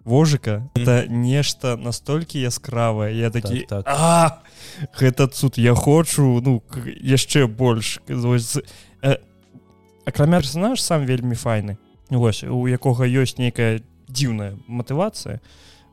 вожыка 0.05 0.69
это 0.73 1.07
нешта 1.09 1.75
настолькі 1.75 2.39
яскравае. 2.39 3.17
Я 3.17 3.29
такі 3.29 3.67
так, 3.67 3.83
так. 3.83 3.87
а 3.87 4.41
гэта 4.99 5.27
цуд 5.27 5.57
я 5.57 5.75
хочу 5.75 6.39
ну 6.39 6.63
яшчэ 7.03 7.47
больш 7.47 7.99
э, 8.07 9.17
акрамя 10.05 10.39
персонаж 10.39 10.81
сам 10.81 11.05
вельмі 11.05 11.35
файны. 11.35 11.77
Вось 12.09 12.43
у 12.43 12.67
якога 12.67 13.03
ёсць 13.03 13.35
нейкая 13.37 13.83
дзіўная 14.07 14.57
матывацыя. 14.67 15.39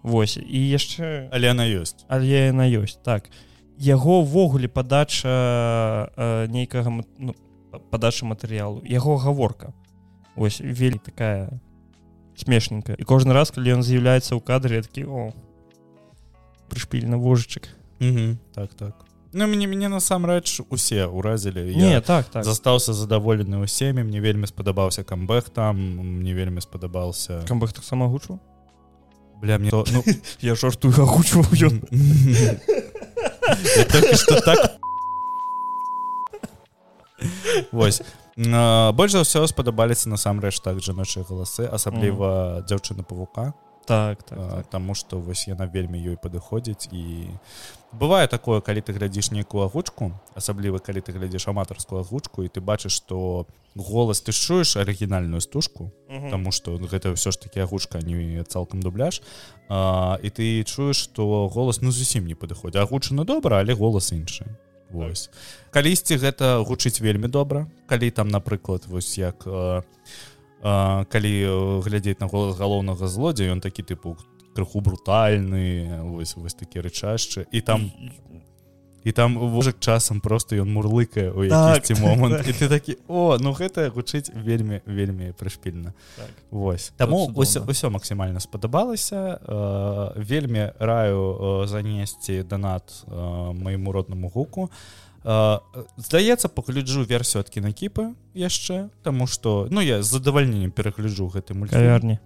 Вось 0.03 0.37
і 0.37 0.61
яшчэ 0.69 1.29
але 1.33 1.51
она 1.51 1.65
ёсць. 1.65 2.05
Але 2.09 2.53
яна 2.53 2.69
ёсць 2.69 3.01
так. 3.03 3.31
Яго 3.79 4.23
ввогуле 4.23 4.69
падача 4.69 6.11
э, 6.17 6.47
нейкага 6.49 7.03
ну, 7.19 7.35
падача 7.91 8.27
матэрыялу 8.27 8.85
яго 8.85 9.17
гаворка. 9.17 9.73
Ось 10.37 10.61
вельмі 10.61 11.01
такая 11.05 11.61
смешненькая. 12.37 12.97
І 12.99 13.05
кожны 13.05 13.33
раз 13.33 13.51
калі 13.55 13.79
ён 13.79 13.83
з'яўляецца 13.83 14.35
ў 14.35 14.41
кадры 14.43 14.83
такі 14.83 15.07
о 15.07 15.33
прышпільна 16.69 17.17
вожачак 17.17 17.69
так 18.55 18.75
так 18.75 19.14
Ну 19.35 19.47
мне 19.51 19.67
мяне 19.67 19.91
насамрэч 19.91 20.63
усе 20.71 21.11
ўразілі 21.11 21.75
не 21.75 22.01
так 22.01 22.31
так. 22.31 22.45
застаўся 22.47 22.95
задаволены 22.95 23.59
усімі 23.59 24.07
мне 24.07 24.23
вельмі 24.23 24.47
спадабаўся 24.47 25.03
камбэх 25.03 25.51
там 25.51 25.75
мне 26.23 26.35
вельмі 26.35 26.63
спадабаўся 26.63 27.43
камбэх 27.49 27.75
таксама 27.75 28.07
гучу 28.07 28.39
бля 29.43 29.59
мне 29.59 29.71
то, 29.71 29.85
ну... 29.91 30.05
я 30.41 30.55
жартую 30.55 30.95
агучу 30.95 31.43
ён 31.51 31.83
так 34.47 34.79
Вось. 37.73 38.03
Больш 38.37 39.13
за 39.13 39.23
ўсё 39.27 39.47
спадабаліся 39.51 40.09
насамрэч 40.11 40.63
так 40.63 40.79
жаночыя 40.79 41.27
галасы 41.27 41.67
асабліва 41.67 42.63
дзяўчына 42.71 43.03
павука 43.03 43.55
так, 43.87 44.23
так, 44.23 44.39
так. 44.39 44.67
Таму 44.67 44.95
што 44.95 45.19
вось 45.19 45.49
яна 45.49 45.67
вельмі 45.67 46.01
ёй 46.01 46.17
падыходзіць 46.17 46.89
і 46.93 47.29
бывае 47.93 48.27
такое 48.29 48.61
калі 48.61 48.81
ты 48.81 48.93
глядзіш 48.93 49.31
нейкую 49.31 49.65
агучку 49.65 50.13
асабліва 50.35 50.79
калі 50.79 51.01
ты 51.01 51.13
глядзіш 51.13 51.49
аматарскую 51.49 52.01
агучку 52.01 52.43
і 52.43 52.49
ты 52.49 52.61
бачыш 52.61 52.93
што 52.99 53.47
голас 53.75 54.21
ты 54.21 54.33
чуеш 54.33 54.77
арыгінальную 54.77 55.41
стужку 55.41 55.93
Таму 56.31 56.53
што 56.53 56.79
гэта 56.79 57.15
ўсё 57.15 57.35
ж 57.35 57.39
такі 57.43 57.67
агучка 57.67 57.99
не 57.99 58.43
цалкам 58.45 58.81
дубляж. 58.81 59.23
А, 59.69 60.19
і 60.23 60.31
ты 60.31 60.63
чуеш 60.63 61.11
што 61.11 61.49
голас 61.49 61.83
ну 61.83 61.91
зусім 61.91 62.27
не 62.27 62.35
падыходзі 62.39 62.79
агучана 62.79 63.25
добра 63.25 63.59
але 63.59 63.75
голас 63.75 64.13
іншы. 64.13 64.47
Вось. 64.95 65.31
Калісьці 65.75 66.17
гэта 66.23 66.63
гучыць 66.63 67.03
вельмі 67.03 67.27
добра. 67.27 67.67
Калі 67.91 68.11
там 68.11 68.29
напрыклад 68.29 68.87
вось 68.87 69.19
як 69.19 69.43
а, 70.65 71.05
калі 71.13 71.81
глядзець 71.85 72.21
на 72.21 72.27
голас 72.27 72.57
галоўнага 72.57 73.07
злодзея 73.07 73.53
ён 73.53 73.61
такі 73.61 73.85
тыпу 73.85 74.17
крыху 74.57 74.81
брутальны 74.81 76.01
вось 76.09 76.37
вось 76.41 76.57
такі 76.57 76.81
рычашчы 76.81 77.45
і 77.53 77.61
там 77.61 77.93
і 79.05 79.13
там 79.13 79.37
вожак 79.37 79.77
часам 79.81 80.21
просто 80.21 80.57
ён 80.57 80.73
мурлыкае 80.73 81.29
у 81.29 81.45
так, 81.45 81.85
момант. 82.01 82.41
так. 82.41 82.49
і 82.49 82.53
ты 82.57 82.69
такі 82.69 82.97
о 83.09 83.37
ну 83.37 83.53
гэта 83.53 83.93
гучыць 83.93 84.33
вельмі 84.33 84.81
вельмі 84.87 85.37
прышпільна 85.37 85.93
так. 86.17 86.33
Вось. 86.51 86.93
Таму 86.97 87.29
ўсё 87.29 87.91
максімальна 87.91 88.41
спадабалася. 88.41 89.37
Э, 89.45 90.17
вельмі 90.17 90.73
раю 90.81 91.69
занесці 91.69 92.43
данат 92.49 93.05
э, 93.05 93.53
майму 93.53 93.93
роднаму 93.93 94.33
гуку. 94.33 94.71
а 94.73 95.04
здаецца 95.25 96.49
пагляджу 96.49 97.05
версію 97.05 97.41
ад 97.41 97.49
кінакіпы 97.49 98.13
яшчэ 98.35 98.91
тому 99.03 99.27
что 99.27 99.67
ну 99.71 99.81
я 99.81 100.03
з 100.03 100.07
задавальненнем 100.07 100.71
перагляджу 100.71 101.29
гэты 101.29 101.55
мультвярні 101.55 102.21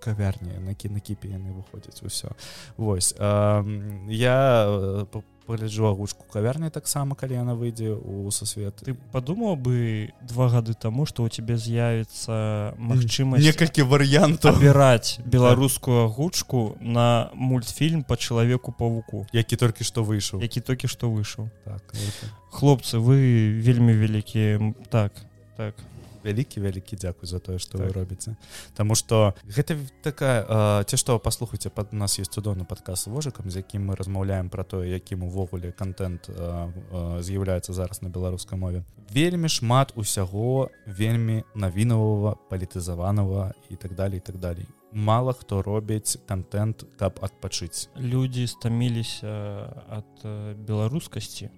кавярні. 0.00 0.58
На 0.62 0.74
кінакіпе 0.74 1.28
яны 1.28 1.50
выходзяць 1.52 2.02
усё. 2.02 2.30
Восьось 2.76 3.14
я 3.18 5.06
по 5.10 5.24
пагляджу 5.50 5.86
агучку 5.90 6.24
кавярні 6.30 6.70
таксама 6.70 7.18
калі 7.18 7.34
яна 7.34 7.58
выйдзе 7.58 7.90
у 7.90 8.30
сусвет 8.30 8.78
ты 8.86 8.94
падумаў 9.10 9.56
бы 9.58 10.14
два 10.22 10.46
гады 10.46 10.78
таму 10.78 11.06
што 11.10 11.26
у 11.26 11.28
тебе 11.28 11.58
з'явіцца 11.58 12.78
магчымасць 12.78 13.42
некалькі 13.42 13.82
варыянтаў 13.90 14.54
абіраць 14.54 15.18
беларускую 15.26 16.06
агучку 16.06 16.78
на 16.78 17.30
мультфільм 17.34 18.06
по 18.06 18.14
чалавеку 18.14 18.70
павуку 18.70 19.26
які 19.34 19.58
толькі 19.58 19.82
што 19.82 20.06
выйшаў 20.06 20.38
які 20.46 20.62
толькі 20.62 20.86
што 20.86 21.10
выйшаў 21.10 21.50
так, 21.66 21.82
хлопцы 22.54 23.02
вы 23.02 23.50
вельмі 23.58 23.98
вялікія 23.98 24.74
так 24.86 25.18
так 25.58 25.74
вялікі 26.24 26.60
вялікі 26.60 26.96
дзякуй 26.96 27.28
за 27.28 27.38
тое 27.38 27.58
что 27.58 27.78
так. 27.78 27.86
вы 27.86 27.92
робіце. 27.92 28.36
Таму 28.74 28.94
что 28.94 29.34
гэта 29.44 29.76
такая 30.02 30.84
ці 30.84 30.96
што 30.96 31.18
паслухайце 31.18 31.70
под 31.70 31.92
нас 31.92 32.18
есть 32.18 32.32
цудоўны 32.32 32.64
падказ 32.64 33.06
вожыкам 33.06 33.50
з 33.50 33.62
якім 33.62 33.90
мы 33.90 33.96
размаўляем 33.96 34.48
про 34.48 34.64
тое 34.64 34.90
якім 34.90 35.22
увогуле 35.22 35.72
контент 35.72 36.30
з'яўляецца 37.20 37.72
зараз 37.72 38.02
на 38.02 38.08
беларускай 38.08 38.58
мове. 38.58 38.84
Вельмі 39.12 39.48
шмат 39.48 39.92
усяго 39.96 40.70
вельмі 40.86 41.42
навінавага 41.54 42.36
палітызаванага 42.50 43.52
і 43.70 43.76
так 43.76 43.94
далее 43.94 44.18
і 44.18 44.26
так 44.26 44.38
далей. 44.38 44.66
Мало 44.92 45.32
хто 45.32 45.62
робіць 45.62 46.18
контент 46.28 46.84
каб 46.98 47.18
адпачыць. 47.22 47.88
Людзі 47.96 48.46
стаміліся 48.46 49.70
ад 49.86 50.26
беларускасці 50.66 51.50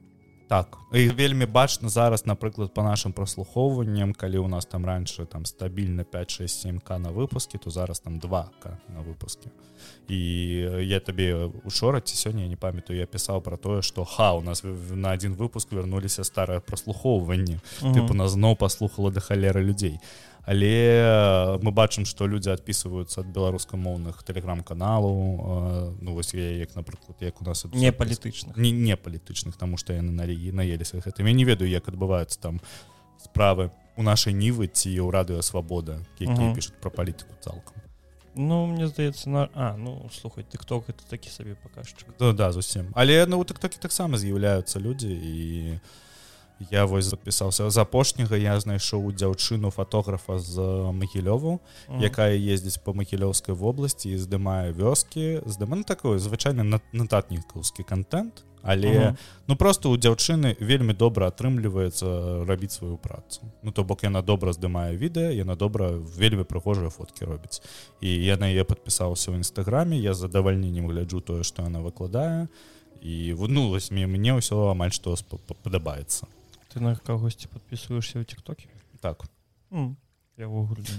так. 0.52 0.78
І 0.92 1.08
вельмі 1.08 1.46
бачна 1.46 1.88
зараз 1.88 2.26
напрыклад 2.26 2.74
по 2.74 2.82
нашим 2.82 3.12
прослухоўванням 3.12 4.12
калі 4.12 4.38
у 4.38 4.48
нас 4.48 4.66
там 4.66 4.86
раньше 4.86 5.24
там 5.24 5.46
стабільна 5.46 6.04
567к 6.04 6.98
на 6.98 7.08
выпуске 7.08 7.58
то 7.58 7.70
зараз 7.70 8.00
там 8.00 8.20
2к 8.20 8.76
на 8.88 9.00
выпуске 9.00 9.48
і 10.08 10.18
я 10.80 11.00
табе 11.00 11.50
учора 11.64 12.00
ці 12.00 12.28
сёння 12.28 12.48
не 12.48 12.56
памятаю 12.56 12.98
я 12.98 13.06
пісаў 13.06 13.40
про 13.40 13.56
тое 13.56 13.82
что 13.82 14.04
ха 14.04 14.32
у 14.32 14.42
нас 14.42 14.64
на 14.90 15.10
один 15.10 15.34
выпуск 15.34 15.72
вярнуліся 15.72 16.24
старое 16.24 16.60
прослухоўванне 16.60 17.60
ты 17.80 18.00
у 18.00 18.14
нас 18.14 18.32
зноў 18.32 18.56
паслухала 18.56 19.10
да 19.10 19.20
халеры 19.20 19.62
людзей 19.64 19.96
а 19.96 20.31
але 20.44 21.58
мы 21.62 21.70
бачым 21.70 22.04
што 22.04 22.26
людзі 22.26 22.50
адпісваюцца 22.50 23.22
ад 23.22 23.28
беларускамоўных 23.30 24.22
тэлеграм-каналаў 24.26 25.14
ну 26.02 26.14
вось 26.14 26.34
як 26.34 26.74
напрыклад 26.74 27.22
як 27.22 27.40
у 27.40 27.44
нас 27.44 27.64
не 27.70 27.92
палітычных 27.92 28.56
не 28.56 28.70
не 28.70 28.96
палітычных 28.96 29.56
таму 29.56 29.78
што 29.78 29.94
яны 29.94 30.10
налегі 30.10 30.52
наеліся 30.52 30.98
гэтым. 30.98 31.30
Я 31.30 31.34
не 31.34 31.44
ведаю 31.44 31.70
як 31.70 31.86
адбываюцца 31.88 32.40
там 32.40 32.60
справы 33.22 33.70
у 33.96 34.02
нашай 34.02 34.34
нівы 34.34 34.66
ці 34.66 34.90
ў 34.90 35.10
радыё 35.14 35.42
свабода 35.42 36.02
які 36.18 36.54
пішуць 36.58 36.78
пра 36.82 36.90
палітыку 36.90 37.38
цалкам. 37.38 37.78
Ну 38.34 38.66
мне 38.66 38.88
здаецца 38.88 39.28
на 39.30 39.48
а 39.54 39.76
ну 39.76 40.08
слухай 40.10 40.42
ты 40.42 40.58
хто 40.58 40.80
гэта 40.80 41.04
такі 41.08 41.30
сабе 41.30 41.54
паказчык. 41.54 42.16
Да, 42.18 42.32
да 42.32 42.52
зусім. 42.52 42.90
Але 42.94 43.26
ну 43.26 43.44
так 43.44 43.58
такі 43.58 43.78
таксама 43.78 44.18
з'яўляюцца 44.18 44.80
людзі 44.80 45.12
і 45.12 45.78
я 46.70 46.84
вось 46.84 47.04
запісаўся 47.04 47.70
з 47.70 47.78
апошняга 47.78 48.36
я 48.36 48.58
знайшоў 48.60 49.12
дзяўчыну 49.12 49.70
фатографа 49.70 50.38
з 50.38 50.60
магілёву 50.92 51.60
якая 52.00 52.36
ездзіць 52.36 52.82
по 52.84 52.94
магілёўскай 52.94 53.54
вобласці 53.54 54.16
здымае 54.16 54.72
вёскі 54.72 55.42
здыман 55.46 55.84
такой 55.84 56.18
звычайны 56.18 56.80
нататнікаўскі 56.92 57.82
контент 57.82 58.44
але 58.62 58.88
uh 58.88 59.02
-huh. 59.02 59.16
ну 59.48 59.56
просто 59.56 59.90
у 59.90 59.96
дзяўчыны 59.96 60.56
вельмі 60.60 60.92
добра 60.92 61.28
атрымліваецца 61.28 62.44
рабіць 62.46 62.72
сваю 62.72 62.96
працу. 62.96 63.40
Ну 63.62 63.72
то 63.72 63.84
бок 63.84 64.04
яна 64.04 64.22
добра 64.22 64.52
здымае 64.52 64.96
відэа 64.96 65.30
яна 65.30 65.54
добра 65.54 65.90
вельмі 65.90 66.42
прыгожыя 66.42 66.90
фоткі 66.90 67.24
робіць. 67.24 67.62
І 68.00 68.24
я 68.24 68.36
на 68.36 68.46
яе 68.46 68.64
подпісаўся 68.64 69.30
ў 69.30 69.38
нстаграме 69.38 69.98
я 69.98 70.14
задавальненнем 70.14 70.86
гляджу 70.86 71.20
тое 71.20 71.42
што 71.42 71.64
она 71.64 71.80
выкладае. 71.80 72.48
І 73.02 73.34
вынулась 73.34 73.90
мне 73.90 74.06
мне 74.06 74.32
ўсё 74.32 74.70
амаль 74.70 74.92
што 74.92 75.16
падабаецца 75.62 76.26
ты 76.72 76.80
на 76.80 76.96
кагосьці 76.96 77.48
подписываешься 77.52 78.18
ў 78.18 78.24
тиктоке? 78.24 78.68
Так. 79.00 79.24
Mm. 79.70 79.96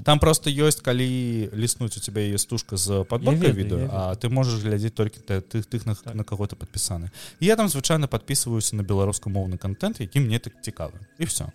там 0.03 0.19
просто 0.19 0.49
ёсць 0.49 0.81
калі 0.81 1.49
ліснуць 1.53 1.97
у 1.97 1.99
тебя 1.99 2.21
є 2.21 2.37
стужка 2.37 2.77
з 2.77 3.03
подборкой 3.03 3.51
відэо 3.51 3.89
а 3.89 4.15
ты 4.15 4.29
можешь 4.29 4.61
глядзець 4.61 4.93
толькі 4.93 5.19
тых 5.19 5.65
тых 5.65 5.85
на, 5.85 5.95
так. 5.95 6.15
на 6.15 6.23
кого-то 6.23 6.55
подпісаны 6.55 7.09
я 7.39 7.55
там 7.55 7.67
звычайно 7.67 8.07
подписываюся 8.07 8.75
на 8.75 8.83
беларускамоўны 8.83 9.57
контент 9.57 9.99
які 9.99 10.19
мне 10.19 10.39
так 10.39 10.53
цікавы 10.61 11.01
і 11.17 11.25
все 11.25 11.49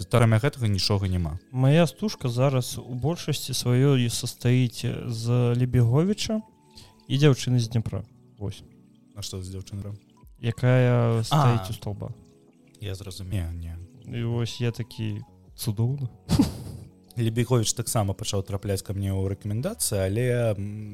старамя 0.00 0.38
гэтага 0.38 0.68
нічога 0.68 1.08
няма 1.08 1.38
моя 1.50 1.86
стужка 1.86 2.28
зараз 2.28 2.78
у 2.78 2.94
большасці 2.94 3.52
сваёй 3.52 4.10
состаіць 4.10 4.84
з 5.08 5.54
лебеговича 5.56 6.42
і 7.08 7.18
дзяўчыны 7.18 7.58
з 7.58 7.68
днепра. 7.68 8.02
Ось 8.38 8.62
на 9.14 9.22
что 9.22 9.42
з 9.42 9.48
дзяўчына 9.48 9.96
якая 10.40 11.22
стаіць 11.24 11.70
у 11.70 11.72
столба 11.72 12.12
я 12.86 12.94
зразумею 12.94 13.50
не 13.52 13.74
і 14.06 14.22
вось 14.24 14.60
я 14.60 14.70
такі 14.70 15.20
цудоўна 15.56 16.08
лебегович 17.16 17.72
таксама 17.72 18.12
пачаў 18.12 18.44
трапляць 18.44 18.84
ка 18.84 18.92
мне 18.92 19.08
ў 19.08 19.32
рэкамендацыі 19.32 20.04
але 20.04 20.26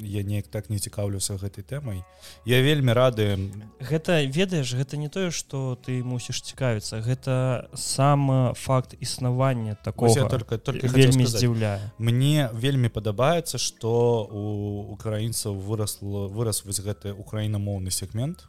я 0.07 0.23
неяк 0.23 0.47
так 0.49 0.71
не 0.71 0.79
цікаўлюся 0.79 1.35
гэтай 1.35 1.67
тэмай 1.67 2.07
я 2.47 2.63
вельмі 2.63 2.95
рады 2.95 3.51
гэта 3.83 4.23
ведаеш 4.23 4.75
гэта 4.79 4.97
не 4.97 5.11
тое 5.11 5.35
что 5.35 5.75
ты 5.75 6.03
мусіш 6.05 6.43
цікавіцца. 6.43 7.03
Гэта 7.03 7.69
сам 7.75 8.55
факт 8.55 8.95
існавання 9.01 9.75
такого 9.75 10.29
только 10.31 10.59
только 10.59 10.87
вельмі 10.87 11.27
здзіўляе. 11.27 11.91
Мне 11.99 12.51
вельмі 12.55 12.89
падабаецца 12.89 13.59
что 13.59 14.23
у 14.31 14.95
украінцаў 14.95 15.59
вырасло 15.59 16.29
вырас 16.29 16.65
вось 16.65 16.81
гэты 16.81 17.13
украінамоўны 17.13 17.91
сегмент 17.91 18.47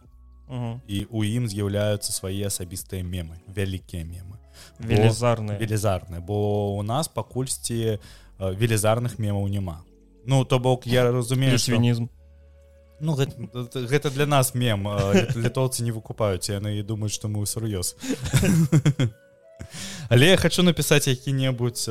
і 0.88 1.08
у 1.10 1.24
ім 1.24 1.48
з'яўляюцца 1.48 2.12
свае 2.12 2.48
асабістыя 2.48 3.04
мемы 3.04 3.40
вялікія 3.48 4.06
мемы. 4.06 4.38
Велізарны 4.80 5.58
велізарны 5.58 6.20
бо 6.20 6.78
у 6.78 6.84
нас 6.84 7.08
пакульсьці 7.08 8.00
велізарных 8.40 9.20
мемаў 9.20 9.48
няма 9.48 9.84
ну 10.26 10.46
то 10.46 10.60
бок 10.60 10.88
я 10.88 11.12
разумею 11.12 11.58
свінізм 11.58 12.08
ну 13.00 13.16
гэта, 13.16 13.36
гэта 13.90 14.10
для 14.10 14.26
нас 14.26 14.56
мем 14.56 14.88
літоўцы 15.36 15.84
не 15.84 15.92
выкупаюць 15.92 16.50
яны 16.50 16.80
і 16.80 16.88
думаюць 16.88 17.14
што 17.14 17.28
мы 17.28 17.46
сур'ёз. 17.46 17.96
Але 20.10 20.28
я 20.28 20.38
хочу 20.38 20.64
напісаць 20.64 21.08
які-небудзь 21.08 21.90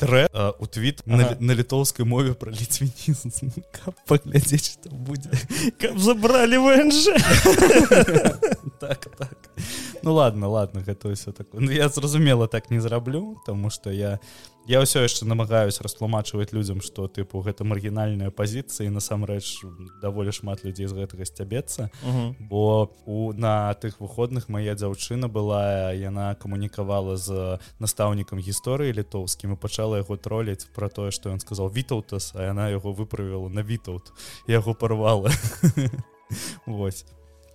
трэ 0.00 0.26
у 0.58 0.66
твіт 0.66 1.02
ага. 1.06 1.16
на, 1.16 1.24
на 1.40 1.54
літоўскай 1.54 2.06
мове 2.08 2.32
пра 2.32 2.52
ліцвінізм 2.52 3.52
паглядзець 4.10 4.80
што 4.80 4.90
будзе 4.90 5.30
каб 5.76 6.00
забралі 6.00 6.60
вэнж 6.64 7.04
так 8.80 9.06
так. 9.20 9.36
Ну 10.02 10.16
ладно 10.16 10.48
ладно 10.48 10.80
гэта 10.80 11.12
все 11.12 11.32
так 11.32 11.52
ну, 11.52 11.70
я 11.70 11.88
зразумела 11.88 12.48
так 12.48 12.70
не 12.70 12.80
зраблю 12.80 13.36
тому 13.46 13.70
что 13.70 13.92
я 13.92 14.18
я 14.66 14.80
ўсё 14.80 15.02
яшчэ 15.02 15.24
намагаюсь 15.24 15.80
растлумачваць 15.80 16.52
людзям 16.52 16.80
что 16.80 17.08
тыпу 17.08 17.40
гэта 17.44 17.64
маргінальная 17.64 18.30
пазіцыі 18.30 18.92
насамрэч 18.92 19.64
даволі 20.02 20.32
шмат 20.32 20.64
людзей 20.64 20.86
з 20.86 20.94
гэтага 20.94 21.24
сцябецца. 21.24 21.90
Бо 22.38 22.90
у 23.06 23.32
на 23.32 23.74
тых 23.74 24.00
выходных 24.00 24.48
моя 24.48 24.74
дзяўчына 24.74 25.28
была 25.28 25.92
яна 25.92 26.34
камунікавала 26.34 27.16
з 27.16 27.58
настаўнікам 27.78 28.38
гісторыі 28.38 28.94
літоўскім 28.96 29.54
і 29.54 29.60
пачала 29.60 30.00
яго 30.00 30.16
троліць 30.16 30.68
про 30.74 30.88
тое 30.88 31.10
что 31.10 31.30
ён 31.30 31.40
сказал 31.40 31.70
вітаўтас 31.70 32.32
а 32.34 32.50
яна 32.50 32.68
яго 32.70 32.92
выправіла 32.92 33.48
на 33.48 33.62
вітаут 33.62 34.12
яго 34.46 34.74
порвала 34.74 35.30
Вось 36.66 37.04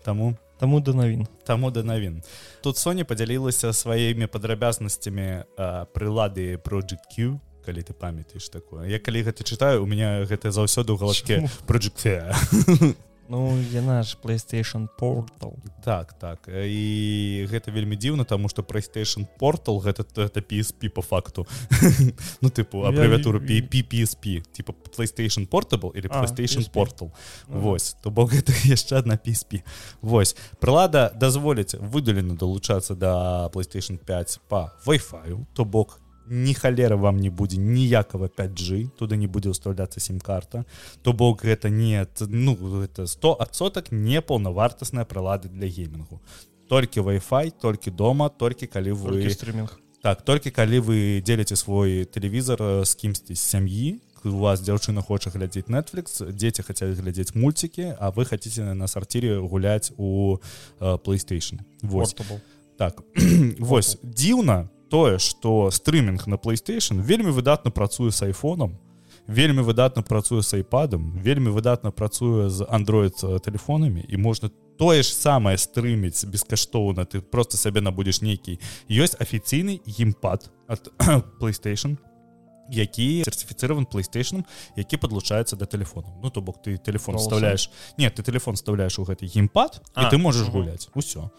таму 0.06 0.38
Таму 0.56 0.80
да 0.80 0.94
навін 0.95 1.27
таму 1.44 1.68
да 1.72 1.84
навін 1.84 2.22
тут 2.64 2.77
Соня 2.77 3.03
подзялілася 3.03 3.73
сваімі 3.73 4.30
падрабязнасцямі 4.32 5.44
прылады 5.91 6.56
project 6.64 7.11
Q 7.11 7.41
калі 7.65 7.82
ты 7.82 7.94
памятаеш 7.98 8.49
такое. 8.53 8.88
Я 8.88 8.99
калі 9.02 9.26
гэта 9.26 9.41
чытаю 9.44 9.84
у 9.84 9.90
меня 9.90 10.23
гэта 10.23 10.53
заўсёды 10.53 10.94
ў 10.94 10.98
галачке 11.02 11.49
project 11.65 12.06
Ну 13.30 13.57
яна 13.72 14.03
ж 14.03 14.18
PlayStation 14.23 14.88
портал 14.97 15.57
так 15.84 16.14
так. 16.14 16.47
І 16.47 17.47
гэта 17.49 17.72
вельмі 17.73 17.97
дзіўна 17.97 18.23
тому 18.23 18.49
что 18.49 18.61
PlayStation 18.61 19.26
портал 19.39 19.81
гэта 19.81 20.06
это 20.06 20.41
PSP 20.41 20.89
по 20.89 21.02
факту. 21.02 21.47
Ну 22.41 22.49
тыпу 22.49 22.85
абрэвіатуру 22.85 23.39
PPSP 23.39 24.41
типа 24.52 24.73
PlayStation 24.97 25.45
портабл 25.47 25.89
или 25.89 26.07
PlayStation 26.07 26.69
портал 26.72 27.11
Вось 27.47 27.95
то 28.03 28.11
бок 28.11 28.31
гэта 28.35 28.53
яшчэ 28.64 28.97
одна 28.97 29.15
PSP 29.18 29.64
Вось. 30.02 30.35
Прылада 30.60 31.11
дазволіць 31.15 31.76
выдалена 31.76 32.35
далучацца 32.35 32.95
до 32.95 33.49
PlayStation 33.53 33.97
5 33.97 34.39
по 34.47 34.72
Wi-Fi 34.85 35.45
то 35.53 35.65
бок 35.65 35.99
ні 36.30 36.53
халера 36.53 36.95
вам 36.95 37.18
не 37.18 37.30
будзе 37.30 37.57
ніякага 37.57 38.27
5G 38.27 38.89
туды 38.97 39.18
не 39.18 39.27
будзе 39.27 39.53
ўстаўляцца 39.53 39.99
сім-карта 39.99 40.65
то 41.02 41.14
бок 41.14 41.45
гэта 41.45 41.69
не 41.69 42.06
ну 42.30 42.56
это 42.81 43.06
100сотак 43.06 43.91
не 43.91 44.22
паўнавартасная 44.22 45.06
прылады 45.06 45.49
для 45.49 45.68
геймінгу 45.68 46.22
толькі 46.69 47.02
Wi-Fi 47.02 47.53
толькі 47.61 47.91
дома 47.91 48.30
толькі 48.30 48.68
калі 48.68 48.91
вы 48.91 49.30
стрімінг 49.30 49.80
так 50.02 50.22
толькі 50.22 50.52
калі 50.52 50.80
вы 50.80 50.97
дзеліце 51.22 51.56
свой 51.56 52.06
тэлевізор 52.06 52.85
з 52.85 52.95
кімсьці 52.95 53.35
з 53.35 53.41
сям'і 53.41 54.02
у 54.26 54.38
вас 54.41 54.61
дзяўчына 54.61 55.02
хоча 55.06 55.30
глядзець 55.30 55.69
Netflix 55.69 56.26
дзеці 56.26 56.65
хацяць 56.65 56.97
глядзець 56.97 57.35
мульцікі 57.38 57.93
а 57.99 58.10
вы 58.10 58.26
хаце 58.26 58.73
на 58.73 58.88
сарцірі 58.88 59.45
гуляць 59.45 59.93
у 59.97 60.38
uh, 60.80 60.97
PlayStation. 60.97 61.61
8 61.81 62.41
так 62.77 63.02
вось. 63.60 63.97
Дзіўна 64.03 64.69
тое 64.90 65.20
что 65.20 65.72
стрымінг 65.72 66.28
на 66.28 66.36
playstation 66.36 67.02
вельмі 67.02 67.32
выдатна 67.32 67.72
працуе 67.72 68.12
с 68.12 68.22
айфоном 68.22 68.78
вельмі 69.28 69.62
выдатна 69.62 70.03
працуе 70.03 70.44
с 70.44 70.53
айпадам 70.53 71.20
вельмі 71.20 71.49
выдатна 71.49 71.91
працуе 71.91 72.49
з 72.49 72.62
android 72.62 73.40
телефонамі 73.40 74.06
і 74.07 74.18
можна 74.18 74.49
тое 74.78 75.03
ж 75.03 75.14
самае 75.14 75.57
стрыміць 75.57 76.26
бескаштоўна 76.26 77.06
ты 77.06 77.22
просто 77.22 77.57
сабе 77.57 77.82
набудзеш 77.82 78.22
нейкі 78.22 78.60
ёсць 78.90 79.18
афіцыйны 79.20 79.82
геймпад 79.86 80.52
от 80.68 80.91
playstation 81.41 81.98
які 82.70 83.24
сертифіцирован 83.24 83.86
playstation 83.86 84.44
які 84.76 84.98
подлучаецца 84.98 85.56
до 85.56 85.66
телефону. 85.66 86.20
Ну 86.24 86.30
то 86.30 86.41
бок 86.41 86.62
ты 86.62 86.78
телефон 86.78 87.18
вставляешь 87.18 87.70
нет 87.98 88.16
ты 88.16 88.24
телефон 88.24 88.56
вставляешь 88.56 88.99
у 88.99 89.03
гэты 89.03 89.26
геймпад 89.26 89.82
а 89.94 90.10
ты 90.10 90.18
можешь 90.18 90.48
гуляць 90.48 90.90
усё 90.94 91.30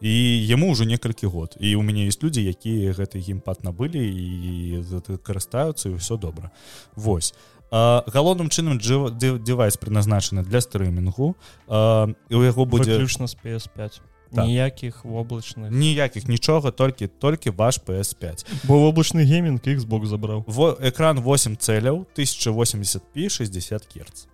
і 0.00 0.12
яму 0.46 0.72
ўжо 0.72 0.84
некалькі 0.84 1.26
год. 1.26 1.56
І 1.60 1.76
у 1.76 1.82
мяне 1.82 2.06
есть 2.06 2.22
людзі 2.22 2.44
якія 2.44 2.92
гэты 2.92 3.20
геймпад 3.20 3.64
набылі 3.64 4.00
і 4.00 4.82
карыстаюцца 5.24 5.88
і 5.88 5.96
ўсё 5.96 6.18
добра. 6.18 6.52
Вось. 6.96 7.34
Галоўным 7.70 8.48
чынам 8.48 8.78
девайс 8.78 9.76
прызначаны 9.76 10.44
для 10.44 10.60
стрымінгу. 10.60 11.34
У 11.66 12.42
яго 12.42 12.64
будзе 12.64 12.96
ключна 12.96 13.26
з 13.26 13.36
PS5 13.36 14.00
так. 14.30 14.46
ніякіх 14.46 15.04
воблачных. 15.04 15.70
Ніякіх 15.70 16.28
нічога 16.28 16.70
толькі 16.70 17.06
толькі 17.06 17.50
ваш 17.50 17.80
PS5 17.80 18.46
бо 18.64 18.78
воблачны 18.78 19.24
геймінг 19.24 19.60
Xbox 19.64 20.06
забраў. 20.06 20.44
Во 20.46 20.76
экран 20.80 21.20
8 21.20 21.56
цэляў 21.56 22.06
1080p 22.16 23.28
60 23.28 23.86
керц 23.86 24.26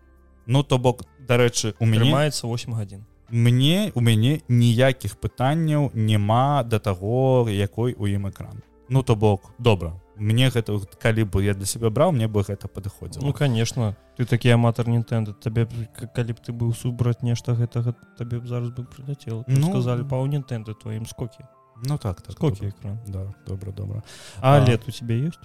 Ну 0.47 0.62
то 0.62 0.78
бок 0.78 1.05
дарэчы 1.20 1.74
у 1.78 1.86
мяне 1.86 2.10
маецца 2.10 2.47
8 2.47 2.74
гадзін 2.74 3.05
мне 3.32 3.90
у 3.96 4.00
мяне 4.04 4.40
ніякіх 4.48 5.16
пытанняў 5.16 5.90
няма 5.94 6.62
да 6.68 6.78
таго 6.78 7.48
якой 7.48 7.96
у 7.98 8.06
ім 8.06 8.28
экран. 8.28 8.62
Ну 8.88 9.02
то 9.02 9.16
бок 9.16 9.50
добра 9.59 9.96
мне 10.16 10.50
гэта 10.50 10.78
калі 11.00 11.24
бы 11.24 11.42
я 11.42 11.54
для 11.54 11.66
себе 11.66 11.90
браў 11.90 12.12
мне 12.12 12.28
бы 12.28 12.44
гэта 12.44 12.68
падыходзіла. 12.68 13.24
Ну 13.24 13.32
конечно 13.32 13.96
ты 14.16 14.24
такі 14.24 14.52
аматар 14.54 14.86
Нтэнда 14.86 15.32
табе 15.32 15.66
калі 16.14 16.32
б 16.32 16.38
ты 16.44 16.52
быў 16.52 16.74
субраць 16.76 17.22
нешта 17.22 17.56
гэтага 17.56 17.96
табе 18.18 18.38
б 18.38 18.46
зараз 18.46 18.70
бы 18.70 18.84
прыляцел 18.84 19.44
ну, 19.48 19.72
сказали 19.72 20.04
па 20.04 20.20
Нтэнды 20.20 20.74
тваім 20.74 21.06
скокі? 21.06 21.48
Ну 21.88 21.98
так 21.98 22.22
так 22.22 22.36
скокі 22.36 22.68
экран? 22.68 23.00
Да 23.09 23.32
добра 23.46 23.72
добра. 23.72 24.02
А, 24.40 24.60
а. 24.60 24.64
лет 24.64 24.86
у 24.86 24.90
тебе 24.92 25.26
ёсць 25.26 25.40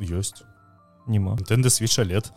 ёсць 0.00 0.42
нема. 1.06 1.38
Нтэнда 1.38 1.70
свеча 1.70 2.02
лет 2.02 2.32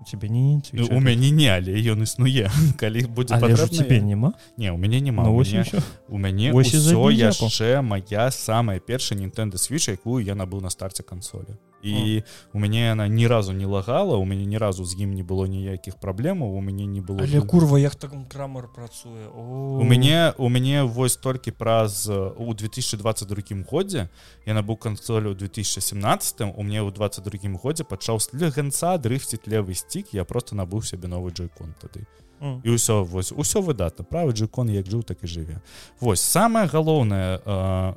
у 0.00 0.04
тебе 0.10 0.28
не 0.28 0.62
Ну, 0.72 0.86
у 0.90 1.00
мяне 1.00 1.30
не 1.30 1.48
але 1.48 1.72
ён 1.92 2.02
існуе 2.02 2.50
калі 2.76 3.06
будзе 3.06 3.34
тебе 3.68 4.00
няма 4.00 4.32
не 4.56 4.70
у 4.72 4.76
мяне 4.76 5.00
няма 5.00 5.24
Ну, 5.24 5.34
у 5.36 5.42
мяне, 5.42 5.62
ўсё. 5.62 5.82
у 6.08 6.18
мяне 6.18 6.52
ўсё 6.52 7.10
яшчэ 7.10 7.82
моя 7.82 8.30
самая 8.30 8.80
першая 8.80 9.18
Nintendo 9.18 9.54
switch 9.58 9.90
якую 9.90 10.24
я 10.24 10.34
набыў 10.34 10.60
на 10.62 10.70
старце 10.70 11.02
кансолі 11.02 11.58
і 11.82 12.22
у 12.52 12.58
мяне 12.58 12.90
яна 12.90 13.08
ні 13.08 13.26
разу 13.26 13.52
не 13.52 13.66
лагала 13.66 14.16
у 14.16 14.24
мяне 14.24 14.46
ні 14.46 14.58
разу 14.58 14.84
з 14.84 14.98
ім 14.98 15.14
не 15.14 15.22
было 15.22 15.46
ніякіх 15.46 15.96
праблемаў 15.96 16.54
у 16.54 16.60
мяне 16.60 16.86
не 16.86 17.00
было 17.00 17.22
але 17.22 17.40
курва 17.40 17.78
як 17.78 17.94
так 17.94 18.12
крамар 18.28 18.68
працуе 18.68 19.28
у 19.34 19.84
мяне 19.84 20.34
у 20.38 20.48
мяне 20.48 20.82
вось 20.82 21.16
толькі 21.16 21.50
праз 21.50 22.08
э, 22.08 22.32
у 22.36 22.54
2022 22.54 23.62
годзе 23.70 24.08
я 24.46 24.54
набыў 24.54 24.76
кансолю 24.76 25.32
ў 25.32 25.38
2017 25.38 26.40
у 26.54 26.62
мне 26.62 26.82
ў 26.82 26.90
22 26.90 27.58
годзе 27.62 27.84
пачаў 27.84 28.20
слегенца 28.20 28.98
дрыфціць 28.98 29.46
левы 29.46 29.74
сцік 29.74 30.14
я 30.14 30.24
просто 30.24 30.56
набыў 30.56 30.82
сябе 30.82 31.08
новы 31.08 31.30
джойкон 31.30 31.74
тады. 31.80 32.06
І 32.40 32.70
ўсё 32.70 33.02
вось 33.02 33.32
усё 33.34 33.60
выдатна 33.60 34.06
правы 34.06 34.32
джойкон 34.32 34.70
як 34.70 34.86
жыў 34.86 35.02
так 35.02 35.22
і 35.22 35.26
жыве. 35.26 35.58
Вось 36.00 36.22
самое 36.22 36.66
галоўнае 36.66 37.42
э, 37.42 37.94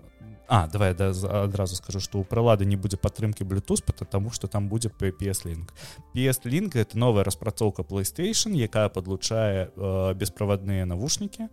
А 0.54 0.68
давай 0.68 0.94
да, 0.94 1.14
адразу 1.44 1.78
скажу 1.80 2.04
што 2.04 2.20
ў 2.20 2.28
прылады 2.28 2.68
не 2.68 2.76
будзе 2.76 3.00
падтрымкі 3.00 3.48
Bluetooth 3.48 3.88
потому 3.88 4.36
что 4.36 4.52
там 4.52 4.68
будзе 4.68 4.92
PS 4.92 5.48
лінк 5.48 5.72
PS 6.12 6.44
лінк 6.44 6.76
это 6.76 7.00
новая 7.00 7.24
распрацоўка 7.24 7.88
PlayStation 7.88 8.52
якая 8.60 8.90
подлучае 8.90 9.72
э, 9.72 10.14
бесправадныя 10.14 10.84
навушнікі 10.84 11.48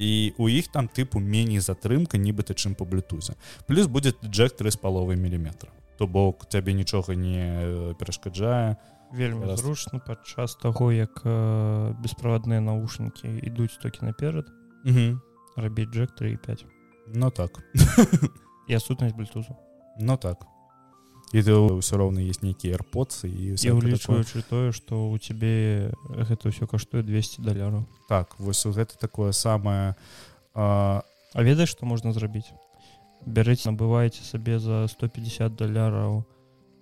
і 0.00 0.32
у 0.38 0.48
іх 0.48 0.72
там 0.72 0.88
тыпу 0.88 1.20
меней 1.20 1.60
затрымка 1.60 2.16
нібыта 2.16 2.56
чым 2.56 2.72
по 2.72 2.88
блютузе 2.88 3.36
плюс 3.66 3.84
будет 3.84 4.16
джек 4.24 4.56
3 4.56 4.70
з 4.70 4.76
паловай 4.80 5.20
міліметра 5.20 5.68
то 5.98 6.06
бок 6.06 6.48
цябе 6.48 6.72
нічога 6.72 7.12
не 7.20 7.44
э, 7.44 7.94
перашкаджае 8.00 8.80
вельмі 9.12 9.44
Раз. 9.44 9.60
зручна 9.60 10.00
падчас 10.00 10.56
таго 10.56 10.88
як 10.88 11.20
э, 11.20 11.92
бесправадныя 12.00 12.64
наушнікі 12.64 13.28
ідуць 13.44 13.76
токі 13.76 14.08
наперад 14.08 14.48
рабіць 15.56 15.92
джек 15.92 16.16
3 16.16 16.32
і 16.32 16.36
5 16.40 16.77
Ну 17.14 17.30
так. 17.30 17.62
І 18.68 18.74
адсутнасць 18.74 19.14
блютузу 19.16 19.56
ну 19.98 20.16
так. 20.16 20.46
І 21.32 21.42
ты 21.44 21.52
ўсё 21.52 22.00
роўна 22.00 22.24
есть 22.24 22.40
нейкія 22.40 22.78
airpods 22.78 23.28
і 23.28 23.52
улічваючы 23.52 24.40
тое 24.48 24.72
што 24.72 25.12
у 25.12 25.18
цябе 25.20 25.92
гэта 26.08 26.48
ўсё 26.48 26.64
каштуе 26.64 27.04
200 27.04 27.44
даляраў 27.44 27.84
так 28.08 28.32
вось 28.40 28.64
у 28.64 28.72
гэта 28.72 28.96
такое 28.96 29.32
самае 29.32 29.92
а, 30.54 31.04
А 31.34 31.42
ведаеш 31.42 31.76
што 31.76 31.84
можна 31.84 32.16
зрабіць 32.16 32.48
бярэце 33.26 33.68
набываеце 33.68 34.24
сабе 34.24 34.56
за 34.58 34.88
150 34.88 35.52
даляраў 35.52 36.24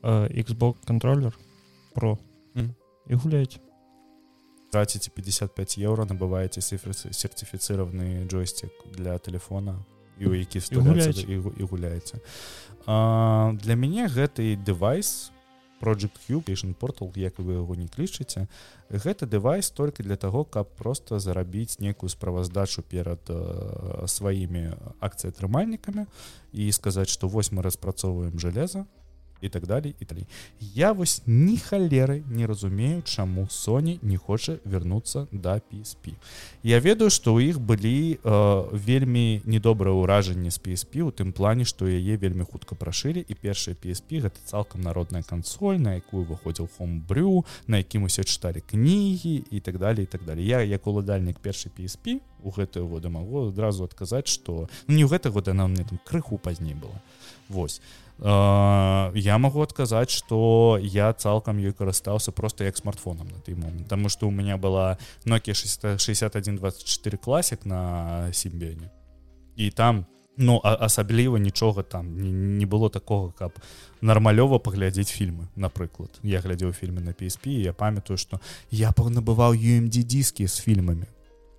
э, 0.03 0.31
Xbox 0.47 0.79
контроллер 0.87 1.35
про 1.95 2.19
Мгм. 2.55 2.75
і 3.11 3.15
гуляйце 3.15 3.59
траціце 4.71 5.11
55 5.11 5.79
еўра 5.83 6.07
набываеце 6.07 6.63
сертыфіцыраваны 6.63 8.29
джойстик 8.31 8.71
для 8.95 9.19
телефона 9.19 9.83
і 10.19 10.27
у 10.27 10.35
які 10.35 10.61
гуляйце. 10.73 11.23
і, 11.23 11.33
і 11.35 11.63
гуляеце 11.63 12.21
а, 12.87 13.53
для 13.63 13.75
мяне 13.75 14.09
гэты 14.09 14.57
девайс 14.57 15.33
project 15.81 16.17
Q 16.29 16.41
Patient 16.41 16.75
портал 16.75 17.13
як 17.17 17.39
вы 17.39 17.61
яго 17.61 17.75
не 17.75 17.89
клічыце 17.89 18.49
гэта 18.91 19.27
девайс 19.27 19.71
только 19.71 20.03
для 20.03 20.17
того 20.17 20.45
каб 20.45 20.69
просто 20.77 21.19
зарабіць 21.19 21.81
некую 21.81 22.11
справаздачу 22.11 22.83
перад 22.83 23.21
э, 23.29 24.07
сваімі 24.07 24.73
акцыятрымальнікамі 25.01 26.07
і 26.53 26.73
сказаць 26.73 27.09
что 27.09 27.29
вось 27.29 27.53
мы 27.53 27.63
распрацоўваем 27.63 28.39
железа 28.39 28.87
і 29.41 29.49
так 29.49 29.67
далей 29.67 29.95
і 30.01 30.05
далей 30.05 30.27
я 30.61 30.93
вось 30.93 31.23
ні 31.27 31.57
халеры 31.59 32.23
не 32.31 32.47
разумею 32.47 33.03
чаму 33.03 33.49
Sony 33.51 33.99
не 34.03 34.17
хоча 34.17 34.59
вярнуцца 34.65 35.27
да 35.33 35.61
PSP 35.61 36.15
я 36.63 36.81
ведаю 36.81 37.11
што 37.11 37.35
ў 37.37 37.51
іх 37.51 37.61
былі 37.61 38.19
э, 38.23 38.69
вельмі 38.73 39.43
недобрае 39.45 39.95
ўражанне 39.95 40.51
з 40.51 40.59
PSP 40.61 41.03
у 41.03 41.11
тым 41.11 41.33
плане 41.33 41.65
што 41.65 41.87
яе 41.87 42.17
вельмі 42.17 42.45
хутка 42.45 42.75
прашылі 42.75 43.21
і 43.21 43.35
першая 43.35 43.75
PSP 43.75 44.23
гэта 44.27 44.39
цалкам 44.45 44.81
народная 44.81 45.23
кансоль 45.23 45.79
на 45.79 45.97
якую 46.01 46.25
выходзіў 46.25 46.69
хомбрю 46.79 47.45
на 47.67 47.83
якім 47.83 48.09
усе 48.09 48.25
чыталі 48.25 48.63
кнігі 48.65 49.45
і 49.51 49.61
так 49.61 49.79
далее 49.79 50.05
і 50.05 50.07
так 50.07 50.25
далее. 50.25 50.47
Я 50.47 50.63
як 50.63 50.87
уладальнік 50.87 51.39
першай 51.39 51.73
PSP 51.73 52.21
у 52.43 52.51
гэтыя 52.51 52.85
годы 52.85 53.09
магу 53.09 53.49
адразу 53.49 53.85
адказаць 53.85 54.29
што 54.29 54.69
ну, 54.87 54.95
не 54.95 55.05
ў 55.05 55.11
гэты 55.11 55.31
год 55.31 55.49
она 55.49 55.67
мне 55.67 55.85
там 55.85 55.99
крыху 56.05 56.39
пазней 56.39 56.75
была. 56.75 57.01
Вось 57.49 57.81
Э, 57.81 58.06
я 58.19 59.39
магу 59.39 59.63
адказаць 59.63 60.11
что 60.11 60.79
я 60.81 61.13
цалкам 61.13 61.59
ёй 61.59 61.73
карыстаўся 61.73 62.33
просто 62.33 62.65
як 62.65 62.77
смартфонам 62.77 63.29
на 63.29 63.41
той 63.41 63.55
момант 63.55 63.89
Таму 63.89 64.09
что 64.09 64.29
у 64.29 64.31
меня 64.31 64.57
была 64.57 64.97
Nokia 65.27 65.55
6124 65.55 67.19
класік 67.19 67.67
на 67.67 68.33
сімбене 68.33 68.91
і 69.57 69.71
там 69.71 70.07
ну 70.37 70.61
асабліва 70.65 71.39
нічога 71.39 71.83
там 71.83 72.17
не, 72.17 72.31
не 72.31 72.67
было 72.67 72.91
такого 72.91 73.33
каб 73.33 73.53
нармалёва 74.01 74.59
паглядзець 74.59 75.13
фільмы 75.13 75.49
напрыклад 75.57 76.11
я 76.23 76.41
глядзеў 76.41 76.73
фільмы 76.73 77.01
на 77.01 77.11
PSP 77.11 77.49
я 77.49 77.73
памятаю 77.73 78.17
что 78.17 78.41
я 78.71 78.93
набываў 78.97 79.53
UMD 79.53 80.05
дискі 80.05 80.47
з 80.47 80.61
фільмамі 80.61 81.07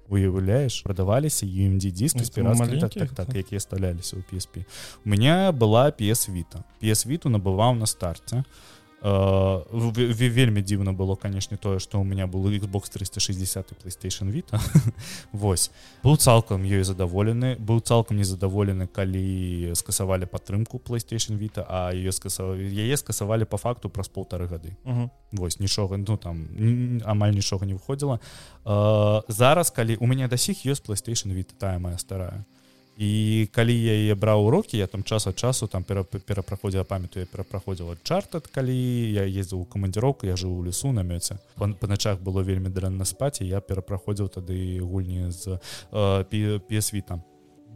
уяўляеш 0.09 0.81
прадаваліся 0.81 1.45
UMD 1.45 1.91
дискі 1.91 2.23
з 2.23 2.31
Ну, 2.37 2.43
так, 2.43 2.59
маленькія, 2.59 3.05
так, 3.07 3.09
так, 3.13 3.27
так. 3.27 3.35
якія 3.35 3.59
сталяліся 3.59 4.15
ў 4.17 4.23
PSP 4.33 4.65
у 5.05 5.09
меня 5.09 5.51
была 5.51 5.91
PS 5.91 6.29
Vita. 6.31 6.63
PS 6.81 7.07
Vita 7.07 7.27
набываў 7.29 7.75
на 7.75 7.85
старце 7.85 8.43
в- 8.43 8.76
вельмі 9.01 10.61
дзіўна 10.61 10.93
было 10.93 11.15
канешне 11.15 11.57
тое 11.57 11.79
што 11.79 11.99
у 11.99 12.03
меня 12.03 12.27
был 12.27 12.49
Xbox 12.49 12.89
360 12.89 13.71
і 13.71 13.75
PlayStation 13.75 14.31
Vita. 14.31 14.59
Вось. 15.31 15.71
Быў 16.03 16.17
цалкам 16.17 16.63
ёй 16.63 16.83
задаволены 16.83 17.55
быў 17.59 17.81
цалкам 17.81 18.17
незадаволены 18.17 18.87
калі 18.87 19.75
скасавалі 19.75 20.25
падтрымку 20.25 20.81
PlayStation 20.81 21.37
Vita 21.37 21.65
а 21.69 21.93
ее 21.93 22.11
скасавалі 22.11 22.65
яе 22.65 22.97
скасавалі 22.97 23.45
по 23.45 23.57
факту 23.57 23.89
праз 23.89 24.07
полторы 24.09 24.47
гады 24.47 24.75
угу. 24.83 25.09
вось 25.31 25.59
нічога 25.59 25.97
ну 25.97 26.17
там 26.17 26.47
амаль 27.05 27.33
нічога 27.33 27.65
не 27.65 27.73
выходзіла 27.73 28.19
э, 28.65 29.21
зараз 29.27 29.71
калі 29.71 29.97
у 29.99 30.07
мяне 30.07 30.27
да 30.27 30.37
сіх 30.37 30.65
ёсць 30.65 30.81
PlayStation 30.81 31.33
Vita 31.33 31.53
тая 31.57 31.79
моя 31.79 31.97
старая 31.97 32.45
і 32.97 33.47
калі 33.53 33.73
я 33.77 33.93
яе 33.93 34.15
браў 34.17 34.47
урокі 34.49 34.77
я 34.77 34.87
там 34.87 35.03
час 35.03 35.27
ад 35.27 35.37
часу 35.37 35.67
там 35.67 35.83
пера- 35.83 36.03
перапраходзіла 36.03 36.83
памятаю 36.83 37.27
перапраходзіла 37.29 37.95
чартат 38.03 38.47
калі 38.47 38.73
я 39.13 39.23
ездзіў 39.29 39.61
у 39.61 39.65
камандзіроўку 39.65 40.25
я 40.25 40.33
жыў 40.33 40.57
у 40.57 40.65
лесу 40.65 40.91
на 40.91 41.05
мёце 41.05 41.37
па, 41.55 41.69
начах 41.87 42.19
было 42.21 42.41
вельмі 42.41 42.69
дрэнна 42.73 43.05
спаць 43.05 43.41
і 43.41 43.47
я 43.47 43.61
перапраходзіў 43.61 44.33
тады 44.33 44.81
гульні 44.81 45.29
з 45.31 45.61
э, 45.93 46.59
псві 46.69 47.01
там 47.01 47.21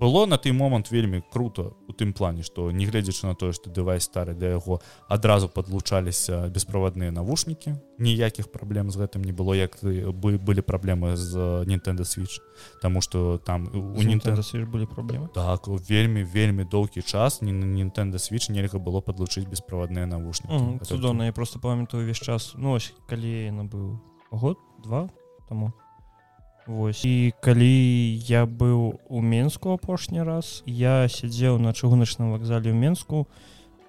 было 0.02 0.26
на 0.26 0.38
той 0.38 0.52
момант 0.52 0.90
вельмі 0.91 1.22
круто 1.32 1.78
у 1.88 1.94
тым 1.94 2.11
плане 2.14 2.41
што 2.44 2.72
не 2.72 2.86
гледзячы 2.90 3.28
на 3.30 3.36
тое 3.36 3.53
што 3.53 3.69
дэвайс 3.69 4.03
стары 4.10 4.34
да 4.34 4.49
яго 4.57 4.82
адразу 5.07 5.48
падлучаліся 5.48 6.49
бесправадныя 6.49 7.11
навушнікі 7.11 7.76
ніякіх 8.02 8.49
праблем 8.52 8.90
з 8.90 8.98
гэтым 8.98 9.22
не 9.22 9.32
было 9.32 9.53
як 9.53 9.78
ты- 9.78 10.10
бы- 10.11 10.40
былі 10.41 10.61
праблемы 10.65 11.15
з 11.15 11.38
Nintendo 11.69 12.02
switch. 12.02 12.41
Таму 12.82 13.02
что 13.02 13.38
там 13.38 13.69
у 13.73 14.02
Nintendo 14.02 14.41
Switch 14.41 14.65
былі 14.65 14.86
праблемы? 14.90 15.30
Так 15.34 15.68
вельмі 15.68 16.23
вельмі 16.23 16.64
доўгі 16.65 17.02
час 17.06 17.41
не 17.41 17.52
на 17.53 17.65
Nintendo 17.65 18.18
switch 18.18 18.49
нельга 18.52 18.80
было 18.80 19.02
падлучыць 19.06 19.45
бесправадныя 19.45 20.06
навушнікі. 20.10 20.82
Гэта 20.82 20.86
цудоўна 20.86 21.26
я 21.26 21.32
просто 21.32 21.60
памятаю 21.60 22.03
увесь 22.03 22.18
час. 22.19 22.53
Ну 22.57 22.72
ось 22.73 22.94
калі 23.07 23.45
яна 23.53 23.64
быў 23.69 23.99
год 24.32 24.57
два 24.84 25.10
тому 25.48 25.73
Вось. 26.72 27.03
І 27.06 27.34
калі 27.43 28.15
я 28.27 28.45
быў 28.48 28.99
у 29.10 29.19
Менску 29.22 29.76
апошні 29.76 30.23
раз 30.23 30.64
я 30.65 31.07
сядзеў 31.11 31.60
на 31.60 31.76
чыгуначным 31.76 32.31
вакзале 32.31 32.72
ў 32.72 32.77
Менску 32.80 33.27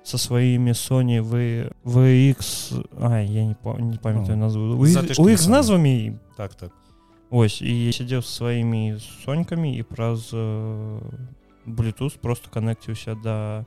со 0.03 0.19
сваімі 0.19 0.75
Sony 0.75 1.23
вы 1.23 1.71
VX 1.87 2.75
А 2.99 3.23
я 3.23 3.45
не, 3.47 3.55
па- 3.55 3.79
не 3.79 3.99
памятаю 4.03 4.35
назву. 4.37 4.75
У 4.75 4.87
затычкамі 4.87 5.31
іх 5.33 5.39
з 5.39 5.47
назвамі 5.49 6.19
так 6.37 6.55
так. 6.59 6.73
Ось 7.31 7.63
і 7.63 7.93
сядзеў 7.95 8.23
сваімі 8.27 8.99
сонькамі 9.25 9.71
і 9.79 9.83
праз 9.87 10.35
э, 10.35 10.99
Bluetooth 11.67 12.19
просто 12.19 12.51
канекціўся 12.51 13.15
да 13.15 13.65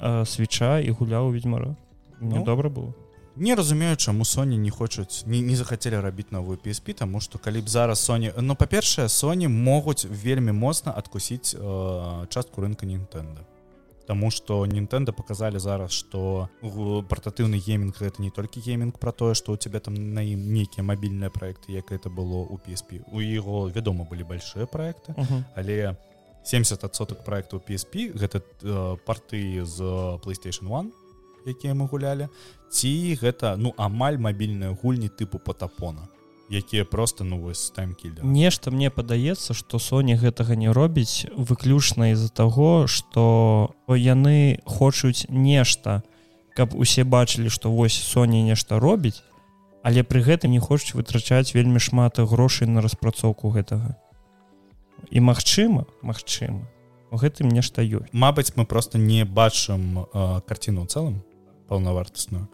э, 0.00 0.24
свеча 0.24 0.80
і 0.80 0.90
гуляў 0.90 1.30
ведьмара 1.36 1.76
мне 2.20 2.38
Ну. 2.40 2.44
добра 2.44 2.70
было 2.70 2.94
не 3.36 3.54
разумею 3.54 3.96
чаму 3.96 4.24
Sony 4.24 4.56
не 4.56 4.70
хочуць 4.70 5.26
не, 5.26 5.40
не 5.40 5.56
захацелі 5.56 6.00
рабіць 6.00 6.30
новую 6.30 6.58
PSP 6.58 6.94
тому 6.94 7.20
что 7.20 7.38
калі 7.38 7.60
б 7.60 7.68
зараз 7.68 8.10
Sony 8.10 8.32
ну 8.40 8.54
па-першае 8.54 9.06
Sony 9.06 9.48
могуць 9.48 10.04
вельмі 10.04 10.52
моцна 10.52 10.92
адкусіць 10.92 11.54
э, 11.54 12.26
частку 12.28 12.60
рынка 12.60 12.86
Nintendo. 12.86 13.42
Таму 14.06 14.30
что 14.30 14.66
Nintendo 14.66 15.12
показалі 15.12 15.58
зараз 15.58 15.92
что 15.92 16.48
партатыўны 17.08 17.58
гейминг 17.58 17.98
гэта 17.98 18.22
не 18.22 18.30
толькі 18.30 18.60
гейминг 18.60 18.98
про 18.98 19.12
тое 19.12 19.34
что 19.34 19.52
у 19.52 19.56
тебя 19.56 19.80
там 19.80 20.14
на 20.14 20.22
ім 20.22 20.52
нейкія 20.52 20.84
мабільныя 20.84 21.30
проекты 21.30 21.72
як 21.72 21.92
это 21.92 22.10
было 22.10 22.46
у 22.46 22.58
PSP 22.58 23.02
у 23.12 23.20
яго 23.20 23.68
вядома 23.68 24.04
былі 24.04 24.22
большие 24.22 24.66
проекты. 24.66 25.14
Але 25.56 25.96
70соток 26.44 27.24
проектаў 27.24 27.62
PSP 27.66 28.12
гэта 28.14 28.42
э, 28.62 28.96
порты 29.04 29.64
з 29.64 29.80
PlayStation 30.22 30.70
1 30.70 30.92
якія 31.46 31.74
мы 31.74 31.86
гулялі 31.86 32.28
ці 32.70 33.18
гэта 33.20 33.56
ну 33.56 33.74
амаль 33.76 34.18
мабільныя 34.18 34.76
гульні 34.82 35.08
тыпу 35.08 35.38
патапона 35.38 36.08
якія 36.50 36.84
просто 36.84 37.24
ну 37.24 37.40
вось 37.40 37.70
таймкілі 37.70 38.22
нешта 38.22 38.70
мне 38.70 38.90
падаецца 38.90 39.54
что 39.54 39.78
Соня 39.78 40.16
гэтага 40.16 40.56
не 40.56 40.72
робіць 40.72 41.26
выключна 41.36 42.12
из-за 42.12 42.28
таго 42.28 42.86
что 42.86 43.74
яны 43.88 44.60
хочуць 44.64 45.26
нешта 45.28 46.02
каб 46.54 46.74
усе 46.74 47.04
бачылі 47.04 47.48
что 47.48 47.70
вось 47.70 47.94
Соня 47.94 48.42
нешта 48.42 48.78
робіць 48.78 49.22
але 49.84 50.00
пры 50.02 50.24
гэтым 50.24 50.56
не 50.56 50.60
хочуць 50.64 50.96
вытрачаць 50.96 51.52
вельмі 51.52 51.78
шмат 51.78 52.16
грошай 52.18 52.66
на 52.66 52.80
распрацоўку 52.80 53.52
гэтага. 53.52 54.00
І 55.12 55.20
магчыма 55.20 55.84
Мачыма 56.00 56.64
у 57.12 57.20
гэтым 57.20 57.52
нешта 57.52 57.84
ёсць. 57.84 58.08
Мабыць 58.10 58.56
мы 58.56 58.64
просто 58.64 58.98
не 58.98 59.28
бачым 59.28 60.08
э, 60.08 60.40
карціну 60.48 60.88
цэлым 60.88 61.20
паўнавартасную 61.74 62.46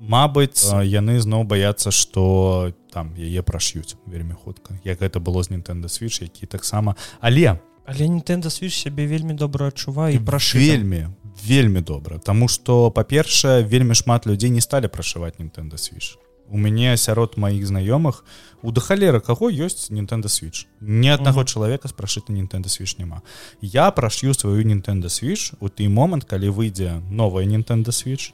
Мабыць 0.00 0.64
яны 0.88 1.20
зноў 1.20 1.44
баяцца 1.44 1.92
что 1.92 2.72
там 2.92 3.12
яе 3.20 3.44
праш'юць 3.44 4.00
вельмі 4.08 4.32
хутка. 4.32 4.80
Як 4.84 5.04
гэта 5.04 5.20
было 5.20 5.44
з 5.44 5.52
Nintendo 5.52 5.92
switch 5.92 6.22
які 6.24 6.46
таксама 6.46 6.96
але 7.20 7.60
але 7.84 8.08
Nintendo 8.08 8.48
switch 8.48 8.80
сябе 8.80 9.06
вельмі 9.06 9.34
добра 9.34 9.68
адчуваю 9.68 10.16
і 10.16 10.18
прашу 10.24 10.58
вельмі 10.58 11.08
вельмі 11.44 11.80
добра. 11.80 12.18
Таму 12.18 12.48
что 12.48 12.90
па-першае 12.90 13.62
вельмі 13.64 13.94
шмат 13.94 14.26
людзей 14.26 14.50
не 14.50 14.60
сталі 14.60 14.88
прашываць 14.88 15.36
Nintendo 15.38 15.76
switch. 15.76 16.16
У 16.48 16.56
мяне 16.56 16.96
сярод 16.96 17.36
маіх 17.36 17.66
знаёмых 17.68 18.24
у 18.62 18.72
дахалера 18.72 19.20
каго 19.20 19.50
ёсць 19.50 19.92
Nintendo 19.92 20.32
switch? 20.32 20.66
Ни 20.80 21.08
аднаго 21.08 21.44
чалавека 21.44 21.88
спрашыта 21.88 22.32
Nintendo 22.32 22.66
switch 22.66 22.98
няма. 22.98 23.22
Я 23.60 23.90
праш'ю 23.90 24.34
сваю 24.34 24.64
Nintendo 24.64 25.06
switch 25.06 25.54
у 25.60 25.68
той 25.68 25.88
момант 25.88 26.24
калі 26.24 26.48
выйдзе 26.50 27.02
новая 27.10 27.44
Nintendo 27.44 27.92
switch 27.92 28.32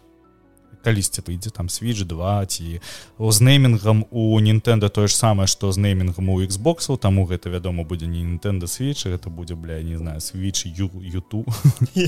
калісьці 0.87 1.27
выйдзе 1.27 1.51
там 1.51 1.67
switch 1.67 2.07
2 2.07 2.47
ці 2.47 2.79
з 3.19 3.39
неймінгам 3.43 4.07
у 4.11 4.39
Нінтэнда 4.39 4.89
тое 4.89 5.11
ж 5.11 5.19
самае 5.19 5.51
што 5.51 5.73
з 5.75 5.83
неймінгам 5.83 6.31
у 6.31 6.39
Xбоксу 6.47 6.95
таму 6.97 7.27
гэта 7.27 7.51
вядома 7.51 7.83
будзе 7.83 8.07
не 8.07 8.23
Нінтэнда 8.23 8.71
switch 8.71 9.11
гэта 9.11 9.31
будзе 9.31 9.59
бля 9.59 9.83
не 9.83 9.99
знаю 9.99 10.23
switch 10.23 10.71
юту. 10.71 11.45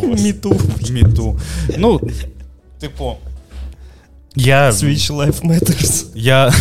Мету 0.00 0.52
мету 0.90 1.36
ну 1.76 2.00
тыпу 2.80 3.16
я 4.34 4.70
switch 4.70 5.10
life 5.10 5.42
matters. 5.42 6.06
я 6.14 6.52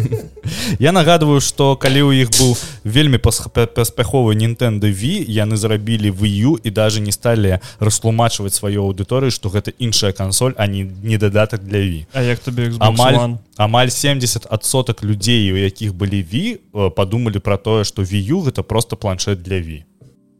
я 0.78 0.92
нагадываю 0.92 1.40
что 1.40 1.76
калі 1.76 2.02
у 2.02 2.12
іх 2.12 2.28
быў 2.30 2.56
вельмі 2.84 3.18
паспяховы 3.18 4.34
Nintendo 4.34 4.90
V 4.92 5.24
яны 5.24 5.56
зрабілі 5.56 6.10
выю 6.10 6.60
і 6.62 6.70
даже 6.70 7.00
не 7.00 7.12
сталі 7.12 7.60
растлумачваць 7.78 8.54
сваю 8.54 8.84
аўдыторыю 8.84 9.30
что 9.30 9.48
гэта 9.48 9.72
іншая 9.78 10.12
кансоль 10.12 10.54
а 10.56 10.66
не 10.66 10.84
не 10.84 11.16
дадатак 11.16 11.64
для 11.64 11.78
V 11.80 12.06
А 12.12 12.22
як 12.22 12.38
табе 12.40 12.72
амаль 12.78 13.36
амаль 13.56 13.90
70 13.90 14.46
адсотак 14.50 15.02
людзей 15.02 15.52
у 15.52 15.56
якіх 15.56 15.94
былі 15.94 16.24
V 16.72 16.90
подумалі 16.90 17.38
про 17.38 17.56
тое 17.56 17.84
что 17.84 18.02
вю 18.02 18.40
гэта 18.40 18.62
просто 18.62 18.96
планшет 18.96 19.42
для 19.42 19.60
V 19.60 19.84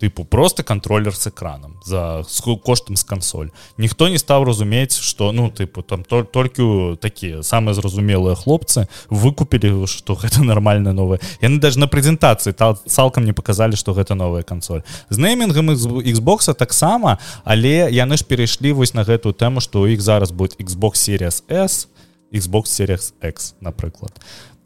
тыпу 0.00 0.24
просто 0.24 0.62
контроллер 0.62 1.14
с 1.14 1.26
экраном 1.26 1.76
за 1.84 2.24
коштам 2.64 2.96
з 2.96 3.04
кансоль 3.04 3.48
ніхто 3.78 4.08
не 4.08 4.18
стаў 4.18 4.44
разумець 4.44 4.98
что 4.98 5.32
ну 5.32 5.50
тыпу 5.50 5.82
там 5.82 6.04
то, 6.04 6.24
толькі 6.24 6.96
такія 7.00 7.42
самыя 7.42 7.74
зразумелыя 7.74 8.34
хлопцы 8.34 8.88
выкупілі 9.10 9.86
что 9.86 10.14
гэта 10.22 10.42
нормальная 10.42 10.92
новая 10.92 11.20
яны 11.42 11.60
даже 11.60 11.78
на 11.78 11.86
прэзентацыі 11.86 12.54
цалкам 12.88 13.24
не 13.24 13.32
показалі 13.32 13.76
что 13.76 13.92
гэта 13.92 14.14
новая 14.14 14.42
кансоль 14.42 14.80
з 15.10 15.18
неймінгам 15.18 15.70
Xбокса 15.70 16.54
таксама 16.54 17.18
але 17.44 17.92
яны 17.92 18.16
ж 18.16 18.24
перайшлі 18.24 18.72
вось 18.72 18.94
на 18.94 19.04
гэтую 19.04 19.34
тэму 19.34 19.60
что 19.60 19.80
у 19.82 19.86
іх 19.86 20.00
зараз 20.00 20.30
будет 20.30 20.56
Xbox 20.60 20.96
series 20.96 21.44
s 21.48 21.88
Xbox 22.32 22.64
series 22.72 23.12
X 23.20 23.54
напрыклад 23.60 24.16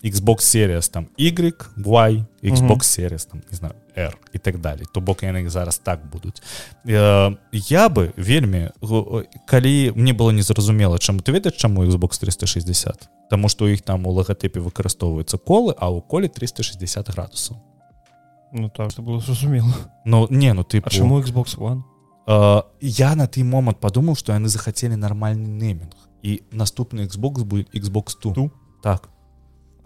Xbox 0.05 0.45
series 0.45 0.91
там 0.91 1.09
y 1.17 1.33
y 1.77 2.25
Xbox 2.43 2.81
series 2.85 3.27
там 3.31 3.43
не 3.51 3.57
знаю 3.57 3.75
R 3.97 4.15
і 4.33 4.39
так 4.39 4.61
далей 4.61 4.87
то 4.93 5.01
бок 5.01 5.23
яны 5.23 5.49
зараз 5.49 5.79
так 5.79 6.01
будуць 6.13 6.43
э, 6.85 7.37
я 7.53 7.89
бы 7.89 8.13
вельмі 8.17 8.71
калі 9.47 9.93
мне 9.97 10.13
было 10.13 10.31
незразумела 10.31 10.99
чаму 10.99 11.21
ты 11.21 11.33
ведаеш 11.33 11.57
чаму 11.57 11.85
Xbox 11.85 12.21
360 12.21 13.09
Таму 13.31 13.49
што 13.49 13.65
у 13.65 13.69
іх 13.69 13.81
там 13.83 14.07
у 14.07 14.11
лагатыпе 14.11 14.61
выкарыстоўваюцца 14.61 15.39
колы 15.39 15.75
а 15.79 15.89
ў 15.89 16.03
коле 16.03 16.29
360 16.29 17.09
градусаў 17.09 17.57
Ну 18.53 18.69
так 18.69 18.91
что 18.91 19.03
было 19.03 19.21
зразумела 19.21 19.73
Ну 20.05 20.27
не 20.31 20.53
ну 20.53 20.65
ты 20.65 20.83
чаму 20.91 21.21
Xbox 21.21 21.57
one? 21.57 21.83
Э, 22.27 22.63
я 22.81 23.15
на 23.15 23.27
той 23.27 23.43
момант 23.43 23.81
подумаў 23.81 24.17
што 24.17 24.33
яны 24.33 24.49
захацелі 24.49 24.97
нармальны 24.97 25.49
неймінг 25.49 25.97
і 26.23 26.43
наступны 26.53 27.09
Xbox 27.09 27.45
будет 27.45 27.73
Xbox 27.75 28.21
ту 28.21 28.51
так 28.83 29.09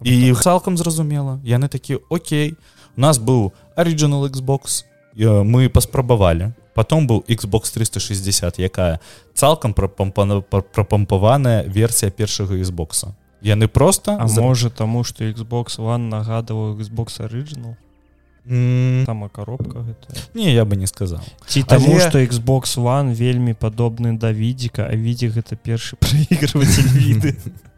і 0.03 0.33
цалкам 0.33 0.77
зразумела 0.77 1.39
яны 1.43 1.67
такі 1.67 1.99
Окей 2.09 2.55
у 2.97 3.01
нас 3.01 3.19
быў 3.19 3.51
оригинал 3.75 4.27
Xbox 4.27 4.85
мы 5.15 5.69
паспрабавалі 5.69 6.53
потом 6.73 7.07
быў 7.07 7.23
Xbox 7.27 7.73
360 7.73 8.59
якая 8.59 8.99
цалкам 9.33 9.73
прапампаваная 9.73 11.63
версія 11.63 12.11
першага 12.11 12.55
Xбокса 12.55 13.15
яны 13.41 13.67
просто 13.67 14.17
а 14.19 14.27
за... 14.27 14.41
можа 14.41 14.69
таму 14.69 15.03
что 15.03 15.23
Xbox 15.23 15.79
one 15.79 16.09
нагадываў 16.09 16.79
Xbox 16.79 17.23
оригинал 17.23 17.75
Mm. 18.45 19.05
там 19.05 19.29
коробка 19.29 19.79
гэта. 19.79 20.07
не 20.33 20.53
я 20.53 20.65
бы 20.65 20.75
не 20.75 20.87
сказал 20.87 21.19
ці 21.45 21.63
таму 21.63 21.91
Але... 21.91 22.09
что 22.09 22.17
Xbox 22.19 22.77
one 22.77 23.13
вельмі 23.13 23.53
падобны 23.53 24.17
да 24.17 24.31
відзіка 24.31 24.87
а 24.89 24.95
відзе 24.95 25.27
гэта 25.29 25.55
першы 25.55 25.95
проигрыватель 25.99 26.87
віды 26.87 27.37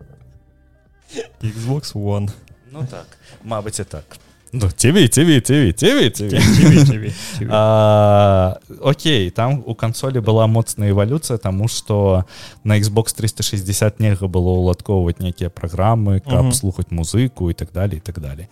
Xbox 1.41 1.93
one 1.93 2.29
ну 2.71 2.88
так 2.89 3.07
Мабыць 3.43 3.81
і 3.81 3.83
так 3.83 4.17
Ну, 4.53 4.69
тебе, 4.69 5.07
тебе, 5.07 5.39
тебе, 5.39 5.71
тебе, 5.71 6.09
тебе. 6.09 6.29
тебе, 6.29 6.85
тебе, 6.85 7.13
тебе. 7.39 7.49
А, 7.49 8.57
окей, 8.81 9.29
там 9.29 9.63
у 9.65 9.75
консоли 9.75 10.19
была 10.19 10.45
моцная 10.47 10.89
эволюция, 10.89 11.38
тому 11.38 11.69
что 11.69 12.25
на 12.65 12.77
Xbox 12.77 13.15
360 13.15 13.99
нельга 14.01 14.27
было 14.27 14.49
уладковывать 14.49 15.21
некие 15.21 15.49
программы, 15.49 16.19
как 16.19 16.41
угу. 16.41 16.51
слухать 16.51 16.91
музыку 16.91 17.49
и 17.49 17.53
так 17.53 17.71
далее, 17.71 17.97
и 17.97 18.01
так 18.01 18.19
далее. 18.19 18.49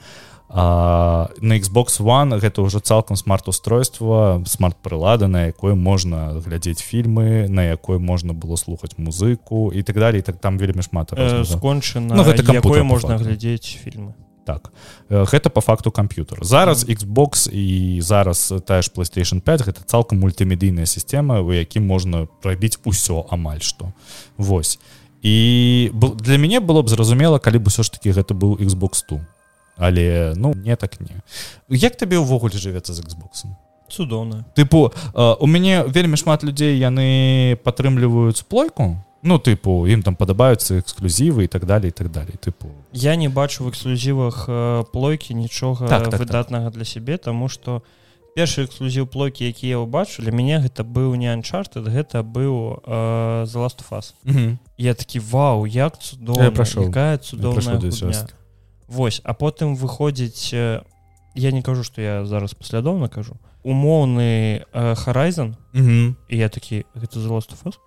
А, 0.51 1.29
на 1.41 1.59
Xbox 1.59 2.01
One 2.01 2.33
гэта 2.41 2.65
ўжо 2.65 2.81
цалкам 2.81 3.13
смарт-устройство 3.13 4.41
смарт-прылада 4.49 5.29
на 5.29 5.53
якой 5.53 5.77
можна 5.77 6.41
глядзець 6.41 6.81
фільмы 6.81 7.45
на 7.45 7.69
якой 7.69 8.01
можна 8.01 8.33
было 8.33 8.57
слухаць 8.57 8.97
музыку 8.97 9.69
і 9.69 9.83
так 9.85 10.01
далее 10.01 10.25
так 10.25 10.41
там 10.41 10.57
вельмі 10.57 10.81
шмат 10.81 11.13
э, 11.13 11.45
скончана 11.45 12.17
ну, 12.17 12.25
гэта 12.25 12.41
якое 12.49 12.81
можна 12.81 13.21
глядзець 13.21 13.77
фільмы. 13.77 14.17
Так. 14.41 14.73
Гэта 15.09 15.53
по 15.53 15.61
факту 15.61 15.91
камп'ютер 15.91 16.41
зараз 16.41 16.81
Xbox 16.81 17.45
і 17.53 18.01
зараз 18.01 18.49
тая 18.65 18.81
ж 18.81 18.89
PlayStation 18.89 19.45
5 19.45 19.69
гэта 19.69 19.85
цалкам 19.85 20.17
мультымедыйная 20.17 20.89
сістэма 20.89 21.45
у 21.45 21.53
якім 21.53 21.85
можна 21.85 22.25
рабіць 22.41 22.81
усё 22.89 23.29
амаль 23.29 23.61
што. 23.61 23.93
Вось. 24.37 24.79
І 25.21 25.91
для 25.93 26.41
мяне 26.41 26.57
было 26.57 26.81
б 26.81 26.89
зразумела 26.89 27.37
калі 27.37 27.61
б 27.61 27.69
усё 27.69 27.85
ж 27.85 27.93
таки 27.93 28.09
гэта 28.09 28.33
быў 28.33 28.57
Xbox 28.57 29.05
2 29.05 29.21
але 29.79 30.33
ну 30.35 30.53
не 30.53 30.75
так 30.75 30.99
не. 30.99 31.23
Як 31.69 31.95
табе 31.95 32.19
ўвогуле 32.19 32.59
жывецца 32.59 32.93
з 32.93 33.01
Xбоксом 33.01 33.55
цудоўна. 33.89 34.45
Тыпу 34.55 34.93
у 35.15 35.47
мяне 35.47 35.83
вельмі 35.87 36.17
шмат 36.17 36.43
людзей 36.43 36.77
яны 36.77 37.57
падтрымліваюць 37.65 38.45
плойку. 38.45 39.01
Ну 39.21 39.35
тыпу 39.35 39.83
ім 39.89 40.03
там 40.03 40.15
падабаюцца 40.15 40.79
эксклюзівы 40.79 41.43
і 41.43 41.51
так 41.51 41.65
далее 41.65 41.91
і 41.91 41.95
так 41.95 42.07
далее 42.11 42.39
тыпу 42.39 42.71
я 42.93 43.15
не 43.15 43.27
бачу 43.27 43.65
в 43.65 43.69
эксклюзівах 43.69 44.47
плойкі 44.93 45.35
нічога 45.35 45.87
так, 45.87 46.09
так, 46.09 46.19
выдатнага 46.19 46.71
так. 46.71 46.73
для 46.79 46.85
сябе 46.85 47.17
тому 47.17 47.49
что 47.49 47.83
першы 48.31 48.63
эксклюзіў 48.63 49.11
плойкі 49.11 49.43
які 49.43 49.67
я 49.67 49.83
ўбачу 49.83 50.23
для 50.23 50.31
мяне 50.31 50.63
гэта 50.63 50.87
быў 50.87 51.19
не 51.19 51.27
анчарты 51.27 51.83
гэта 51.83 52.23
быў 52.23 52.79
за 53.43 53.59
ласт 53.59 53.83
фас 53.83 54.15
я 54.77 54.95
такі 54.95 55.19
вау 55.19 55.67
як 55.67 55.99
цудоўна 55.99 56.55
прашу 56.55 56.87
якая 56.87 57.19
цудоўная 57.19 57.75
Вось 58.89 59.21
а 59.23 59.33
потым 59.33 59.75
выходзіць 59.75 60.53
я 60.53 61.51
не 61.51 61.61
кажу 61.61 61.83
что 61.83 62.01
я 62.01 62.25
зараз 62.25 62.53
паслядоўна 62.53 63.09
кажу. 63.09 63.37
Умоўны 63.63 64.65
харайзан 64.73 65.55
і 65.73 66.35
я 66.35 66.49
такі 66.49 66.85
гэта 66.95 67.19
за 67.19 67.29
ласт 67.29 67.53
фас 67.53 67.77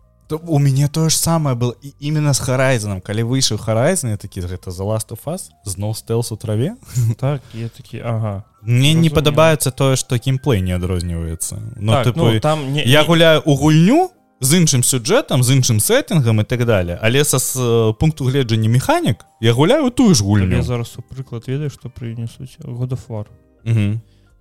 у 0.47 0.59
мяне 0.59 0.89
тое 0.89 1.11
ж 1.11 1.17
самае 1.19 1.55
было 1.55 1.75
і 1.83 1.93
именно 2.01 2.33
з 2.33 2.41
харайзаном 2.41 3.01
калі 3.01 3.23
выйшаў 3.23 3.59
харайзан 3.59 4.17
такі 4.17 4.41
гэта 4.41 4.71
за 4.71 4.85
last 4.85 5.13
фас 5.17 5.51
зноў 5.65 5.95
стэлс 5.95 6.33
у 6.33 6.37
траве? 6.37 6.77
Так 7.19 7.43
я 7.55 7.69
такі 7.69 8.01
ага 8.01 8.45
мне 8.63 8.95
не 8.95 9.11
падабаецца 9.11 9.71
тое 9.71 9.97
што 9.97 10.19
кімплей 10.19 10.63
не 10.63 10.73
адрозніваецца. 10.73 11.59
Но 11.77 12.05
так, 12.05 12.17
ну, 12.17 12.41
там 12.41 12.73
не, 12.73 12.85
я 12.85 13.05
гуляю 13.05 13.43
у 13.45 13.57
гульню 13.57 14.11
з 14.43 14.59
іншым 14.59 14.83
сюджэтам 14.83 15.43
з 15.43 15.55
іншым 15.57 15.81
сеттингам 15.81 16.41
і 16.41 16.45
так 16.45 16.65
далее. 16.65 16.99
Але 17.03 17.25
са 17.25 17.39
з 17.39 17.55
пункту 18.01 18.25
гледжання 18.25 18.69
механік 18.69 19.25
я 19.41 19.53
гуляю 19.53 19.91
тую 19.91 20.15
ж 20.15 20.25
гульню. 20.25 20.63
Зараз 20.63 20.99
у 20.99 21.03
прыклад 21.15 21.47
ведаю 21.47 21.71
што 21.71 21.89
прынесуць 21.89 22.59
годафар 22.65 23.27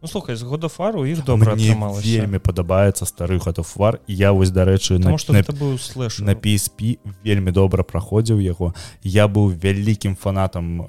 Ну, 0.01 0.07
слухай 0.07 0.35
з 0.35 0.41
года 0.41 0.67
фару 0.67 1.05
іх 1.05 1.19
добра 1.21 1.53
атрымалася 1.53 2.01
вельмі 2.01 2.39
падабаецца 2.41 3.05
стары 3.05 3.35
гатофвар 3.37 3.99
я 4.09 4.31
вось 4.33 4.49
дарэчы 4.49 4.97
на 4.97 5.13
што 5.21 5.35
это 5.37 5.53
быў 5.53 5.77
слэш 5.77 6.25
на 6.25 6.33
PSP 6.33 6.97
вельмі 7.21 7.53
добра 7.53 7.85
праходзіў 7.85 8.41
яго 8.41 8.73
я 9.05 9.27
быў 9.29 9.53
вялікім 9.53 10.15
фанатам 10.17 10.81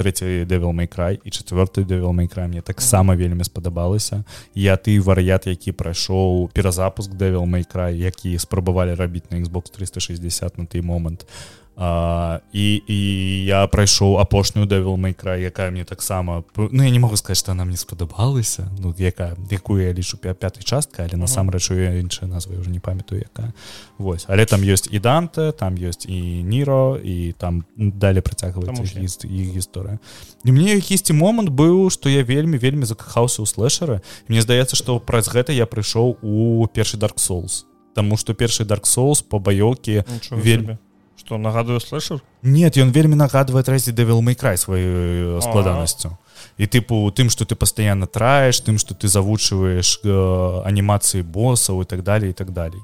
трэцяй 0.00 0.48
devil 0.48 0.72
may 0.72 0.88
край 0.88 1.20
і 1.20 1.28
четверты 1.28 1.84
devil 1.84 2.16
may 2.16 2.32
край 2.32 2.48
мне 2.48 2.64
таксама 2.64 3.12
вельмі 3.12 3.44
спадабалася 3.44 4.24
я 4.54 4.80
ты 4.80 4.96
варыят 5.04 5.44
які 5.52 5.76
прайшоў 5.76 6.48
перазапуск 6.56 7.12
devil 7.12 7.44
may 7.44 7.68
край 7.68 8.00
які 8.00 8.38
спрабавалі 8.40 8.96
рабіць 8.96 9.28
на 9.28 9.36
Xbox 9.44 9.68
360 9.68 10.56
на 10.56 10.64
той 10.64 10.80
момант 10.80 11.28
а 11.28 11.65
Uh, 11.76 12.40
і 12.52 12.82
і 12.88 13.44
я 13.44 13.66
прайшоў 13.68 14.16
апошнюю 14.16 14.64
дэвел 14.64 14.96
майкра 14.96 15.36
якая 15.36 15.70
мне 15.70 15.84
таксама 15.84 16.42
ну 16.56 16.82
я 16.82 16.88
не 16.88 16.98
могу 16.98 17.16
сказать 17.16 17.36
что 17.36 17.52
она 17.52 17.66
мне 17.66 17.76
спадабалася 17.76 18.72
ну 18.78 18.94
якая 18.96 19.36
якую 19.50 19.84
я 19.84 19.92
лічу 19.92 20.16
пятай 20.16 20.64
частка 20.64 21.04
але 21.04 21.20
насамрэч 21.20 21.70
іншая 22.00 22.30
назва 22.30 22.56
уже 22.56 22.70
не 22.70 22.80
памятаю 22.80 23.20
якая 23.20 23.52
Вось 23.98 24.24
але 24.26 24.46
там 24.46 24.62
ёсць 24.62 24.88
і 24.90 24.98
данте 24.98 25.52
там 25.52 25.74
ёсць 25.76 26.08
і 26.08 26.42
ніро 26.48 26.96
і 26.96 27.34
там 27.36 27.66
далее 27.76 28.22
працягваецца 28.22 29.28
і 29.28 29.38
гісторыя 29.52 29.98
і 30.44 30.52
мне 30.52 30.80
якісьці 30.80 31.12
момант 31.12 31.52
быў 31.52 31.90
што 31.92 32.08
я 32.08 32.24
вельмі 32.24 32.56
вельмі 32.56 32.88
закахаўся 32.88 33.44
ў 33.44 33.46
слэшары 33.46 34.00
мне 34.28 34.40
здаецца 34.40 34.80
што 34.80 34.96
праз 34.96 35.28
гэта 35.28 35.52
я 35.52 35.66
прыйшоў 35.68 36.16
у 36.22 36.66
першы 36.72 36.96
dark 36.96 37.20
souls. 37.20 37.66
Таму 37.94 38.16
што 38.16 38.32
першы 38.32 38.64
dark 38.64 38.88
souls 38.88 39.20
по 39.20 39.36
баёўкі 39.36 40.04
вельмі 40.30 40.78
что 41.26 41.38
нагадываю 41.38 41.80
слышал 41.80 42.20
нет 42.42 42.78
ён 42.78 42.94
вельмі 42.94 43.18
нагадывае 43.18 43.66
трэці 43.66 43.90
дэвел 43.90 44.22
майкрай 44.22 44.56
сваю 44.56 45.42
складанасцю 45.42 46.14
і 46.56 46.66
тыпу 46.70 47.10
тым 47.10 47.30
что 47.30 47.44
ты 47.44 47.58
постоянно 47.58 48.06
траеш 48.06 48.60
тым 48.62 48.78
что 48.78 48.94
ты 48.94 49.08
завучваешь 49.08 49.98
э, 50.04 50.62
анімацыі 50.64 51.26
босаў 51.26 51.82
і 51.82 51.84
так 51.84 52.06
далее 52.06 52.30
і 52.30 52.32
так 52.32 52.54
далей 52.54 52.80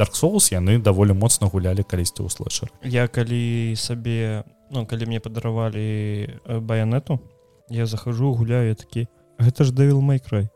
dark 0.00 0.16
souls 0.16 0.48
яны 0.48 0.80
даволі 0.80 1.12
моцна 1.12 1.52
гулялі 1.52 1.84
калісьці 1.84 2.24
ў 2.24 2.32
слэшер 2.32 2.72
я 2.80 3.04
калі 3.12 3.76
сабе 3.76 4.48
ну 4.72 4.88
калі 4.88 5.12
мне 5.12 5.20
падаравалі 5.20 6.40
э, 6.48 6.60
баянету 6.64 7.20
я 7.68 7.84
захожу 7.84 8.32
гуляю 8.32 8.72
такі 8.74 9.04
гэта 9.36 9.68
ж 9.68 9.76
дэвил 9.76 10.00
майкрай 10.00 10.48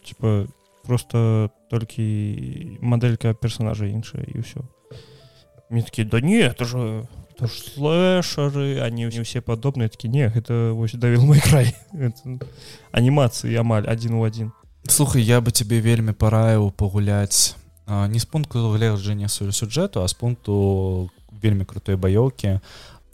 типа 0.00 0.48
просто 0.88 1.52
толькі 1.68 2.80
мадэлька 2.80 3.36
персонажа 3.36 3.84
іншая 3.92 4.24
і 4.24 4.40
ўсё 4.40 4.64
мне 5.70 5.82
такі 5.82 6.04
да 6.04 6.20
не 6.20 6.38
это 6.38 6.64
же 6.64 7.06
это 7.30 7.46
ж 7.46 7.52
слэшары 7.72 8.82
они 8.84 9.06
не 9.06 9.22
ўсе 9.22 9.40
падобныя 9.40 9.88
такі 9.88 10.10
не 10.10 10.28
гэта 10.28 10.74
вось 10.74 10.92
давіл 10.92 11.24
мой 11.24 11.40
край 11.40 11.72
анімацыі 12.92 13.56
амаль 13.56 13.88
адзін 13.88 14.20
у 14.20 14.26
адзін 14.28 14.52
слухай 14.84 15.22
я 15.22 15.40
бы 15.40 15.54
тебе 15.54 15.80
вельмі 15.80 16.12
параіў 16.12 16.70
пагуляць 16.74 17.56
не 17.86 18.18
з 18.18 18.26
пункту 18.26 18.70
гледжання 18.74 19.28
сваю 19.28 19.52
сюджэту 19.52 20.02
а 20.02 20.08
з 20.08 20.14
пункту 20.14 21.10
вельмі 21.42 21.64
крутой 21.64 21.96
баёўкі. 21.96 22.60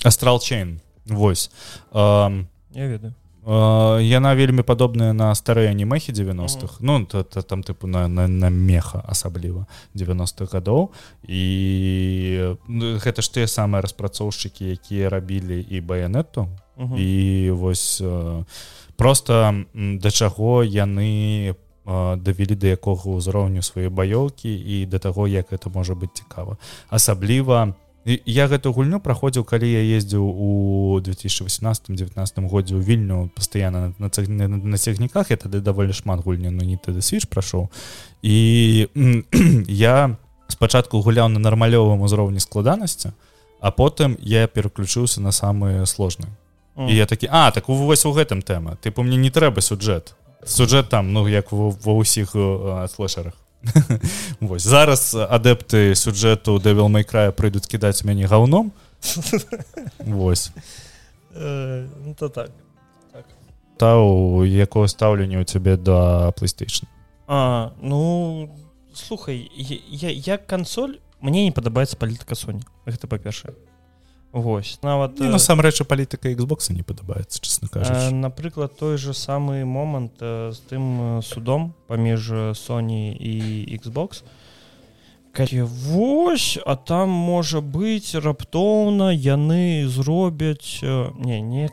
Астралчейн 0.04 0.80
вось. 1.06 1.50
Я 1.94 2.46
ведаю 2.74 3.14
яна 3.46 4.34
вельмі 4.34 4.62
падобная 4.66 5.12
на 5.12 5.30
старыя 5.34 5.70
анімехі 5.70 6.12
90-х 6.12 6.78
ну 6.80 7.06
то, 7.06 7.22
то, 7.22 7.42
там 7.42 7.62
тыпу 7.62 7.86
на, 7.86 8.08
на, 8.08 8.26
на 8.26 8.50
меха 8.50 9.04
асабліва 9.06 9.66
90-х 9.94 10.50
гадоў 10.50 10.90
і 11.22 12.56
гэта 12.98 13.22
ж 13.22 13.30
тыя 13.30 13.46
самыя 13.46 13.86
распрацоўшчыкі 13.86 14.66
якія 14.74 15.10
рабілі 15.10 15.62
і 15.62 15.80
баянету 15.80 16.48
і 16.98 17.50
вось 17.54 18.02
просто 18.96 19.64
да 19.74 20.10
чаго 20.10 20.66
яны 20.66 21.54
давялі 21.86 22.58
да 22.58 22.74
якога 22.74 23.14
ўзроўню 23.14 23.62
свае 23.62 23.94
баёўкі 23.94 24.50
і 24.50 24.90
да 24.90 24.98
таго 24.98 25.30
як 25.30 25.54
это 25.54 25.70
можа 25.70 25.94
быць 25.94 26.18
цікава. 26.18 26.58
Асабліва 26.90 27.66
на 27.66 27.85
я 28.06 28.46
гэту 28.46 28.70
гульню 28.70 29.00
праходзіў 29.02 29.42
калі 29.42 29.66
я 29.66 29.82
ездзіў 29.98 30.22
у 30.22 30.50
2018-19 31.02 32.46
годзе 32.46 32.78
ў 32.78 32.82
вільню 32.82 33.30
пастаянна 33.34 33.92
на, 33.98 34.08
на, 34.08 34.46
на 34.48 34.78
цягніках. 34.78 35.30
Я 35.30 35.36
тады 35.36 35.58
даволі 35.58 35.90
шмат 35.90 36.22
гульня 36.22 36.54
ну 36.54 36.62
не 36.62 36.78
тады 36.78 37.02
свіч 37.02 37.26
прайшоў. 37.26 37.66
І 38.22 38.86
я 39.66 40.16
спачатку 40.46 41.02
гуляў 41.02 41.28
на 41.28 41.42
нармалёвым 41.42 42.06
узроўні 42.06 42.38
складанасці 42.38 43.10
а 43.58 43.70
потым 43.74 44.14
я 44.20 44.46
пераключыўся 44.46 45.20
на 45.20 45.32
самыя 45.34 45.82
сложныя 45.86 46.30
і 46.76 46.94
я 46.94 47.06
такі 47.06 47.26
а 47.26 47.50
так 47.50 47.68
вось 47.68 48.06
у 48.06 48.14
гэтым 48.14 48.42
тэма. 48.42 48.78
Ты 48.78 48.90
по 48.90 49.02
мне 49.02 49.16
не 49.16 49.30
трэба 49.30 49.58
сюджэт. 49.58 50.14
Сюджэт 50.46 50.88
там 50.88 51.12
ну 51.12 51.26
як 51.26 51.50
ва 51.50 51.74
ўсіх 51.98 52.38
слэшарах 52.86 53.34
Вось 54.40 54.62
зараз 54.62 55.14
адэпты 55.14 55.94
сюджэту 55.94 56.58
дэвел 56.58 56.88
майкрая 56.88 57.32
прыйдуць 57.32 57.66
кідаць 57.66 58.04
мяне 58.04 58.26
гаўном. 58.26 58.72
Вось. 59.98 60.52
Э, 61.34 61.86
ну, 62.04 62.14
то 62.14 62.28
так. 62.28 62.50
Та 63.76 64.00
у 64.00 64.44
якое 64.44 64.88
стаўленне 64.88 65.36
ў 65.36 65.44
цябе 65.44 65.76
да 65.76 66.32
playstation? 66.32 66.88
А 67.28 67.72
ну 67.82 68.48
слухай 68.94 69.50
я 69.52 70.10
як 70.10 70.46
кансоль 70.46 70.96
мне 71.20 71.44
не 71.44 71.52
падабаецца 71.52 71.98
палітыка 72.00 72.34
Соні 72.34 72.64
гэта 72.86 73.04
па-першае 73.04 73.52
Вось. 74.36 74.76
Нават 74.84 75.16
насамрэч 75.16 75.80
палітыка 75.88 76.28
Xbox 76.28 76.68
не 76.68 76.84
падабаецца 76.84 77.40
чесна 77.40 77.72
кажа 77.72 78.12
напрыклад 78.12 78.76
той 78.76 79.00
же 79.00 79.16
самы 79.16 79.64
момант 79.64 80.20
з 80.20 80.60
тым 80.68 81.24
судом 81.24 81.72
паміж 81.88 82.52
Sony 82.52 83.16
і 83.16 83.80
Xbox. 83.80 84.28
Калі 85.32 85.64
вось 85.64 86.60
а 86.68 86.76
там 86.76 87.08
можа 87.08 87.64
быць 87.64 88.12
раптоўна 88.12 89.08
яны 89.16 89.88
зробяць 89.88 90.84
не 90.84 91.40
не 91.40 91.72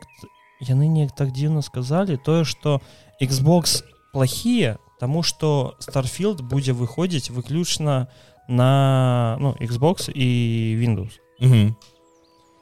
яны 0.64 0.88
неяк 0.88 1.12
так 1.12 1.36
дзіўна 1.36 1.60
сказалі 1.60 2.16
тое 2.16 2.48
что 2.48 2.80
Xbox 3.20 3.84
плохія 4.16 4.80
тому 4.96 5.20
что 5.20 5.76
starfield 5.84 6.40
будзе 6.40 6.72
выходзіць 6.72 7.28
выключна 7.28 8.08
на 8.48 9.36
ну, 9.36 9.52
Xbox 9.60 10.08
і 10.08 10.28
Windows 10.80 11.20
угу 11.44 11.76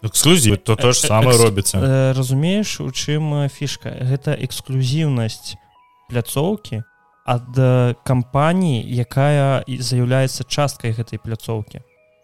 эксклюзів 0.02 0.58
то 0.58 0.76
то 0.76 0.92
ж 0.92 1.00
саме 1.00 1.36
робіцца 1.36 2.12
разумееш 2.16 2.80
у 2.80 2.90
чым 2.90 3.48
фішка 3.48 3.94
гэта 4.02 4.34
эксклюзіўнасць 4.34 5.54
пляцоўкі 6.10 6.82
ад 7.26 7.48
кампаніі 8.02 8.82
якая 9.06 9.62
з'яўляецца 9.66 10.44
часткай 10.44 10.92
гэтай 10.92 11.22
пляцоўкі 11.22 11.82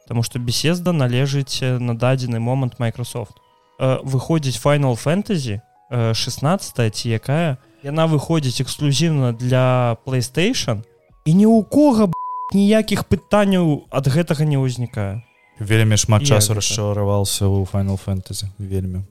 Таму 0.09 0.24
што 0.24 0.40
беседа 0.40 0.96
належыць 0.96 1.60
на 1.60 1.92
дадзены 1.92 2.40
момант 2.40 2.80
Microsoft. 2.80 3.36
Выходзіць 3.78 4.56
final 4.56 4.96
фэнтэзі 4.96 5.60
16 5.92 6.96
ці 6.96 7.06
якая 7.12 7.60
яна 7.84 8.09
выходзіць 8.09 8.64
эксклюзіўна 8.64 9.36
для 9.36 10.00
playstation 10.09 10.80
і 11.28 11.30
ні 11.36 11.46
ў 11.46 11.60
кого 11.68 12.09
ніякіх 12.56 13.05
пытанняў 13.05 13.84
ад 13.92 14.09
гэтага 14.09 14.48
не 14.48 14.56
ўзнікае 14.56 15.20
вельмі 15.60 15.97
шмат 15.97 16.26
часу 16.26 16.55
расчараваўся 16.55 17.47
ў 17.47 17.66
final 17.66 17.98
фэнтэзі 17.98 18.51
вельмі 18.59 19.02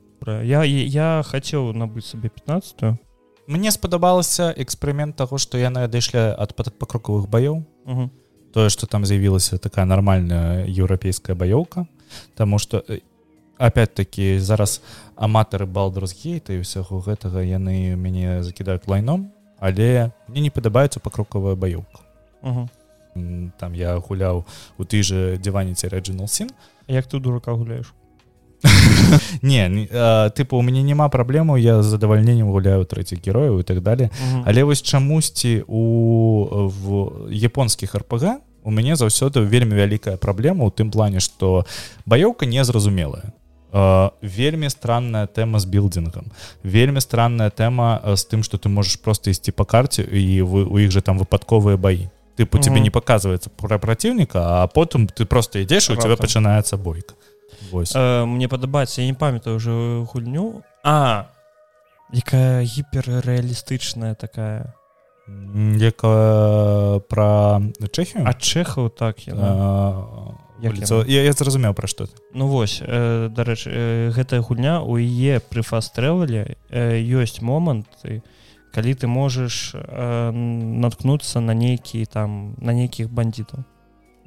я 0.44 0.64
я 0.64 1.24
хацеў 1.24 1.74
набыць 1.74 2.08
сабе 2.08 2.30
15 2.30 2.98
мне 3.48 3.72
спадабалася 3.72 4.54
эксперымент 4.58 5.16
таго 5.16 5.38
што 5.38 5.58
яны 5.58 5.88
адышлі 5.88 6.36
ад 6.36 6.56
пакрокавых 6.56 7.28
баёў 7.28 7.64
тое 8.54 8.70
што 8.70 8.88
там 8.88 9.06
з'явілася 9.06 9.58
такая 9.58 9.86
нармальная 9.86 10.66
еўрапейская 10.68 11.36
баёўка 11.36 11.88
Таму 12.36 12.58
што 12.58 12.84
опять-таки 13.58 14.40
зараз 14.40 14.82
аматары 15.16 15.66
балдерсгейта 15.66 16.54
і 16.54 16.64
ўсяго 16.64 17.02
гэтага 17.04 17.44
яны 17.44 17.98
мяне 18.00 18.44
закідаюць 18.44 18.88
лайном 18.88 19.32
але 19.60 20.12
мне 20.28 20.42
не 20.48 20.52
падабаецца 20.54 21.00
пакрокавая 21.00 21.56
баёўка 21.56 22.06
там 23.60 23.74
я 23.74 23.98
гуляў 23.98 24.46
у 24.78 24.84
ты 24.84 25.04
же 25.04 25.38
диваніце 25.38 25.90
Реджинал 25.90 26.28
син 26.28 26.50
як 26.88 27.08
ты 27.08 27.20
дурака 27.20 27.54
гуляешь 27.54 27.94
не 29.42 29.88
тыпу 30.36 30.58
у 30.58 30.62
мяне 30.62 30.82
няма 30.84 31.10
праблему 31.10 31.58
я 31.58 31.82
з 31.82 31.86
задавальненнем 31.86 32.50
гуляю 32.52 32.86
трэціх 32.86 33.22
герояў 33.22 33.60
і 33.60 33.64
так 33.64 33.82
далее. 33.82 34.10
Але 34.46 34.64
вось 34.64 34.82
чамусьці 34.82 35.64
у 35.68 36.68
в 36.68 37.30
японскіх 37.30 37.96
рпг 37.96 38.42
у 38.64 38.72
мяне 38.72 38.96
заўсёды 38.96 39.46
вельмі 39.46 39.76
вялікая 39.76 40.18
праблема 40.18 40.66
у 40.66 40.72
тым 40.72 40.92
плане 40.92 41.20
что 41.20 41.66
баёўка 42.06 42.46
незразумелая. 42.46 43.34
Вельмі 44.22 44.70
странная 44.70 45.28
тэма 45.28 45.60
з 45.60 45.66
билдингам 45.66 46.32
вельмі 46.64 47.02
странная 47.02 47.50
тэма 47.50 48.02
з 48.16 48.26
тым 48.26 48.44
что 48.44 48.58
ты 48.58 48.70
можешь 48.70 48.98
просто 48.98 49.30
ісці 49.30 49.52
по 49.52 49.66
карце 49.66 50.02
і 50.04 50.42
вы 50.42 50.66
у 50.66 50.80
іх 50.80 50.92
же 50.92 51.02
там 51.02 51.20
выпадковыя 51.20 51.78
баі 51.78 52.10
тыпу 52.38 52.60
тебе 52.60 52.80
не 52.80 52.90
показывается 52.90 53.50
про 53.50 53.80
противника 53.80 54.64
а 54.64 54.68
потым 54.68 55.08
ты 55.08 55.26
просто 55.26 55.60
ідзеш 55.64 55.90
у 55.90 55.96
тебя 55.96 56.16
пачынаецца 56.16 56.78
бойка. 56.78 57.16
Э, 57.96 58.26
мне 58.26 58.48
падабаецца 58.48 59.02
я 59.02 59.08
не 59.08 59.14
памятаю 59.14 59.58
уже 59.58 60.06
гульню 60.14 60.64
а 60.84 61.28
якая 62.14 62.64
гіперрэалістычная 62.64 64.16
такая. 64.16 64.74
Якая 65.28 67.00
пра 67.00 67.60
чэхію 67.92 68.24
а 68.24 68.32
чэхаў 68.34 68.90
так 68.90 69.28
яна 69.28 70.38
Як 70.60 70.74
я, 71.06 71.22
я 71.22 71.34
зразумеў 71.34 71.74
пра 71.74 71.88
што 71.88 72.08
Ну 72.34 72.48
вось 72.48 72.82
э, 72.82 73.30
дарэчы 73.30 73.70
э, 73.70 74.10
гэтая 74.16 74.42
гульня 74.42 74.80
у 74.82 74.98
яе 74.98 75.40
пры 75.40 75.62
фастрэлеле 75.62 76.58
э, 76.70 77.04
ёсць 77.04 77.42
моманты 77.42 78.24
калі 78.78 78.94
ты 78.94 79.10
можаш 79.10 79.74
э, 79.74 80.30
наткнуцца 80.86 81.42
на 81.42 81.58
нейкі 81.58 82.06
там 82.06 82.54
на 82.62 82.78
нейкіх 82.78 83.10
бандітаў 83.10 83.66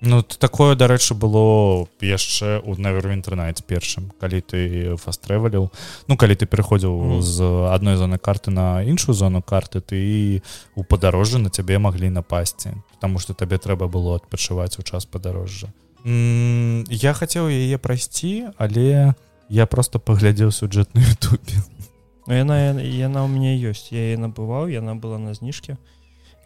Ну 0.03 0.23
такое 0.23 0.75
дарэчы 0.75 1.15
было 1.15 1.87
яшчэ 2.01 2.65
у 2.65 2.75
навервінтэрнайт 2.75 3.63
першым 3.63 4.11
калі 4.19 4.41
ты 4.43 4.61
фастрэліў 4.99 5.71
Ну 6.11 6.17
калі 6.17 6.35
ты 6.35 6.51
пераходзіў 6.51 6.91
mm. 6.91 7.23
з 7.23 7.37
адной 7.71 7.95
зоны 7.95 8.19
карты 8.19 8.51
на 8.51 8.83
іншую 8.83 9.15
зону 9.15 9.39
карты 9.39 9.79
ты 9.79 10.43
у 10.75 10.83
падарожжы 10.83 11.39
на 11.39 11.51
цябе 11.51 11.79
маглі 11.79 12.11
напасці 12.11 12.75
Таму 12.99 13.23
што 13.23 13.39
табе 13.39 13.55
трэба 13.55 13.87
было 13.87 14.19
адпачываць 14.19 14.81
у 14.81 14.83
час 14.83 15.07
падарожжа 15.07 15.71
я 16.03 17.13
хацеў 17.15 17.47
яе 17.55 17.79
прайсці 17.79 18.51
але 18.59 19.15
я 19.47 19.67
просто 19.67 20.03
паглядзеў 20.03 20.51
сюджэт 20.51 20.91
на 20.95 21.07
Ютубе 21.13 21.63
Ну 21.79 21.80
яна 22.35 22.79
яна 22.81 23.25
ў 23.25 23.29
мяне 23.29 23.57
ёсць 23.59 23.91
я 23.91 24.17
набываў 24.19 24.71
яна 24.71 24.95
была 24.95 25.19
на 25.19 25.35
зніжке 25.35 25.77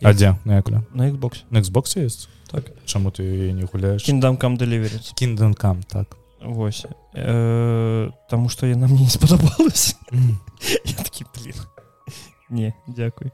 А 0.02 0.12
дзе 0.12 0.36
на 0.44 0.62
на 0.92 1.08
Xbox. 1.08 1.44
На 1.50 1.58
Xbox 1.58 1.96
есть? 1.96 2.28
Так. 2.50 2.64
Чаму 2.84 3.10
ты 3.10 3.52
не 3.52 3.64
гуляеш 3.64 4.02
кіндамкам 4.04 4.56
дэліверыць 4.56 5.14
кінданкам 5.14 5.82
так. 5.82 6.16
Восьось 6.44 6.92
э, 7.14 8.10
Таму 8.28 8.48
што 8.48 8.66
яна 8.66 8.86
мне 8.86 9.04
не 9.04 9.08
спадабалась 9.08 9.96
не 12.50 12.74
дзякуй 12.86 13.32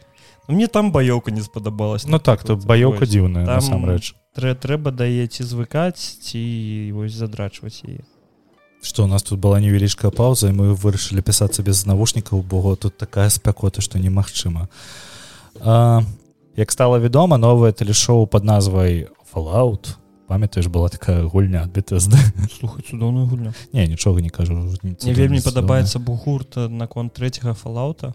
ну, 0.48 0.54
мне 0.54 0.66
там 0.66 0.92
баёўка 0.92 1.30
не 1.30 1.40
спадабалась 1.40 2.06
Ну 2.06 2.18
так 2.18 2.44
то 2.44 2.56
баёўка 2.56 3.06
дзіўная 3.06 3.44
насамрэч 3.44 4.14
трэ 4.34 4.54
трэба 4.54 4.90
даеце 4.90 5.44
звыкаць 5.44 6.00
ці 6.00 6.40
вось 6.94 7.14
задрачваць 7.14 7.82
яе 7.84 8.06
что 8.82 9.04
у 9.04 9.06
нас 9.06 9.22
тут 9.22 9.40
была 9.40 9.60
невялічкая 9.60 10.10
пауза 10.10 10.48
і 10.48 10.56
мы 10.56 10.74
вырашылі 10.74 11.22
пісацца 11.22 11.62
без 11.62 11.86
навушнікаў 11.86 12.42
бо 12.42 12.76
тут 12.76 12.96
такая 12.96 13.28
спякота 13.30 13.82
што 13.82 13.98
немагчыма 13.98 14.68
як 16.56 16.70
стала 16.72 16.98
вядома 16.98 17.36
новае 17.36 17.72
тэлешоу 17.72 18.26
под 18.26 18.44
назвай 18.44 19.08
fallout 19.32 19.96
памятаеш 20.26 20.66
была 20.68 20.88
такая 20.88 21.24
гульня 21.24 21.66
бтсд 21.66 22.14
слухай 22.58 22.82
цудоўную 22.82 23.26
гульню 23.26 23.52
не 23.72 23.86
нічога 23.86 24.20
не 24.20 24.30
кажу 24.30 24.54
не 24.82 25.12
вельмі 25.12 25.40
падабаецца 25.40 25.98
бугурт 25.98 26.56
наконт 26.68 27.12
трэцяга 27.12 27.54
фалаута 27.54 28.14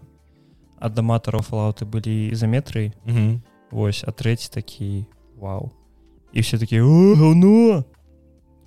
ад 0.79 0.99
аматараў 0.99 1.41
фалауты 1.41 1.85
былі 1.85 2.31
ізаметрыі 2.31 2.93
восьось 3.71 4.03
а 4.07 4.11
трэці 4.11 4.49
такі 4.49 5.05
вау. 5.37 5.71
І 6.33 6.41
все 6.41 6.57
такі 6.57 6.79
ну! 6.79 7.83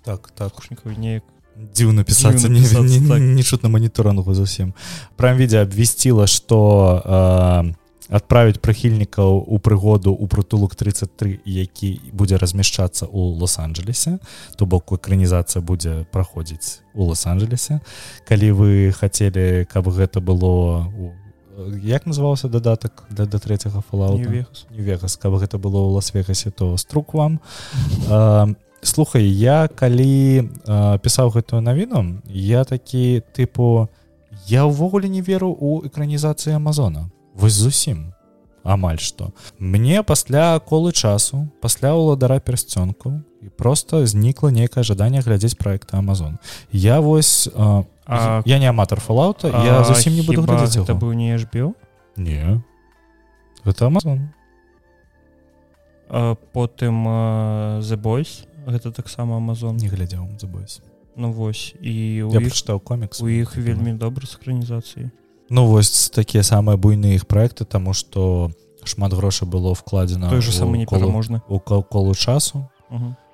Так 0.05 0.31
так. 0.31 0.53
Неяк 0.85 1.23
дзіўна 1.75 2.05
пісацца 2.05 2.49
не, 2.49 2.61
не, 2.61 2.81
не, 2.83 3.09
так. 3.09 3.21
не 3.21 3.43
чут 3.43 3.63
на 3.63 3.69
моніторангу 3.69 4.35
зусім 4.35 4.75
прям 5.17 5.37
відзе 5.37 5.63
абвесціла 5.63 6.27
что 6.27 7.03
э, 7.05 7.75
адправіць 8.09 8.59
прыхільнікаў 8.65 9.45
у 9.45 9.59
прыгоду 9.61 10.13
у 10.13 10.27
прытулок 10.27 10.75
33 10.75 11.41
які 11.45 12.01
будзе 12.13 12.41
размяшчацца 12.41 13.07
у 13.07 13.37
лос-анджелесе. 13.37 14.19
То 14.57 14.67
бок 14.67 14.93
экранізацыя 14.93 15.61
будзе 15.61 16.07
праходзіць 16.13 16.81
у 16.95 17.05
лос-анджелесе. 17.05 17.81
Калі 18.25 18.53
вы 18.53 18.93
хацелі 18.97 19.69
каб 19.69 19.89
гэта 19.89 20.21
было 20.21 20.89
у 20.89 21.13
як 21.83 22.07
называўся 22.07 22.49
дадатак 22.49 23.05
для 23.11 23.27
да 23.27 23.39
третьяга 23.39 23.83
фалаута 23.83 24.47
вегас 24.71 25.17
каб 25.17 25.35
гэта 25.43 25.59
было 25.59 25.91
ў 25.91 25.99
лас-вегасе 25.99 26.51
то 26.51 26.77
струк 26.77 27.15
вам 27.15 27.41
слухай 28.83 29.25
я 29.25 29.69
калі 29.69 30.49
пісаў 31.03 31.33
гэтую 31.35 31.61
навіну 31.61 32.23
я 32.29 32.65
такі 32.65 33.23
тыпу 33.35 33.89
я 34.47 34.65
ўвогуле 34.65 35.09
не 35.09 35.21
веру 35.21 35.51
у 35.51 35.83
экранізацыі 35.85 36.57
Амазона. 36.57 37.11
Вось 37.35 37.53
зусім. 37.53 38.15
Амаль 38.65 38.99
што. 38.99 39.33
Мне 39.59 40.03
пасля 40.03 40.59
колы 40.61 40.93
часу 40.93 41.49
пасля 41.61 41.95
ўладара 41.95 42.41
пярсцёнку 42.41 43.23
і 43.43 43.49
просто 43.49 44.07
знікла 44.07 44.51
нейкае 44.51 44.85
жаданне 44.85 45.21
глядзець 45.21 45.57
проекта 45.57 45.99
Амазон. 45.99 46.39
Я 46.73 47.01
вось 47.01 47.49
у 47.49 47.87
А, 48.09 48.43
я 48.47 48.59
не 48.59 48.67
аматор 48.67 49.01
фалаута 49.01 49.49
я 49.49 49.85
зусім 49.85 50.15
не 50.15 50.23
буду 50.23 50.43
глядзець 50.43 50.81
это 50.81 50.97
быў 50.97 51.13
не 51.13 51.37
HBO 51.37 51.75
не. 52.17 52.63
Это 53.69 53.85
Amazon 53.85 54.33
потым 56.57 57.05
the 57.85 57.97
boys 58.01 58.49
гэта 58.69 58.93
таксама 58.93 59.41
Amazon. 59.41 59.81
Не 59.81 59.89
глядзеў 59.89 60.29
the 60.37 60.47
boys. 60.47 60.81
Ну 61.19 61.33
вось 61.33 61.75
і 61.83 61.93
я 62.31 62.39
прачытаў 62.39 62.79
комікс 62.79 63.19
у 63.21 63.27
іх 63.27 63.57
вельмі 63.59 63.99
добры 63.99 64.23
з 64.31 64.39
экранізацыі 64.39 65.11
Ну 65.51 65.67
вось 65.67 66.11
такія 66.15 66.45
самыя 66.47 66.77
буйныя 66.77 67.19
іх 67.19 67.27
проекты 67.27 67.65
таму 67.65 67.91
што 67.91 68.53
шмат 68.85 69.13
грошай 69.13 69.49
было 69.49 69.75
вкладзена 69.75 70.31
той 70.31 70.41
же 70.41 70.53
самы 70.53 70.79
не 70.79 70.87
можна 70.87 71.43
у 71.49 71.59
колу 71.59 72.15
часу 72.15 72.71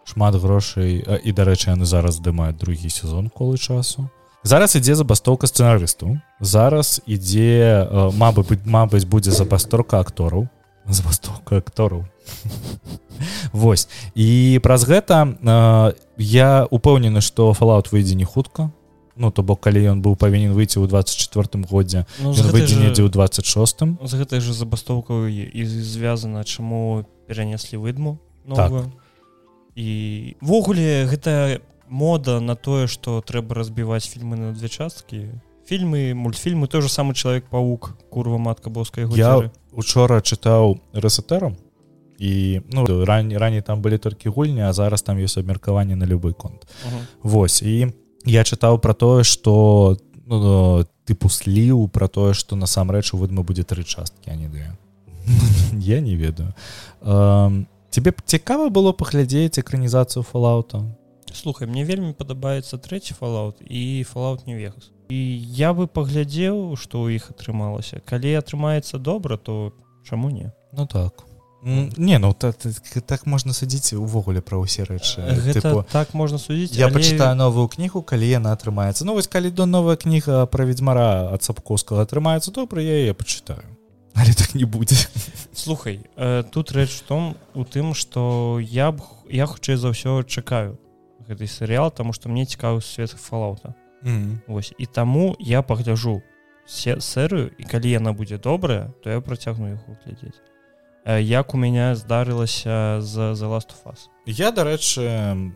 шмат 0.08 0.34
грошай 0.40 1.04
і 1.04 1.30
дарэчы 1.32 1.76
яны 1.76 1.84
зараз 1.84 2.24
здымаюць 2.24 2.56
другі 2.56 2.88
сезон 2.88 3.28
колы 3.28 3.58
часу 3.58 4.08
зараз 4.42 4.76
ідзе 4.80 4.94
забастоўка 4.94 5.44
сцэнарысту 5.44 6.16
зараз 6.40 7.04
ідзе 7.04 7.84
мабы 8.16 8.48
быць 8.48 8.64
мабыць 8.64 9.04
будзе 9.04 9.28
забасторка 9.28 10.00
актораў 10.00 10.48
забастоўка 10.88 11.58
актораў 11.58 12.04
Вось. 13.52 13.88
І 14.14 14.58
праз 14.62 14.84
гэта 14.84 15.28
э, 15.28 15.92
я 16.18 16.66
упэўнены 16.70 17.20
што 17.20 17.52
фалаут 17.54 17.92
выйдзе 17.92 18.14
не 18.14 18.24
хутка. 18.24 18.72
Ну 19.16 19.30
то 19.30 19.42
бок 19.42 19.62
калі 19.62 19.78
ён 19.94 20.02
быў 20.02 20.18
павінен 20.18 20.52
выйти 20.58 20.82
ў 20.82 20.90
24 20.90 21.62
годзе 21.70 22.02
ну, 22.18 22.34
выйдзе 22.34 22.82
недзе 22.82 23.06
ў 23.06 23.10
26 23.14 24.02
з 24.02 24.12
гэтай 24.18 24.42
же 24.42 24.50
забастоўкаю 24.50 25.30
і 25.30 25.62
звязана 25.64 26.42
чаму 26.42 27.06
перанеслі 27.30 27.78
выдму 27.78 28.18
так. 28.42 28.90
івогуле 29.78 31.06
гэта 31.06 31.62
мода 31.86 32.40
на 32.40 32.58
тое 32.58 32.90
что 32.90 33.22
трэба 33.22 33.54
разбіваць 33.54 34.10
фільмы 34.10 34.34
на 34.34 34.50
две 34.50 34.66
часткі 34.66 35.30
фільмы 35.66 36.14
мультфільмы 36.14 36.68
той 36.68 36.82
же 36.82 36.88
самы 36.88 37.14
чалавек 37.14 37.44
паук 37.50 37.96
курва 38.10 38.38
матка 38.38 38.70
боскай 38.70 39.06
я 39.16 39.50
учора 39.72 40.20
чытаў 40.20 40.80
рэсетэрам 40.92 41.56
і 42.18 42.60
ну 42.72 43.04
раней 43.04 43.38
раней 43.38 43.62
там 43.62 43.82
былі 43.82 43.98
толькі 43.98 44.28
гульні 44.28 44.62
а 44.68 44.72
зараз 44.72 45.02
там 45.02 45.18
ёсць 45.18 45.38
абмеркаванне 45.38 45.96
на 45.96 46.06
любой 46.06 46.32
конт. 46.32 46.62
Uh 46.62 46.92
-huh. 46.92 47.04
Вось 47.22 47.62
і 47.62 47.92
я 48.24 48.42
чытаў 48.42 48.78
про 48.78 48.94
тое 48.94 49.24
что 49.24 49.96
ну, 50.26 50.84
тыпу 51.06 51.28
сліў 51.28 51.88
про 51.88 52.08
тое 52.08 52.34
что 52.34 52.56
насамрэч 52.56 53.14
у 53.14 53.18
выдмы 53.18 53.42
будзе 53.42 53.62
тры 53.62 53.84
часткі 53.84 54.30
а 54.30 54.36
не 54.36 54.48
две 54.48 54.76
я 55.72 56.00
не 56.00 56.16
ведаю. 56.16 56.54
Тебе 57.90 58.12
цікава 58.24 58.68
было 58.68 58.92
паглядзець 58.92 59.58
экранізацыю 59.58 60.22
фалаута 60.22 60.84
слухай 61.34 61.66
мне 61.68 61.84
вельмі 61.84 62.14
падабаецца 62.14 62.78
трэці 62.78 63.14
фалаут 63.18 63.60
і 63.60 64.02
фалаут 64.08 64.46
не 64.46 64.54
вегас 64.54 64.94
і 65.08 65.20
я 65.56 65.72
бы 65.74 65.86
паглядзеў 65.86 66.76
што 66.80 67.04
ў 67.04 67.20
іх 67.20 67.30
атрымалася. 67.34 68.00
Калі 68.08 68.34
атрымаецца 68.40 68.98
добра 68.98 69.36
то 69.36 69.72
чаму 70.08 70.30
не? 70.30 70.52
Ну 70.72 70.86
так. 70.86 71.24
Не 71.64 72.18
ну 72.18 72.34
так, 72.34 72.56
так 73.06 73.26
можна 73.26 73.56
судзіць 73.56 73.96
увогуле 73.96 74.44
пра 74.44 74.60
ўсе 74.60 74.84
рэчы. 74.84 75.24
Тыпу, 75.56 75.84
так 75.88 76.12
можна 76.12 76.36
судзіць 76.36 76.76
я 76.76 76.88
але... 76.88 77.00
пачытаю 77.00 77.36
новую 77.36 77.68
кнігу 77.68 78.04
калі 78.04 78.28
яна 78.28 78.52
атрымаецца. 78.52 79.04
Ну 79.04 79.16
вось 79.16 79.28
калі 79.28 79.48
до 79.48 79.64
новая 79.64 79.96
кніга 79.96 80.44
пра 80.48 80.64
ведьзьмара 80.64 81.32
ад 81.32 81.44
сапковскага 81.44 82.04
атрымаецца 82.04 82.52
добра 82.52 82.84
я 82.84 83.08
яе 83.08 83.14
пачытаю. 83.16 83.64
Але 84.14 84.32
так 84.32 84.54
не 84.54 84.64
будзе. 84.64 84.96
Слухай 85.52 86.04
э, 86.16 86.44
тут 86.52 86.72
рэч 86.72 87.02
том 87.08 87.36
у 87.54 87.64
тым 87.64 87.94
что 87.94 88.60
я 88.60 88.92
б 88.92 89.00
я 89.28 89.46
хутчэй 89.48 89.76
за 89.76 89.92
ўсё 89.96 90.22
чакаю 90.22 90.76
гэты 91.28 91.46
серыял 91.46 91.90
тому 91.90 92.12
что 92.12 92.28
мне 92.28 92.44
цікавы 92.44 92.80
свет 92.80 93.10
фалаута 93.10 93.74
mm 94.02 94.10
-hmm. 94.10 94.38
Вось 94.46 94.74
і 94.78 94.86
таму 94.86 95.36
я 95.38 95.62
пагляжу 95.62 96.22
серыю 96.66 97.50
і 97.58 97.64
калі 97.64 97.90
яна 97.90 98.12
будзе 98.12 98.38
добрая 98.38 98.92
то 99.02 99.10
я 99.10 99.20
працягну 99.20 99.68
яго 99.68 99.96
глядзець 100.04 100.40
як 101.20 101.54
у 101.54 101.58
мяне 101.58 101.94
здарылася 101.94 103.00
за 103.00 103.34
за 103.34 103.46
last 103.46 103.72
фас 103.82 104.10
я 104.26 104.50
дарэчы 104.50 105.52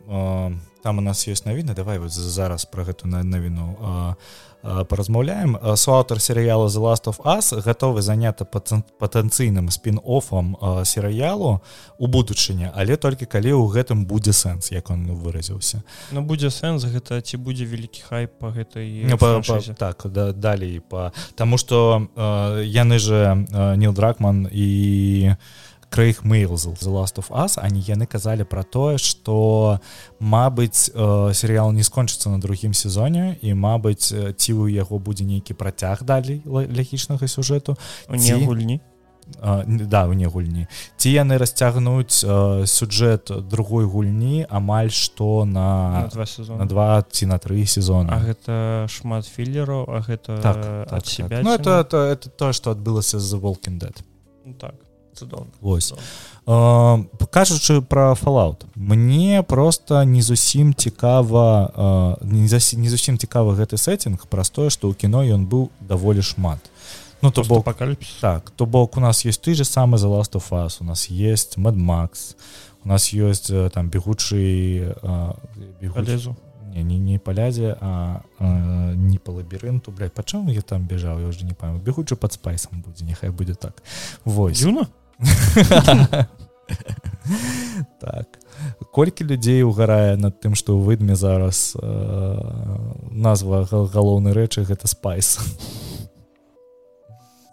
там 0.82 0.99
у 0.99 1.01
нас 1.01 1.28
есть 1.28 1.47
навіны 1.47 1.74
давай 1.74 1.99
вот 1.99 2.12
зараз 2.12 2.65
про 2.65 2.85
гэту 2.85 3.09
на 3.09 3.24
навіну 3.24 3.77
а, 3.82 4.15
паразмаўляем. 4.63 5.59
Суаўтар 5.77 6.21
серыяла 6.21 6.69
the 6.69 6.81
last 6.81 7.07
of 7.07 7.21
us 7.25 7.53
гатовы 7.63 8.03
заняты 8.03 8.45
патэнцыйным 8.45 9.71
спін-офам 9.71 10.57
серыялу 10.85 11.63
у 11.99 12.07
будучыня 12.07 12.73
але 12.75 12.97
толькі 12.97 13.27
калі 13.27 13.53
ў 13.55 13.71
гэтым 13.71 14.07
будзе 14.07 14.33
сэнс 14.33 14.71
як 14.73 14.91
он 14.91 15.07
выразіўся. 15.07 15.83
Ну 16.13 16.23
будзе 16.23 16.51
сэнс 16.51 16.85
гэта 16.85 17.21
ці 17.23 17.37
будзе 17.37 17.65
вялікі 17.65 18.03
хайп 18.03 18.39
по 18.39 18.51
гэтай 18.51 19.05
ну, 19.07 19.19
па, 19.19 19.41
па, 19.47 19.61
так 19.61 20.03
да, 20.07 20.33
далей 20.33 20.81
па 20.81 21.13
Таму 21.37 21.59
что 21.59 22.09
яны 22.63 22.99
же 22.99 23.47
Ніл 23.77 23.93
дракман 23.93 24.49
і 24.51 25.35
Крэйх 25.90 26.24
Мэйлзл 26.24 26.74
The 26.74 26.90
Last 26.93 27.16
of 27.16 27.31
Us. 27.31 27.59
Они 27.59 27.81
яны 27.81 28.06
казалі 28.06 28.44
пра 28.44 28.62
тое 28.62 28.98
што 28.98 29.81
Мабыць 30.20 30.90
э, 30.93 31.32
серыял 31.32 31.73
не 31.73 31.82
скончыцца 31.82 32.31
на 32.31 32.40
другім 32.40 32.74
сезоне 32.74 33.39
і 33.40 33.55
Мабыць 33.55 34.12
ці 34.12 34.51
ў 34.52 34.73
яго 34.73 34.98
будзе 34.98 35.24
нейкі 35.24 35.55
працяг 35.55 36.05
далей 36.05 36.43
лагічнага 36.44 37.27
сюжэту 37.27 37.77
не 38.09 38.35
гульні 38.35 38.81
да 39.43 40.06
не 40.06 40.27
гульні 40.27 40.66
ці 40.97 41.09
яны 41.12 41.39
расцягнуць 41.39 42.24
э, 42.24 42.65
сюжэт 42.66 43.32
другой 43.48 43.85
гульні 43.85 44.47
амаль 44.48 44.90
што 44.90 45.44
на, 45.44 46.09
на 46.48 46.65
два 46.66 47.05
ці 47.10 47.27
на 47.27 47.39
тры 47.39 47.65
сезона. 47.66 48.12
А 48.12 48.24
гэта 48.24 48.86
шмат 48.89 49.27
філераў 49.27 49.85
А 49.89 50.01
гэта 50.01 50.40
так, 50.40 50.89
так, 50.89 51.02
так. 51.05 51.44
Ну, 51.44 51.52
это, 51.52 51.81
это, 51.81 51.97
это 52.12 52.28
то 52.28 52.52
што 52.52 52.73
адбылася 52.73 53.20
з 53.20 53.35
волкін 53.36 53.78
дэт 53.78 54.01
ну, 54.44 54.55
так 55.27 55.40
Вось. 55.61 55.95
Кажучы 57.31 57.82
про 57.82 58.15
фалаут 58.15 58.65
мне 58.74 59.43
просто 59.43 60.05
не 60.05 60.23
зусім 60.23 60.74
цікава 60.74 62.16
не 62.23 62.89
зусім 62.89 63.19
цікава 63.19 63.55
гэты 63.55 63.77
сеттинг 63.77 64.27
праз 64.27 64.51
тое 64.51 64.70
что 64.70 64.89
ў 64.89 64.95
кіно 64.95 65.23
ён 65.23 65.47
быў 65.47 65.69
даволі 65.81 66.23
шмат. 66.23 66.59
Ну 67.23 67.31
то 67.31 67.43
бок 67.43 67.66
так 68.20 68.51
то 68.57 68.66
бок 68.66 68.97
у 68.97 69.01
нас 69.01 69.24
есть 69.24 69.43
ты 69.43 69.55
же 69.55 69.65
самы 69.65 69.99
за 69.99 70.09
last 70.09 70.32
of 70.32 70.51
us 70.51 70.78
у 70.81 70.85
нас 70.85 71.07
есть 71.11 71.57
мад 71.57 71.77
Макс 71.77 72.36
у 72.85 72.89
нас 72.89 73.09
есть 73.09 73.51
э, 73.51 73.70
там 73.70 73.89
бегучы 73.90 74.95
бегу 75.81 76.01
не 76.74 76.82
не, 76.82 76.99
не 76.99 77.19
палядзе 77.19 77.77
а, 77.81 78.23
а 78.39 78.93
не 78.95 79.19
по 79.19 79.31
лабірынту 79.31 79.90
блядь, 79.90 80.12
пачаў 80.12 80.49
я 80.49 80.62
там 80.62 80.86
бежаў 80.86 81.20
я 81.20 81.27
уже 81.27 81.45
не 81.45 81.55
памятаю. 81.55 81.82
Бегучы 81.82 82.16
под 82.16 82.32
спайсом 82.32 82.82
будзе 82.82 83.05
няхай 83.05 83.31
будзе 83.31 83.55
так. 83.55 83.82
Вось. 84.24 84.61
Юна 84.61 84.89
так. 88.01 88.27
Колькі 88.93 89.24
людзей 89.24 89.62
угарае 89.62 90.16
над 90.16 90.40
тым 90.40 90.55
што 90.59 90.74
ў 90.74 90.82
выдме 90.82 91.15
зараз 91.15 91.77
э, 91.78 91.85
назва 93.11 93.66
галоўнай 93.66 94.32
рэчы 94.35 94.65
гэта 94.66 94.86
спайс. 94.89 95.39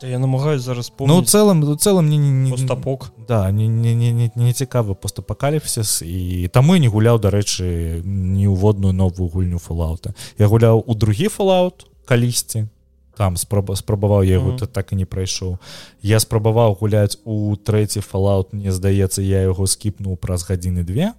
Я 0.02 0.20
намагаюсь 0.20 0.62
зараз 0.62 0.92
ну 1.00 1.22
цэлым 1.24 1.64
у 1.64 1.76
цэлым 1.76 2.10
не, 2.10 2.18
не, 2.18 2.52
не 2.52 2.58
стапок 2.58 3.12
да 3.28 3.50
не 3.52 3.68
не, 3.68 3.96
не, 3.96 4.12
не, 4.12 4.32
не 4.36 4.54
цікавы 4.54 4.94
постапакаліпсіс 4.94 6.04
і 6.04 6.48
таму 6.54 6.76
не 6.78 6.88
гуляў 6.88 7.18
дарэчы 7.20 8.02
не 8.04 8.46
ўводную 8.48 8.94
новую 8.94 9.30
гульню 9.30 9.58
фалаута 9.58 10.14
я 10.38 10.48
гуляў 10.48 10.84
у 10.86 10.94
другі 10.96 11.28
фалаут 11.32 11.88
калісьці 12.06 12.68
там 13.18 13.38
спроб 13.38 13.72
спрабаваў 13.76 14.24
я 14.24 14.34
яго 14.34 14.52
mm 14.52 14.58
-hmm. 14.58 14.68
так 14.68 14.92
і 14.92 14.96
не 14.96 15.06
прайшоў 15.06 15.58
я 16.02 16.20
спрабаваў 16.20 16.78
гуляць 16.80 17.18
у 17.26 17.56
трэці 17.56 18.02
фалаут 18.02 18.54
мне 18.54 18.72
здаецца 18.72 19.22
я 19.22 19.42
яго 19.42 19.68
скіпнуў 19.68 20.18
праз 20.18 20.50
гадзіны 20.50 20.84
две. 20.84 21.14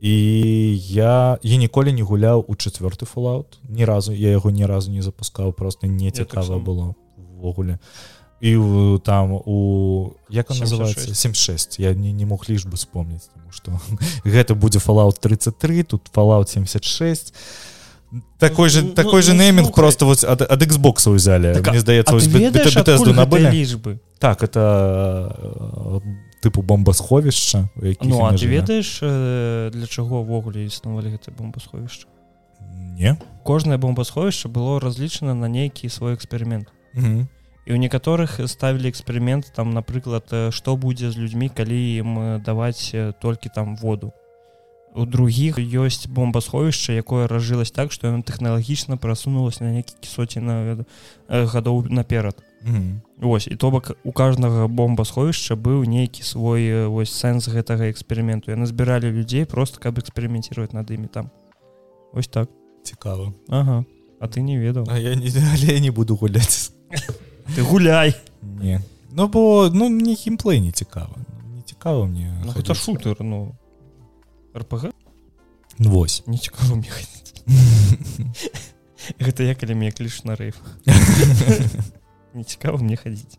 І 0.00 0.78
я 0.78 1.38
я 1.42 1.56
ніколі 1.56 1.92
не 1.92 2.02
гуляў 2.02 2.44
у 2.48 2.54
четверты 2.54 3.04
фалаут 3.04 3.58
ні 3.68 3.84
разу 3.84 4.12
я 4.12 4.28
яго 4.28 4.50
ні 4.50 4.66
разу 4.66 4.92
не 4.92 5.02
запускаў 5.02 5.52
просто 5.52 5.86
не 5.86 6.10
цікава 6.10 6.54
так 6.54 6.64
было 6.64 6.94
ввогуле. 7.16 7.78
І 8.40 8.56
там 9.04 9.32
у 9.32 10.12
як 10.30 10.50
он 10.50 10.58
называется? 10.58 11.14
76 11.14 11.80
я 11.80 11.94
не, 11.94 12.12
не 12.12 12.24
мог 12.26 12.48
лишь 12.48 12.66
бы 12.66 12.76
вспомніць 12.76 13.28
тому 13.34 13.50
что 13.50 13.80
гэта 14.24 14.54
будзе 14.54 14.78
фалаут 14.78 15.20
33 15.20 15.82
тут 15.82 16.02
фалаут 16.12 16.48
76 16.48 17.32
и 17.32 17.77
такой 18.38 18.68
же 18.68 18.82
ну, 18.82 18.94
такой 18.94 19.20
ну, 19.20 19.22
же 19.22 19.34
нейминг 19.34 19.66
слухай. 19.66 19.80
просто 19.80 20.04
вот 20.06 20.24
от, 20.24 20.42
от 20.42 20.62
Xbox 20.62 21.10
взяли. 21.10 21.54
Так, 21.54 21.68
мне 21.70 21.80
здаецца 21.80 22.14
набылі 23.12 23.50
лічбы 23.52 23.98
так 24.18 24.42
это 24.42 25.36
э, 25.38 26.00
тыпу 26.42 26.62
бомбасховішча 26.62 27.68
ну, 28.00 28.26
а 28.26 28.32
ты 28.32 28.46
ведаеш 28.46 29.00
э, 29.02 29.70
для 29.72 29.86
чаго 29.86 30.22
ўвогуле 30.22 30.64
існавалі 30.64 31.14
гэта 31.14 31.30
бомбасховішча 31.36 32.08
не. 32.98 33.16
Кожнае 33.44 33.78
бомбасховішча 33.78 34.48
было 34.48 34.80
разлічана 34.80 35.34
на 35.34 35.46
нейкі 35.46 35.88
свой 35.88 36.14
эксперымент 36.14 36.72
і 37.68 37.70
ў 37.70 37.76
некаторых 37.76 38.40
ставілі 38.48 38.88
эксперымент 38.88 39.52
там 39.52 39.70
напрыклад 39.76 40.24
што 40.50 40.72
э, 40.72 40.76
будзе 40.80 41.12
з 41.12 41.20
людзьмі 41.20 41.52
калі 41.52 41.76
ім 41.76 42.40
даваць 42.40 42.96
толькі 43.20 43.52
там 43.52 43.76
воду 43.76 44.16
у 44.98 45.06
других 45.06 45.58
ёсць 45.58 46.06
бомбасховішча 46.08 46.92
якое 46.92 47.26
разжылось 47.26 47.70
так 47.70 47.92
что 47.92 48.08
ён 48.08 48.22
тэхналагічна 48.22 48.96
прасунулась 48.96 49.60
на 49.60 49.72
некалькі 49.72 50.08
соці 50.08 50.40
на 50.40 50.84
гадоў 51.28 51.86
наперад 51.90 52.42
mm 52.64 52.74
-hmm. 52.74 53.00
Вось 53.20 53.46
і 53.46 53.56
то 53.56 53.70
бок 53.70 53.96
у 54.04 54.12
каждага 54.12 54.66
бомбасховішча 54.66 55.54
быў 55.54 55.86
нейкі 55.86 56.22
свой 56.22 56.86
вось 56.86 57.10
сэнс 57.10 57.50
гэтага 57.50 57.90
эксперыменту. 57.90 58.54
Яны 58.54 58.66
збіралі 58.66 59.10
людзей 59.10 59.44
просто 59.44 59.80
каб 59.80 59.98
эксперыментировать 59.98 60.74
над 60.74 60.90
імі 60.90 61.06
там. 61.06 61.30
Ось 62.12 62.28
так. 62.28 62.48
Цікава. 62.82 63.32
Ага. 63.48 63.84
А 64.20 64.26
ты 64.26 64.40
не 64.40 64.58
ведаў. 64.58 64.86
А 64.88 64.98
я 64.98 65.14
не 65.14 65.30
але 65.54 65.80
не 65.80 65.90
буду 65.90 66.16
гуляць. 66.16 66.72
Ты 67.56 67.62
гуляй! 67.62 68.14
Не. 68.42 68.80
Ну 69.10 69.28
бо 69.28 69.70
ну 69.74 69.88
мне 69.88 70.14
геймплей 70.14 70.60
не 70.60 70.72
цікава. 70.72 71.16
Не 71.56 71.62
цікава 71.62 72.06
мне 72.06 72.42
ну, 72.44 72.52
это 72.52 72.74
шутер 72.74 73.16
ну 73.20 73.54
рпг? 74.58 74.92
Вось 75.78 76.22
не 76.30 76.38
цікава 76.38 76.74
мне 76.76 76.90
гэта 79.20 79.42
я 79.42 79.54
калі 79.54 79.74
мне 79.74 79.90
кліш 79.90 80.24
на 80.24 80.36
рэйф 80.36 80.58
не 82.34 82.44
цікава 82.44 82.78
мне 82.78 82.96
хадзіць 82.96 83.38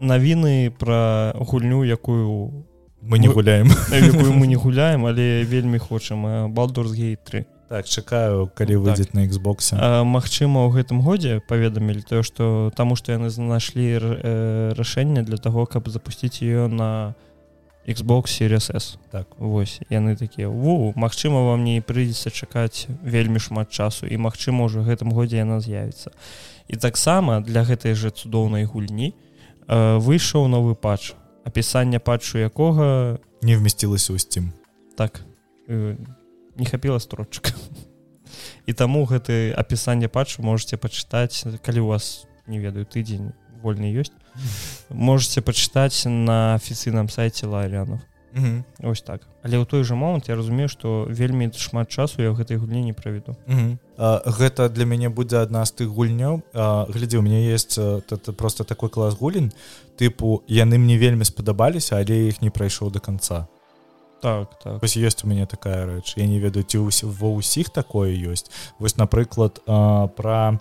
навіны 0.00 0.70
пра 0.70 1.32
гульню 1.38 1.84
якую 1.84 2.66
мы 3.02 3.18
не 3.18 3.28
гуляем. 3.28 3.70
якую 3.90 4.32
мы 4.32 4.46
не 4.46 4.56
гуляем 4.56 5.06
але 5.06 5.44
вельмі 5.44 5.78
хочам. 5.78 6.52
Балдорсгей 6.54 7.16
3 7.16 7.44
так 7.68 7.86
чакаю 7.88 8.50
калі 8.54 8.76
выйдзе 8.76 9.04
так. 9.04 9.14
на 9.14 9.26
Xbox. 9.26 9.72
Магчыма 10.04 10.66
у 10.66 10.70
гэтым 10.70 11.00
годзе 11.00 11.40
паведамілі 11.48 12.02
тое 12.04 12.22
што 12.22 12.70
таму 12.76 12.96
што 12.96 13.12
яны 13.12 13.30
знайшлі 13.30 13.96
рашэнне 14.76 15.22
для 15.22 15.36
того 15.36 15.64
каб 15.66 15.88
запусціць 15.88 16.42
ее 16.42 16.68
на 16.68 17.14
Xbox 17.86 18.30
Series 18.30 18.70
S. 18.70 18.98
Так. 19.10 19.26
Вось. 19.38 19.80
Яны 19.90 20.16
такія 20.16 20.48
Ву 20.48 20.92
Мачыма 20.94 21.42
вам 21.42 21.64
не 21.64 21.80
прыйдзецца 21.82 22.30
чакаць 22.30 22.86
вельмі 23.02 23.38
шмат 23.42 23.70
часу 23.70 24.06
і 24.06 24.16
магчыма 24.22 24.70
ўжо 24.70 24.86
гэтым 24.86 25.10
годзе 25.10 25.42
яна 25.42 25.58
з'явіцца 25.58 26.14
і 26.68 26.76
таксама 26.76 27.40
для 27.40 27.66
гэтай 27.66 27.94
жа 27.98 28.14
цудоўнай 28.14 28.64
гульні 28.64 29.12
э, 29.66 29.98
выйшаў 29.98 30.46
новы 30.46 30.74
патч 30.78 31.18
апісання 31.44 31.98
патчу 31.98 32.38
якога 32.38 33.18
не 33.42 33.58
вмесцілася 33.58 34.14
ў 34.14 34.18
сцім 34.18 34.54
так. 34.94 35.26
Э, 35.66 35.98
не 36.54 36.66
хапіла 36.66 37.00
строчка 37.00 37.50
і 38.66 38.72
таму 38.72 39.04
гэты 39.10 39.50
апісанне 39.58 40.06
патчу 40.06 40.46
можете 40.46 40.78
пачытаць 40.78 41.42
калі 41.66 41.80
у 41.82 41.86
вас 41.90 42.30
не 42.46 42.62
ведаю 42.62 42.86
тыдзень 42.86 43.34
вольны 43.58 43.90
ёсць 43.90 44.14
можете 44.88 45.42
пачытаць 45.42 46.06
на 46.06 46.54
афіцыйным 46.56 47.08
сайце 47.08 47.46
ларянов 47.46 48.00
ось 48.80 49.02
так. 49.04 49.28
Але 49.44 49.60
ў 49.60 49.68
той 49.68 49.84
жа 49.84 49.92
момант 49.92 50.28
я 50.28 50.36
разумею 50.36 50.68
что 50.68 51.04
вельмі 51.04 51.52
шмат 51.52 51.92
часу 51.92 52.22
я 52.24 52.32
ў 52.32 52.40
гэтай 52.40 52.56
гульні 52.56 52.80
не 52.80 52.94
праведу 52.96 53.36
гэта 53.98 54.72
для 54.72 54.88
мяне 54.88 55.12
будзе 55.12 55.44
адна 55.44 55.64
з 55.68 55.72
тых 55.76 55.92
гульняў. 55.92 56.40
Глядзі 56.88 57.20
у 57.20 57.22
мяне 57.22 57.44
есть 57.44 57.76
это 57.76 58.32
просто 58.32 58.64
такой 58.64 58.88
клас 58.88 59.14
гулін. 59.14 59.52
Тыпу 60.00 60.40
яны 60.48 60.78
мне 60.80 60.96
вельмі 60.96 61.28
спадабаліся 61.28 62.00
але 62.00 62.32
іх 62.32 62.40
не 62.40 62.48
прайшоў 62.48 62.90
до 62.90 63.00
конца. 63.00 63.46
Так 64.22 64.58
так. 64.64 64.80
Вось 64.80 64.96
есть 64.96 65.24
у 65.24 65.28
мяне 65.28 65.46
такая 65.46 65.84
рэч. 65.84 66.16
Я 66.16 66.26
не 66.26 66.40
ведаю 66.40 66.64
ці 66.64 66.78
ва 66.80 67.28
ўсіх 67.36 67.68
такое 67.68 68.16
ёсць. 68.16 68.48
Вось 68.78 68.96
напрыклад 68.96 69.60
про 69.66 70.08
про 70.16 70.56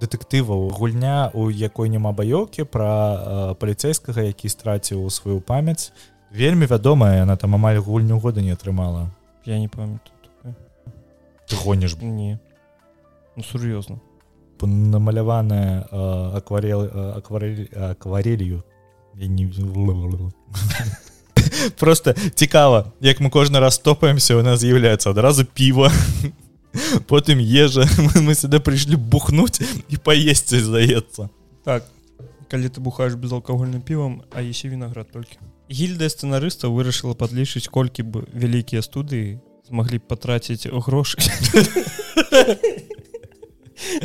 дэтэктываў 0.00 0.70
гульня 0.72 1.30
у 1.34 1.50
якой 1.50 1.88
няма 1.88 2.12
баёўкі 2.12 2.64
пра 2.64 3.54
паліцейскага 3.60 4.28
які 4.28 4.48
страціў 4.48 5.08
сваю 5.10 5.40
памяць. 5.40 5.92
Вельмі 6.30 6.66
вядомая 6.66 7.22
яна 7.22 7.36
там 7.36 7.54
амаль 7.54 7.78
гульню 7.78 8.18
года 8.18 8.40
не 8.40 8.52
атрымала. 8.52 9.10
Я 9.44 9.58
не 9.58 9.68
памятаю 9.68 10.16
ты 11.48 11.56
гоніш 11.56 11.96
не 12.00 12.38
ну, 13.36 13.42
сур'ёзна. 13.42 14.00
Намаляваная 14.60 15.86
э, 15.90 16.36
акварел 16.36 16.82
акварель 17.16 17.68
акварелью. 17.74 18.64
Я 19.14 19.26
не 19.26 19.46
просто 21.78 22.14
цікава 22.34 22.92
як 23.00 23.20
мы 23.20 23.30
кожны 23.30 23.60
раз 23.60 23.78
топаемся 23.78 24.36
у 24.36 24.42
нас 24.42 24.60
з'яўляецца 24.60 25.10
адразу 25.10 25.44
піва 25.44 25.92
потым 27.06 27.38
ежа. 27.38 27.86
Мы 28.14 28.34
сюда 28.34 28.60
прыйшлі 28.60 28.96
бухнуць 28.96 29.60
і 29.88 29.96
паесці 29.96 30.60
здаецца 30.60 31.28
так 31.66 31.82
калі 32.48 32.68
ты 32.70 32.80
бухаешь 32.80 33.14
безалкагольным 33.18 33.82
півам 33.82 34.22
а 34.30 34.40
есе 34.42 34.68
вінаград 34.70 35.10
толькі 35.10 35.38
гільдыя 35.66 36.06
сцэнарыстаў 36.06 36.70
вырашыла 36.70 37.18
падлічыць 37.18 37.66
колькі 37.66 38.06
б 38.06 38.22
вялікія 38.30 38.86
студыі 38.86 39.42
змаглі 39.66 39.98
б 39.98 40.06
патраціць 40.06 40.70
грошы 40.70 41.18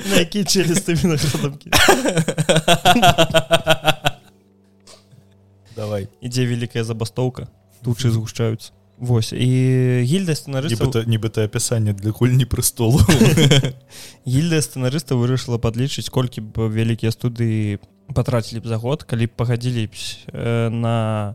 на 0.10 0.16
які 0.26 0.42
челюсты 0.44 0.98
вінаградамкі 0.98 1.70
давай. 5.76 6.10
Ідзе 6.22 6.46
вялікая 6.50 6.84
забастоўка 6.84 7.48
тучы 7.86 8.10
згушчаюцца 8.10 8.74
Вось. 9.02 9.34
І 9.34 10.06
гільда 10.06 10.38
сцэнарыстаў 10.38 11.10
нібыта 11.10 11.50
апісанне 11.50 11.90
для 11.98 12.14
гульні 12.14 12.46
прыстолу 12.46 13.02
гільдыя 14.30 14.62
сцэнарыста 14.62 15.18
вырашыла 15.18 15.58
падлічыць 15.58 16.14
колькі 16.14 16.46
б 16.46 16.70
вялікія 16.70 17.10
студыі 17.10 17.82
патрацілі 18.14 18.62
б 18.62 18.70
за 18.70 18.78
год 18.78 19.02
калі 19.10 19.26
б 19.26 19.34
пагадзілі 19.34 19.90
б 19.90 19.94
на 20.70 21.34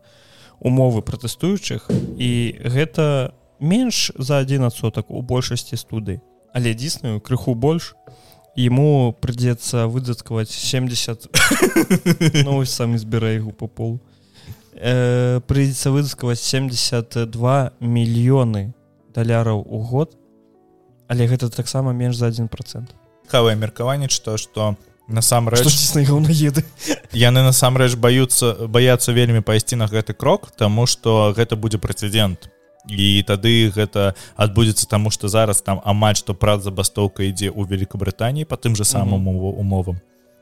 умовы 0.62 1.02
пратэстуючых 1.02 1.90
і 1.90 2.30
гэта 2.62 3.34
менш 3.58 4.14
за 4.14 4.46
адзін 4.46 4.70
адсотак 4.70 5.10
у 5.10 5.18
большасці 5.18 5.74
студый. 5.74 6.22
Але 6.54 6.70
дзісную 6.70 7.18
крыху 7.18 7.58
больш. 7.58 7.98
Ему 8.54 9.10
прыйдзецца 9.10 9.90
выдаткаваць 9.90 10.54
70 10.54 11.26
ну, 12.46 12.64
самі 12.64 12.96
збірае 12.96 13.42
яго 13.42 13.50
по 13.50 13.66
полу 13.66 14.00
э, 14.76 15.40
прыйдзецца 15.46 15.90
выдаскаваць 15.90 16.40
72 16.40 17.72
мільёны 17.80 18.74
даляраў 19.14 19.64
у 19.64 19.80
год 19.80 20.16
але 21.08 21.26
гэта 21.26 21.48
таксама 21.48 21.92
менш 21.92 22.16
за 22.16 22.26
один 22.26 22.48
процент. 22.48 22.94
Кавае 23.30 23.56
меркаванне 23.56 24.08
што 24.08 24.36
што 24.36 24.76
насамрэч 25.08 25.66
гаўнаеды 26.06 26.64
яны 27.12 27.42
насамрэч 27.46 27.94
баюцца 27.96 28.66
баяцца 28.66 29.12
вельмі 29.12 29.40
пайсці 29.40 29.76
на 29.76 29.86
гэты 29.86 30.14
крок 30.14 30.50
тому 30.56 30.86
что 30.86 31.32
гэта 31.36 31.56
будзе 31.56 31.78
прэцэдэнт. 31.78 32.50
І 32.86 33.22
тады 33.26 33.70
гэта 33.74 34.14
адбудзецца 34.36 34.86
таму 34.86 35.10
што 35.10 35.26
зараз 35.26 35.62
там 35.62 35.80
амаль 35.84 36.14
што 36.14 36.34
прац 36.34 36.62
забастоўка 36.62 37.26
ідзе 37.26 37.50
ў 37.50 37.66
Великабрытаніі 37.66 38.46
по 38.46 38.56
тым 38.56 38.76
же 38.76 38.84
самым 38.84 39.26
умовам 39.26 39.98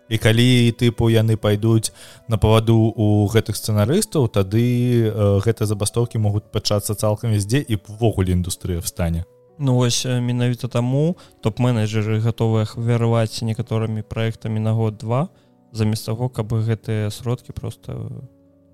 і 0.08 0.18
калі 0.18 0.72
тыпу 0.76 1.08
яны 1.08 1.36
пайдуць 1.36 1.92
на 2.28 2.36
паваду 2.38 2.76
у 2.76 3.26
гэтых 3.28 3.56
сцэнарыстаў 3.56 4.28
тады 4.28 4.64
э, 5.08 5.40
гэтыя 5.40 5.66
забастоўкі 5.66 6.20
могуць 6.20 6.48
пачацца 6.52 6.94
цалкам 6.94 7.32
везде 7.32 7.64
і 7.64 7.80
ввогуле 7.88 8.32
індустрыя 8.32 8.80
встане. 8.80 9.24
Ну 9.58 9.76
вось 9.78 10.04
менавіта 10.04 10.68
таму 10.68 11.16
топ-менеджеры 11.40 12.18
гатовыя 12.18 12.66
ахвяраваць 12.66 13.42
некаторымі 13.42 14.02
праектамі 14.02 14.60
на 14.60 14.74
год 14.74 14.98
два 14.98 15.30
замест 15.72 16.06
таго 16.06 16.28
каб 16.28 16.52
гэтыя 16.52 17.10
сродкі 17.10 17.52
просто 17.52 18.10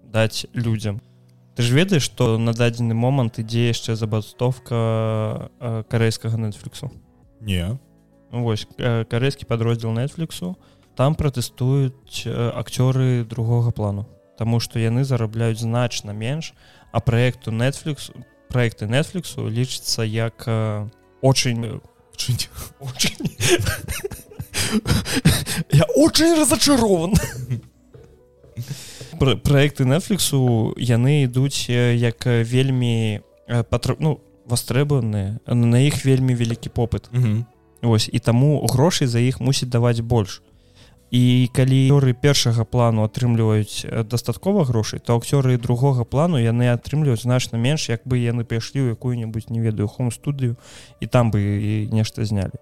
даць 0.05 0.47
людзям. 0.55 1.01
Ты 1.55 1.62
ж 1.62 1.77
ведаеш 1.77 2.09
што 2.09 2.39
на 2.39 2.52
дадзены 2.57 2.94
момант 2.94 3.39
ідзе 3.39 3.70
яшчэ 3.70 3.94
забастоўка 3.94 5.51
карэйскага 5.93 6.40
нетфліксу 6.40 6.90
не. 7.40 7.77
Вось 8.32 8.66
карэйскі 8.78 9.44
падроздзел 9.44 9.93
нетфліксу 9.93 10.57
там 10.97 11.15
пратэстуюць 11.15 12.27
акцёры 12.27 13.25
другога 13.25 13.71
плану. 13.71 14.07
Таму 14.39 14.61
што 14.61 14.79
яны 14.79 15.05
зарабляюць 15.05 15.61
значна 15.61 16.12
менш 16.12 16.55
а 16.93 17.01
праекту 17.01 17.51
Netflix 17.51 18.11
проекты 18.49 18.87
Netflixу 18.87 19.49
лічыцца 19.49 20.03
як 20.03 20.49
очень 21.23 21.81
я 25.71 25.85
очень 25.97 26.35
разочарован. 26.35 27.15
Проекты 29.19 29.85
Netflixу 29.85 30.75
яны 30.77 31.25
ідуць 31.25 31.69
як 31.69 32.27
вельмі 32.27 33.21
патр... 33.71 33.97
ну 33.99 34.21
вастрэбаныя 34.47 35.39
на 35.47 35.81
іх 35.81 36.05
вельмі 36.05 36.35
вялікі 36.35 36.71
попыт. 36.71 37.11
Вось 37.83 38.11
і 38.12 38.19
таму 38.19 38.67
грошай 38.67 39.09
за 39.09 39.21
іх 39.21 39.41
мусіць 39.41 39.71
даваць 39.71 40.01
больш 40.01 40.43
і 41.11 41.51
калі 41.53 41.91
акцёры 41.91 42.15
першага 42.15 42.65
плану 42.65 43.03
атрымліваюць 43.03 44.07
дастаткова 44.07 44.65
грошай 44.65 45.01
то 45.03 45.19
акцёры 45.19 45.59
другога 45.59 46.05
плану 46.05 46.39
яны 46.39 46.70
атрымліваюць 46.70 47.27
значна 47.27 47.59
менш 47.59 47.91
як 47.91 48.07
бы 48.07 48.19
яны 48.19 48.47
пайшлі 48.47 48.87
ў 48.87 48.95
якую-небудзь 48.95 49.51
не 49.51 49.61
ведаю 49.61 49.89
хом 49.89 50.15
студыю 50.15 50.55
і 51.01 51.07
там 51.07 51.31
бы 51.31 51.43
і 51.43 51.91
нешта 51.91 52.24
знялі. 52.24 52.55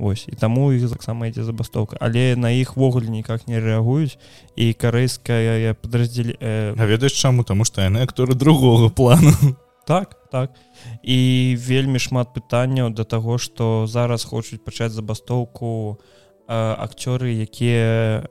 Вось 0.00 0.24
і 0.28 0.36
таму 0.38 0.72
іх 0.72 0.88
таксама 0.88 1.28
ідзе 1.28 1.44
забастоўка. 1.44 1.98
Але 2.00 2.36
на 2.36 2.50
іх 2.50 2.76
ввогуле 2.76 3.10
ніяк 3.10 3.44
не 3.50 3.60
рэагуюць 3.60 4.16
і 4.56 4.72
карэйская 4.72 5.74
падраздзелі 5.74 6.38
э... 6.40 6.72
ведаеш 6.78 7.12
чаму? 7.12 7.44
Таму 7.44 7.66
што 7.68 7.82
яны 7.82 8.00
акторы 8.06 8.34
другога 8.34 8.88
плану. 8.88 9.34
Так 9.84 10.16
так. 10.30 10.54
І 11.02 11.58
вельмі 11.58 11.98
шмат 11.98 12.30
пытанняў 12.32 12.94
да 12.94 13.04
таго 13.04 13.36
што 13.36 13.90
зараз 13.90 14.24
хочуць 14.24 14.62
пачаць 14.64 14.94
забастоўку 14.94 15.66
у 15.66 15.98
акцёры 16.50 17.30
якія 17.30 18.26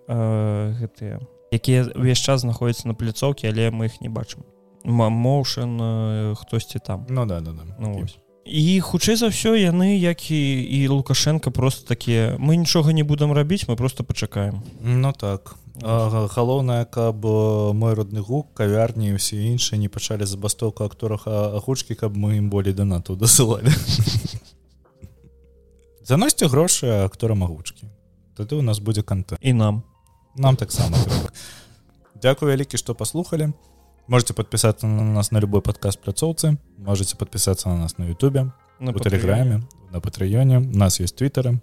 гэтыя 0.76 1.24
якія 1.56 1.88
ўвесь 1.96 2.20
час 2.20 2.44
знаходзяцца 2.44 2.92
на 2.92 2.94
пляцоўкі 2.94 3.48
але 3.48 3.72
мы 3.72 3.88
іх 3.88 4.04
не 4.04 4.12
бачым. 4.12 4.44
Моушен 4.84 6.36
хтосьці 6.36 6.80
там. 6.80 7.06
Ну 7.10 7.26
да, 7.26 7.40
да, 7.40 7.52
да. 7.52 7.64
Ну, 7.80 8.06
і 8.50 8.82
хутчэй 8.82 9.16
за 9.16 9.30
ўсё 9.30 9.54
яны 9.54 10.02
як 10.02 10.32
і 10.32 10.64
і 10.64 10.88
лукашенко 10.88 11.52
просто 11.52 11.88
такія 11.88 12.36
мы 12.40 12.58
нічога 12.58 12.94
не 12.94 13.04
будам 13.04 13.32
рабіць 13.32 13.70
мы 13.70 13.76
просто 13.76 14.04
пачакаем 14.04 14.64
ну 14.82 15.14
так. 15.14 15.56
Галоўнае 15.80 16.86
каб 16.86 17.24
мой 17.24 17.94
родны 17.94 18.26
гук 18.26 18.54
кавярні 18.54 19.16
ўсе 19.16 19.38
іншыя 19.54 19.78
не 19.78 19.88
пачалі 19.88 20.26
забастоўку 20.26 20.84
акторах 20.84 21.28
агучкі 21.28 21.96
каб 21.96 22.18
мы 22.18 22.42
ім 22.42 22.50
болей 22.50 22.74
донату 22.74 23.16
дасылалі. 23.16 23.70
Заносьце 26.10 26.50
грошы 26.50 27.06
актора 27.06 27.36
магучкі 27.36 27.86
тады 28.40 28.56
у 28.56 28.64
нас 28.64 28.80
будзе 28.80 29.04
канта 29.04 29.38
і 29.42 29.54
нам. 29.54 29.84
Нам 30.36 30.56
таксама 30.56 30.98
Дякую 32.22 32.52
вялікі 32.52 32.80
што 32.80 32.96
паслухалі 32.96 33.52
можете 34.10 34.34
подпісацца 34.34 34.88
на 34.88 35.04
нас 35.04 35.32
на 35.32 35.40
любой 35.40 35.62
падказ 35.62 35.96
пляцоўцы 35.96 36.58
можете 36.78 37.16
подпісацца 37.16 37.70
на 37.70 37.78
нас 37.78 37.98
на 37.98 38.10
Ютубе 38.10 38.50
на 38.80 38.94
тэлеграме 38.94 39.62
на 39.92 40.02
патрыёне 40.02 40.60
нас 40.60 41.00
есть 41.00 41.16
твиттеры 41.16 41.62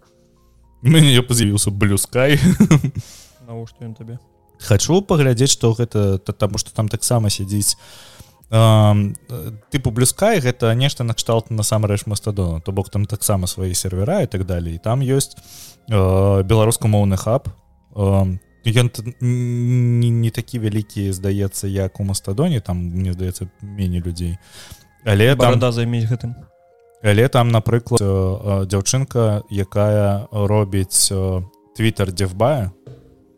мяне 0.82 1.22
паз'явіўся 1.22 1.70
блюскай 1.70 2.38
табе 3.98 4.18
хочу 4.62 5.02
паглядзець 5.02 5.50
што 5.58 5.74
гэта 5.74 6.18
таму 6.18 6.58
што 6.62 6.70
там 6.70 6.88
таксама 6.88 7.30
сядзіць 7.30 7.74
тыпу 8.46 9.90
блюскай 9.90 10.38
гэта 10.38 10.70
нешта 10.78 11.02
накшталт 11.02 11.50
насамрэч 11.50 12.06
мастадона 12.06 12.60
то 12.60 12.72
бок 12.72 12.90
там 12.90 13.06
таксама 13.06 13.50
свае 13.50 13.74
сервера 13.74 14.22
і 14.22 14.30
так 14.30 14.46
далей 14.46 14.78
там 14.78 15.02
ёсць 15.02 15.34
беларускамоўны 15.88 17.16
хаб. 17.16 17.48
Ён 18.66 18.90
не, 19.20 20.10
не 20.10 20.30
такі 20.30 20.58
вялікі 20.58 21.12
здаецца 21.12 21.70
як 21.70 22.00
у 22.00 22.04
мастадоне 22.04 22.60
там 22.60 22.82
мне 22.82 23.12
здаецца 23.12 23.46
меней 23.62 24.02
людзей 24.02 24.38
але 25.06 25.36
там 25.36 25.58
да 25.58 25.70
займець 25.70 26.10
гэтым. 26.10 26.34
Але 27.02 27.28
там 27.28 27.54
напрыклад 27.54 28.02
дзяўчынка 28.66 29.46
якая 29.50 30.26
робіць 30.32 31.14
твиттер 31.76 32.10
дзевбая 32.10 32.72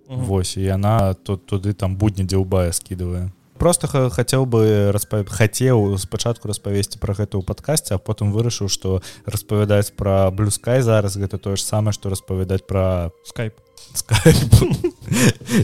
Вось 0.08 0.56
і 0.56 0.64
яна 0.64 1.12
тут 1.12 1.44
туды 1.44 1.74
там 1.76 1.96
будні 2.00 2.24
дзеўбая 2.24 2.72
скидывае 2.72 3.28
просто 3.58 3.88
хацеў 3.88 4.46
бы 4.46 4.90
распа... 4.94 5.24
хацеў 5.26 5.98
спачатку 5.98 6.48
распавесці 6.48 7.02
пра 7.02 7.14
гэта 7.18 7.38
ў 7.38 7.42
падкасці 7.42 7.96
а 7.96 7.98
потым 7.98 8.30
вырашыў 8.30 8.70
што 8.70 9.02
распавядаць 9.26 9.92
пра 9.98 10.30
блюскай 10.30 10.80
зараз 10.86 11.18
гэта 11.18 11.42
тое 11.42 11.58
ж 11.58 11.66
самае 11.66 11.92
што 11.92 12.08
распавядаць 12.08 12.62
пра 12.62 13.10
скайп. 13.26 13.58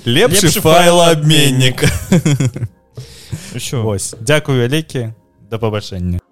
Лепшы 0.04 0.50
файла 0.60 1.14
абменнік 1.14 1.86
ось. 3.84 4.14
Дзякую 4.20 4.58
вялікі 4.64 5.14
да 5.50 5.58
пабачэння 5.58 6.23